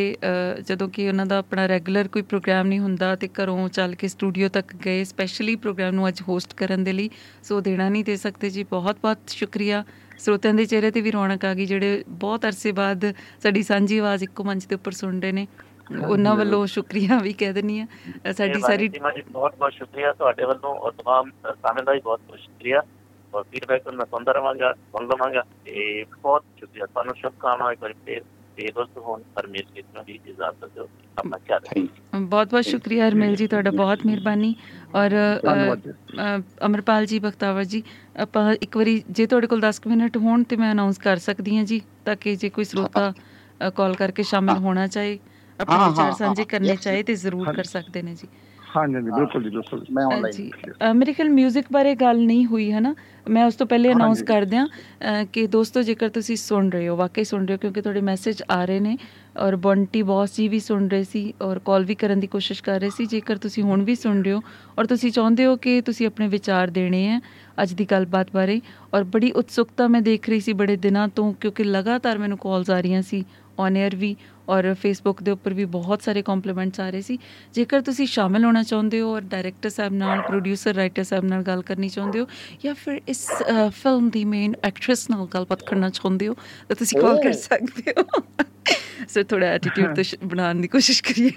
[0.61, 4.49] ਜਦੋਂ ਕਿ ਉਹਨਾਂ ਦਾ ਆਪਣਾ ਰੈਗੂਲਰ ਕੋਈ ਪ੍ਰੋਗਰਾਮ ਨਹੀਂ ਹੁੰਦਾ ਤੇ ਘਰੋਂ ਚੱਲ ਕੇ ਸਟੂਡੀਓ
[4.49, 7.11] ਤੱਕ ਗਏ ਸਪੈਸ਼ਲੀ ਪ੍ਰੋਗਰਾਮ ਨੂੰ ਅੱਜ ਹੋਸਟ ਕਰਨ ਦੇ ਲਈ
[7.43, 9.85] ਸੋ ਦੇਣਾ ਨਹੀਂ ਦੇ ਸਕਦੇ ਜੀ। ਬਹੁਤ-ਬਹੁਤ ਸ਼ੁਕਰੀਆ।
[10.19, 13.13] ਸਰੋਤਿਆਂ ਦੇ ਚਿਹਰੇ ਤੇ ਵੀ ਰੌਣਕ ਆ ਗਈ ਜਿਹੜੇ ਬਹੁਤ ਅਰਸੇ ਬਾਅਦ
[13.43, 15.47] ਸਾਡੀ ਸਾਂਝੀ ਆਵਾਜ਼ ਇੱਕੋ ਮੰਚ ਦੇ ਉੱਪਰ ਸੁਣ ਰਹੇ ਨੇ।
[16.09, 17.87] ਉਹਨਾਂ ਵੱਲੋਂ ਸ਼ੁਕਰੀਆ ਵੀ ਕਹਿ ਦਿੰਨੀ ਆ
[18.33, 22.21] ਸਾਡੀ ਸਾਰੀ ਸੀਮਾ ਜੀ ਬਹੁਤ ਬਹੁਤ ਸ਼ੁਕਰੀਆ। ਤੁਹਾਡੇ ਵੱਲੋਂ ਔਰ ਤਮਾਮ ਸਾਮਿਲ ਦਾ ਵੀ ਬਹੁਤ
[22.27, 22.83] ਬਹੁਤ ਸ਼ੁਕਰੀਆ।
[23.43, 27.95] ਫੀਡਬੈਕ ਨੂੰ ਮੈਂ ਸੁਣਦਾ ਰਵਾਂਗਾ ਸੁਣ ਲਵਾਂਗਾ ਤੇ ਬਹੁਤ ਸ਼ੁਕਰੀਆ ਤੁਹਾਨੂੰ ਸ਼ੁਭ ਕਾਮਨਾ ਇੱਕ ਵਾਰੀ
[28.07, 28.23] ਫੇਰ
[28.57, 30.89] ਤੇ ਦੋਸਤੋ ਹੁਣ ਪਰਮੇਸ਼ਰ ਦੀ ਦੀ ਇਜਾਜ਼ਤ ਦਿਓ
[31.19, 34.55] ਆਪਣਾ ਖਿਆਲ ਰੱਖੋ ਬਹੁਤ ਬਹੁਤ ਸ਼ੁਕਰੀਆ ਹਰਮੇਲ ਜੀ ਤੁਹਾਡਾ ਬਹੁਤ ਮਿਹਰਬਾਨੀ
[34.95, 35.11] ਔਰ
[36.65, 37.83] ਅਮਰਪਾਲ ਜੀ ਬਖਤਾਵਰ ਜੀ
[38.17, 41.57] ਆਪਾਂ ਇੱਕ ਵਾਰੀ ਜੇ ਤੁਹਾਡੇ ਕੋਲ 10 ਕੁ ਮਿੰਟ ਹੋਣ ਤੇ ਮੈਂ ਅਨਾਉਂਸ ਕਰ ਸਕਦੀ
[41.57, 43.13] ਹਾਂ ਜੀ ਤਾਂ ਕਿ ਜੇ ਕੋਈ ਸਰੋਤਾ
[43.77, 45.19] ਕਾਲ ਕਰਕੇ ਸ਼ਾਮਿਲ ਹੋਣਾ ਚਾਹੇ
[45.61, 48.29] ਆਪਣੇ ਵਿਚਾਰ ਸਾਂਝੇ ਕਰਨੇ ਚਾਹੇ ਤੇ ਜ਼ਰੂਰ ਕਰ ਸਕਦੇ ਨੇ ਜੀ
[48.75, 52.71] ਹਾਂਜੀ ਹਾਂਜੀ ਬਿਲਕੁਲ ਜੀ ਬਿਲਕੁਲ ਮੈਂ ਜੀ ਅ, ਮੇਰੇ ਖਿਆਲ 뮤직 ਬਾਰੇ ਗੱਲ ਨਹੀਂ ਹੋਈ
[52.73, 52.95] ਹੈ ਨਾ
[53.27, 56.89] ਮੈਂ ਉਸ ਤੋਂ ਪਹਿਲੇ ਅਨਾਉਂਸ ਹਾਂਜੀ। ਕਰ ਦਿਆਂ ਅ, ਕਿ ਦੋਸਤੋ ਜੇਕਰ ਤੁਸੀਂ ਸੁਣ ਰਹੇ
[56.89, 58.97] ਹੋ ਵਾਕਈ ਸੁਣ ਰਹੇ ਹੋ ਕਿਉਂਕਿ ਤੁਹਾਡੇ ਮੈਸੇਜ ਆ ਰਹੇ ਨੇ
[59.39, 62.81] ਔਰ ਬੰਟੀ ਬੌਸ ਜੀ ਵੀ ਸੁਣ ਰਹੇ ਸੀ ਔਰ ਕਾਲ ਵੀ ਕਰਨ ਦੀ ਕੋਸ਼ਿਸ਼ ਕਰ
[62.81, 64.41] ਰਹੇ ਸੀ ਜੇਕਰ ਤੁਸੀਂ ਹੁਣ ਵੀ ਸੁਣ ਰਹੇ ਹੋ
[64.79, 67.21] ਔਰ ਤੁਸੀਂ ਚਾਹੁੰਦੇ ਹੋ ਕਿ ਤੁਸੀਂ ਆਪਣੇ ਵਿਚਾਰ ਦੇਣੇ ਹੈ
[67.63, 68.61] ਅੱਜ ਦੀ ਗੱਲਬਾਤ ਬਾਰੇ
[68.95, 72.81] ਔਰ ਬੜੀ ਉਤਸੁਕਤਾ ਮੈਂ ਦੇਖ ਰਹੀ ਸੀ ਬੜੇ ਦਿਨਾਂ ਤੋਂ ਕਿਉਂਕਿ ਲਗਾਤਾਰ ਮੈਨੂੰ ਕਾਲਸ ਆ
[72.81, 73.25] ਰਹੀਆਂ ਸੀ
[73.59, 74.15] ਔਨ 에ਅਰ ਵੀ
[74.49, 77.19] ਔਰ ਫੇਸਬੁੱਕ ਦੇ ਉੱਪਰ ਵੀ ਬਹੁਤ ਸਾਰੇ ਕੰਪਲੀਮੈਂਟਸ ਆ ਰਹੇ ਸੀ।
[77.55, 81.63] ਜੇਕਰ ਤੁਸੀਂ ਸ਼ਾਮਿਲ ਹੋਣਾ ਚਾਹੁੰਦੇ ਹੋ ਔਰ ਡਾਇਰੈਕਟਰ ਸਾਹਿਬ ਨਾਲ ਪ੍ਰੋਡਿਊਸਰ ਰਾਈਟਰ ਸਾਹਿਬ ਨਾਲ ਗੱਲ
[81.63, 82.27] ਕਰਨੀ ਚਾਹੁੰਦੇ ਹੋ
[82.65, 83.27] ਜਾਂ ਫਿਰ ਇਸ
[83.75, 86.35] ਫਿਲਮ ਦੀ ਮੇਨ ਐਕਟਰੈਸ ਨਾਲ ਗੱਲਬਾਤ ਕਰਨਾ ਚਾਹੁੰਦੇ ਹੋ
[86.69, 88.05] ਤਾਂ ਤੁਸੀਂ ਕਾਲ ਕਰ ਸਕਦੇ ਹੋ।
[89.09, 91.31] ਸੋ ਥੋੜਾ ਐਟੀਟਿਊਡ ਤਾਂ ਬਣਾਉਣ ਦੀ ਕੋਸ਼ਿਸ਼ ਕਰੀਏ।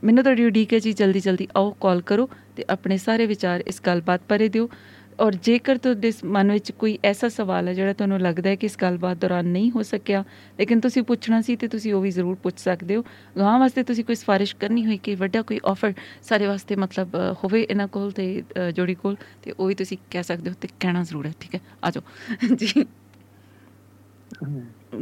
[0.04, 3.80] ਮੈਨੂੰ ਤੁਹਾਡੀ ਉਡੀਕ ਹੈ ਜੀ ਜਲਦੀ ਜਲਦੀ ਆਓ ਕਾਲ ਕਰੋ ਤੇ ਆਪਣੇ ਸਾਰੇ ਵਿਚਾਰ ਇਸ
[3.86, 4.68] ਗੱਲਬਾਤ ਬਾਰੇ ਦਿਓ
[5.18, 8.76] ਔਰ ਜੇਕਰ ਤੁਹਾਡੇ ਮਨ ਵਿੱਚ ਕੋਈ ਐਸਾ ਸਵਾਲ ਹੈ ਜਿਹੜਾ ਤੁਹਾਨੂੰ ਲੱਗਦਾ ਹੈ ਕਿ ਇਸ
[8.78, 10.22] ਗੱਲਬਾਤ ਦੌਰਾਨ ਨਹੀਂ ਹੋ ਸਕਿਆ
[10.58, 13.04] ਲੇਕਿਨ ਤੁਸੀਂ ਪੁੱਛਣਾ ਸੀ ਤੇ ਤੁਸੀਂ ਉਹ ਵੀ ਜ਼ਰੂਰ ਪੁੱਛ ਸਕਦੇ ਹੋ।
[13.38, 17.62] ਗਾਂ ਵਾਸਤੇ ਤੁਸੀਂ ਕੋਈ ਸਿਫਾਰਿਸ਼ ਕਰਨੀ ਹੋਈ ਕਿ ਵੱਡਾ ਕੋਈ ਆਫਰ ਸਾਡੇ ਵਾਸਤੇ ਮਤਲਬ ਹੋਵੇ
[17.62, 18.42] ਇਹਨਾਂ ਕੋਲ ਤੇ
[18.74, 21.60] ਜੋੜੀ ਕੋਲ ਤੇ ਉਹ ਵੀ ਤੁਸੀਂ ਕਹਿ ਸਕਦੇ ਹੋ ਤੇ ਕਹਿਣਾ ਜ਼ਰੂਰ ਹੈ ਠੀਕ ਹੈ?
[21.84, 22.02] ਆ ਜਾਓ।
[22.56, 22.84] ਜੀ।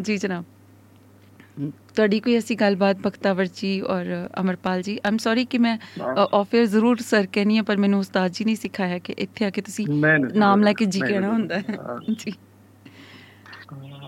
[0.02, 0.44] ਜੀ ਜਨਾਬ।
[1.96, 4.04] ਤੁਹਾਡੀ ਕੋਈ ਐਸੀ ਗੱਲਬਾਤ ਬਖਤਾਵਰ ਜੀ ਔਰ
[4.40, 4.98] ਅਮਰਪਾਲ ਜੀ?
[5.06, 5.76] ਆਮ ਸੌਰੀ ਕਿ ਮੈਂ
[6.34, 9.60] ਆਫਰ ਜ਼ਰੂਰ ਸਰ ਕਹਿਨੀ ਆ ਪਰ ਮੈਨੂੰ ਉਸਤਾਦ ਜੀ ਨੇ ਸਿਖਾਇਆ ਕਿ ਇੱਥੇ ਆ ਕੇ
[9.60, 9.86] ਤੁਸੀਂ
[10.34, 11.76] ਨਾਮ ਲੈ ਕੇ ਜੀ ਕਹਿਣਾ ਹੁੰਦਾ ਹੈ।
[12.18, 12.32] ਜੀ।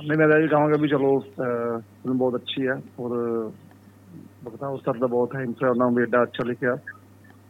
[0.08, 3.14] ਮੈਂ ਮੈਂ ਇਹ ਕਹਾਂਗਾ ਵੀ ਚਲੋ ਫਿਲਮ ਬਹੁਤ ਅੱਛੀ ਹੈ ਔਰ
[4.44, 6.76] ਬਖਤਾ ਉਸਤਾਦ ਦਾ ਬਹੁਤ ਹੈ ਇਨਸਾ ਉਹਨਾਂ ਨੇ ਏਡਾ ਅੱਛਾ ਲਿਖਿਆ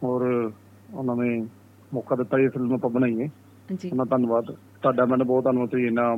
[0.03, 0.51] ਔਰ
[0.93, 1.47] ਉਹਨਾਂ ਨੇ
[1.93, 3.29] ਮੌਕਾ ਦਿੱਤਾ ਇਹ ਫਿਲਮ ਆਪਾਂ ਬਣਾਈਏ।
[3.75, 4.45] ਜੀ। ਉਹਨਾਂ ਧੰਨਵਾਦ।
[4.81, 6.15] ਤੁਹਾਡਾ ਮੈਨੂੰ ਬਹੁਤ ਧੰਨਵਾਦ ਤੁਸੀਂ ਇਨਾ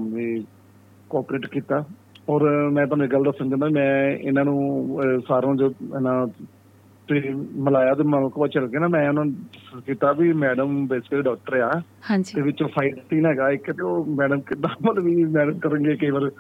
[1.10, 1.84] ਕੋਆਪਰੇਟ ਕੀਤਾ।
[2.30, 4.58] ਔਰ ਮੈਂ ਤੁਹਾਨੂੰ ਇੱਕ ਗੱਲ ਦੱਸਣ ਚਾਹੁੰਦਾ ਮੈਂ ਇਹਨਾਂ ਨੂੰ
[5.46, 6.28] ਨੂੰ ਜੋ ਇਹਨਾਂ
[7.08, 11.54] ਤੇ ਮਲਾਇਆ ਤੇ ਮਲਕਵਾ ਚਲ ਕੇ ਨਾ ਮੈਂ ਉਹਨਾਂ ਨੂੰ ਕੀਤਾ ਵੀ ਮੈਡਮ ਬੇਸਿਕਲੀ ਡਾਕਟਰ
[11.54, 11.82] ਆ। ਤੇ
[12.12, 16.10] ਹਾਂਜੀ ਵਿੱਚੋਂ ਫਾਈਟ ਸੀਨ ਹੈਗਾ ਇੱਕ ਤੇ ਉਹ ਮੈਡਮ ਕਿੱਦਾਂ ਮਤਲਬ ਵੀ ਮੈਡਮ ਕਰਨਗੇ ਕਈ
[16.10, 16.32] ਵਾਰ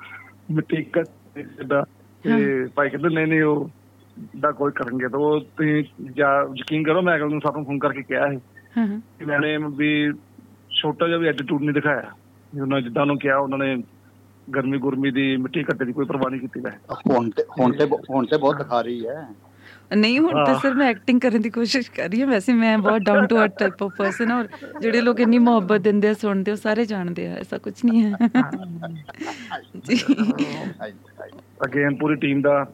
[0.51, 1.83] ਮਿੱਟੀ ਕੱਟ ਕਿੱਦਾਂ
[2.23, 3.69] ਤੇ ਭਾਈ ਕਹਿੰਦੇ ਨਹੀਂ ਨਹੀਂ ਉਹ
[4.39, 7.79] ਦਾ ਕੋਈ ਕਰਨਗੇ ਤਾਂ ਉਹ ਤੁਸੀਂ ਜਾਂ ਯਕੀਨ ਕਰੋ ਮੈਂ ਅਗਲ ਨੂੰ ਸਾਰਿਆਂ ਨੂੰ ਫੋਨ
[7.79, 8.37] ਕਰਕੇ ਕਿਹਾ ਸੀ।
[8.77, 10.11] ਹਾਂ ਹਾਂ। ਕਿ ਮੈਨੇ ਵੀ
[10.81, 12.11] ਛੋਟਾ ਜਿਹਾ ਵੀ ਐਟੀਟਿਊਡ ਨਹੀਂ ਦਿਖਾਇਆ।
[12.61, 13.75] ਉਹਨਾਂ ਜਿੱਦਾਂ ਨੂੰ ਕਿਹਾ ਉਹਨਾਂ ਨੇ
[14.55, 16.77] ਗਰਮੀ ਗੁਰਮੀ ਦੀ ਮਿੱਟੀ ਘੱਟੇ ਦੀ ਕੋਈ ਪਰਵਾਹ ਨਹੀਂ ਕੀਤੀ ਵੈਸੇ
[17.09, 19.27] ਹੁਣ ਤੇ ਹੁਣ ਤੇ ਹੁਣ ਤੇ ਬਹੁਤ ਦਿਖਾ ਰਹੀ ਹੈ।
[19.95, 23.01] ਨਹੀਂ ਹੁਣ ਤਾਂ। ਸਰ ਮੈਂ ਐਕਟਿੰਗ ਕਰਨ ਦੀ ਕੋਸ਼ਿਸ਼ ਕਰ ਰਹੀ ਹਾਂ। ਵੈਸੇ ਮੈਂ ਬਹੁਤ
[23.01, 24.47] down to earth type of person ਔਰ
[24.81, 28.03] ਜਿਹੜੇ ਲੋਕ ਇੰਨੀ ਮੁਹੱਬਤ ਦਿੰਦੇ ਆ ਸੁਣਦੇ ਆ ਉਹ ਸਾਰੇ ਜਾਣਦੇ ਆ। ਐਸਾ ਕੁਝ ਨਹੀਂ
[28.03, 28.17] ਹੈ।
[29.85, 29.97] ਜੀ।
[31.65, 32.65] ਅਗੇਨ ਪੂਰੀ ਟੀਮ ਦਾ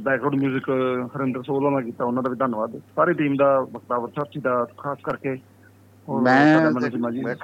[0.00, 0.70] ਬੈਕਗ੍ਰਾਉਂਡ 뮤직
[1.16, 4.98] ਹਰਿੰਦਰ ਸੋਹਲਾ ਨਾਲ ਕੀਤਾ ਉਹਨਾਂ ਦਾ ਵੀ ਧੰਨਵਾਦ। ਸਾਰੀ ਟੀਮ ਦਾ ਬਖਤਾਵਰ ਸਾਥੀ ਦਾ ਖਾਸ
[5.02, 5.36] ਕਰਕੇ।
[6.08, 6.70] ਮੈਂ
[7.10, 7.34] ਜੀ। ਮੈਂ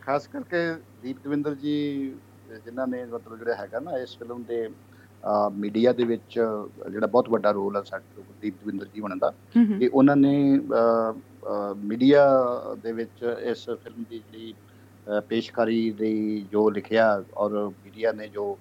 [0.00, 0.56] ਖਾਸ ਕਰਕੇ
[1.02, 2.12] ਦੀਪ ਦਵਿੰਦਰ ਜੀ
[2.64, 4.68] ਜਿਨ੍ਹਾਂ ਨੇ ਮਤਲਬ ਜਿਹੜਾ ਹੈਗਾ ਨਾ ਇਸ ਫਿਲਮ ਦੇ
[5.54, 6.34] ਮੀਡੀਆ ਦੇ ਵਿੱਚ
[6.90, 9.32] ਜਿਹੜਾ ਬਹੁਤ ਵੱਡਾ ਰੋਲ ਹੈ ਸਾਡੇ ਦੀਪ ਦਵਿੰਦਰ ਜੀ ਹੋਣ ਦਾ।
[9.78, 10.60] ਕਿ ਉਹਨਾਂ ਨੇ
[11.76, 12.24] ਮੀਡੀਆ
[12.82, 14.54] ਦੇ ਵਿੱਚ ਇਸ ਫਿਲਮ ਦੀ ਜਿਹੜੀ
[15.28, 17.06] ਪੇਸ਼ਕਾਰੀ ਦੀ ਜੋ ਲਿਖਿਆ
[17.36, 17.52] ਔਰ
[17.84, 18.56] ਮੀਡੀਆ ਨੇ ਜੋ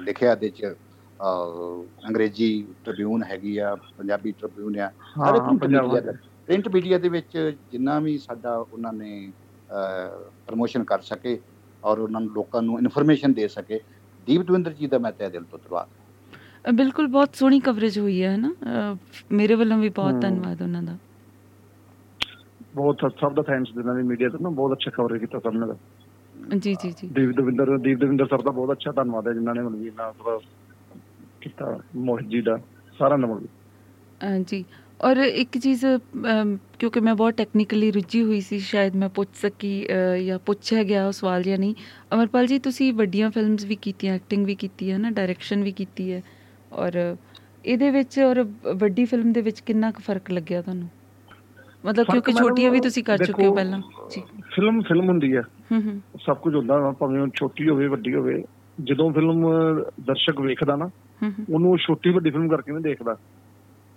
[0.00, 0.74] ਲਿਖਿਆ ਦੇ ਚ
[2.08, 2.48] ਅੰਗਰੇਜ਼ੀ
[2.84, 7.36] ਟ੍ਰਿਬਿਊਨ ਹੈਗੀ ਆ ਪੰਜਾਬੀ ਟ੍ਰਿਬਿਊਨ ਆ ਸਾਰੇ ਪ੍ਰਿੰਟ ਮੀਡੀਆ ਦੇ। ਵਿੱਚ
[7.72, 9.32] ਜਿੰਨਾ ਵੀ ਸਾਡਾ ਉਹਨਾਂ ਨੇ
[10.46, 11.38] ਪ੍ਰਮੋਸ਼ਨ ਕਰ ਸਕੇ
[11.86, 13.80] ਔਰ ਉਹਨਾਂ ਨੂੰ ਲੋਕਾਂ ਨੂੰ ਇਨਫੋਰਮੇਸ਼ਨ ਦੇ ਸਕੇ।
[14.26, 18.36] ਦੀਪ ਦਵਿੰਦਰ ਜੀ ਦਾ ਮੈਂ ਤਹਿ ਦਿਲ ਤੋਂ ਧੰਨਵਾਦ। ਬਿਲਕੁਲ ਬਹੁਤ ਸੋਹਣੀ ਕਵਰੇਜ ਹੋਈ ਹੈ
[18.36, 18.96] ਨਾ ਅ,
[19.32, 20.96] ਮੇਰੇ ਵੱਲੋਂ ਵੀ ਬਹੁਤ। ਧੰਨਵਾਦ ਉਹਨਾਂ ਦਾ।
[22.74, 25.66] ਬਹੁਤ ਸਭ ਦਾ ਥੈਂਕਸ ਦਿੰਦਾ ਵੀ ਮੀਡੀਆ ਤੇ ਨਾ ਬਹੁਤ ਅੱਛਾ ਕਵਰ ਕੀਤਾ ਸਭ ਨੇ।
[25.66, 25.76] ਦਾ
[26.56, 29.62] ਜੀ ਜੀ ਜੀ। ਦੀਪ ਦਵਿੰਦਰ ਦੀਪ ਦਵਿੰਦਰ ਸਰ ਦਾ ਬਹੁਤ ਅੱਛਾ ਧੰਨਵਾਦ ਹੈ ਜਿਨ੍ਹਾਂ ਨੇ
[29.62, 30.38] ਮਤਲਬ ਇੰਨਾ ਥੋੜਾ
[31.40, 32.58] ਕੀਤਾ ਮੋਹਿਤ ਜੀ ਦਾ
[32.98, 33.16] ਸਾਰਾ
[34.22, 34.64] ਅ, ਜੀ।
[35.00, 35.84] ਔਰ ਇੱਕ ਚੀਜ਼
[36.78, 39.72] ਕਿਉਂਕਿ ਮੈਂ ਬਹੁਤ ਟੈਕਨੀਕਲੀ ਰੁੱਝੀ ਹੋਈ ਸੀ ਸ਼ਾਇਦ ਮੈਂ ਪੁੱਛ ਸਕੀ
[40.26, 41.74] ਜਾਂ ਪੁੱਛਿਆ ਗਿਆ ਉਹ ਸਵਾਲ ਜਾਂ ਨਹੀਂ।
[42.14, 46.12] ਅਮਰਪਾਲ ਜੀ ਤੁਸੀਂ ਵੱਡੀਆਂ ਫਿਲਮਸ ਵੀ ਕੀਤੀਆਂ ਐਕਟਿੰਗ ਵੀ ਕੀਤੀ ਹੈ ਨਾ ਡਾਇਰੈਕਸ਼ਨ ਵੀ ਕੀਤੀ
[46.12, 46.22] ਹੈ।
[46.74, 46.92] ਔਰ
[47.64, 48.42] ਇਹਦੇ ਵਿੱਚ ਔਰ
[48.76, 50.88] ਵੱਡੀ ਫਿਲਮ ਦੇ ਵਿੱਚ ਕਿੰਨਾ ਕੁ ਫ਼ਰਕ ਲੱਗਿਆ ਤੁਹਾਨੂੰ?
[51.84, 54.22] ਮਤਲਬ ਕਿਉਂਕਿ ਛੋਟੀਆਂ ਵੀ ਤੁਸੀਂ ਕਰ ਚੁੱਕੇ ਹੋ ਪਹਿਲਾਂ। ਜੀ।
[54.54, 55.42] ਫਿਲਮ ਫਿਲਮ ਹੁੰਦੀ ਹੈ।
[55.72, 58.42] ਹੂੰ ਹੂੰ। ਸਭ ਕੁਝ ਹੁੰਦਾ ਵਾ ਭਾਵੇਂ ਉਹ ਛੋਟੀ ਹੋਵੇ ਵੱਡੀ ਹੋਵੇ।
[58.78, 59.44] ਜਦੋਂ ਫਿਲਮ
[60.06, 60.88] ਦਰਸ਼ਕ ਵੇਖਦਾ ਨਾ
[61.20, 63.16] ਉਹਨੂੰ ਉਹ ਛੋਟੀ ਵੱਡੀ ਫਿਲਮ ਕਰਕੇ ਨਹੀਂ ਦੇਖਦਾ।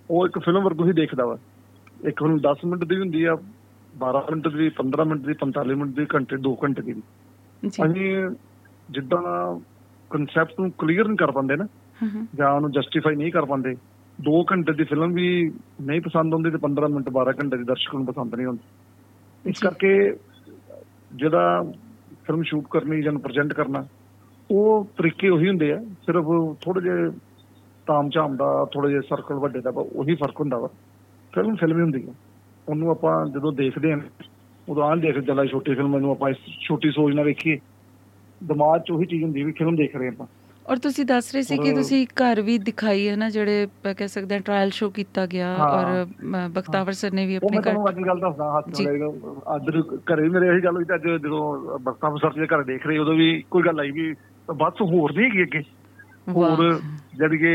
[0.10, 1.38] ਉਹ ਇੱਕ ਫਿਲਮ ਵਰਗੂ ਹੀ ਦੇਖਦਾ ਵਾ।
[2.08, 3.38] ਇੱਕ ਫਿਲਮ 10 ਮਿੰਟ ਦੀ ਹੁੰਦੀ ਆ
[3.98, 8.36] 12 ਮਿੰਟ ਦੀ 15 ਮਿੰਟ ਦੀ 45 ਮਿੰਟ ਦੀ ਘੰਟੇ 2 ਘੰਟੇ ਦੀ। ਜੀ। ਅਸੀਂ
[8.90, 9.60] ਜਿੱਦਾਂ
[10.10, 11.68] ਕਨਸੈਪਟ ਨੂੰ ਕਲੀਅਰ ਨਹੀਂ ਕਰ ਪਾਉਂਦੇ ਨਾ
[12.36, 13.72] ਜਾਂ ਉਹਨੂੰ ਜਸਟੀਫਾਈ ਨਹੀਂ ਕਰ ਪਾਉਂਦੇ
[14.20, 17.96] 2 ਘੰਟੇ ਦੀ ਫਿਲਮ ਵੀ ਨਹੀਂ ਪਸੰਦ ਆਉਂਦੀ ਤੇ 15 ਮਿੰਟ 12 ਘੰਟੇ ਦੀ ਦਰਸ਼ਕ
[17.96, 20.18] ਨੂੰ ਪਸੰਦ ਨਹੀਂ ਆਉਂਦੀ ਇਸ। ਕਰਕੇ
[21.14, 21.72] ਜਿਹੜਾ
[22.28, 23.86] ਫਿਲਮ ਸ਼ੂਟ ਕਰਨੀ ਜਾਂ ਪ੍ਰੈਜ਼ੈਂਟ ਕਰਨਾ
[24.52, 26.26] ਉਹ ਤਰੀਕੇ ਉਹੀ ਹੁੰਦੇ ਆ ਸਿਰਫ
[26.62, 27.10] ਥੋੜੇ ਜਿਹੇ
[27.90, 30.70] ਤਾਮਝਾਮ ਦਾ ਥੋੜੇ ਜਿਹੇ ਸਰਕਲ ਵੱਡੇ ਦਾ ਉਹੀ ਫ਼ਰਕ ਹੁੰਦਾ ਵਾ।
[31.34, 32.14] ਫਿਲਮ ਫਿਲਮ ਹੀ ਹੁੰਦੀ ਆ।
[32.68, 34.00] ਉਹਨੂੰ ਆਪਾਂ ਜਦੋਂ ਦੇਖਦੇ ਹਾਂ
[34.68, 37.60] ਉਦੋਂ ਆਂ ਦੇਖ ਚੱਲਾ ਛੋਟੀ ਫਿਲਮ ਨੂੰ ਆਪਾਂ ਇਸ ਛੋਟੀ ਸੋਚ ਨਾਲ ਵੇਖੀਏ।
[38.42, 40.28] ਦਿਮਾਗ 'ਚ ਉਹੀ ਚੀਜ਼ ਹੁੰਦੀ ਵੀ ਫਿਲਮ ਦੇਖ ਰਹੇ ਆਪਾਂ।
[40.66, 44.36] ਔਰ ਤੁਸੀਂ ਦੱਸ ਰਹੇ ਸੀ ਕਿ ਤੁਸੀਂ ਘਰ ਵੀ ਦਿਖਾਈ ਹੈ ਨਾ ਜਿਹੜੇ ਕਹਿ ਸਕਦੇ
[44.36, 46.06] ਹਾਂ ਟ੍ਰਾਇਲ ਸ਼ੋ ਕੀਤਾ ਗਿਆ ਹਾਂ। ਔਰ
[46.52, 48.88] ਬਖਤਾਵਰ ਸਰ ਨੇ ਵੀ ਉਹ ਆਪਣੇ ਮੈਂ ਘਰ ਤੁਹਾਨੂੰ ਅੱਜ ਗੱਲ ਦੱਸਦਾ ਹੱਥ। ਨਾਲ
[49.56, 49.70] ਅੱਜ
[50.08, 52.98] ਘਰੇ ਵੀ ਮੇਰੇ ਇਹੀ ਗੱਲ ਹੋਈ ਤੇ ਅੱਜ ਜਦੋਂ ਬਖਤਾਵਰ ਸਰ ਦੇ ਘਰ ਦੇਖ ਰਹੇ
[52.98, 54.14] ਉਦੋਂ ਵੀ ਕੋਈ ਗੱਲ ਆਈ ਵੀ
[54.50, 55.62] ਬਸ ਹੋਰ ਨਹੀਂ ਹੈਗੀ ਅੱਗੇ।
[56.28, 56.80] ਹੋਰ।
[57.18, 57.52] ਜਦ ਕਿ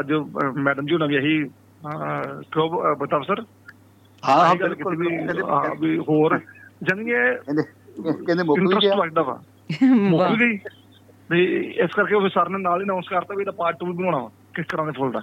[0.00, 0.12] ਅੱਜ
[0.56, 3.40] ਮੈਡਮ ਜੀ ਉਹਨਾਂ ਵੀ ਇਹੀ ਅਹ, ਬਖਤਾਵਰ ਸਰ
[4.22, 4.96] ਹਾਂ ਹਾਂ ਬਿਲਕੁਲ
[5.80, 6.38] ਵੀ ਹੋਰ
[6.82, 7.12] ਜਾਨੀ ਕਿ
[8.26, 9.40] ਕਹਿੰਦੇ ਮੁੱਕ ਵੀ ਗਿਆ। ਲੱਗਦਾ ਵਾ।
[9.82, 10.58] ਮੁੱਕ ਗਈ।
[11.30, 11.44] ਵੀ
[11.84, 14.18] ਇਸ ਕਰਕੇ ਉਹ ਸਰ ਨੇ ਨਾਲ ਹੀ ਅਨਾਉਂਸ ਕਰਤਾ ਵੀ ਇਹਦਾ ਪਾਰਟ 2 ਵੀ ਬਣਾਉਣਾ
[14.18, 15.20] ਵਾ ਕਿੱਕਰਾਂ ਦੇ ਫੁੱਲ ਦਾ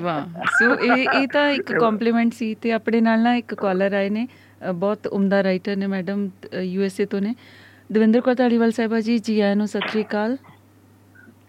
[0.00, 4.08] ਵਾਹ। ਸੋ ਇਹ ਇਹ ਤਾਂ ਇੱਕ ਕੰਪਲੀਮੈਂਟ ਸੀ ਤੇ ਆਪਣੇ ਨਾਲ ਨਾ ਇੱਕ ਕਾਲਰ ਆਏ
[4.10, 4.26] ਨੇ
[4.74, 6.28] ਬਹੁਤ ਉਮਦਾ ਰਾਈਟਰ ਨੇ ਮੈਡਮ
[6.62, 7.34] ਯੂ ਐਸ ਏ ਤੋਂ ਨੇ।
[7.92, 10.36] ਦਵਿੰਦਰ ਕੌਰ ਧਾਲੀਵਾਲ ਸਾਹਿਬਾ ਜੀ ਜੀ ਆਇਆਂ ਨੂੰ ਸਤਿ ਸ਼੍ਰੀ ਅਕਾਲ।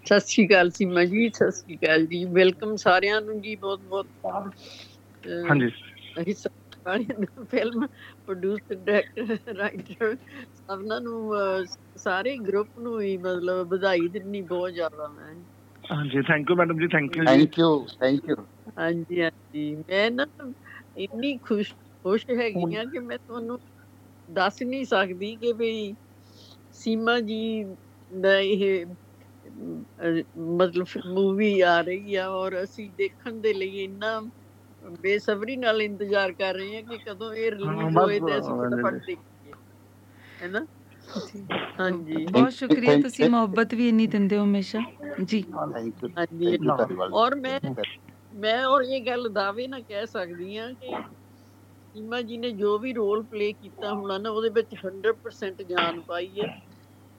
[0.08, 4.08] ਸਤਿ ਸ਼੍ਰੀ ਅਕਾਲ ਸੀਮਾ ਜੀ ਸਤਿ ਸ਼੍ਰੀ ਅਕਾਲ ਜੀ। ਵੈਲਕਮ ਸਾਰਿਆਂ ਨੂੰ ਜੀ ਬਹੁਤ ਬਹੁਤ
[5.44, 5.70] ਹਾਂਜੀ।
[6.22, 7.06] ਅਸੀਂ ਸਾਰੇ
[7.46, 11.32] ਫਿਲਮ ਪ੍ਰੋਡਿਊਸਰ ਡਾਇਰੈਕਟਰ ਰਾਈਟਰ ਸਭਨਾਂ ਨੂੰ
[12.00, 15.34] ਸਾਰੇ ਗਰੁੱਪ ਨੂੰ ਹੀ ਮਤਲਬ ਵਧਾਈ ਦਿੰਨੀ ਬਹੁਤ ਜ਼ਿਆਦਾ ਮੈਂ।
[15.84, 18.36] ਹਾਂਜੀ ਥੈਂਕ ਯੂ ਮੈਡਮ ਜੀ thank you thank you thank you
[18.78, 20.26] ਹਾਂਜੀ ਹਾਂਜੀ। ਮੈਂ ਨਾ
[20.98, 21.74] ਇੰਨੀ ਖੁਸ਼
[22.06, 23.60] ਖੁਸ਼ ਹੈਗੀ ਆ ਕਿ ਮੈਂ ਤੁਹਾਨੂੰ
[24.28, 25.72] ਦੱਸ ਨਹੀਂ ਸਕਦੀ ਕਿ ਵੀ
[26.76, 27.40] ਸੀਮਾ ਜੀ
[28.12, 28.86] ਦਾ ਇਹ
[30.58, 34.20] ਮਤਲਬ ਮੂਵੀ ਆ ਰਹੀ ਆ ਔਰ ਅਸੀਂ ਦੇਖਣ ਦੇ ਲਈ ਇੰਨਾ
[35.00, 39.00] ਬੇਸਬਰੀ ਨਾਲ ਇੰਤਜ਼ਾਰ ਕਰ ਰਹੇ ਹਾਂ ਕਿ ਕਦੋਂ ਇਹ ਰਿਲੀਜ਼ ਹੋਏ ਤੇ ਅਸੀਂ ਫਟਾਫਟ हाँ
[39.02, 39.54] ਦੇਖੀਏ।
[40.40, 40.66] ਹੈਨਾ?
[41.80, 44.80] ਹਾਂਜੀ। ਬਹੁਤ ਸ਼ੁਕਰੀਆ ਤੁਸੀਂ ਮੁਹੱਬਤ ਵੀ ਇੰਨੀ ਦਿੰਦੇ ਹੋ ਹਮੇਸ਼ਾ।
[45.22, 45.44] ਜੀ।
[46.18, 46.58] ਹਾਂਜੀ।
[47.14, 47.60] ਔਰ ਮੈਂ
[48.36, 50.98] ਮੈਂ ਔਰ ਇਹ ਗੱਲ ਦਾਅਵੇ ਨਾਲ ਕਹਿ ਸਕਦੀ ਹਾਂ ਕਿ
[51.96, 56.40] ਸੀਮਾ ਜੀ ਨੇ ਜੋ ਵੀ ਰੋਲ ਪਲੇ ਕੀਤਾ ਹੋਣਾ ਨਾ ਉਹਦੇ ਵਿੱਚ 100% ਜਾਨ ਪਾਈ
[56.40, 56.48] ਹੈ।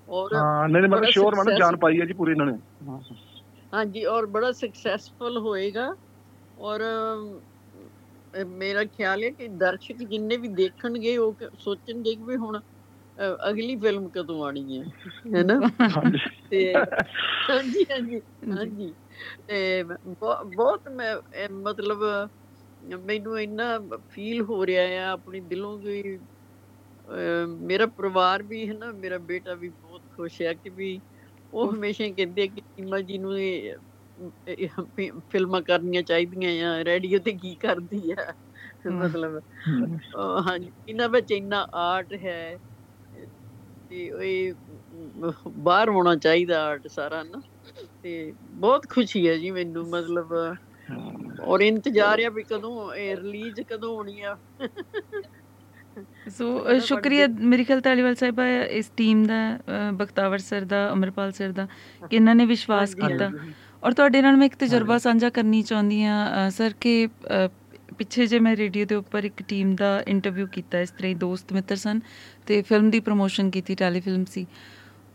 [0.09, 2.59] ਔਰ ਹਾਂ ਨਹੀਂ ਨਹੀਂ ਮੈਂ ਬੜਾ ਸ਼ੋਰ ਮੈਨੂੰ ਜਾਣ ਪਾਈ ਹੈ ਜੀ ਪੂਰੀ ਇਹਨਾਂ ਨੇ।
[3.73, 5.89] ਹਾਂਜੀ ਔਰ ਬੜਾ ਸਕਸੈਸਫੁਲ ਹੋਏਗਾ।
[6.57, 6.83] ਔਰ
[8.53, 12.61] ਮੇਰਾ ਖਿਆਲ ਹੈ ਕਿ ਦਰਸ਼ਕ ਜਿੰਨੇ ਵੀ ਦੇਖਣਗੇ ਉਹ ਸੋਚਣਗੇ ਕਿ ਵੀ ਹੁਣ
[13.49, 14.85] ਅਗਲੀ ਫਿਲਮ ਕਦੋਂ ਆਣੀ ਹੈ
[15.33, 15.63] ਹੈਨਾ?
[16.51, 16.61] ਤੇ
[17.49, 18.21] ਹਾਂਜੀ ਹਾਂਜੀ
[18.51, 18.95] ਹਾਂਜੀ।
[19.47, 19.83] ਤੇ
[20.19, 21.15] ਬਹੁਤ ਮੈਂ
[21.51, 22.03] ਮਤਲਬ
[23.01, 23.79] ਮੈਨੂੰ ਇੰਨਾ
[24.09, 26.19] ਫੀਲ ਹੋ ਰਿਹਾ ਹੈ ਆਪਣੀ ਦਿਲੋਂ ਕਿ
[27.61, 29.71] ਮੇਰਾ ਪਰਿਵਾਰ ਵੀ ਹੈ ਨਾ ਮੇਰਾ ਬੇਟਾ ਵੀ
[30.19, 31.01] ਖੁਸ਼ ਹੈ ਕਿ ਵੀ
[31.53, 33.77] ਉਹ ਹਮੇਸ਼ਾ ਹੀ ਕਹਿੰਦੇ ਕਿ ਸੀਮਾ ਜੀ ਨੂੰ ਇਹ
[34.49, 34.69] ਇਹ
[35.31, 38.33] ਫਿਲਮਾਂ ਕਰਨੀਆਂ ਚਾਹੀਦੀਆਂ ਆ ਰੇਡੀਓ ਤੇ ਕੀ ਕਰਦੀ ਆ।
[38.93, 39.41] ਮਤਲਬ
[40.49, 42.59] ਹਾਂਜੀ ਇਹਨਾਂ ਵਿੱਚ ਇੰਨਾ ਆਰਟ ਹੈ
[43.91, 44.53] ਤੇ
[45.17, 47.41] ਮ, ਬਾਹਰ ਹੋਣਾ ਚਾਹੀਦਾ ਆਰਟ ਸਾਰਾ ਨਾ
[48.03, 50.33] ਤੇ ਬਹੁਤ ਖੁਸ਼ੀ ਹੈ ਜੀ ਮੈਨੂੰ ਮਤਲਬ
[51.43, 54.37] ਔਰ ਇੰਤਜ਼ਾਰ ਆ ਵੀ ਕਦੋਂ ਇਹ ਰਿਲੀਜ਼ ਕਦੋਂ ਹੋਣੀ ਆ।
[56.31, 59.59] ਸੋ ਸ਼ੁਕਰੀਆ ਮੇਰੇ ਖਿਆਲ ਧਾਲੀਵਾਲ ਸਾਹਿਬਾ ਇਸ ਟੀਮ ਦਾ
[59.95, 61.67] ਬਖਤਾਵਰ ਸਰ ਦਾ ਅਮਰਪਾਲ ਸਰ ਦਾ
[62.11, 63.31] ਕਿ ਇਹਨਾਂ ਨੇ ਵਿਸ਼ਵਾਸ ਕੀਤਾ।
[63.83, 67.09] ਔਰ ਤੁਹਾਡੇ ਨਾਲ ਮੈਂ ਇੱਕ ਤਜਰਬਾ ਸਾਂਝਾ ਕਰਨੀ ਚਾਹੁੰਦੀ ਆ ਸਰ ਕਿ
[67.99, 71.53] ਪਿੱਛੇ ਜੇ ਮੈਂ ਰੇਡੀਓ ਦੇ ਉੱਪਰ ਇੱਕ ਟੀਮ ਦਾ ਇੰਟਰਵਿਊ ਕੀਤਾ ਇਸ ਤਰ੍ਹਾਂ ਹੀ ਦੋਸਤ
[71.53, 72.01] ਮਿੱਤਰ ਸਨ
[72.47, 74.47] ਤੇ ਫਿਲਮ ਦੀ ਪ੍ਰੋਮੋਸ਼ਨ ਕੀਤੀ ਟੈਲੀਫਿਲਮ ਸੀ।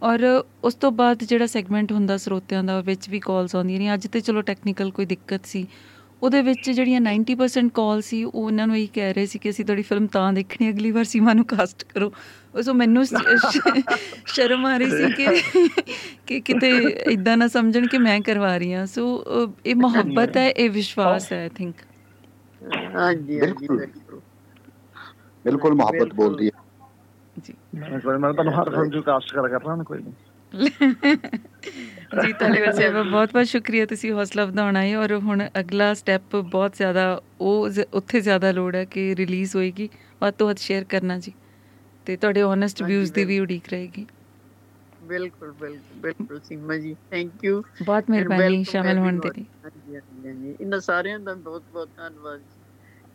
[0.02, 0.24] ਔਰ
[0.64, 4.20] ਉਸ ਤੋਂ ਬਾਅਦ ਜਿਹੜਾ ਸੈਗਮੈਂਟ ਹੁੰਦਾ ਸਰੋਤਿਆਂ ਦਾ ਵਿੱਚ ਵੀ ਕਾਲਸ ਆਉਂਦੀਆਂ ਨੇ ਅੱਜ ਤੇ
[4.20, 5.66] ਚਲੋ ਟੈਕਨੀਕਲ ਕੋਈ ਦਿੱਕਤ ਸੀ।
[6.24, 9.66] ਉਹਦੇ ਵਿੱਚ ਜਿਹੜੀਆਂ 90% ਕਾਲ ਸੀ ਉਹ ਉਹਨਾਂ ਨੂੰ ਇਹੀ ਕਹਿ ਰਹੇ ਸੀ ਕਿ ਅਸੀਂ
[9.66, 12.14] ਤੁਹਾਡੀ ਫਿਲਮ ਤਾਂ ਦੇਖਣੀ ਅਗਲੀ ਵਾਰ ਸੀਮਾ ਨੂੰ ਕਾਸਟ ਕਰੋ।
[12.56, 13.06] ਉਹ ਸੋ ਮੈਨੂੰ
[14.26, 15.42] ਸ਼ਰਮ ਆ ਰਹੀ ਸੀ ਕਿ
[16.28, 16.70] ਕਿ ਕਿਤੇ
[17.12, 19.24] ਇਦਾਂ ਨਾ ਸਮਝਣ ਕਿ ਮੈਂ ਕਰਵਾ ਰਹੀ ਹਾਂ। ਸੋ
[19.66, 21.76] ਇਹ ਮੁਹੱਬਤ ਹੈ ਇਹ ਵਿਸ਼ਵਾਸ ਹੈ ਆਈ ਥਿੰਕ
[22.96, 23.68] ਹਾਂਜੀ ਹਾਂਜੀ
[25.46, 26.62] ਬਿਲਕੁਲ। ਮੁਹੱਬਤ। ਬੋਲਦੀ ਹੈ।
[27.44, 28.00] ਜੀ। ਮੈਂ
[28.34, 30.14] ਤੁਹਾਨੂੰ ਹਰ ਫਿਲਮ ਚ ਕਾਸਟ ਕਰ ਕਰਨਾ ਕੋਈ ਨਹੀਂ।
[32.14, 36.76] ਜੀ ਧੰਨਵਾਦ ਸਾਹਿਬ ਬਹੁਤ ਬਹੁਤ ਸ਼ੁਕਰੀਆ ਤੁਸੀਂ ਹੌਸਲਾ ਵਧਾਉਣ ਆਏ ਔਰ ਹੁਣ ਅਗਲਾ ਸਟੈਪ ਬਹੁਤ
[36.76, 37.06] ਜ਼ਿਆਦਾ
[37.42, 39.90] ਉਹ ਜ਼- ਉੱਥੇ ਜ਼ਿਆਦਾ ਲੋੜ ਹੈ ਕਿ ਰਿਲੀਜ਼ ਹੋਏਗੀ।
[40.22, 41.34] ਵੱਧ ਤੋਂ ਵੱਧ ਸ਼ੇਅਰ ਕਰਨਾ ਜੀ।
[42.06, 44.06] ਤੇ ਤੁਹਾਡੇ ਓਨੈਸਟ ਵਿਊਜ਼ ਦੀ ਵੀ ਉਡੀਕ ਰਹੇਗੀ।
[45.04, 50.80] ਬਿਲਕੁਲ ਬਿਲਕੁਲ ਬਿਲਕੁਲ ਸੀਮਾ ਜੀ ਥੈਂਕ ਯੂ ਬਹੁਤ ਮਿਹਰਬਾਨੀ ਸ਼ਾਮਲ ਹੋਣ ਦੇ ਲਈ ਹਾਂਜੀ ਇਹਨਾਂ
[50.82, 52.62] ਸਾਰਿਆਂ ਦਾ ਬਹੁਤ ਬਹੁਤ ਧੰਨਵਾਦ ਜੀ।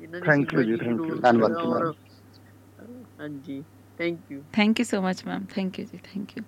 [0.01, 1.07] ਇਹਨਾਂ Thank you ਸੀਮਾ ਜੀ, ਨੂੰ thank you.
[1.07, 3.63] ਰੋਲ ਧੰਨਵਾਦ ਜੀ, ਹਾਂਜੀ
[3.99, 6.43] thank you thank you so much ma'am thank you ਜੀ ਥੈਂਕ ਯੂ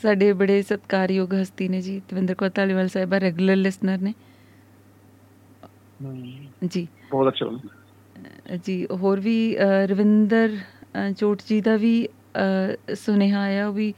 [0.00, 4.14] ਸਾਡੇ ਬੜੇ ਸਤਿਕਾਰਯੋਗ ਹਸਤੀ ਨੇ ਜੀ ਦਵਿੰਦਰ ਕੌਰ ਧਾਲੀਵਾਲ ਸਾਹਿਬਾ ਰੈਗੂਲਰ ਲਿਸਨਰ ਨੇ।
[6.64, 9.36] ਜੀ। ਬਹੁਤ ਅੱਛਾ ਜੀ ਹੋਰ ਵੀ
[9.86, 10.56] ਰਵਿੰਦਰ
[11.16, 12.08] ਚੋਟ ਜੀ ਦਾ ਵੀ
[12.94, 13.92] ਸੁਨੇਹਾ ਆਇਆ ਉਹ ਵੀ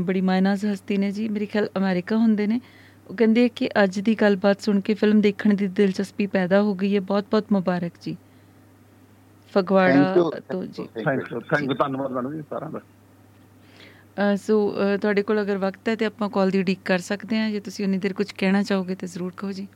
[0.00, 2.60] ਬੜੀ ਮਾਇਨਾਜ਼ ਹਸਤੀ ਨੇ ਜੀ। ਮੇਰੇ ਖਿਆਲ ਅਮਰੀਕਾ ਹੁੰਦੇ ਨੇ।
[3.10, 6.94] ਉਹ ਕਹਿੰਦੇ ਕਿ ਅੱਜ ਦੀ ਗੱਲਬਾਤ ਸੁਣ ਕੇ ਫਿਲਮ ਦੇਖਣ ਦੀ ਦਿਲਚਸਪੀ ਪੈਦਾ ਹੋ ਗਈ
[6.94, 8.16] ਹੈ। ਬਹੁਤ ਬਹੁਤ ਮੁਬਾਰਕ ਜੀ।
[9.52, 10.12] ਫਗਵਾੜਾ
[10.50, 12.80] ਤੋਂ ਜੀ। ਥੈਂਕ ਯੂ ਥੈਂਕ ਯੂ ਧੰਨਵਾਦ ਮੈਡਮ ਜੀ ਸਾਰਿਆਂ ਦਾ।
[14.38, 14.54] ਸੋ
[14.98, 17.84] ਤੁਹਾਡੇ ਕੋਲ ਅਗਰ ਵਕਤ ਹੈ ਤੇ ਆਪਾਂ ਕਾਲ ਦੀ ਉਡੀਕ ਕਰ ਸਕਦੇ ਹਾਂ ਜੇ ਤੁਸੀਂ
[17.84, 19.68] ਉਨੀ ਦੇਰ ਕੁਝ ਕਹਿਣਾ ਚਾਹੋਗੇ ਤੇ ਜ਼ਰੂਰ ਕਹੋ ਜੀ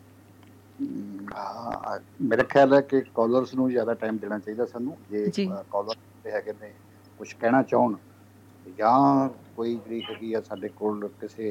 [1.35, 5.31] ਹਾਂ ਮੇਰਾ ਖਿਆਲ ਹੈ ਕਿ ਕਾਲਰਸ ਨੂੰ ਜ਼ਿਆਦਾ ਟਾਈਮ ਦੇਣਾ ਚਾਹੀਦਾ ਸਾਨੂੰ ਜੇ।
[5.71, 5.95] ਕਾਲਰ
[6.25, 6.73] ਤੇ ਹੈਗੇ ਨੇ
[7.21, 7.97] ਕੁਝ ਕਹਿਣਾ ਚਾਹਣ
[8.79, 11.51] ਜਾਂ ਕੋਈ ਜਿਹੜੀ ਹੈਗੀ ਆ ਸਾਡੇ ਕੋਲ ਕਿਸੇ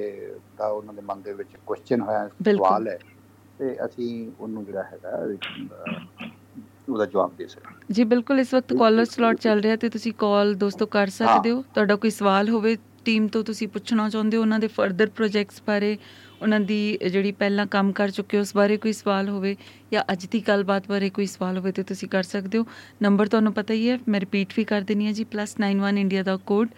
[0.54, 2.98] ਦਾ ਉਹਨਾਂ ਦੇ ਮਨ ਦੇ ਵਿੱਚ ਕੁਐਸਚਨ ਹੋਇਆ। ਸਵਾਲ ਹੈ
[3.60, 5.26] ਤੇ ਅਸੀਂ ਉਹਨੂੰ ਜਿਹੜਾ ਹੈਗਾ
[6.94, 10.56] ਉਹਦਾ ਜਵਾਬ ਦੇ ਸਕਦੇ ਜੀ ਬਿਲਕੁਲ ਇਸ ਵਕਤ ਕਾਲਰ ਸਲੋਟ ਚੱਲ ਰਿਹਾ ਤੇ ਤੁਸੀਂ ਕਾਲ
[10.56, 14.60] ਦੋਸਤੋ ਕਰ ਸਕਦੇ ਹੋ। ਤੁਹਾਡਾ ਕੋਈ ਸਵਾਲ ਹੋਵੇ ਟੀਮ ਤੋਂ ਤੁਸੀਂ ਪੁੱਛਣਾ ਚਾਹੁੰਦੇ ਹੋ ਉਹਨਾਂ
[14.60, 15.98] ਦੇ ਫਰਦਰ ਪ੍ਰੋਜੈਕਟਸ ਬਾਰੇ
[16.42, 19.56] ਉਹਨਾਂ ਦੀ ਜਿਹੜੀ ਪਹਿਲਾਂ ਕੰਮ ਕਰ ਚੁੱਕੇ ਉਸ ਬਾਰੇ ਕੋਈ ਸਵਾਲ ਹੋਵੇ
[19.94, 22.66] ਜਾਂ ਅੱਜ ਦੀ ਗੱਲਬਾਤ ਬਾਰੇ ਕੋਈ ਸਵਾਲ ਹੋਵੇ ਤੇ ਤੁਸੀਂ ਕਰ ਸਕਦੇ ਹੋ।
[23.02, 26.38] ਨੰਬਰ ਤੁਹਾਨੂੰ ਪਤਾ ਹੀ ਹੈ ਮੈਂ ਰਿਪੀਟ ਵੀ ਕਰ ਦਿੰਨੀ ਹਾਂ ਜੀ +91 ਇੰਡੀਆ ਦਾ
[26.46, 26.70] ਕੋਡ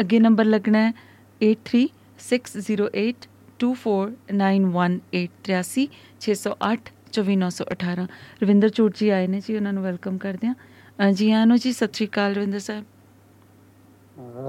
[0.00, 0.92] ਅੱਗੇ ਨੰਬਰ ਲੱਗਣਾ ਹੈ
[1.40, 3.14] 83608
[3.60, 5.88] 24918
[6.26, 6.76] 608
[7.12, 8.06] 24918
[8.42, 11.72] ਰਵਿੰਦਰ ਚੋਟ ਜੀ ਆਏ ਨੇ ਜੀ ਉਹਨਾਂ ਨੂੰ ਵੈਲਕਮ ਕਰਦੇ ਹਾਂ। ਅ, ਜੀ ਆਨੋ ਜੀ
[11.72, 12.84] ਸਤਿ ਸ਼੍ਰੀ ਅਕਾਲ ਰਵਿੰਦਰ ਸਾਹਿਬ।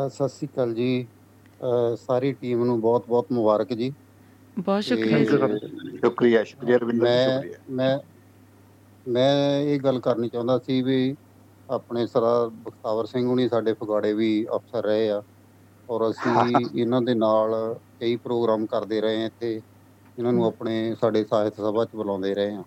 [0.10, 1.08] ਸਤਿ ਸ੍ਰੀ ਅਕਾਲ ਜੀ।
[1.98, 3.94] ਸਾਰੀ ਟੀਮ ਨੂੰ ਬਹੁਤ-ਬਹੁਤ ਮੁਬਾਰਕ ਜੀ।
[4.58, 5.24] ਬਹੁਤ ਸ਼ੁਕਰੀਆ
[6.04, 7.98] ਸ਼ੁਕਰੀਆ ਸ਼ੁਕਰੀਆ ਰਵਿੰਦਰ ਜੀ ਮੈਂ ਸ਼ੁਕਰੀਆ। ਮੈਂ
[9.06, 11.16] ਮੈਂ ਇਹ ਗੱਲ ਕਰਨੀ ਚਾਹੁੰਦਾ ਸੀ ਵੀ
[11.70, 15.22] ਆਪਣੇ ਸਰਦਾਰ ਬਖਤਾਵਰ ਸਿੰਘ ਹੁਣੀ ਸਾਡੇ ਫਗਵਾੜੇ ਵੀ ਅਫਸਰ ਰਹੇ ਆ।
[15.90, 16.32] ਔਰ ਅਸੀਂ
[16.76, 19.62] ਇਹਨਾਂ ਦੇ ਨਾਲ ਕਈ ਪ੍ਰੋਗਰਾਮ ਕਰਦੇ ਰਹੇ ਹਾਂ ਇੱਥੇ।
[20.22, 22.64] ਇਹਨਾਂ ਨੂੰ ਆਪਣੇ ਸਾਡੇ ਸਾਹਿਤ ਸਭਾ ਚ ਬੁਲਾਉਂਦੇ ਰਹੇ ਹਾਂ।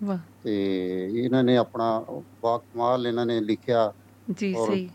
[0.00, 0.54] ਵਾਹ। ਤੇ
[1.14, 1.90] ਇਹਨਾਂ ਨੇ ਆਪਣਾ
[2.42, 3.90] ਬਾਕਮਾਲ ਇਹਨਾਂ ਨੇ ਲਿਖਿਆ।
[4.32, 4.88] ਜੀ ਸਹੀ।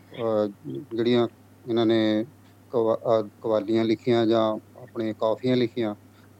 [0.64, 1.26] ਜਿਹੜੀਆਂ
[1.64, 2.24] ਇਹਨਾਂ ਨੇ
[2.72, 4.42] ਕਵਾਲੀਆਂ ਲਿਖੀਆਂ ਜਾਂ
[4.82, 5.94] ਆਪਣੇ ਕਾਫੀਆਂ ਲਿਖੀਆਂ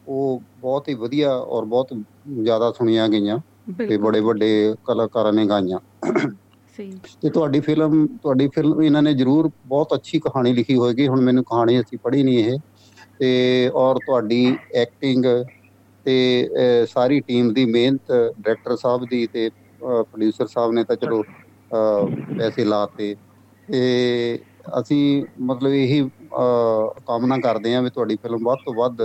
[0.07, 1.93] ਉਹ ਬਹੁਤ ਹੀ ਵਧੀਆ ਔਰ ਬਹੁਤ
[2.43, 3.37] ਜ਼ਿਆਦਾ ਸੁਣੀਆਂ ਗਈਆਂ
[3.79, 4.49] ਤੇ ਬੜੇ ਵੱਡੇ
[4.83, 5.79] ਕਲਾਕਾਰਾਂ ਨੇ ਗਾਈਆਂ।
[6.79, 11.21] ਸਹੀ। ਤੇ ਤੁਹਾਡੀ ਫਿਲਮ ਤੁਹਾਡੀ ਫਿਲਮ ਇਹਨਾਂ ਨੇ ਜ਼ਰੂਰ ਬਹੁਤ ਅੱਛੀ ਕਹਾਣੀ ਲਿਖੀ ਹੋਏਗੀ। ਹੁਣ
[11.21, 12.57] ਮੈਨੂੰ ਕਹਾਣੀ ਅਸੀਂ ਪੜ੍ਹੀ ਨਹੀਂ ਇਹ।
[13.19, 14.45] ਤੇ ਔਰ ਤੁਹਾਡੀ
[14.75, 15.25] ਐਕਟਿੰਗ
[16.05, 19.49] ਤੇ ਸਾਰੀ ਟੀਮ ਦੀ ਮਿਹਨਤ ਡਾਇਰੈਕਟਰ ਸਾਹਿਬ ਦੀ ਤੇ
[19.81, 21.23] ਪ੍ਰੋਡਿਊਸਰ ਸਾਹਿਬ ਨੇ ਤਾਂ ਚਲੋ
[22.37, 23.15] ਪੈਸੇ ਲਾਤੇ।
[23.67, 24.39] ਤੇ
[24.79, 26.01] ਅਸੀਂ ਮਤਲਬ ਇਹੀ
[27.05, 29.01] ਕਾਮਨਾ ਕਰਦੇ ਹਾਂ ਵੀ ਤੁਹਾਡੀ ਫਿਲਮ ਵੱਧ ਤੋਂ ਵੱਧ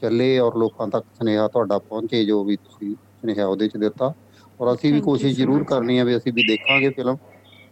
[0.00, 4.12] ਚੱਲੇ ਔਰ ਲੋਕਾਂ ਤੱਕ ਸੁਨੇਹਾ ਤੁਹਾਡਾ ਪਹੁੰਚੇ ਜੋ ਵੀ ਤੁਸੀਂ ਸੁਨੇਹਾ ਉਹਦੇ ਚ ਦਿੱਤਾ।
[4.60, 5.64] ਔਰ ਅਸੀਂ ਵੀ ਕੋਸ਼ਿਸ਼ ਜ਼ਰੂਰ.
[5.66, 7.16] ਕਰਨੀ ਹੈ ਵੀ ਅਸੀਂ ਵੀ ਦੇਖਾਂਗੇ ਫਿਲਮ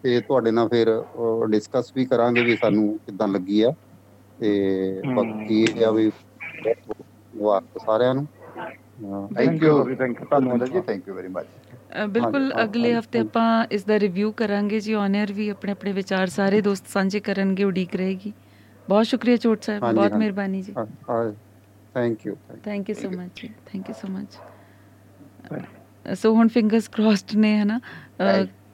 [0.04, 0.88] ਤੇ ਤੁਹਾਡੇ ਨਾਲ ਫਿਰ
[1.50, 3.70] ਡਿਸਕਸ ਵੀ ਕਰਾਂਗੇ ਵੀ ਸਾਨੂੰ ਕਿੱਦਾਂ ਲੱਗੀ ਆ।
[4.38, 6.10] ਤੇ ਬਾਕੀ ਇਹ ਆ ਵੀ
[7.36, 8.26] ਮੁਬਾਰਕ ਸਾਰਿਆਂ ਨੂੰ।
[9.34, 11.46] ਥੈਂਕ ਯੂ ਥੈਂਕ ਯੂ ਧੰਨਵਾਦ ਜੀ ਥੈਂਕ ਯੂ ਵੈਰੀ ਮਚ
[12.08, 16.60] ਬਿਲਕੁਲ ਅਗਲੇ ਹਫ਼ਤੇ ਆਪਾਂ ਇਸ ਦਾ ਰਿਵਿਊ ਕਰਾਂਗੇ ਜੀ ਔਨਰ ਵੀ ਆਪਣੇ ਆਪਣੇ ਵਿਚਾਰ ਸਾਰੇ
[16.60, 18.32] ਦੋਸਤ ਸਾਂਝੇ ਕਰਨਗੇ ਉਡੀਕ ਰਹੇਗੀ।
[18.88, 20.74] ਬਹੁਤ ਸ਼ੁਕਰੀਆ ਚੋਟ ਸਾਹਿਬ ਬਹੁਤ। ਮਿਹਰਬਾਨੀ ਜੀ।
[21.94, 24.38] Thank you thank you so much thank you so much
[26.18, 27.80] so ਹੁਣ ਫਿੰਗਰਸ ਕ੍ਰੋਸਡ ਨੇ ਹਨਾ.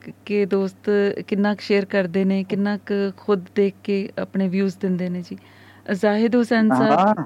[0.06, 0.90] ਕ- ਦੋਸਤ
[1.26, 5.38] ਕਿੰਨਾ ਕੁ ਸ਼ੇਅਰ ਕਰਦੇ ਨੇ ਕਿੰਨਾ ਕੁ ਖੁਦ ਦੇਖ ਕੇ ਆਪਣੇ ਵਿਊਜ਼ ਦਿੰਦੇ ਨੇ ਜੀ।
[5.92, 7.24] ਜ਼ਾਹਿਦ ਹੁਸੈਨ ਸਾਹਿਬ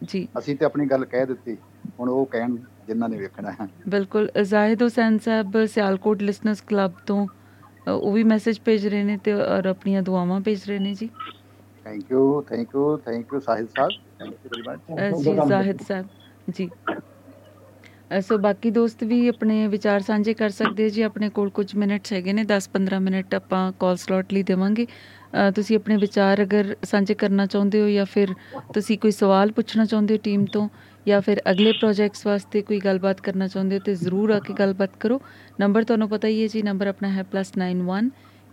[0.00, 1.56] ਜੀ। ਅਸੀਂ ਤੇ ਆਪਣੀ ਗੱਲ ਕਹਿ ਦਿੱਤੀ
[2.00, 2.56] ਹੁਣ ਉਹ ਕਹਿਣ
[2.86, 7.26] ਜਿਨ੍ਹਾਂ ਨੇ ਵੇਖਣਾ ਹੈ। ਬਿਲਕੁਲ ਜ਼ਾਹਿਦ ਹੁਸੈਨ ਸਾਹਿਬ ਸਿਆਲਕੋਟ ਲਿਸਨਰਸ ਕਲੱਬ ਤੋਂ
[7.88, 11.08] ਉਹ ਵੀ ਮੈਸੇਜ ਭੇਜ ਰਹੇ ਨੇ ਤੇ ਔਰ ਆਪਣੀਆਂ ਦੁਆਵਾਂ ਭੇਜ ਰਹੇ ਨੇ ਜੀ।
[11.84, 16.06] Thank you thank you thank you Sahil Sahib. Thank you very much ਜੀ ਜ਼ਾਹਿਦ ਸਾਹਿਬ।
[16.50, 16.68] ਜੀ।
[18.10, 22.12] ਸੋ ਬਾਕੀ ਦੋਸਤ ਵੀ ਆਪਣੇ ਵਿਚਾਰ ਸਾਂਝੇ ਕਰ ਸਕਦੇ ਆ ਜੀ। ਆਪਣੇ ਕੋਲ ਕੁਝ ਮਿੰਟਸ
[22.12, 27.14] ਹੈਗੇ ਨੇ 10-15 ਮਿੰਟ ਆਪਾਂ ਕਾਲ ਸਲੋਟ ਲਈ ਦੇਵਾਂਗੇ। ਅ, ਤੁਸੀਂ ਆਪਣੇ ਵਿਚਾਰ ਅਗਰ ਸਾਂਝੇ
[27.14, 28.34] ਕਰਨਾ ਚਾਹੁੰਦੇ ਹੋ ਜਾਂ ਫਿਰ
[28.74, 30.68] ਤੁਸੀਂ ਕੋਈ ਸਵਾਲ ਪੁੱਛਣਾ ਚਾਹੁੰਦੇ ਹੋ ਟੀਮ ਤੋਂ
[31.06, 34.96] ਜਾਂ ਫਿਰ ਅਗਲੇ ਪ੍ਰੋਜੈਕਟਸ ਵਾਸਤੇ ਕੋਈ ਗੱਲਬਾਤ ਕਰਨਾ ਚਾਹੁੰਦੇ ਹੋ ਤੇ ਜ਼ਰੂਰ ਆ ਕੇ ਗੱਲਬਾਤ
[35.00, 35.20] ਕਰੋ।
[35.60, 38.10] ਨੰਬਰ ਤੁਹਾਨੂੰ ਪਤਾ ਹੀ ਹੈ ਜੀ ਨੰਬਰ ਆਪਣਾ ਹੈ +91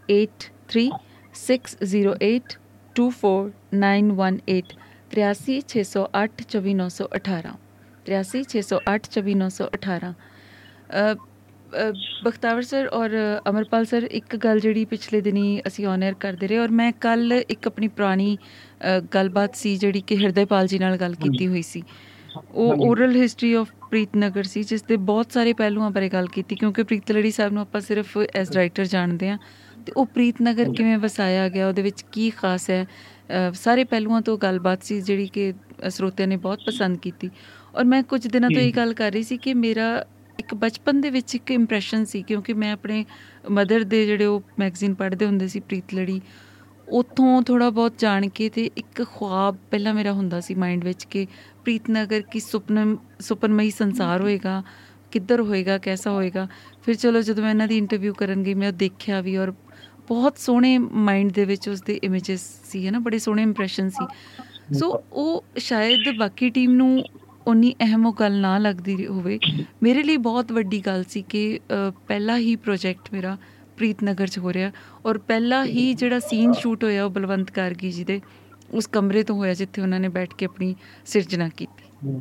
[0.10, 0.88] 83
[1.36, 2.58] 608
[2.96, 4.76] 24918
[5.14, 7.63] 83608 24918
[8.06, 10.14] 83608 24918
[10.94, 11.14] ਅ,
[11.74, 11.92] ਅ,
[12.24, 13.16] ਬਖਤਾਵਰ ਸਰ ਔਰ
[13.50, 17.34] ਅਮਰਪਾਲ ਸਰ ਇੱਕ ਗੱਲ ਜਿਹੜੀ ਪਿਛਲੇ ਦਿਨੀ ਅਸੀਂ ਔਨ 에ਅਰ ਕਰਦੇ ਰਹੇ ਔਰ ਮੈਂ ਕੱਲ
[17.50, 18.38] ਇੱਕ ਆਪਣੀ ਪੁਰਾਣੀ
[19.14, 21.84] ਗੱਲਬਾਤ ਸੀ ਜਿਹੜੀ ਕਿ ਹਿਰਦੇਪਾਲ ਜੀ ਨਾਲ ਗੱਲ ਕੀਤੀ ਹੋਈ ਸੀ
[22.54, 26.84] ਉਹ ਓਰਲ ਹਿਸਟਰੀ ਆਫ ਪ੍ਰੀਤਨਗਰ ਸੀ ਜਿਸ ਦੇ ਬਹੁਤ ਸਾਰੇ ਪਹਿਲੂਆਂ ਬਾਰੇ ਗੱਲ ਕੀਤੀ ਕਿਉਂਕਿ
[26.84, 29.38] ਪ੍ਰੀਤਲੜੀ ਸਾਹਿਬ ਨੂੰ ਆਪਾਂ ਸਿਰਫ ਐਸ ਰਾਈਟਰ ਜਾਣਦੇ ਹਾਂ
[29.86, 32.86] ਤੇ ਉਹ ਪ੍ਰੀਤਨਗਰ ਕਿਵੇਂ ਵਸਾਇਆ ਗਿਆ ਉਹਦੇ ਵਿੱਚ ਕੀ ਖਾਸ ਹੈ
[33.54, 35.54] ਸਾਰੇ ਪਹਿਲੂਆਂ ਤੋਂ ਗੱਲਬਾਤ ਸੀ ਜਿਹੜੀ ਕਿ
[35.90, 37.30] ਸਰੋਤਿਆਂ ਨੇ ਬਹੁਤ ਪਸੰਦ ਕੀਤੀ
[37.76, 40.06] ਔਰ ਮੈਂ ਕੁਝ ਦਿਨਾਂ ਤੋਂ ਇਹ ਗੱਲ ਕਰ ਰਹੀ ਸੀ ਕਿ ਮੇਰਾ
[40.40, 43.06] ਇੱਕ ਬਚਪਨ ਦੇ ਵਿੱਚ ਇੱਕ ਇੰਪ੍ਰੈਸ਼ਨ ਸੀ ਕਿਉਂਕਿ ਮੈਂ ਆਪਣੇ
[43.52, 46.22] ਮਦਰ ਦੇ ਜਿਹੜੇ ਉਹ ਮੈਗਜ਼ੀਨ ਪੜ੍ਹਦੇ ਹੁੰਦੇ ਸੀ ਪ੍ਰੀਤਲੜੀ
[46.90, 51.28] ਉਥੋਂ ਥੋੜਾ ਬਹੁਤ ਜਾਣ ਕੇ ਤੇ ਇੱਕ ਖੁਆਬ ਪਹਿਲਾਂ ਮੇਰਾ ਹੁੰਦਾ ਸੀ ਮਾਈਂਡ ਵਿੱਚ ਕਿ
[51.64, 54.64] ਪ੍ਰੀਤਨਗਰ ਕੀ ਸੁਪਨ ਸੁਪਨਮਈ ਸੰਸਾਰ ਹੋਏਗਾ
[55.12, 56.48] ਕਿੱਧਰ ਹੋਏਗਾ ਕੈਸਾ ਹੋਏਗਾ
[56.84, 59.52] ਫਿਰ ਚਲੋ ਜਦੋਂ ਮੈਂ ਇਹਨਾਂ ਦੀ ਇੰਟਰਵਿਊ ਕਰਨ ਗਈ ਮੈਂ ਉਹ ਦੇਖਿਆ ਵੀ ਔਰ
[60.08, 64.08] ਬਹੁਤ ਸੋਹਣੇ ਮਾਈਂਡ ਦੇ ਵਿੱਚ ਉਸ ਦੇ ਇਮੇजेस ਸੀ ਹੈ ਨਾ ਬੜੇ ਸੋਹਣੇ ਇੰਪ੍ਰੈਸ਼ਨ ਸੀ।
[64.74, 67.04] ਸੋ ਉਹ ਸ਼ਾਇਦ ਬਾਕੀ ਟੀਮ ਨੂੰ
[67.48, 69.38] ਉਨੀ ਅਹਿਮ ਉਹ ਗੱਲ ਨਾ ਲੱਗਦੀ ਹੋਵੇ।
[69.84, 71.60] ਮੇਰੇ ਲਈ ਬਹੁਤ ਵੱਡੀ ਗੱਲ ਸੀ ਕਿ
[72.08, 73.38] ਪਹਿਲਾ ਹੀ ਪ੍ਰੋਜੈਕਟ ਮੇਰਾ
[73.78, 74.72] ਪ੍ਰੀਤਨਗਰ 'ਚ ਹੋ ਰਿਹਾ
[75.06, 78.20] ਔਰ ਪਹਿਲਾ ਹੀ ਜਿਹੜਾ ਸੀਨ ਸ਼ੂਟ ਹੋਇਆ ਉਹ ਬਲਵੰਤ ਕਾਰਗੀ ਜੀ ਦੇ।
[78.74, 80.76] ਉਸ ਕਮਰੇ ਤੋਂ ਹੋਇਆ ਜਿੱਥੇ ਉਹਨਾਂ ਨੇ ਬੈਠ ਕੇ ਆਪਣੀ
[81.06, 82.20] ਸਿਰਜਣਾ ਕੀਤੀ।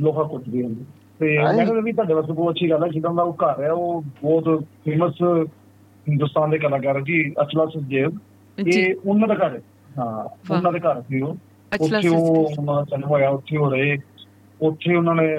[0.00, 0.84] ਲੋਹਾ ਕੁੱਟਦੀ ਹੁੰਦੀ
[1.20, 3.70] ਤੇ ਮੈਂ ਕਹਿੰਦਾ ਵੀ ਤੁਹਾਡੇ ਵਾਸਤੇ ਬਹੁਤ ਅੱਛੀ ਗੱਲ ਹੈ ਜਿੱਦਾਂ ਦਾ ਉਹ ਘਰ ਹੈ
[3.72, 5.22] ਉਹ ਬਹੁਤ ਫੇਮਸ
[6.06, 8.10] ਹਿੰਦੁਸਤਾਨ ਦੇ ਕਲਾਕਾਰ ਜੀ ਅਚਲਾ ਸੁਖਦੇਵ।
[8.58, 9.60] ਜੀ। ਇਹ ਉਹਨਾਂ ਦਾ ਘਰ ਹੈ।
[9.98, 10.24] ਹਾਂ।
[10.54, 11.36] ਉਹਨਾਂ ਦੇ ਘਰ ਸੀ ਉਹ।
[11.72, 13.96] ਅਚਲਾ ਉੱਥੇ ਉਹ। ਉਹਨਾਂ ਜਨਮ ਹੋਇਆ ਉੱਥੇ ਹੋ ਰਹੇ।
[14.60, 15.36] ਉੱਥੇ ਉਹਨਾਂ ਨੇ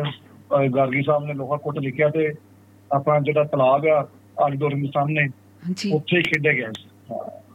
[0.75, 2.33] ਗਾਰਗੀ ਸਾਹਿਬ ਨੇ ਲੋਹਾ ਕੁੱਟ ਲਿਖਿਆ ਤੇ
[2.91, 4.07] ਆਪਣਾ ਜਿਹੜਾ ਤਲਾਬ ਆ
[4.43, 5.27] ਆਲੀਦੋਰ ਦੇ ਸਾਹਮਣੇ
[5.93, 6.71] ਉੱਥੇ ਖੇਡਿਆ ਗਿਆ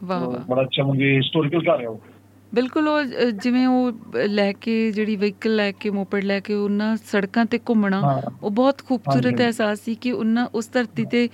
[0.03, 1.99] ਵਾਹ ਵਾਹ। ਬੜਾ ਮੁੰਡੇ ਹਿਸਟੋਰੀਕਲ ਘਰ ਹੈ ਉਹ।
[2.53, 3.03] ਬਿਲਕੁਲ ਉਹ
[3.33, 3.91] ਜਿਵੇਂ ਉਹ
[4.27, 7.99] ਲੈ ਕੇ ਜਿਹੜੀ ਵਹੀਕਲ ਲੈ ਕੇ ਮੋਪੜ ਲੈ ਕੇ ਉਹਨਾਂ ਸੜਕਾਂ ਤੇ ਘੁੰਮਣਾ
[8.43, 11.27] ਉਹ ਬਹੁਤ ਖੂਬਸੂਰਤ ਅਹਿਸਾਸ ਸੀ ਕਿ ਉਹਨਾਂ ਉਸ ਧਰਤੀ ਤੇ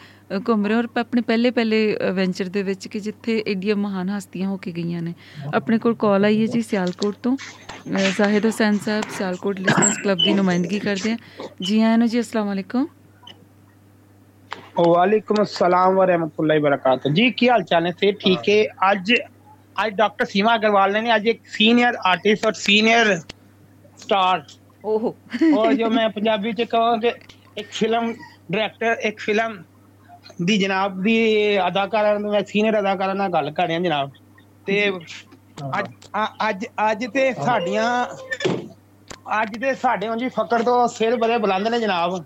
[0.49, 1.79] ਘੁੰਮ ਰਹੇ ਔਰ ਆਪਣੇ ਪਹਿਲੇ ਪਹਿਲੇ
[2.13, 5.13] ਵੈਂਚਰ ਦੇ ਵਿੱਚ ਕਿ ਜਿੱਥੇ ਏਡੀਆਂ ਮਹਾਨ ਹਸਤੀਆਂ ਹੋ ਕੇ ਗਈਆਂ ਨੇ।
[5.55, 7.35] ਆਪਣੇ ਕੋਲ ਕਾਲ ਆਈ ਹੈ ਜੀ ਸਿਆਲਕੋਟ ਤੋਂ।
[8.17, 11.17] ਜ਼ਾਹਿਦ ਹੁਸੈਨ ਸਾਹਿਬ ਸਿਆਲਕੋਟ ਲਿਸਨਰਸ ਕਲੱਬ ਦੀ ਨੁਮਾਇੰਦਗੀ ਕਰਦੇ ਆ।
[11.61, 12.87] ਜੀ ਆਇਆਂ ਨੂੰ ਜੀ ਅਸਲਾਮ ਅਲੈਕੁਮ।
[14.87, 17.91] ਵਾਲੇਕੁਮ ਅਸਲਾਮ ਵਰਹਿਮਤੁਲਲਾਹ ਵਬਰਕਾਤੁਹ ਜੀ ਕੀ ਹਾਲ ਚਾਲ ਨੇ?
[17.91, 19.13] ਸੇ ਠੀਕ ਹੈ। ਅੱਜ
[19.77, 23.15] ਅੱਜ ਡਾਕਟਰ ਸੀਮਾ ਅਗਰਵਾਲ ਨੇ ਅੱਜ ਇੱਕ ਸੀਨੀਅਰ ਆਰਟਿਸਟ ਔਰ ਸੀਨੀਅਰ
[23.97, 24.43] ਸਟਾਰ।
[24.83, 25.13] ਓਹੋ।
[25.53, 27.11] ਔਰ ਜੋ ਮੈਂ ਪੰਜਾਬੀ ਚ ਕਹਾਂ ਕਿ
[27.57, 28.13] ਇੱਕ ਫਿਲਮ
[28.51, 29.57] ਡਾਇਰੈਕਟਰ ਇੱਕ ਫਿਲਮ
[30.41, 31.17] ਦੀ ਜਨਾਬ ਦੀ
[31.67, 34.11] ਅਦਾਕਾਰਾ ਨੂੰ ਮੈਂ ਸੀਨੀਅਰ ਅਦਾਕਾਰਾ ਨਾਲ ਗੱਲ ਕਰ ਰਿਹਾ ਜਨਾਬ।
[34.65, 34.89] ਤੇ
[35.71, 35.87] ਅੱਜ
[36.49, 37.87] ਅੱਜ ਅੱਜ ਤੇ ਸਾਡੀਆਂ
[39.41, 42.23] ਅੱਜ ਤੇ ਸਾਡੇ ਉਂਝ ਫਕਰ ਤੋਂ ਸਿਰ ਬੜੇ ਬੁਲੰਦ ਨੇ ਜਨਾਬ।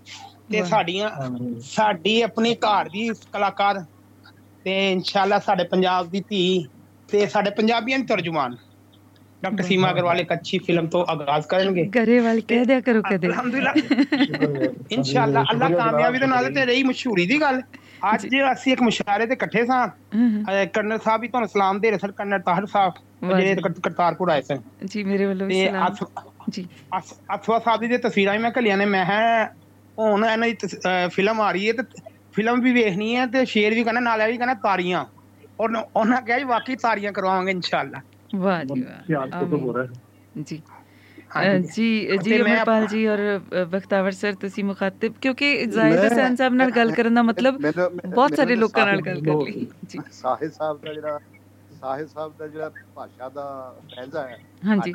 [0.50, 1.10] ਤੇ। ਸਾਡੀਆਂ
[1.66, 3.84] ਸਾਡੀ ਆਪਣੀ ਘਰ ਦੀ ਕਲਾਕਾਰ।
[4.64, 6.42] ਤੇ ਇਨਸ਼ਾਅੱਲਾ ਸਾਡੇ ਪੰਜਾਬ ਦੀ ਧੀ
[7.12, 8.56] ਤੇ ਸਾਡੇ ਪੰਜਾਬੀਆਂ ਦੀ ਤਰਜਮਾਨ।
[9.42, 13.72] ਡਾਕਟਰ ਸੀਮਾ ਅਗਰਵਾਲ ਇੱਕ ਅੱਛੀ ਫਿਲਮ ਤੋਂ ਆਗਾਜ਼ ਕਰਨਗੇ। ਗਰੇਵਾਲ ਕਹਿ ਦਿਆ ਕਰੋ ਕਦੇ। ਅਲਹਮਦੁਲਿਲਾ।
[14.92, 17.60] ਇਨਸ਼ਾਅੱਲਾ ਅੱਲਾ ਕਾਮਯਾਬੀ ਦੇ ਨਾਲ ਤੇ ਰਹੀ ਮਸ਼ਹੂਰੀ ਦੀ ਗੱਲ।
[18.04, 19.86] ਅੱਜ ਅਸੀਂ ਇੱਕ ਮੁਸ਼ਾਰੇ ਤੇ ਇਕੱਠੇ ਸਾਂ।
[20.74, 22.92] ਕਰਨਲ ਸਾਹਿਬ ਵੀ ਤੁਹਾਨੂੰ ਸਲਾਮ ਦੇ ਰਹੇ ਸਨ ਕਰਨਲ ਤਾਹਰ ਸਾਹਿਬ
[23.36, 25.94] ਜਿਹੜੇ ਕਰਤਾਰਪੁਰ ਆਏ ਸਨ। ਜੀ ਮੇਰੇ ਵੱਲੋਂ ਵੀ ਸਲਾਮ।
[26.50, 26.66] ਜੀ।
[26.98, 29.44] ਅਸਵਾ ਸਾਹਿਬ ਦੀ ਤਸਵੀਰਾਂ ਮੈਂ ਘੱਲੀਆਂ ਨੇ। ਮੈਂ ਕਿਹਾ
[29.98, 30.56] ਹੁਣ ਇਹਨਾਂ ਦੀ
[31.12, 31.82] ਫਿਲਮ ਆ ਰਹੀ ਹੈ ਤੇ
[32.34, 35.04] ਫਿਲਮ ਵੀ ਵੇਖਣੀ ਹੈ ਤੇ ਸ਼ੇਰ ਵੀ ਕਹਿੰਦਾ ਨਾਲ ਇਹ ਵੀ ਕਹਿੰਦਾ ਤਾਰੀਆਂ।
[35.60, 38.00] ਔਰ ਉਹਨਾਂ ਕਿਹਾ ਜੀ ਵਾਕਈ ਤਾਰੀਆਂ ਕਰਵਾਵਾਂਗੇ ਇਨਸ਼ਾਅੱਲਾ।
[38.36, 40.62] ਵਾਹ ਜੀ ਵਾਹ। ਆਮੀਨ। ਜੀ।
[41.72, 46.92] ਜੀ ਜੀ ਅਮਰਪਾਲ ਜੀ ਔਰ ਬਖਤਾਵਰ ਸਰ ਤੁਸੀਂ ਮੁਖਾਤਿਬ ਕਿਉਂਕਿ ਜ਼ਾਹਿਦ ਹਸੈਨ ਸਾਹਿਬ ਨਾਲ ਗੱਲ
[46.92, 47.60] ਕਰਨ ਦਾ ਮਤਲਬ
[48.06, 51.18] ਬਹੁਤ ਸਾਰੇ ਲੋਕਾਂ ਨਾਲ ਗੱਲ ਕਰ ਲਈ। ਜੀ। ਸਾਹਿਬ ਸਾਹਿਬ ਦਾ ਜਿਹੜਾ
[51.82, 53.44] ਸਾਹਿਬ ਸਾਹਿਬ ਦਾ ਜਿਹੜਾ ਭਾਸ਼ਾ ਦਾ
[53.90, 54.36] ਲਹਿਜਾ ਹੈ
[54.66, 54.92] ਹਾਂਜੀ।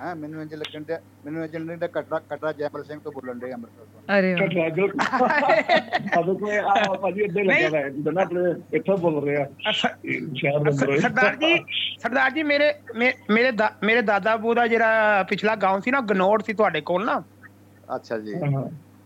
[0.00, 3.38] ਹੈ ਮੈਨੂੰ ਇੰਜ ਲੱਗਣ ਡਿਆ ਮੈਨੂੰ ਇੰਜ ਲੱਗਣ ਡਿਆ ਕਟਰਾ ਕਟਰਾ ਜੈਮਲ ਸਿੰਘ ਤੋਂ ਬੋਲਣ
[3.38, 8.96] ਦੇ ਅੰਮ੍ਰਿਤਸਰ ਤੋਂ। ਅਰੇ ਵਾਹ। ਅਦੋਂ ਕੋਈ ਆ ਭਾਜੀ ਇੱਦਾਂ ਹੋਇਆ ਹੈ ਜਿੱਦਾਂ ਆਪਣੇ ਇੱਥੋਂ
[8.98, 11.54] ਬੋਲ ਰਿਹਾ ਸਰਦਾਰ ਜੀ
[11.98, 16.52] ਸਰਦਾਰ ਜੀ ਮੇਰੇ ਮੇਰੇ ਮੇਰੇ ਦਾਦਾ ਬੂ ਦਾ ਜਿਹੜਾ ਪਿਛਲਾ ਗਾਉਂ ਸੀ ਨਾ ਗਨੌਰ ਸੀ
[16.52, 17.22] ਤੁਹਾਡੇ ਕੋਲ ਨਾ?
[17.94, 18.34] ਅੱਛਾ ਜੀ।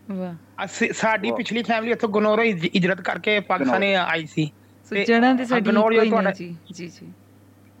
[0.09, 4.51] ਵਾਹ। ਅਸੀਂ ਸਾਡੀ। ਪਿਛਲੀ ਫੈਮਿਲੀ ਇੱਥੋਂ ਗਨੌਰੋਂ ਇਜਰਤ ਕਰਕੇ ਪਾਕਿਸਤਾਨੇ ਆਈ ਸੀ।
[4.90, 7.06] ਸੋ ਤੇ ਜਣਾ ਤੇ ਸਾਡੀ ਗਨੌਰ ਕੋਈ ਤੁਹਾਡਾ- ਨਹੀਂ ਜੀ ਜੀ ਜੀ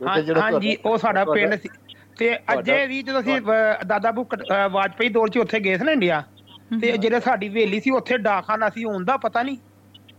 [0.00, 1.68] ਹਾਂ ਜਿਹੜਾ ਹਾਂਜੀ ਉਹ ਸਾਡਾ ਤੁਹਾਡਾ- ਪਿੰਡ ਸੀ
[2.18, 5.76] ਤੇ ਅਜੇ ਵੀ ਜਦੋਂ ਅਸੀਂ ਅਹ, ਦਾਦਾ ਬੂ ਕਟ- ਅਹ, ਵਾਜਪਾਈ ਦੌਰ 'ਚ ਉੱਥੇ ਗਏ
[5.78, 6.22] ਸੀ ਨਾ ਇੰਡੀਆ
[6.80, 9.56] ਤੇ ਜਿਹੜੇ ਸਾਡੀ ਹਵੇਲੀ ਸੀ ਉੱਥੇ ਡਾਕਖਾਨਾ ਸੀ ਹੋਣ ਦਾ ਪਤਾ ਨਹੀਂ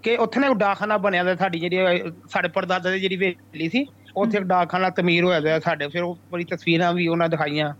[0.03, 3.85] ਕਿ ਉੱਥੇ ਨਾ ਡਾਕਖਾਨਾ ਬਣਿਆ ਦਾ ਸਾਡੀ ਜਿਹੜੀ ਅਹ, ਸਾਡੇ ਪਰਦਾਦਾ ਦੀ ਜਿਹੜੀ ਹਵੇਲੀ ਸੀ
[4.15, 7.73] ਉੱਥੇ ਇੱਕ ਡਾਕਖਾਨਾ ਤਮੀਰ ਹੋਇਆ ਦਾ ਸਾਡੇ ਫਿਰ ਉਹ ਬੜੀ ਤਸਵੀਰਾਂ ਵੀ ਉਹਨਾਂ ਦਿਖਾਈਆਂ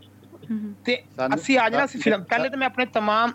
[0.50, 3.32] ਹਮ, ਤੇ ਸਾਨੂੰ- ਅਸੀਂ ਅੱਜ ਨਾ ਅਸੀਂ ਫਿਲਮ ਪਹਿਲੇ ਤਾਂ ਮੈਂ ਆਪਣੇ तमाम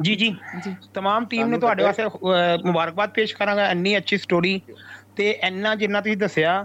[0.00, 0.28] ਜੀ ਜੀ
[0.64, 4.60] ਜੀ तमाम ਟੀਮ ਨੂੰ ਸਾਨੂੰ ਤੁਹਾਡੇ ਤਾਂ- ਵਾਸਤੇ ਅਹ, ਮੁਬਾਰਕਬਾਦ ਪੇਸ਼ ਕਰਾਂਗਾ ਇੰਨੀ ਅੱਛੀ ਸਟੋਰੀ
[5.16, 6.64] ਤੇ ਇੰਨਾ ਜਿੰਨਾ ਤੁਸੀਂ ਦੱਸਿਆ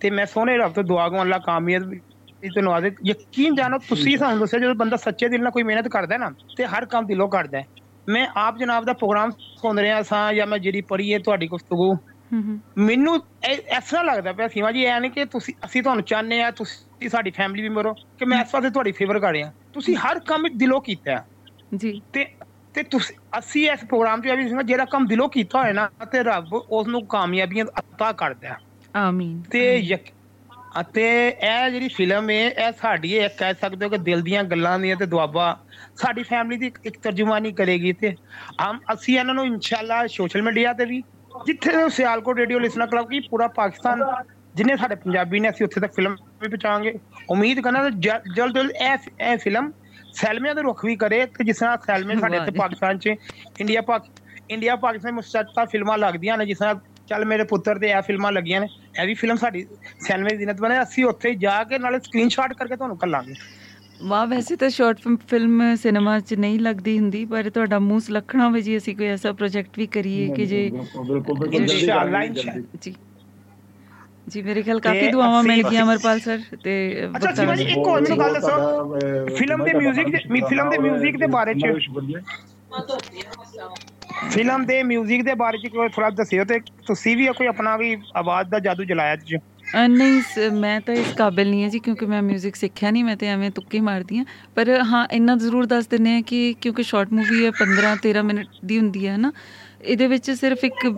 [0.00, 2.00] ਤੇ ਮੈਂ ਸੋਹਣੇ ਰੱਬ ਤੋਂ ਦੁਆ ਕਰਾਂ ਅੱਲਾ ਕਾਮਯਾਬ ਵੀ
[2.44, 6.14] ਤੇ ਨਵਾਜ਼ੇ ਯਕੀਨ ਜਾਣੋ ਤੁਸੀਂ ਸਾਨੂੰ ਦੱਸਿਆ ਜਦੋਂ ਬੰਦਾ ਸੱਚੇ ਦਿਲ ਨਾਲ ਕੋਈ ਮਿਹਨਤ ਕਰਦਾ
[6.14, 7.64] ਹੈ ਨਾ ਤੇ ਹਰ ਕੰਮ ਦਿਲੋਂ ਕਰਦਾ ਹੈ
[8.08, 11.92] ਮੈਂ ਆਪ ਜਨਾਬ ਦਾ ਪ੍ਰੋਗਰਾਮ ਸੁਣ ਰਿਹਾ ਸਾਂ ਜਾਂ ਮੈਂ ਜਿਹੜੀ ਪੜ੍ਹੀ ਹੈ ਤੁਹਾਡੀ ਗੁਫ਼ਤਗੂ
[11.92, 13.14] ਹਮ, ਹਮ, ਮੈਨੂੰ
[13.44, 16.50] ਇਹ ਇਸ ਤਰ੍ਹਾਂ ਲੱਗਦਾ ਪਿਆ ਸੀਮਾ ਜੀ ਐ ਨਹੀਂ ਕਿ ਤੁਸੀਂ ਅਸੀਂ ਤੁਹਾਨੂੰ ਚਾਹੁੰਦੇ ਆ
[16.52, 20.18] ਤੁਸੀਂ ਸਾਡੀ ਫੈਮਿਲੀ ਮੈਂਬਰ ਹੋ ਕਿ ਮੈਂ ਇਸ ਵਾਸਤੇ ਤੁਹਾਡੀ ਫੇਵਰ ਕਰ ਰਿਹਾ ਤੁਸੀਂ ਹਰ
[20.26, 21.24] ਕੰਮ ਦਿਲੋਂ ਕੀਤਾ ਹੈ।
[21.76, 22.24] ਜੀ ਤੇ
[22.75, 25.89] ਤੇ ਤੁਸੀਂ ਅਸੀਂ ਇਸ ਪ੍ਰੋਗਰਾਮ ਤੇ ਆ ਵੀ ਸੁਣਾ ਜਿਹੜਾ ਕੰਮ ਦਿਲੋਂ ਕੀਤਾ ਹੋਇਆ ਨਾ
[26.11, 28.57] ਤੇ ਰੱਬ ਉਸ ਨੂੰ ਕਾਮਯਾਬੀਆਂ ਅਤਾ ਕਰਦਾ।
[28.95, 29.97] ਆਮੀਨ ਤੇ
[30.81, 34.79] ਅਤੇ ਇਹ ਜਿਹੜੀ ਫਿਲਮ ਹੈ ਇਹ ਸਾਡੀ ਇਹ ਕਹਿ ਸਕਦੇ ਹੋ ਕਿ ਦਿਲ ਦੀਆਂ ਗੱਲਾਂ
[34.79, 35.45] ਦੀਆਂ ਤੇ ਦੁਆਬਾ
[35.95, 38.15] ਸਾਡੀ ਫੈਮਿਲੀ ਦੀ ਇੱਕ- ਤਰਜਮਾਨੀ ਕਰੇਗੀ ਤੇ
[38.61, 41.01] ਹਮ ਅਸੀਂ ਇਹਨਾਂ ਨੂੰ ਇਨਸ਼ਾਅੱਲਾ ਸੋਸ਼ਲ ਮੀਡੀਆ ਤੇ ਵੀ
[41.45, 44.03] ਜਿੱਥੇ ਸਿਆਲਕੋਟ ਰੇਡੀਓ ਲਿਸਨਰ ਕਲੱਬ ਕੀ ਪੂਰਾ ਪਾਕਿਸਤਾਨ
[44.55, 46.93] ਜਿੰਨੇ ਸਾਡੇ ਪੰਜਾਬੀ ਨੇ ਅਸੀਂ ਉੱਥੇ ਤੱਕ ਫਿਲਮ ਵੀ ਪਹੁੰਚਾਵਾਂਗੇ
[47.29, 49.71] ਉਮੀਦ ਕਰਨਾ ਜਲਦ ਜਲਦ ਇਹ ਇਹ ਫਿਲਮ
[50.15, 53.15] ਸੈਲਮਿਆਂ ਦੇ ਰੁਖ ਵੀ ਕਰੇ ਤੇ ਜਿਸ ਤਰ੍ਹਾਂ ਸੈਲਮੇ ਸਾਡੇ ਇੱਥੇ। ਪਾਕਿਸਤਾਨ 'ਚ
[53.59, 54.05] ਇੰਡੀਆ ਪਾਕ
[54.49, 56.75] ਇੰਡੀਆ ਪਾਕਿਸਤਾਨ ਮੁਸ਼ਤਰਕਾ ਫਿਲਮਾਂ ਲੱਗਦੀਆਂ ਨੇ ਜਿਸ ਤਰ੍ਹਾਂ
[57.09, 58.67] ਚੱਲ ਮੇਰੇ ਪੁੱਤਰ ਤੇ ਇਹ ਫਿਲਮਾਂ ਲੱਗੀਆਂ ਨੇ
[59.01, 59.65] ਇਹ ਵੀ ਫਿਲਮ ਸਾਡੀ
[59.99, 63.33] ਸੈਲਮੇ ਦੀ ਦਿਨਤ ਬਣੇ ਅਸੀਂ ਉੱਥੇ ਜਾ ਕੇ ਨਾਲੇ ਸਕਰੀਨਸ਼ਾਟ ਕਰਕੇ ਤੁਹਾਨੂੰ ਕੱਲਾਂਗੇ
[64.03, 68.61] ਵਾਹ ਵੈਸੇ ਤਾਂ ਸ਼ਾਰਟ ਫਿਲਮ ਸਿਨੇਮਾ 'ਚ ਨਹੀਂ ਲੱਗਦੀ ਹੁੰਦੀ ਪਰ ਤੁਹਾਡਾ ਮੂੰਹ ਸੁਲੱਖਣਾ ਹੋਵੇ
[68.61, 72.93] ਜੀ ਅਸੀਂ ਕੋਈ ਐਸਾ ਪ੍ਰੋਜੈਕਟ ਵੀ ਕਰੀਏ ਕਿ ਜੇ ਇਨਸ਼ਾਅੱਲਾ। ਜੀ
[74.28, 76.74] ਜੀ ਮੇਰੇ ਖਿਆਲ ਕਾਫੀ ਤੇ ਦੁਆਵਾਂ ਮਿਲ ਅਸੀਂ- ਗਈਆਂ ਅਮਰਪਾਲ ਸਰ ਤੇ
[77.16, 80.42] ਅੱਛਾ ਸੀਮਾ ਜੀ ਇੱਕ ਹੋਰ ਮੈਨੂੰ ਗੱਲ ਦੱਸੋ ਤੁਹਾਡਾ, ਅਹ, ਫਿਲਮ ਦੇ music ਦੇ- ਮੀ-
[80.48, 82.20] ਫਿਲਮ ਦੇ music ਦੇ ਬਾਰੇ 'ਚ- ਬਹੁਤ ਸ਼ੁਕਰੀਆ।
[84.30, 87.96] ਫਿਲਮ ਦੇ 뮤직 ਦੇ ਬਾਰੇ 'ਚ ਕੋਈ ਥੋੜਾ ਦੱਸਿਓ ਤੇ ਤੁਸੀਂ ਵੀ ਕੋਈ ਆਪਣਾ ਵੀ
[88.16, 89.36] ਆਵਾਜ਼ ਦਾ ਜਾਦੂ ਜਲਾਇਆ ਚ
[89.76, 93.04] ਅ, ਨਹੀਂ ਸ- ਮੈਂ ਤਾਂ ਇਸ ਕਾਬਿਲ ਨਹੀਂ ਹਾਂ ਜੀ ਕਿਉਂਕਿ ਮੈਂ 뮤직 ਸਿੱਖਿਆ ਨਹੀਂ
[93.04, 94.24] ਮੈਂ ਤੇ ਐਵੇਂ ਤੁੱਕੇ ਮਾਰਦੀ ਹਾਂ
[94.54, 98.46] ਪਰ ਹਾਂ ਇੰਨਾ ਜ਼ਰੂਰ ਦੱਸ ਦਿੰਨੇ ਆ ਕਿ ਕਿਉਂਕਿ ਸ਼ਾਰਟ ਮੂਵੀ ਹੈ 15 13 ਮਿੰਟ
[98.64, 99.32] ਦੀ ਹੁੰਦੀ ਹੈ ਨਾ
[99.85, 100.95] ਇਹਦੇ ਵਿੱਚ ਸਿਰਫ ਇੱਕ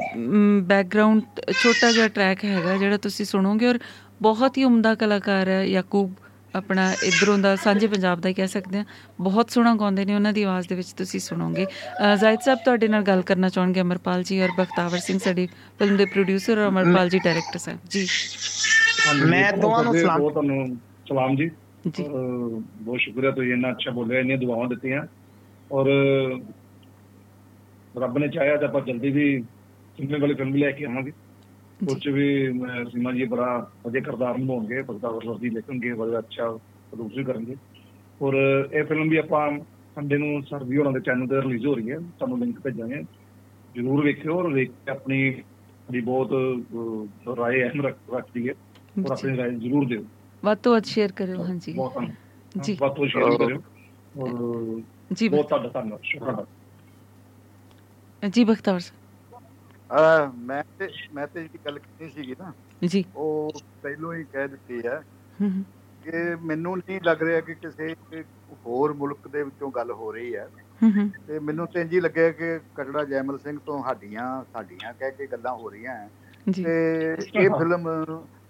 [0.62, 3.80] ਬੈਕਗ੍ਰਾਉਂਡ ਛੋਟਾ ਜਿਹਾ ਟਰੈਕ ਹੈਗਾ ਜਿਹੜਾ ਤੁਸੀਂ ਸੁਣੋਗੇ ਔਰ
[4.22, 6.14] ਬਹੁਤ ਹੀ ਉਮਦਾ ਕਲਾਕਾਰ ਹੈ ਯਾਕੂਬ
[6.56, 8.86] ਆਪਣਾ ਇਧਰੋਂ ਦਾ ਸਾਂਝੇ ਪੰਜਾਬ ਦਾ ਹੀ ਕਹਿ ਸਕਦੇ ਆ
[9.22, 12.88] ਬਹੁਤ ਸੋਹਣਾ ਗਾਉਂਦੇ ਨੇ ਉਹਨਾਂ ਦੀ ਆਵਾਜ਼ ਦੇ ਵਿੱਚ ਤੁਸੀਂ ਸੁਣੋਗੇ। ਅ, ਜ਼ਾਹਿਦ ਸਾਹਿਬ ਤੁਹਾਡੇ
[12.88, 15.48] ਨਾਲ ਗੱਲ ਕਰਨਾ ਚਾਹਣਗੇ ਅਮਰਪਾਲ ਜੀ ਔਰ ਬਖਤਾਵਰ ਸਿੰਘ ਸਾਡੀ
[15.80, 18.08] ਫਿਲਮ ਦੇ ਪ੍ਰੋਡਿਊਸਰ ਔਰ ਅਮਰਪਾਲ ਜੀ ਡਾਇਰੈਕਟਰ ਸਾਹਿਬ। ਜੀ।
[19.26, 20.78] ਮੈਂ ਦੋਵਾਂ ਨੂੰ ਸਲਾਮ ਤੁਹਾਨੂੰ
[21.10, 21.52] ਸਲਾਮ ਜੀ।
[21.88, 22.04] ਜੀ।
[22.82, 25.04] ਬਹੁਤ ਸ਼ੁਕਰੀਆ ਤੁਸੀਂ ਇੰਨਾ ਅੱਛਾ ਬੋਲਿਆ ਇੰਨੀਆਂ ਦੁਆਵਾਂ ਦਿੱਤੀਆਂ।
[25.72, 25.86] ਔਰ
[28.00, 29.44] ਰੱਬ ਨੇ ਚਾਹਿਆ ਤਾਂ ਆਪਾਂ ਜਲਦੀ ਵੀ
[29.98, 31.12] ਸਿਨੇਮੇ ਵਾਲੀ ਫਿਲਮ ਲੈ ਕੇ ਆਵਾਂਗੇ।
[31.92, 32.54] ਉਸ ਚ ਵੀ
[32.92, 36.52] ਸੀਮਾ ਜੀ ਬੜਾ ਵਧੀਆ ਕਿਰਦਾਰ ਨਿਭਾਉਣਗੇ ਬਖਤਾਵਰ ਸਰ ਜੀ ਲਿਖਣਗੇ ਬੜਾ ਅੱਛਾ
[36.92, 37.56] ਪ੍ਰੋਡਿਊਸ ਕਰਨਗੇ
[38.22, 38.34] ਔਰ
[38.74, 39.60] ਇਹ ਫਿਲਮ ਵੀ ਆਪਾਂ
[39.96, 43.04] ਸੰਡੇ ਨੂੰ ਸਰ ਵੀ ਉਹਨਾਂ ਦੇ ਚੈਨਲ ਤੇ ਰਿਲੀਜ਼ ਹੋ ਰਹੀ ਹੈ ਤੁਹਾਨੂੰ ਲਿੰਕ ਭੇਜਾਂਗੇ।
[43.76, 45.44] ਜਰੂਰ ਵੇਖਿਓ ਔਰ ਵੇਖ ਕੇ ਆਪਣੀ
[45.92, 46.32] ਦੀ ਬਹੁਤ
[47.38, 48.54] ਰਾਏ ਅਹਿਮ ਰੱਖ- ਰੱਖਦੀ ਹੈ।
[49.00, 50.06] ਔਰ। ਆਪਣੀ ਰਾਏ ਜਰੂਰ ਦਿਓ।
[50.46, 51.74] ਵੱਧ ਤੋਂ ਵੱਧ ਸ਼ੇਅਰ ਕਰਿਓ ਹਾਂਜੀ।
[52.64, 53.62] ਜੀ। ਬਹੁਤ ਬਹੁਤ ਸ਼ੇਅਰ ਕਰਿਓ।
[54.18, 54.82] ਔਰ
[55.14, 56.46] ਜੀ। ਬਹੁਤ ਤੁਹਾਡਾ ਧੰਨਵਾਦ। ਸ਼ੁਕਰਾਨਾ।
[58.24, 58.80] ਜੀ ਬਖਤਾਵਰ
[59.90, 62.52] ਅਹ ਮੈਂ ਤੇ ਮੈਂ ਤੇ ਜਿਹੜੀ ਗੱਲ ਕੀਤੀ ਸੀਗੀ ਨਾ
[62.86, 63.52] ਜੀ। ਉਹ
[63.84, 65.02] ਪਹਿਲੋਂ ਹੀ ਕਹਿ ਦਿੱਤੀ ਹੈ
[66.04, 67.96] ਕਿ ਮੈਨੂੰ ਨਹੀਂ ਲੱਗ ਰਿਹਾ ਕਿ ਕਿਸੇ
[68.66, 70.48] ਹੋਰ ਮੁਲਕ ਦੇ ਵਿੱਚੋਂ ਗੱਲ ਹੋ ਰਹੀ ਹੈ।
[71.28, 75.54] ਤੇ ਮੈਨੂੰ ਤੇ ਹੀ ਲੱਗਿਆ ਕਿ ਕਟੜਾ ਜੈਮਲ ਸਿੰਘ ਤੋਂ ਸਾਡੀਆਂ ਸਾਡੀਆਂ ਕਹਿ ਕੇ ਗੱਲਾਂ
[75.54, 75.96] ਹੋ ਰਹੀਆਂ
[76.54, 76.76] ਤੇ
[77.36, 77.90] ਇਹ ਫਿਲਮ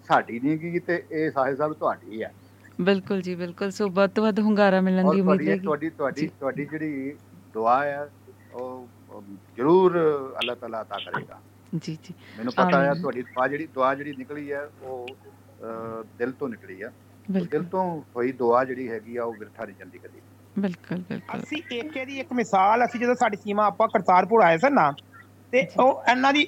[0.08, 2.32] ਸਾਡੀ ਨਹੀਂ ਗਈ ਤੇ ਇਹ ਸਾਹਿਬ ਸਾਹਿਬ ਤੁਹਾਡੀ ਹੈ।
[2.80, 6.64] ਬਿਲਕੁਲ ਜੀ ਬਿਲਕੁਲ। ਸੋ ਵੱਧ ਤੋਂ ਵੱਧ ਹੁੰਗਾਰਾ ਮਿਲਣ ਦੀ ਉਮੀਦ ਹੈ ਤੁਹਾਡੀ ਤੁਹਾਡੀ। ਤੁਹਾਡੀ
[6.66, 7.14] ਜਿਹੜੀ
[7.54, 8.08] ਦੁਆ ਹੈ
[8.54, 8.86] ਉਹ
[9.57, 9.97] ਜ਼ਰੂਰ
[10.39, 11.39] ਅੱਲਾਹ ਤਾਲਾ عطا ਕਰੇਗਾ
[11.75, 16.03] ਜੀ ਜੀ ਮੈਨੂੰ ਪਤਾ ਹੈ ਆਮੀਨ। ਤੁਹਾਡੀ ਦੁਆ ਜਿਹੜੀ ਦੁਆ ਜਿਹੜੀ ਨਿਕਲੀ ਹੈ ਉਹ ਅਹ,
[16.19, 17.83] ਦਿਲ ਤੋਂ ਨਿਕਲੀ ਹੈ ਉਹ ਬਿਲਕੁਲ ਦਿਲ ਤੋਂ
[18.15, 20.21] ਹੋਈ ਦੁਆ ਜਿਹੜੀ ਹੈਗੀ ਆ ਉਹ ਬਿਰਥਾ ਨਹੀਂ ਜਾਂਦੀ ਕਦੀ
[20.59, 24.73] ਬਿਲਕੁਲ ਬਿਲਕੁਲ ਅਸੀਂ ਏਕੇ ਦੀ ਇੱਕ ਮਿਸਾਲ ਅਸੀਂ ਜਦੋਂ ਸਾਡੀ ਸੀਮਾ ਆਪਾਂ ਕਰਤਾਰਪੁਰ ਆਏ ਸਨ
[24.73, 24.91] ਨਾ
[25.53, 26.47] ਤੇ ਉਹ ਇਹਨਾਂ ਦੀ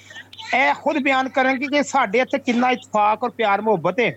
[0.55, 4.11] ਇਹ ਖੁਦ ਬਿਆਨ ਕਰਨਗੇ ਕਿ ਸਾਡੇ ਇੱਥੇ ਕਿੰਨਾ ਇਤਫਾਕ ਔਰ ਪਿਆਰ ਮੁਹੱਬਤ ਹੈ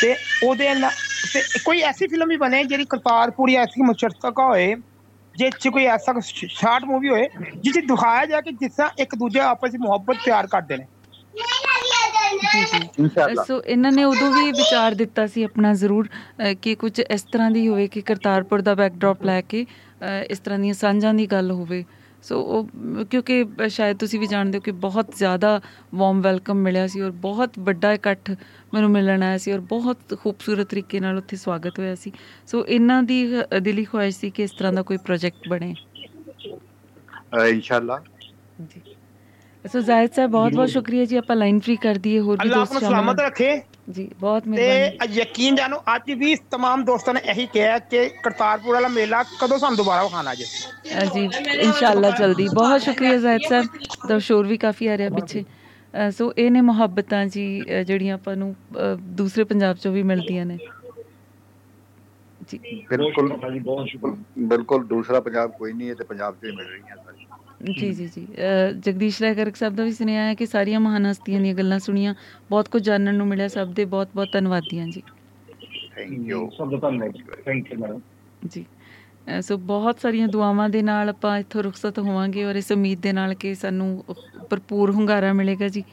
[0.00, 0.14] ਤੇ
[0.44, 0.90] ਉਹਦੇ ਨਾਲ
[1.32, 4.74] ਤੇ ਕੋਈ ਐਸੀ ਫਿਲਮ ਵੀ ਬਣੇ ਜਿਹੜੀ ਕਰਤਾਰਪੁਰ ਜਾਂ ਐਸੀ ਮੁਸ਼ਰਕਾ ਹੋਏ
[5.41, 7.27] ਜਿਸ 'ਚ ਕੋਈ ਐਸਾ ਸ਼ਾਰਟ ਮੂਵੀ ਹੋਏ
[7.57, 10.87] ਜਿਸ 'ਚ ਦਿਖਾਇਆ ਜਾਏ ਕਿ ਜਿਸ ਤਰ੍ਹਾਂ ਇੱਕ ਦੂਜੇ ਆਪਸ ਵਿੱਚ ਮੁਹੱਬਤ ਪਿਆਰ ਕਰਦੇ ਨੇ।
[12.43, 16.07] ਜੀ ਜੀ ਇਨਸ਼ਾਅੱਲਾ। ਸੋ ਇਹਨਾਂ ਨੇ ਉਦੋਂ ਵੀ ਵਿਚਾਰ ਦਿੱਤਾ ਸੀ ਆਪਣਾ ਜ਼ਰੂਰ
[16.61, 19.65] ਕਿ ਕੁਝ ਇਸ ਤਰ੍ਹਾਂ ਦੀ ਹੋਵੇ ਕਿ ਕਰਤਾਰਪੁਰ ਦਾ ਬੈਕਡ੍ਰੌਪ ਲੈ ਕੇ
[20.29, 21.83] ਇਸ ਤਰ੍ਹਾਂ ਦੀਆਂ ਸਾਂਝਾਂ ਦੀ ਗੱਲ ਹੋਵੇ।
[22.23, 25.59] ਸੋ ਉਹ ਕਿਉਂਕਿ ਸ਼ਾਇਦ ਤੁਸੀਂ ਵੀ ਜਾਣਦੇ ਹੋ ਕਿ ਬਹੁਤ ਜ਼ਿਆਦਾ
[25.95, 28.31] ਵਾਰਮ ਵੈਲਕਮ ਮਿਲਿਆ ਸੀ ਔਰ ਬਹੁਤ ਵੱਡਾ ਇਕੱਠ
[28.73, 32.11] ਮੈਨੂੰ ਮਿਲਣ ਆਇਆ ਸੀ ਔਰ ਬਹੁਤ ਖੂਬਸੂਰਤ ਤਰੀਕੇ ਨਾਲ ਉੱਥੇ ਸਵਾਗਤ ਹੋਇਆ ਸੀ।
[32.47, 33.25] ਸੋ ਇਹਨਾਂ ਦੀ
[33.61, 35.73] ਦਿਲੀ ਖੁਆਇਸ਼ ਸੀ ਕਿ ਇਸ ਤਰ੍ਹਾਂ ਦਾ ਕੋਈ ਪ੍ਰੋਜੈਕਟ ਬਣੇ।
[37.49, 37.99] ਇਨਸ਼ਾਅੱਲਾ।
[38.61, 38.81] ਜੀ।
[39.64, 42.58] ਸੋ ਜ਼ਾਹਿਦ ਸਾਹਿਬ ਬਹੁਤ ਬਹੁਤ ਸ਼ੁਕਰੀਆ ਜੀ ਆਪਾਂ ਲਾਈਨ ਫ੍ਰੀ ਕਰ ਦਈਏ ਹੋਰ ਵੀ ਅੱਲਾਹ
[42.58, 46.84] ਦੋਸਤ ਆਪਨੂੰ ਸ਼ਾਮਲ ਸਲਾਮਤ ਹੋਣ। ਰੱਖੇ ਜੀ ਬਹੁਤ ਤੇ ਮਿਹਰਬਾਨੀ ਯਕੀਨ ਜਾਣੋ ਅੱਜ ਵੀ तमाम
[46.84, 51.24] ਦੋਸਤਾਂ ਨੇ ਇਹੀ ਕਿਹਾ ਕਿ ਕਰਤਾਰਪੁਰ ਵਾਲਾ ਮੇਲਾ ਕਦੋਂ ਸਾਨੂੰ ਦੁਬਾਰਾ ਵਿਖਾਣਾ ਜੇ ਅ, ਜੀ
[51.56, 56.32] ਇਨਸ਼ਾਅੱਲਾ ਜਲਦੀ ਬਹੁਤ ਸ਼ੁਕਰੀਆ ਜ਼ਾਹਿਦ ਸਾਹਿਬ ਦਾ ਸ਼ੋਰ ਵੀ ਕਾਫੀ ਆ ਰਿਹਾ ਪਿੱਛੇ ਅ, ਸੋ
[56.38, 60.58] ਇਹ ਨੇ ਮੁਹੱਬਤਾਂ ਜੀ ਅ, ਜਿਹੜੀਆਂ ਆਪਾਂ ਨੂੰ ਅ, ਦੂਸਰੇ ਪੰਜਾਬ ਚੋਂ ਵੀ ਮਿਲਦੀਆਂ ਨੇ
[62.48, 62.58] ਜੀ
[62.90, 64.14] ਬਿਲਕੁਲ ਬਹੁਤ ਜੀ ਬਹੁਤ ਸ਼ੁਕਰ
[64.46, 67.09] ਬਿਲਕੁਲ ਦੂਸਰਾ ਪੰਜਾਬ ਕੋਈ ਨਹੀਂ ਹੈ ਤੇ ਪੰਜਾਬ 'ਚ ਹੀ ਮਿਲ ਰਹੀਆਂ ਸਾਰੀਆਂ
[67.61, 68.25] ਜੀ ਜੀ ਜੀ।
[68.77, 72.13] ਜਗਦੀਸ਼ ਰਾਏ ਗਰਗ ਸਾਹਿਬ ਦਾ ਵੀ ਸੁਨੇਹਾ ਹੈ ਕਿ ਸਾਰੀਆਂ ਮਹਾਨ ਹਸਤੀਆਂ ਦੀਆਂ ਗੱਲਾਂ ਸੁਣੀਆਂ
[72.49, 75.01] ਬਹੁਤ ਕੁਝ ਜਾਣਨ ਨੂੰ ਮਿਲਿਆ ਸਭ ਦੇ ਬਹੁਤ ਬਹੁਤ ਧੰਨਵਾਦੀਆਂ ਜੀ।
[75.95, 77.99] ਥੈਂਕ ਯੂ ਸਭ ਦਾ ਧੰਨਵਾਦ। ਥੈਂਕ ਯੂ ਮੈਡਮ
[78.47, 78.65] ਜੀ।
[79.41, 83.33] ਸੋ ਬਹੁਤ ਸਾਰੀਆਂ ਦੁਆਵਾਂ ਦੇ ਨਾਲ ਆਪਾਂ ਇੱਥੋਂ ਰੁਖਸਤ ਹੋਵਾਂਗੇ ਔਰ ਇਸ ਉਮੀਦ ਦੇ ਨਾਲ
[83.33, 84.03] ਕਿ ਸਾਨੂੰ
[84.49, 85.83] ਭਰਪੂਰ ਹੁੰਗਾਰਾ ਮਿਲੇਗਾ ਜੀ।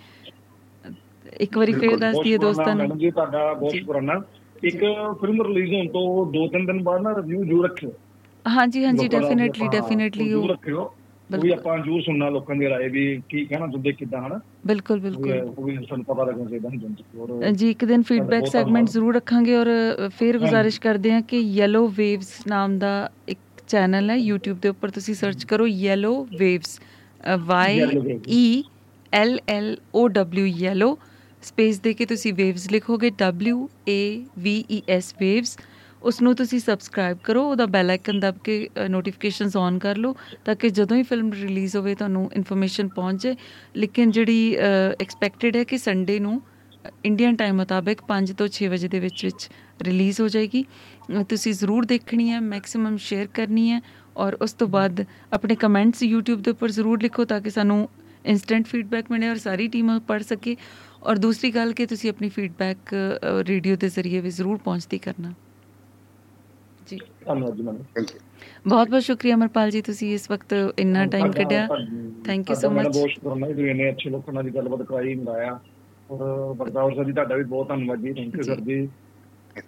[1.41, 4.21] ਇੱਕ ਵਾਰੀ ਫੇਰ ਦੱਸ ਦਈਏ ਦੋਸਤਾਂ ਮੈਡਮ ਨੂੰ ਜੀ ਤੁਹਾਡਾ ਬਹੁਤ ਜੀ। ਸ਼ੁਕਰਾਨਾ
[4.65, 4.77] ਇੱਕ
[5.21, 7.93] ਫਿਲਮ ਰਿਲੀਜ਼ ਹੋਣ ਤੋਂ ਦੋ ਤਿੰਨ ਦਿਨ ਬਾਅਦ ਨਾ ਰਿਵਿਊ ਜ਼ਰੂਰ ਰੱਖਿਓ।
[8.45, 10.91] ਹਾਂਜੀ ਹਾਂਜੀ ਡੈਫੀਨਿਟਲੀ ਡੈਫੀਨਿਟਲੀ ਉਹ ਰੱਖਿਓ।
[11.35, 15.01] ਉਹ ਵੀ ਆਪਾਂ ਜ਼ਰੂਰ ਸੁਣਨਾ ਲੋਕਾਂ ਦੀ ਰਾਏ ਵੀ ਕੀ ਕਹਿਣਾ ਚਾਹੁੰਦੇ ਕਿੱਦਾਂ ਹਨਾ ਬਿਲਕੁਲ
[15.01, 19.15] ਬਿਲਕੁਲ ਉਹ ਵੀ ਸਾਨੂੰ ਪਤਾ ਲੱਗਣਾ ਚਾਹੀਦਾ ਹੁੰਦਾ ਔਰ ਜੀ ਇੱਕ ਦਿਨ ਫੀਡਬੈਕ ਸੈਗਮੈਂਟ। ਜ਼ਰੂਰ
[19.15, 19.69] ਰੱਖਾਂਗੇ ਔਰ
[20.19, 23.39] ਫਿਰ। ਗੁਜ਼ਾਰਿਸ਼ ਕਰਦੇ ਹਾਂ ਕਿ ਯੈਲੋ ਵੇਵਸ ਨਾਮ ਦਾ ਇੱਕ
[23.69, 26.81] ਚੈਨਲ ਹੈ YouTube ਦੇ ਉੱਪਰ ਤੁਸੀਂ ਸਰਚ ਕਰੋ yellow waves
[27.49, 28.65] Waves। E
[29.13, 30.99] L L O W yellow
[31.43, 33.59] space ਦੇ ਕੇ ਤੁਸੀਂ ਵੇਵਸ ਲਿਖੋਗੇ W
[33.91, 34.01] A
[34.45, 35.59] V E S waves
[36.03, 40.15] ਉਸ ਨੂੰ ਤੁਸੀਂ ਸਬਸਕ੍ਰਾਈਬ ਕਰੋ ਉਹਦਾ ਬੈਲ ਆਈਕਨ ਦਬ ਕੇ ਨੋਟੀਫਿਕੇਸ਼ਨਸ ਔਨ ਕਰ ਲਓ
[40.45, 43.37] ਤਾਂ ਕਿ ਜਦੋਂ ਹੀ ਫਿਲਮ ਰਿਲੀਜ਼ ਹੋਵੇ ਤੁਹਾਨੂੰ ਇਨਫੋਰਮੇਸ਼ਨ ਪਹੁੰਚ ਜਾਏ।
[43.77, 44.57] ਲੇਕਿਨ ਜਿਹੜੀ
[45.01, 46.41] ਐਕਸਪੈਕਟਡ ਹੈ ਕਿ ਸੰਡੇ ਨੂੰ
[47.05, 49.49] ਇੰਡੀਅਨ ਟਾਈਮ ਮੁਤਾਬਕ 5 ਤੋਂ 6 ਵਜੇ ਦੇ ਵਿੱਚ ਵਿੱਚ
[49.83, 53.81] ਰਿਲੀਜ਼ ਹੋ ਜਾਏਗੀ। ਅ, ਤੁਸੀਂ ਜ਼ਰੂਰ ਦੇਖਣੀ ਹੈ ਮੈਕਸਿਮਮ ਸ਼ੇਅਰ ਕਰਨੀ ਹੈ
[54.17, 57.89] ਔਰ ਉਸ ਤੋਂ ਬਾਅਦ ਆਪਣੇ ਕਮੈਂਟਸ YouTube ਦੇ ਉੱਪਰ ਜ਼ਰੂਰ ਲਿਖੋ ਤਾਂ ਕਿ ਸਾਨੂੰ
[58.27, 60.57] ਇਨਸਟੈਂਟ ਫੀਡਬੈਕ ਮਿਲੇ ਔਰ ਸਾਰੀ ਟੀਮ ਪੜ੍ਹ ਸਕੇ।
[61.03, 62.95] ਔਰ ਦੂਸਰੀ ਗੱਲ ਕਿ ਤੁਸੀਂ ਆਪਣੀ ਫੀਡਬੈਕ
[63.49, 65.33] ਰੇਡੀਓ ਦੇ ਜ਼ਰੀਏ ਵੀ ਜ਼ਰੂਰ ਪਹੁੰਚਦੀ ਕਰਨਾ।
[66.91, 68.21] ਜੀ। ਧੰਨਵਾਦ ਜੀ ਮੈਡਮ ਥੈਂਕ ਯੂ
[68.67, 72.45] ਬਹੁਤ ਬਹੁਤ ਸ਼ੁਕਰੀਆ ਅਮਰਪਾਲ ਜੀ ਤੁਸੀਂ ਇਸ ਵਕਤ ਇੰਨਾ ਟਾਈਮ ਕੱਢਿਆ। ਤੁਹਾਡੀ- Thank you so
[72.45, 72.99] ਤੁਹਾਡਾ ਮੈਡਮ much.
[72.99, 75.61] ਬਹੁਤ ਸ਼ੁਕਰਾਨਾ ਜੀ ਇੰਨੇ ਅੱਛੇ ਲੋਕਾਂ ਨਾਲ ਗੱਲਬਾਤ ਕਰਾਈ ਮਿਲਾਇਆ।
[76.11, 78.43] ਔਰ ਬਰਦਾਵਰ ਸਰ ਜੀ ਤੁਹਾਡਾ ਵੀ ਬਹੁਤ ਧੰਨਵਾਦ ਜੀ। Thank you.
[78.43, 78.89] ਸਰ ਜੀ।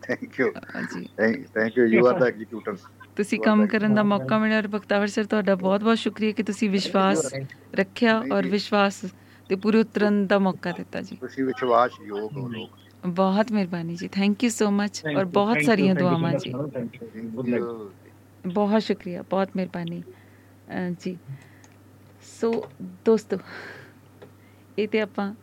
[0.03, 0.53] ਥੈਂਕ ਯੂ
[0.97, 1.07] ਜੀ।
[1.55, 2.77] Thank you you are the executor
[3.17, 6.71] ਤੁਸੀਂ ਕੰਮ ਕਰਨ ਦਾ ਮੌਕਾ ਮਿਲਿਆ ਔਰ ਬਖਤਾਵਰ ਸਰ ਤੁਹਾਡਾ ਬਹੁਤ ਬਹੁਤ ਸ਼ੁਕਰੀਆ ਕਿ ਤੁਸੀਂ
[6.71, 7.35] ਵਿਸ਼ਵਾਸ
[7.75, 9.05] ਰੱਖਿਆ ਔਰ। ਵਿਸ਼ਵਾਸ
[9.49, 12.71] ਤੇ ਪੂਰੇ ਉਤਰਨ ਦਾ ਮੌਕਾ ਦਿੱਤਾ ਜੀ। ਤੁਸੀਂ ਵਿਸ਼ਵਾਸ ਯੋਗ ਹੋ ਲੋਕ।
[13.07, 16.05] ਬਹੁਤ ਮਿਹਰਬਾਨੀ ਜੀ thank you so much Thank ਔਰ you, ਬਹੁਤ thank you, ਸਾਰੀਆਂ thank
[16.05, 16.69] you so ਦੁਆਵਾਂ much, ਜੀ madam.
[16.71, 17.09] Thank you.
[17.13, 17.69] Thank Good night.
[18.45, 21.17] You ਬਹੁਤ ਸ਼ੁਕਰੀਆ ਬਹੁਤ ਮਿਹਰਬਾਨੀ ਅ, ਜੀ
[22.41, 22.53] ਸੋ
[23.05, 23.37] ਦੋਸਤੋ
[24.79, 25.35] ਇਹ ਤੇ ਆਪਾਂ